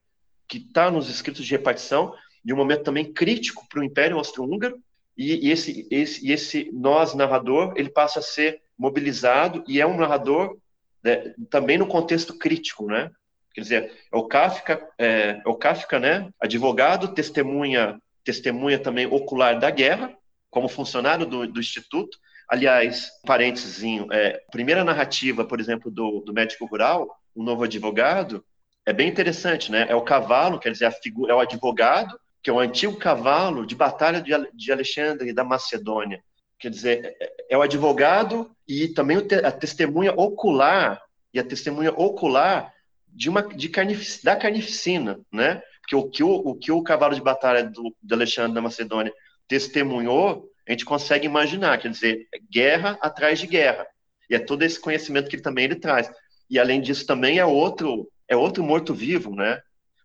que 0.48 0.58
está 0.58 0.90
nos 0.90 1.10
escritos 1.10 1.46
de 1.46 1.52
repartição, 1.52 2.14
de 2.44 2.52
um 2.52 2.58
momento 2.58 2.84
também 2.84 3.14
crítico 3.14 3.68
para 3.70 3.82
o 3.82 3.84
Império 3.84 4.18
Austro-Húngaro, 4.18 4.82
e, 5.16 5.48
e, 5.48 5.52
esse, 5.52 5.88
esse, 5.92 6.26
e 6.28 6.32
esse 6.32 6.72
nós 6.74 7.14
narrador 7.14 7.74
ele 7.76 7.90
passa 7.90 8.20
a 8.20 8.24
ser 8.24 8.62
mobilizado 8.78 9.64
e 9.68 9.80
é 9.80 9.86
um 9.86 9.98
narrador 9.98 10.58
né, 11.04 11.34
também 11.50 11.78
no 11.78 11.88
contexto 11.88 12.38
crítico, 12.38 12.88
né? 12.88 13.12
Quer 13.58 13.62
dizer, 13.62 13.92
é 14.14 14.16
o 14.16 14.28
Kafka, 14.28 14.88
é, 15.00 15.42
é 15.44 15.50
o 15.50 15.56
Kafka, 15.56 15.98
né? 15.98 16.30
Advogado, 16.40 17.16
testemunha, 17.16 18.00
testemunha 18.24 18.78
também 18.78 19.08
ocular 19.08 19.60
da 19.60 19.72
guerra, 19.72 20.14
como 20.52 20.70
funcionário 20.70 21.26
do, 21.26 21.48
do 21.48 21.60
Instituto. 21.60 22.20
Aliás, 22.48 23.10
parênteses, 23.26 23.84
é, 24.12 24.40
primeira 24.52 24.84
narrativa, 24.84 25.44
por 25.44 25.60
exemplo, 25.60 25.90
do, 25.90 26.20
do 26.20 26.32
médico 26.32 26.68
rural, 26.68 27.20
o 27.34 27.42
novo 27.42 27.64
advogado, 27.64 28.46
é 28.86 28.94
bem 28.94 29.10
interessante, 29.10 29.72
né? 29.72 29.88
É 29.90 29.96
o 29.96 30.04
cavalo, 30.04 30.60
quer 30.60 30.72
dizer, 30.72 30.92
figura, 31.02 31.34
é 31.34 31.36
o 31.36 31.40
advogado, 31.40 32.16
que 32.44 32.52
é 32.52 32.54
o 32.54 32.60
antigo 32.60 32.96
cavalo 32.96 33.66
de 33.66 33.74
batalha 33.74 34.22
de, 34.22 34.34
de 34.54 34.72
Alexandre 34.72 35.34
da 35.34 35.44
Macedônia. 35.44 36.22
Quer 36.60 36.70
dizer, 36.70 37.18
é, 37.20 37.34
é 37.50 37.58
o 37.58 37.64
advogado 37.64 38.52
e 38.68 38.88
também 38.90 39.18
a 39.18 39.52
testemunha 39.52 40.14
ocular, 40.14 41.02
e 41.34 41.40
a 41.40 41.44
testemunha 41.44 41.92
ocular 41.92 42.77
de 43.18 43.30
uma 43.30 43.42
de 43.42 43.68
carnific, 43.68 44.24
da 44.24 44.36
carnificina, 44.36 45.20
né? 45.34 45.60
Porque 45.82 45.96
o 45.96 46.08
que 46.08 46.24
o, 46.24 46.30
o 46.30 46.56
que 46.56 46.72
o 46.72 46.84
cavalo 46.84 47.16
de 47.16 47.22
batalha 47.22 47.64
do, 47.64 47.96
de 48.02 48.14
Alexandre 48.14 48.54
da 48.54 48.62
Macedônia 48.62 49.12
testemunhou, 49.48 50.48
a 50.68 50.72
gente 50.72 50.86
consegue 50.86 51.26
imaginar, 51.26 51.80
quer 51.80 51.90
dizer, 51.90 52.28
guerra 52.52 52.96
atrás 53.02 53.40
de 53.40 53.48
guerra. 53.48 53.88
E 54.30 54.36
é 54.36 54.40
todo 54.40 54.62
esse 54.62 54.80
conhecimento 54.80 55.30
que 55.30 55.36
ele 55.36 55.42
também 55.42 55.66
ele 55.66 55.76
traz. 55.76 56.12
E 56.48 56.60
além 56.60 56.80
disso 56.80 57.08
também 57.08 57.40
é 57.40 57.46
outro 57.46 58.08
é 58.28 58.36
outro 58.36 58.64
morto-vivo, 58.64 59.36
né? 59.36 59.60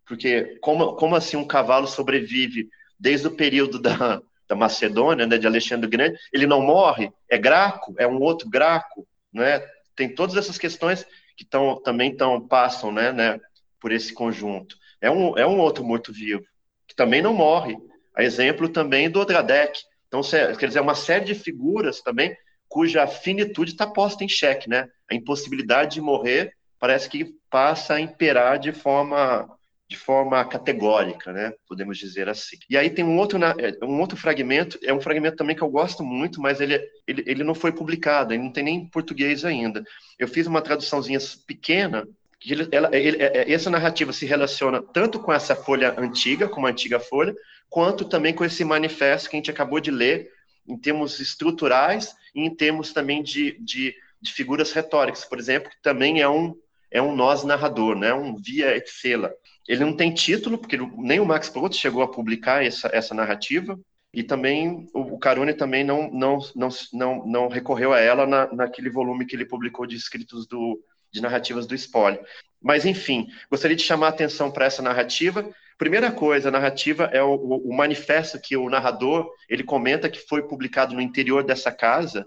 Porque 0.06 0.56
como, 0.62 0.94
como 0.94 1.14
assim 1.14 1.36
um 1.36 1.46
cavalo 1.46 1.86
sobrevive 1.86 2.68
desde 2.98 3.26
o 3.26 3.36
período 3.36 3.78
da, 3.78 4.22
da 4.48 4.56
Macedônia, 4.56 5.26
né, 5.26 5.36
de 5.36 5.46
Alexandre 5.46 5.90
Grande, 5.90 6.16
ele 6.32 6.46
não 6.46 6.62
morre, 6.62 7.12
é 7.28 7.36
Graco, 7.36 7.94
é 7.98 8.06
um 8.06 8.20
outro 8.20 8.48
Graco, 8.48 9.06
né? 9.30 9.60
Tem 9.94 10.14
todas 10.14 10.36
essas 10.36 10.56
questões 10.56 11.04
que 11.36 11.44
tão, 11.44 11.80
também 11.82 12.14
tão, 12.16 12.40
passam 12.40 12.92
né, 12.92 13.12
né, 13.12 13.40
por 13.80 13.92
esse 13.92 14.12
conjunto. 14.12 14.76
É 15.00 15.10
um, 15.10 15.36
é 15.36 15.46
um 15.46 15.58
outro 15.58 15.84
morto-vivo, 15.84 16.44
que 16.86 16.94
também 16.94 17.22
não 17.22 17.34
morre. 17.34 17.76
A 18.14 18.22
exemplo 18.22 18.68
também 18.68 19.10
do 19.10 19.20
Odradek. 19.20 19.80
Então, 20.06 20.20
quer 20.58 20.66
dizer, 20.66 20.78
é 20.78 20.82
uma 20.82 20.94
série 20.94 21.24
de 21.24 21.34
figuras 21.34 22.00
também 22.00 22.36
cuja 22.72 23.06
finitude 23.06 23.72
está 23.72 23.86
posta 23.86 24.24
em 24.24 24.28
xeque, 24.28 24.66
né? 24.66 24.88
A 25.10 25.14
impossibilidade 25.14 25.96
de 25.96 26.00
morrer 26.00 26.54
parece 26.78 27.06
que 27.06 27.34
passa 27.50 27.94
a 27.94 28.00
imperar 28.00 28.58
de 28.58 28.72
forma 28.72 29.46
de 29.92 29.98
forma 29.98 30.42
categórica, 30.44 31.32
né? 31.32 31.52
Podemos 31.68 31.98
dizer 31.98 32.28
assim. 32.28 32.56
E 32.68 32.76
aí 32.76 32.88
tem 32.88 33.04
um 33.04 33.18
outro, 33.18 33.38
é, 33.44 33.84
um 33.84 34.00
outro 34.00 34.16
fragmento, 34.16 34.78
é 34.82 34.92
um 34.92 35.00
fragmento 35.00 35.36
também 35.36 35.54
que 35.54 35.62
eu 35.62 35.68
gosto 35.68 36.02
muito, 36.02 36.40
mas 36.40 36.60
ele, 36.60 36.80
ele, 37.06 37.22
ele 37.26 37.44
não 37.44 37.54
foi 37.54 37.72
publicado, 37.72 38.32
ele 38.32 38.42
não 38.42 38.50
tem 38.50 38.64
nem 38.64 38.76
em 38.76 38.88
português 38.88 39.44
ainda. 39.44 39.84
Eu 40.18 40.26
fiz 40.26 40.46
uma 40.46 40.62
traduçãozinha 40.62 41.18
pequena, 41.46 42.08
que 42.40 42.52
ele, 42.52 42.68
ela, 42.72 42.88
ele, 42.96 43.22
é, 43.22 43.42
é, 43.42 43.52
essa 43.52 43.68
narrativa 43.68 44.12
se 44.12 44.24
relaciona 44.24 44.82
tanto 44.82 45.20
com 45.20 45.32
essa 45.32 45.54
folha 45.54 45.94
antiga, 45.98 46.48
como 46.48 46.66
a 46.66 46.70
antiga 46.70 46.98
folha, 46.98 47.34
quanto 47.68 48.06
também 48.06 48.32
com 48.32 48.44
esse 48.44 48.64
manifesto 48.64 49.28
que 49.28 49.36
a 49.36 49.38
gente 49.38 49.50
acabou 49.50 49.78
de 49.78 49.90
ler, 49.90 50.30
em 50.66 50.76
termos 50.78 51.20
estruturais 51.20 52.14
e 52.34 52.40
em 52.40 52.54
termos 52.54 52.92
também 52.92 53.22
de, 53.22 53.58
de, 53.60 53.94
de 54.20 54.32
figuras 54.32 54.72
retóricas, 54.72 55.24
por 55.24 55.38
exemplo, 55.38 55.70
que 55.70 55.82
também 55.82 56.20
é 56.20 56.28
um, 56.28 56.56
é 56.90 57.00
um 57.00 57.16
nós 57.16 57.42
narrador, 57.42 57.96
né? 57.96 58.12
um 58.12 58.36
via 58.36 58.76
et 58.76 58.86
cela. 58.86 59.34
Ele 59.68 59.84
não 59.84 59.96
tem 59.96 60.12
título, 60.12 60.58
porque 60.58 60.76
nem 60.96 61.20
o 61.20 61.24
Max 61.24 61.48
Brod 61.48 61.74
chegou 61.74 62.02
a 62.02 62.08
publicar 62.08 62.64
essa, 62.64 62.90
essa 62.92 63.14
narrativa, 63.14 63.78
e 64.12 64.22
também 64.22 64.86
o 64.92 65.18
Carone 65.18 65.54
também 65.54 65.82
não, 65.82 66.10
não, 66.10 66.38
não, 66.54 66.68
não, 66.92 67.26
não 67.26 67.48
recorreu 67.48 67.94
a 67.94 68.00
ela 68.00 68.26
na, 68.26 68.52
naquele 68.52 68.90
volume 68.90 69.24
que 69.24 69.34
ele 69.34 69.46
publicou 69.46 69.86
de 69.86 69.96
escritos 69.96 70.46
do, 70.46 70.78
de 71.10 71.22
narrativas 71.22 71.66
do 71.66 71.74
espólio. 71.74 72.20
Mas, 72.60 72.84
enfim, 72.84 73.28
gostaria 73.50 73.76
de 73.76 73.82
chamar 73.82 74.08
a 74.08 74.10
atenção 74.10 74.50
para 74.50 74.66
essa 74.66 74.82
narrativa. 74.82 75.48
Primeira 75.78 76.12
coisa, 76.12 76.48
a 76.48 76.52
narrativa 76.52 77.04
é 77.12 77.22
o, 77.22 77.34
o, 77.34 77.74
manifesto 77.74 78.38
que 78.38 78.54
o 78.54 78.68
narrador 78.68 79.30
ele 79.48 79.64
comenta 79.64 80.10
que 80.10 80.18
foi 80.18 80.42
publicado 80.42 80.94
no 80.94 81.00
interior 81.00 81.42
dessa 81.42 81.72
casa. 81.72 82.26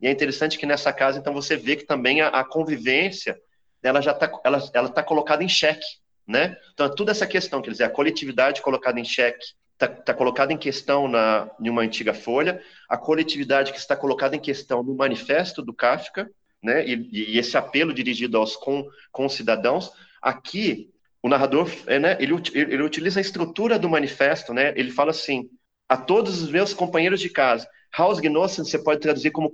E 0.00 0.06
é 0.06 0.10
interessante 0.12 0.56
que 0.56 0.66
nessa 0.66 0.92
casa, 0.92 1.18
então, 1.18 1.34
você 1.34 1.56
vê 1.56 1.74
que 1.74 1.84
também 1.84 2.20
a, 2.20 2.28
a 2.28 2.44
convivência 2.44 3.36
ela 3.82 4.00
já 4.00 4.12
está 4.12 4.30
ela, 4.44 4.70
ela 4.72 4.88
tá 4.88 5.02
colocada 5.02 5.42
em 5.42 5.48
xeque 5.48 5.84
né? 6.26 6.56
Então, 6.72 6.94
toda 6.94 7.10
essa 7.10 7.26
questão, 7.26 7.60
quer 7.60 7.70
dizer, 7.70 7.84
a 7.84 7.90
coletividade 7.90 8.62
colocada 8.62 8.98
em 8.98 9.04
xeque 9.04 9.44
está 9.72 9.88
tá 9.88 10.14
colocada 10.14 10.52
em 10.52 10.56
questão 10.56 11.08
na, 11.08 11.50
em 11.60 11.68
uma 11.68 11.82
antiga 11.82 12.14
folha, 12.14 12.62
a 12.88 12.96
coletividade 12.96 13.72
que 13.72 13.78
está 13.78 13.96
colocada 13.96 14.36
em 14.36 14.40
questão 14.40 14.82
no 14.82 14.94
manifesto 14.94 15.62
do 15.62 15.74
Kafka, 15.74 16.30
né? 16.62 16.86
E, 16.86 17.34
e 17.34 17.38
esse 17.38 17.56
apelo 17.56 17.92
dirigido 17.92 18.38
aos 18.38 18.56
com, 18.56 18.86
com 19.12 19.28
cidadãos, 19.28 19.92
aqui 20.22 20.90
o 21.22 21.28
narrador, 21.28 21.70
é, 21.86 21.98
né? 21.98 22.16
Ele, 22.20 22.34
ele 22.54 22.82
utiliza 22.82 23.20
a 23.20 23.22
estrutura 23.22 23.78
do 23.78 23.88
manifesto, 23.88 24.54
né? 24.54 24.72
Ele 24.76 24.90
fala 24.90 25.10
assim: 25.10 25.48
a 25.88 25.96
todos 25.96 26.42
os 26.42 26.50
meus 26.50 26.72
companheiros 26.72 27.20
de 27.20 27.28
casa, 27.28 27.68
Hausgenossen 27.96 28.64
você 28.64 28.78
pode 28.78 29.00
traduzir 29.00 29.30
como 29.30 29.52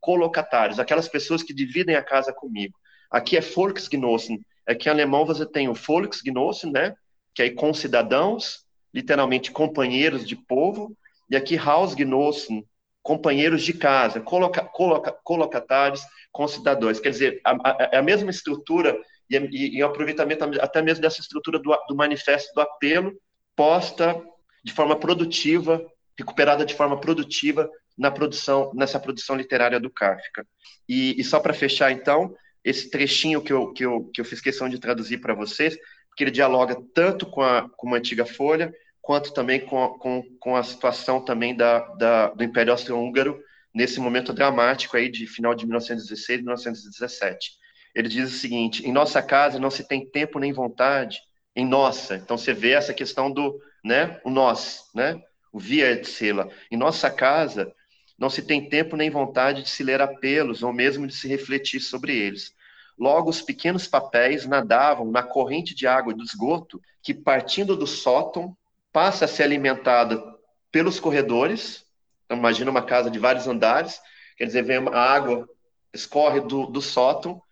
colocatários, 0.00 0.78
aquelas 0.78 1.08
pessoas 1.08 1.42
que 1.42 1.52
dividem 1.52 1.96
a 1.96 2.02
casa 2.02 2.32
comigo. 2.32 2.78
Aqui 3.10 3.36
é 3.36 3.40
Volksgenossen. 3.40 4.40
Aqui 4.66 4.88
em 4.88 4.92
alemão 4.92 5.24
você 5.24 5.46
tem 5.46 5.68
o 5.68 5.74
Volksgenossen, 5.74 6.72
né? 6.72 6.94
Que 7.34 7.44
é 7.44 7.50
com 7.50 7.72
cidadãos, 7.72 8.64
literalmente 8.92 9.50
companheiros 9.50 10.26
de 10.26 10.36
povo. 10.36 10.96
E 11.30 11.36
aqui 11.36 11.56
Hausgenossen, 11.56 12.66
companheiros 13.02 13.62
de 13.62 13.72
casa, 13.72 14.20
coloca, 14.20 14.62
coloca, 14.64 15.12
colocatários 15.24 16.02
com 16.30 16.46
cidadãos. 16.46 17.00
Quer 17.00 17.10
dizer, 17.10 17.40
a, 17.44 17.52
a, 17.52 17.88
é 17.92 17.96
a 17.98 18.02
mesma 18.02 18.30
estrutura 18.30 18.98
e, 19.28 19.36
e, 19.36 19.78
e 19.78 19.82
aproveitamento 19.82 20.44
até 20.60 20.82
mesmo 20.82 21.02
dessa 21.02 21.20
estrutura 21.20 21.58
do, 21.58 21.76
do 21.88 21.96
manifesto 21.96 22.52
do 22.54 22.60
apelo 22.60 23.12
posta 23.56 24.22
de 24.64 24.72
forma 24.72 24.96
produtiva 24.96 25.84
recuperada 26.18 26.64
de 26.64 26.74
forma 26.74 26.98
produtiva 27.00 27.68
na 27.96 28.10
produção, 28.10 28.70
nessa 28.74 28.98
produção 28.98 29.36
literária 29.36 29.80
do 29.80 29.90
Kafka. 29.90 30.46
E, 30.88 31.18
e 31.18 31.24
só 31.24 31.40
para 31.40 31.54
fechar, 31.54 31.90
então, 31.90 32.34
esse 32.64 32.90
trechinho 32.90 33.42
que 33.42 33.52
eu, 33.52 33.72
que 33.72 33.84
eu, 33.84 34.04
que 34.12 34.20
eu 34.20 34.24
fiz 34.24 34.40
questão 34.40 34.68
de 34.68 34.78
traduzir 34.78 35.18
para 35.18 35.34
vocês, 35.34 35.76
porque 36.08 36.24
ele 36.24 36.30
dialoga 36.30 36.76
tanto 36.94 37.26
com 37.26 37.42
a, 37.42 37.68
com 37.76 37.86
uma 37.86 37.96
antiga 37.96 38.24
folha, 38.24 38.72
quanto 39.00 39.32
também 39.32 39.60
com, 39.60 39.82
a, 39.82 39.98
com, 39.98 40.22
com 40.38 40.56
a 40.56 40.62
situação 40.62 41.24
também 41.24 41.56
da, 41.56 41.80
da, 41.94 42.28
do 42.28 42.44
Império 42.44 42.72
Austro-Húngaro, 42.72 43.40
nesse 43.74 43.98
momento 43.98 44.32
dramático 44.32 44.96
aí 44.96 45.10
de 45.10 45.26
final 45.26 45.54
de 45.54 45.64
1916 45.64 46.40
e 46.40 46.42
1917. 46.42 47.50
Ele 47.94 48.08
diz 48.08 48.32
o 48.32 48.38
seguinte: 48.38 48.86
em 48.86 48.92
nossa 48.92 49.22
casa 49.22 49.58
não 49.58 49.70
se 49.70 49.86
tem 49.86 50.08
tempo 50.08 50.38
nem 50.38 50.52
vontade, 50.52 51.18
em 51.56 51.66
nossa. 51.66 52.16
Então 52.16 52.38
você 52.38 52.52
vê 52.52 52.72
essa 52.72 52.94
questão 52.94 53.30
do, 53.30 53.60
né, 53.84 54.20
o 54.24 54.30
nós, 54.30 54.84
né? 54.94 55.20
o 55.52 55.60
Vierzela. 55.60 56.48
Em 56.70 56.76
nossa 56.76 57.10
casa, 57.10 57.72
não 58.22 58.30
se 58.30 58.40
tem 58.40 58.68
tempo 58.68 58.94
nem 58.94 59.10
vontade 59.10 59.64
de 59.64 59.68
se 59.68 59.82
ler 59.82 60.00
apelos, 60.00 60.62
ou 60.62 60.72
mesmo 60.72 61.08
de 61.08 61.12
se 61.12 61.26
refletir 61.26 61.80
sobre 61.80 62.16
eles. 62.16 62.54
Logo, 62.96 63.28
os 63.28 63.42
pequenos 63.42 63.88
papéis 63.88 64.46
nadavam 64.46 65.10
na 65.10 65.24
corrente 65.24 65.74
de 65.74 65.88
água 65.88 66.14
do 66.14 66.22
esgoto, 66.22 66.80
que, 67.02 67.12
partindo 67.12 67.76
do 67.76 67.84
sótão, 67.84 68.56
passa 68.92 69.24
a 69.24 69.28
ser 69.28 69.42
alimentada 69.42 70.22
pelos 70.70 71.00
corredores. 71.00 71.84
Então, 72.24 72.38
imagina 72.38 72.70
uma 72.70 72.82
casa 72.82 73.10
de 73.10 73.18
vários 73.18 73.48
andares, 73.48 74.00
quer 74.36 74.46
dizer, 74.46 74.62
vem 74.62 74.76
a 74.76 75.00
água, 75.00 75.48
escorre 75.92 76.40
do, 76.42 76.66
do 76.66 76.80
sótão, 76.80 77.42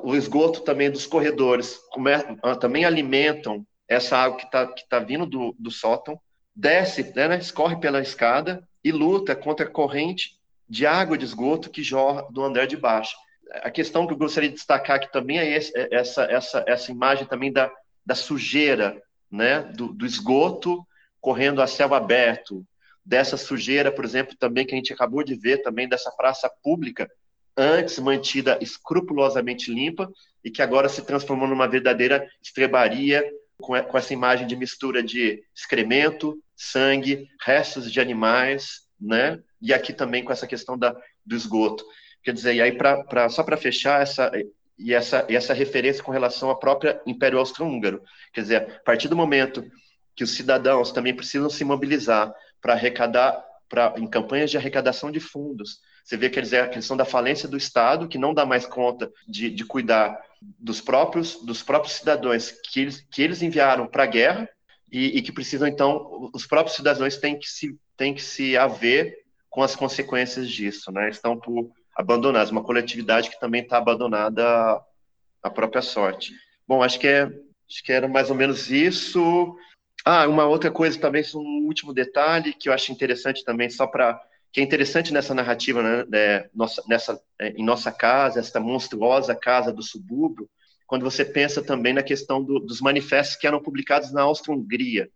o 0.00 0.14
esgoto 0.14 0.60
também 0.60 0.92
dos 0.92 1.08
corredores 1.08 1.76
come, 1.90 2.12
também 2.60 2.84
alimentam 2.84 3.66
essa 3.88 4.16
água 4.16 4.38
que 4.38 4.44
está 4.44 4.64
que 4.68 4.88
tá 4.88 5.00
vindo 5.00 5.26
do, 5.26 5.56
do 5.58 5.72
sótão, 5.72 6.20
desce, 6.54 7.12
né, 7.16 7.36
escorre 7.36 7.80
pela 7.80 8.00
escada 8.00 8.64
e 8.82 8.90
luta 8.92 9.36
contra 9.36 9.66
a 9.66 9.70
corrente 9.70 10.38
de 10.68 10.86
água 10.86 11.18
de 11.18 11.24
esgoto 11.24 11.70
que 11.70 11.82
jorra 11.82 12.26
do 12.30 12.42
andar 12.42 12.66
de 12.66 12.76
baixo. 12.76 13.16
A 13.62 13.70
questão 13.70 14.06
que 14.06 14.12
eu 14.12 14.16
gostaria 14.18 14.48
de 14.48 14.54
destacar 14.54 14.96
aqui 14.96 15.12
também 15.12 15.38
é, 15.38 15.56
é 15.56 15.88
essa, 15.90 16.22
essa, 16.24 16.64
essa 16.66 16.92
imagem 16.92 17.26
também 17.26 17.52
da, 17.52 17.70
da 18.06 18.14
sujeira, 18.14 19.02
né, 19.30 19.60
do, 19.60 19.92
do 19.92 20.06
esgoto 20.06 20.86
correndo 21.20 21.60
a 21.60 21.66
céu 21.66 21.92
aberto, 21.92 22.64
dessa 23.04 23.36
sujeira, 23.36 23.90
por 23.90 24.04
exemplo, 24.04 24.36
também 24.38 24.64
que 24.64 24.72
a 24.72 24.76
gente 24.76 24.92
acabou 24.92 25.24
de 25.24 25.34
ver 25.34 25.62
também 25.62 25.88
dessa 25.88 26.10
praça 26.12 26.50
pública, 26.62 27.10
antes 27.56 27.98
mantida 27.98 28.58
escrupulosamente 28.60 29.72
limpa 29.72 30.10
e 30.44 30.50
que 30.50 30.62
agora 30.62 30.88
se 30.88 31.02
transformou 31.02 31.48
numa 31.48 31.68
verdadeira 31.68 32.26
estrebaria 32.42 33.24
com 33.58 33.76
essa 33.98 34.14
imagem 34.14 34.46
de 34.46 34.56
mistura 34.56 35.02
de 35.02 35.42
excremento, 35.54 36.38
sangue, 36.60 37.26
restos 37.42 37.90
de 37.90 38.00
animais, 38.00 38.82
né? 39.00 39.40
E 39.62 39.72
aqui 39.72 39.94
também 39.94 40.22
com 40.22 40.30
essa 40.30 40.46
questão 40.46 40.76
da, 40.76 40.94
do 41.24 41.34
esgoto. 41.34 41.82
Quer 42.22 42.34
dizer, 42.34 42.54
e 42.54 42.60
aí 42.60 42.72
pra, 42.72 43.02
pra 43.04 43.30
só 43.30 43.42
para 43.42 43.56
fechar 43.56 44.02
essa 44.02 44.30
e 44.78 44.94
essa, 44.94 45.26
e 45.28 45.36
essa 45.36 45.54
referência 45.54 46.02
com 46.02 46.10
relação 46.10 46.50
ao 46.50 46.58
próprio 46.58 46.98
Império 47.06 47.38
Austro-Húngaro. 47.38 48.02
Quer 48.32 48.42
dizer, 48.42 48.56
a 48.56 48.80
partir 48.80 49.08
do 49.08 49.16
momento 49.16 49.64
que 50.14 50.24
os 50.24 50.34
cidadãos 50.34 50.92
também 50.92 51.14
precisam 51.14 51.48
se 51.48 51.64
mobilizar 51.64 52.32
para 52.60 52.74
arrecadar, 52.74 53.42
pra, 53.68 53.94
em 53.96 54.06
campanhas 54.06 54.50
de 54.50 54.58
arrecadação 54.58 55.10
de 55.10 55.20
fundos, 55.20 55.80
você 56.04 56.16
vê, 56.16 56.28
quer 56.28 56.42
dizer, 56.42 56.62
a 56.62 56.68
questão 56.68 56.96
da 56.96 57.04
falência 57.04 57.48
do 57.48 57.56
Estado, 57.56 58.08
que 58.08 58.18
não 58.18 58.34
dá 58.34 58.44
mais 58.44 58.66
conta 58.66 59.10
de, 59.28 59.50
de 59.50 59.64
cuidar 59.64 60.18
dos 60.58 60.80
próprios, 60.80 61.42
dos 61.42 61.62
próprios 61.62 61.94
cidadãos 61.94 62.50
que 62.50 62.80
eles, 62.80 63.06
que 63.10 63.22
eles 63.22 63.42
enviaram 63.42 63.86
para 63.86 64.04
a 64.04 64.06
guerra 64.06 64.48
e, 64.90 65.18
e, 65.18 65.22
que 65.22 65.32
precisam, 65.32 65.68
então, 65.68 66.30
os 66.34 66.46
próprios 66.46 66.76
cidadãos 66.76 67.16
têm 67.16 67.38
que 67.38 67.48
se, 67.48 67.78
têm 67.96 68.14
que 68.14 68.22
se 68.22 68.56
haver 68.56 69.18
com 69.48 69.62
as 69.62 69.76
consequências 69.76 70.48
disso, 70.48 70.90
né? 70.92 71.08
Estão 71.08 71.38
por 71.38 71.70
abandonados, 71.96 72.50
uma 72.50 72.62
coletividade 72.62 73.30
que 73.30 73.40
também 73.40 73.62
está 73.62 73.78
abandonada 73.78 74.80
à 75.42 75.50
própria 75.50 75.82
sorte. 75.82 76.32
Bom, 76.66 76.82
acho 76.82 76.98
que, 76.98 77.06
é, 77.06 77.24
acho 77.24 77.84
que 77.84 77.92
era 77.92 78.08
mais 78.08 78.30
ou 78.30 78.36
menos 78.36 78.70
isso. 78.70 79.56
Ah, 80.04 80.26
uma 80.26 80.46
outra 80.46 80.70
coisa 80.70 80.98
também, 80.98 81.22
um 81.34 81.66
último 81.66 81.92
detalhe 81.92 82.54
que 82.54 82.68
eu 82.68 82.72
acho 82.72 82.92
interessante 82.92 83.44
também, 83.44 83.68
só 83.68 83.86
para 83.86 84.20
que 84.52 84.60
é 84.60 84.64
interessante 84.64 85.12
nessa 85.12 85.34
narrativa, 85.34 85.82
né, 85.82 86.06
é, 86.12 86.50
nossa, 86.54 86.82
nessa, 86.88 87.20
é, 87.38 87.50
em 87.50 87.64
nossa 87.64 87.92
casa, 87.92 88.40
esta 88.40 88.58
monstruosa 88.58 89.34
casa 89.34 89.72
do 89.72 89.82
subúrbio, 89.82 90.48
quando 90.90 91.04
você 91.04 91.24
pensa 91.24 91.62
também 91.62 91.92
na 91.92 92.02
questão 92.02 92.42
do, 92.42 92.58
dos 92.58 92.80
manifestos 92.80 93.36
que 93.36 93.46
eram 93.46 93.62
publicados 93.62 94.12
na 94.12 94.22
Áustria-Hungria. 94.22 95.08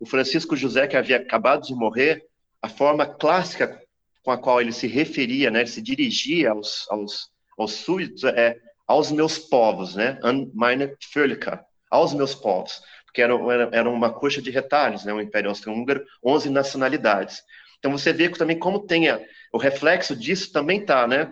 O 0.00 0.04
Francisco 0.04 0.56
José, 0.56 0.88
que 0.88 0.96
havia 0.96 1.18
acabado 1.18 1.62
de 1.62 1.72
morrer, 1.76 2.26
a 2.60 2.68
forma 2.68 3.06
clássica 3.06 3.80
com 4.24 4.32
a 4.32 4.36
qual 4.36 4.60
ele 4.60 4.72
se 4.72 4.88
referia, 4.88 5.48
né, 5.48 5.60
ele 5.60 5.68
se 5.68 5.80
dirigia 5.80 6.50
aos, 6.50 6.90
aos, 6.90 7.30
aos 7.56 7.70
súditos, 7.70 8.24
é 8.24 8.56
aos 8.84 9.12
meus 9.12 9.38
povos, 9.38 9.94
né, 9.94 10.18
an 10.24 10.50
meine 10.52 10.92
Völker, 11.14 11.60
aos 11.88 12.12
meus 12.12 12.34
povos, 12.34 12.82
porque 13.04 13.22
era, 13.22 13.32
era, 13.52 13.70
era 13.72 13.88
uma 13.88 14.12
coxa 14.12 14.42
de 14.42 14.50
retalhos, 14.50 15.04
né, 15.04 15.12
o 15.12 15.20
Império 15.20 15.50
Austro-Húngaro, 15.50 16.04
11 16.24 16.50
nacionalidades. 16.50 17.44
Então 17.78 17.92
você 17.92 18.12
vê 18.12 18.28
também 18.28 18.58
como 18.58 18.86
tem 18.88 19.08
a, 19.08 19.20
o 19.52 19.58
reflexo 19.58 20.16
disso 20.16 20.50
também 20.50 20.84
tá, 20.84 21.06
né? 21.06 21.30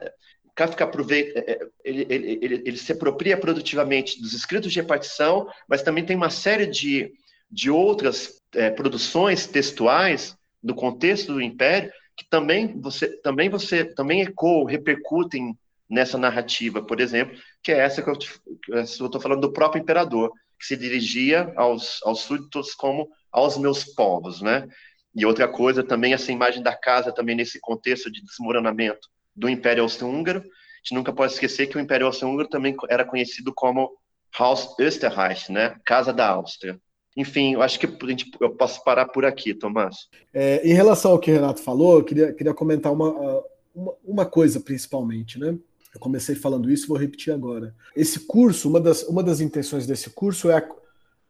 Kafka 0.55 0.85
é, 0.85 1.19
é, 1.19 1.59
ele, 1.85 2.07
ele, 2.09 2.39
ele, 2.43 2.63
ele, 2.67 2.77
se 2.77 2.93
apropria 2.93 3.37
produtivamente 3.37 4.21
dos 4.21 4.33
escritos 4.33 4.73
de 4.73 4.81
repartição, 4.81 5.47
mas 5.69 5.83
também 5.83 6.05
tem 6.05 6.17
uma 6.17 6.31
série 6.31 6.67
de, 6.67 7.13
de 7.51 7.71
outras 7.71 8.41
é, 8.55 8.71
produções 8.71 9.47
textuais 9.47 10.37
do 10.63 10.75
contexto 10.75 11.33
do 11.33 11.41
Império 11.41 11.91
que 12.17 12.29
também 12.29 12.79
você 12.79 13.09
também 13.23 13.49
você 13.49 13.83
também 13.83 14.21
ecoam, 14.21 14.65
repercutem 14.65 15.57
nessa 15.89 16.19
narrativa, 16.19 16.83
por 16.83 17.01
exemplo, 17.01 17.37
que 17.63 17.73
é 17.73 17.79
essa 17.79 18.03
que 18.03 18.11
eu 18.11 18.83
estou 18.83 19.21
falando 19.21 19.41
do 19.41 19.53
próprio 19.53 19.81
imperador, 19.81 20.31
que 20.59 20.67
se 20.67 20.77
dirigia 20.77 21.53
aos, 21.57 21.99
aos 22.05 22.21
súditos 22.21 22.75
como 22.75 23.09
aos 23.33 23.57
meus 23.57 23.85
povos, 23.85 24.43
né? 24.43 24.69
E 25.15 25.25
outra 25.25 25.49
coisa 25.49 25.83
também, 25.83 26.13
essa 26.13 26.31
imagem 26.31 26.63
da 26.63 26.77
casa 26.77 27.11
também 27.11 27.35
nesse 27.35 27.59
contexto 27.59 28.13
de 28.13 28.23
desmoronamento 28.23 29.09
do 29.35 29.49
Império 29.49 29.83
Austro-Húngaro. 29.83 30.41
A 30.41 30.43
gente 30.83 30.95
nunca 30.95 31.13
pode 31.13 31.33
esquecer 31.33 31.67
que 31.67 31.77
o 31.77 31.81
Império 31.81 32.07
Austro-Húngaro 32.07 32.49
também 32.49 32.75
era 32.89 33.05
conhecido 33.05 33.53
como 33.55 33.91
Haus 34.39 34.79
Österreich, 34.79 35.51
né? 35.51 35.77
Casa 35.85 36.13
da 36.13 36.29
Áustria. 36.29 36.81
Enfim, 37.17 37.55
eu 37.55 37.63
acho 37.63 37.79
que 37.79 37.87
a 37.87 38.07
gente, 38.07 38.31
eu 38.41 38.51
posso 38.51 38.83
parar 38.85 39.07
por 39.07 39.25
aqui, 39.25 39.53
Tomás. 39.53 40.09
É, 40.33 40.67
em 40.67 40.73
relação 40.73 41.11
ao 41.11 41.19
que 41.19 41.31
o 41.31 41.35
Renato 41.35 41.61
falou, 41.61 41.99
eu 41.99 42.05
queria, 42.05 42.33
queria 42.33 42.55
comentar 42.55 42.93
uma, 42.93 43.43
uma, 43.75 43.95
uma 44.05 44.27
coisa 44.27 44.61
principalmente, 44.61 45.39
né? 45.39 45.59
Eu 45.93 46.01
comecei 46.01 46.37
falando 46.37 46.71
isso, 46.71 46.87
vou 46.87 46.97
repetir 46.97 47.33
agora. 47.33 47.75
Esse 47.97 48.21
curso, 48.21 48.69
uma 48.69 48.81
das, 48.81 49.03
uma 49.03 49.25
das 49.25 49.41
intenções 49.41 49.87
desse 49.87 50.09
curso 50.11 50.49
é 50.51 50.67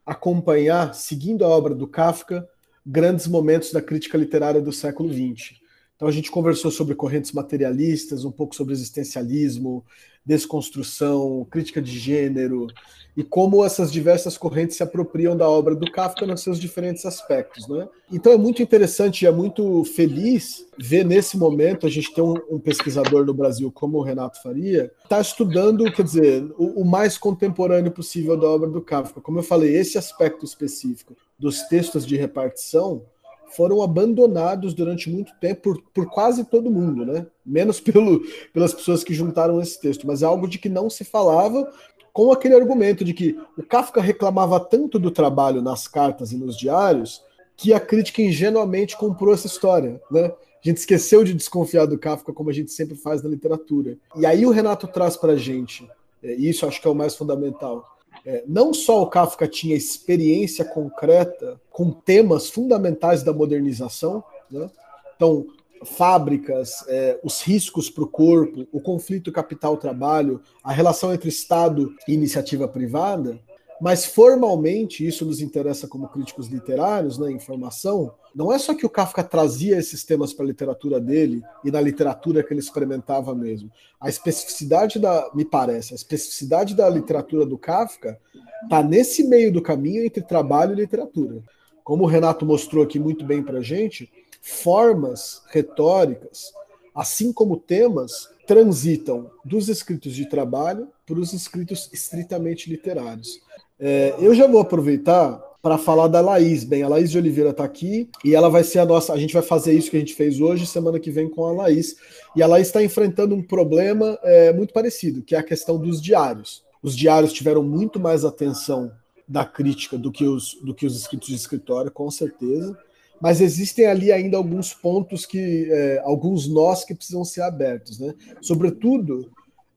acompanhar, 0.05 0.95
seguindo 0.95 1.45
a 1.45 1.49
obra 1.49 1.75
do 1.75 1.89
Kafka, 1.89 2.47
grandes 2.85 3.27
momentos 3.27 3.73
da 3.73 3.81
crítica 3.81 4.19
literária 4.19 4.61
do 4.61 4.73
século 4.73 5.11
XX. 5.11 5.61
Então 6.01 6.09
a 6.09 6.13
gente 6.13 6.31
conversou 6.31 6.71
sobre 6.71 6.95
correntes 6.95 7.31
materialistas, 7.31 8.25
um 8.25 8.31
pouco 8.31 8.57
sobre 8.57 8.73
existencialismo, 8.73 9.85
desconstrução, 10.25 11.47
crítica 11.51 11.83
de 11.83 11.99
gênero 11.99 12.69
e 13.15 13.23
como 13.23 13.63
essas 13.63 13.93
diversas 13.93 14.39
correntes 14.39 14.79
se 14.79 14.83
apropriam 14.83 15.37
da 15.37 15.47
obra 15.47 15.75
do 15.75 15.93
Kafka 15.93 16.25
nos 16.25 16.41
seus 16.41 16.59
diferentes 16.59 17.05
aspectos, 17.05 17.69
né? 17.69 17.87
Então 18.11 18.33
é 18.33 18.39
muito 18.39 18.63
interessante 18.63 19.23
e 19.23 19.27
é 19.27 19.31
muito 19.31 19.85
feliz 19.85 20.67
ver 20.79 21.05
nesse 21.05 21.37
momento 21.37 21.87
a 21.87 21.91
gente 21.91 22.15
ter 22.15 22.23
um, 22.23 22.35
um 22.51 22.59
pesquisador 22.59 23.27
no 23.27 23.35
Brasil 23.35 23.71
como 23.71 23.99
o 23.99 24.03
Renato 24.03 24.43
Faria 24.43 24.91
está 25.05 25.21
estudando, 25.21 25.85
quer 25.93 26.05
dizer, 26.05 26.51
o, 26.57 26.81
o 26.81 26.85
mais 26.85 27.19
contemporâneo 27.19 27.93
possível 27.93 28.39
da 28.39 28.49
obra 28.49 28.71
do 28.71 28.81
Kafka. 28.81 29.21
Como 29.21 29.39
eu 29.39 29.43
falei, 29.43 29.77
esse 29.77 29.99
aspecto 29.99 30.47
específico 30.47 31.15
dos 31.39 31.61
textos 31.65 32.07
de 32.07 32.17
repartição 32.17 33.03
foram 33.51 33.83
abandonados 33.83 34.75
durante 34.75 35.11
muito 35.11 35.33
tempo 35.41 35.63
por, 35.63 35.83
por 35.93 36.07
quase 36.11 36.45
todo 36.45 36.71
mundo, 36.71 37.05
né? 37.05 37.27
Menos 37.45 37.81
pelo, 37.81 38.23
pelas 38.53 38.73
pessoas 38.73 39.03
que 39.03 39.15
juntaram 39.15 39.61
esse 39.61 39.81
texto, 39.81 40.07
mas 40.07 40.23
é 40.23 40.27
algo 40.27 40.49
de 40.49 40.59
que 40.59 40.69
não 40.69 40.89
se 40.89 41.05
falava 41.05 41.71
com 42.13 42.33
aquele 42.33 42.55
argumento 42.55 43.05
de 43.05 43.15
que 43.15 43.39
o 43.57 43.63
Kafka 43.63 44.01
reclamava 44.01 44.59
tanto 44.59 44.99
do 44.99 45.11
trabalho 45.11 45.63
nas 45.63 45.87
cartas 45.87 46.33
e 46.33 46.37
nos 46.37 46.57
diários 46.57 47.23
que 47.57 47.73
a 47.73 47.81
crítica 47.81 48.23
ingenuamente 48.23 48.97
comprou 48.97 49.35
essa 49.35 49.47
história, 49.47 50.01
né? 50.11 50.33
A 50.63 50.69
gente 50.69 50.79
esqueceu 50.79 51.25
de 51.25 51.33
desconfiar 51.33 51.87
do 51.87 51.99
Kafka 51.99 52.33
como 52.33 52.51
a 52.51 52.53
gente 52.53 52.71
sempre 52.71 52.95
faz 52.95 53.23
na 53.23 53.31
literatura. 53.31 53.97
E 54.17 54.27
aí 54.27 54.45
o 54.45 54.51
Renato 54.51 54.87
traz 54.87 55.17
para 55.17 55.37
gente, 55.37 55.89
é, 56.23 56.35
e 56.35 56.51
isso 56.51 56.67
acho 56.67 56.81
que 56.81 56.87
é 56.87 56.91
o 56.91 56.95
mais 56.95 57.15
fundamental, 57.17 57.90
é, 58.25 58.45
não 58.47 58.73
só 58.75 59.03
o 59.03 59.07
Kafka 59.07 59.49
tinha 59.49 59.77
experiência 59.77 60.65
concreta 60.65 61.61
com 61.71 61.91
temas 61.91 62.51
fundamentais 62.51 63.23
da 63.23 63.33
modernização, 63.33 64.23
né? 64.51 64.71
então 65.17 65.47
fábricas, 65.85 66.85
é, 66.89 67.19
os 67.23 67.41
riscos 67.41 67.89
para 67.89 68.05
o 68.05 68.09
corpo, 68.09 68.67
o 68.71 68.81
conflito 68.81 69.33
capital-trabalho, 69.33 70.43
a 70.63 70.73
relação 70.73 71.13
entre 71.13 71.29
Estado 71.29 71.95
e 72.07 72.13
iniciativa 72.13 72.69
privada, 72.69 73.41
mas 73.81 74.05
formalmente, 74.05 75.07
isso 75.07 75.25
nos 75.25 75.41
interessa 75.41 75.89
como 75.89 76.09
críticos 76.09 76.49
literários, 76.49 77.17
né, 77.19 77.33
informação, 77.33 78.13
não 78.35 78.53
é 78.53 78.59
só 78.59 78.75
que 78.75 78.85
o 78.85 78.91
Kafka 78.91 79.25
trazia 79.25 79.79
esses 79.79 80.05
temas 80.05 80.33
para 80.33 80.45
a 80.45 80.49
literatura 80.49 81.01
dele 81.01 81.43
e 81.65 81.71
na 81.71 81.81
literatura 81.81 82.43
que 82.43 82.53
ele 82.53 82.61
experimentava 82.61 83.35
mesmo. 83.35 83.71
A 83.99 84.09
especificidade 84.09 84.99
da, 84.99 85.31
me 85.35 85.45
parece, 85.45 85.95
a 85.95 85.97
especificidade 85.97 86.75
da 86.75 86.89
literatura 86.89 87.47
do 87.47 87.57
Kafka 87.57 88.21
está 88.63 88.83
nesse 88.83 89.25
meio 89.25 89.51
do 89.51 89.63
caminho 89.63 90.05
entre 90.05 90.23
trabalho 90.23 90.73
e 90.73 90.77
literatura. 90.77 91.43
Como 91.83 92.05
o 92.05 92.07
Renato 92.07 92.45
mostrou 92.45 92.85
aqui 92.85 92.99
muito 92.99 93.25
bem 93.25 93.43
para 93.43 93.63
gente, 93.63 94.13
formas 94.43 95.43
retóricas, 95.49 96.53
assim 96.95 97.33
como 97.33 97.57
temas, 97.57 98.29
transitam 98.47 99.31
dos 99.45 99.69
escritos 99.69 100.15
de 100.15 100.27
trabalho 100.27 100.89
para 101.07 101.19
os 101.19 101.33
escritos 101.33 101.89
estritamente 101.93 102.69
literários. 102.69 103.41
É, 103.81 104.15
eu 104.19 104.35
já 104.35 104.47
vou 104.47 104.61
aproveitar 104.61 105.41
para 105.63 105.79
falar 105.79 106.09
da 106.09 106.21
Laís. 106.21 106.65
Bem, 106.65 106.83
a 106.83 106.89
Laís 106.89 107.11
de 107.11 107.19
Oliveira 107.19 107.51
está 107.51 107.65
aqui 107.65 108.09
e 108.25 108.35
ela 108.35 108.49
vai 108.49 108.63
ser 108.63 108.79
a 108.79 108.85
nossa. 108.85 109.13
A 109.13 109.19
gente 109.19 109.33
vai 109.33 109.43
fazer 109.43 109.73
isso 109.73 109.91
que 109.91 109.97
a 109.97 110.01
gente 110.01 110.15
fez 110.15 110.41
hoje, 110.41 110.67
semana 110.67 111.01
que 111.01 111.11
vem 111.11 111.29
com 111.29 111.45
a 111.45 111.53
Laís. 111.53 111.97
E 112.37 112.43
a 112.43 112.47
Laís 112.47 112.67
está 112.67 112.83
enfrentando 112.83 113.35
um 113.35 113.43
problema 113.43 114.19
é, 114.23 114.53
muito 114.53 114.73
parecido, 114.73 115.23
que 115.23 115.35
é 115.35 115.39
a 115.39 115.43
questão 115.43 115.79
dos 115.79 116.01
diários. 116.01 116.63
Os 116.83 116.97
diários 116.97 117.33
tiveram 117.33 117.63
muito 117.63 117.99
mais 117.99 118.25
atenção 118.25 118.91
da 119.27 119.45
crítica 119.45 119.97
do 119.97 120.11
que 120.11 120.25
os, 120.25 120.55
do 120.63 120.75
que 120.75 120.87
os 120.87 120.97
escritos 120.97 121.29
de 121.29 121.35
escritório, 121.35 121.91
com 121.91 122.11
certeza. 122.11 122.77
Mas 123.21 123.41
existem 123.41 123.87
ali 123.87 124.11
ainda 124.11 124.37
alguns 124.37 124.73
pontos 124.73 125.27
que. 125.27 125.69
É, 125.71 126.03
alguns 126.05 126.49
nós 126.49 126.85
que 126.85 126.95
precisam 126.95 127.25
ser 127.25 127.43
abertos, 127.43 127.99
né? 127.99 128.15
Sobretudo 128.41 129.31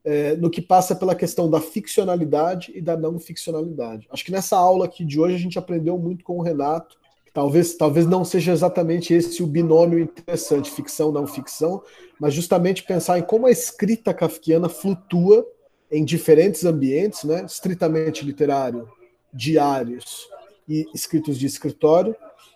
é, 0.04 0.36
no 0.36 0.50
que 0.50 0.62
passa 0.62 0.96
pela 0.96 1.16
questão 1.16 1.50
da 1.50 1.62
ficcionalidade 1.62 2.72
e 2.76 2.82
da 2.82 2.98
não 2.98 3.18
ficcionalidade. 3.18 4.08
Acho 4.12 4.26
que 4.26 4.32
nessa 4.32 4.58
aula 4.58 4.86
aqui 4.86 5.06
de 5.06 5.20
hoje 5.20 5.36
a 5.36 5.40
gente 5.40 5.58
aprendeu 5.58 5.98
muito 5.98 6.24
com 6.24 6.38
o 6.38 6.42
Renato. 6.42 6.98
Talvez, 7.34 7.76
talvez 7.76 8.06
não 8.06 8.24
seja 8.24 8.52
exatamente 8.52 9.14
esse 9.14 9.42
o 9.42 9.48
binômio 9.48 9.98
interessante, 9.98 10.70
ficção 10.70 11.12
não 11.12 11.26
ficção, 11.26 11.82
mas 12.20 12.34
justamente 12.34 12.84
pensar 12.84 13.18
em 13.18 13.24
como 13.24 13.48
a 13.48 13.52
escrita 13.52 14.14
kafkiana 14.14 14.70
flutua 14.70 15.48
em 15.92 16.06
diferentes 16.06 16.64
ambientes, 16.64 17.24
né? 17.24 17.44
estritamente 17.46 18.24
literário, 18.24 18.88
diários 19.34 20.28
e 20.68 20.86
escritos 20.94 21.40
de 21.40 21.48
escritório, 21.48 22.16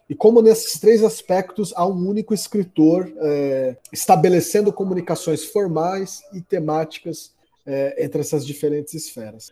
e 0.10 0.16
como 0.16 0.42
nesses 0.42 0.80
três 0.80 1.04
aspectos 1.04 1.74
há 1.76 1.86
um 1.86 2.08
único 2.08 2.34
escritor 2.34 3.12
é, 3.18 3.76
estabelecendo 3.92 4.72
comunicações 4.72 5.44
formais 5.44 6.22
e 6.34 6.40
temáticas 6.40 7.36
é, 7.68 8.04
entre 8.04 8.22
essas 8.22 8.48
diferentes 8.48 8.94
esferas. 8.94 9.52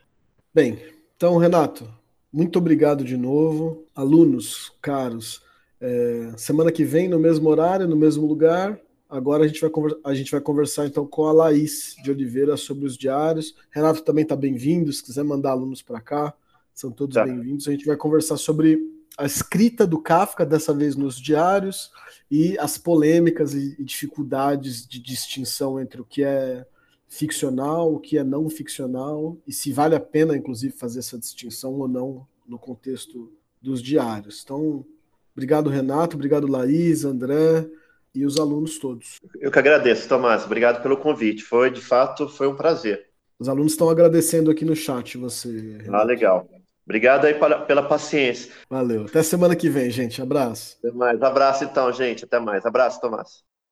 Bem, 0.53 0.79
então, 1.17 1.37
Renato, 1.37 1.87
muito 2.31 2.57
obrigado 2.57 3.03
de 3.03 3.17
novo. 3.17 3.85
Alunos 3.93 4.71
caros, 4.81 5.43
é, 5.81 6.31
semana 6.37 6.71
que 6.71 6.85
vem, 6.85 7.09
no 7.09 7.19
mesmo 7.19 7.49
horário, 7.49 7.87
no 7.87 7.95
mesmo 7.95 8.25
lugar. 8.25 8.79
Agora 9.09 9.43
a 9.43 9.47
gente, 9.47 9.61
vai 9.61 9.69
a 10.03 10.13
gente 10.13 10.31
vai 10.31 10.41
conversar 10.41 10.87
então 10.87 11.05
com 11.05 11.25
a 11.25 11.31
Laís 11.31 11.95
de 12.01 12.09
Oliveira 12.09 12.55
sobre 12.57 12.85
os 12.85 12.97
diários. 12.97 13.53
Renato 13.69 14.01
também 14.01 14.23
está 14.23 14.35
bem-vindo, 14.35 14.91
se 14.91 15.03
quiser 15.03 15.23
mandar 15.23 15.51
alunos 15.51 15.81
para 15.81 16.01
cá, 16.01 16.33
são 16.73 16.89
todos 16.89 17.15
tá. 17.15 17.25
bem-vindos. 17.25 17.67
A 17.67 17.71
gente 17.71 17.85
vai 17.85 17.97
conversar 17.97 18.37
sobre 18.37 18.79
a 19.17 19.25
escrita 19.25 19.85
do 19.85 19.99
Kafka, 19.99 20.45
dessa 20.45 20.73
vez 20.73 20.95
nos 20.95 21.17
diários, 21.17 21.91
e 22.31 22.57
as 22.59 22.77
polêmicas 22.77 23.53
e 23.53 23.81
dificuldades 23.83 24.85
de 24.85 24.99
distinção 24.99 25.79
entre 25.79 26.01
o 26.01 26.05
que 26.05 26.23
é 26.23 26.65
ficcional, 27.15 27.93
o 27.93 27.99
que 27.99 28.17
é 28.17 28.23
não 28.23 28.49
ficcional, 28.49 29.37
e 29.47 29.53
se 29.53 29.71
vale 29.71 29.95
a 29.95 29.99
pena, 29.99 30.35
inclusive, 30.35 30.75
fazer 30.75 30.99
essa 30.99 31.17
distinção 31.17 31.73
ou 31.73 31.87
não 31.87 32.27
no 32.47 32.59
contexto 32.59 33.31
dos 33.61 33.81
diários. 33.81 34.41
Então, 34.43 34.85
obrigado, 35.33 35.69
Renato, 35.69 36.15
obrigado, 36.15 36.45
Laís, 36.45 37.05
André 37.05 37.67
e 38.13 38.25
os 38.25 38.37
alunos 38.37 38.77
todos. 38.77 39.19
Eu 39.39 39.49
que 39.49 39.59
agradeço, 39.59 40.07
Tomás, 40.07 40.45
obrigado 40.45 40.81
pelo 40.83 40.97
convite. 40.97 41.43
Foi, 41.43 41.71
de 41.71 41.81
fato, 41.81 42.27
foi 42.27 42.47
um 42.47 42.55
prazer. 42.55 43.07
Os 43.39 43.49
alunos 43.49 43.71
estão 43.71 43.89
agradecendo 43.89 44.51
aqui 44.51 44.63
no 44.63 44.75
chat 44.75 45.17
você. 45.17 45.49
Renato. 45.49 45.95
Ah, 45.95 46.03
legal. 46.03 46.49
Obrigado 46.85 47.25
aí 47.25 47.33
pela 47.33 47.83
paciência. 47.83 48.53
Valeu. 48.69 49.05
Até 49.05 49.23
semana 49.23 49.55
que 49.55 49.69
vem, 49.69 49.89
gente. 49.89 50.21
Abraço. 50.21 50.77
Até 50.83 50.91
mais. 50.95 51.21
Abraço 51.21 51.63
então, 51.63 51.91
gente. 51.91 52.23
Até 52.23 52.39
mais. 52.39 52.65
Abraço, 52.65 53.01
Tomás. 53.01 53.43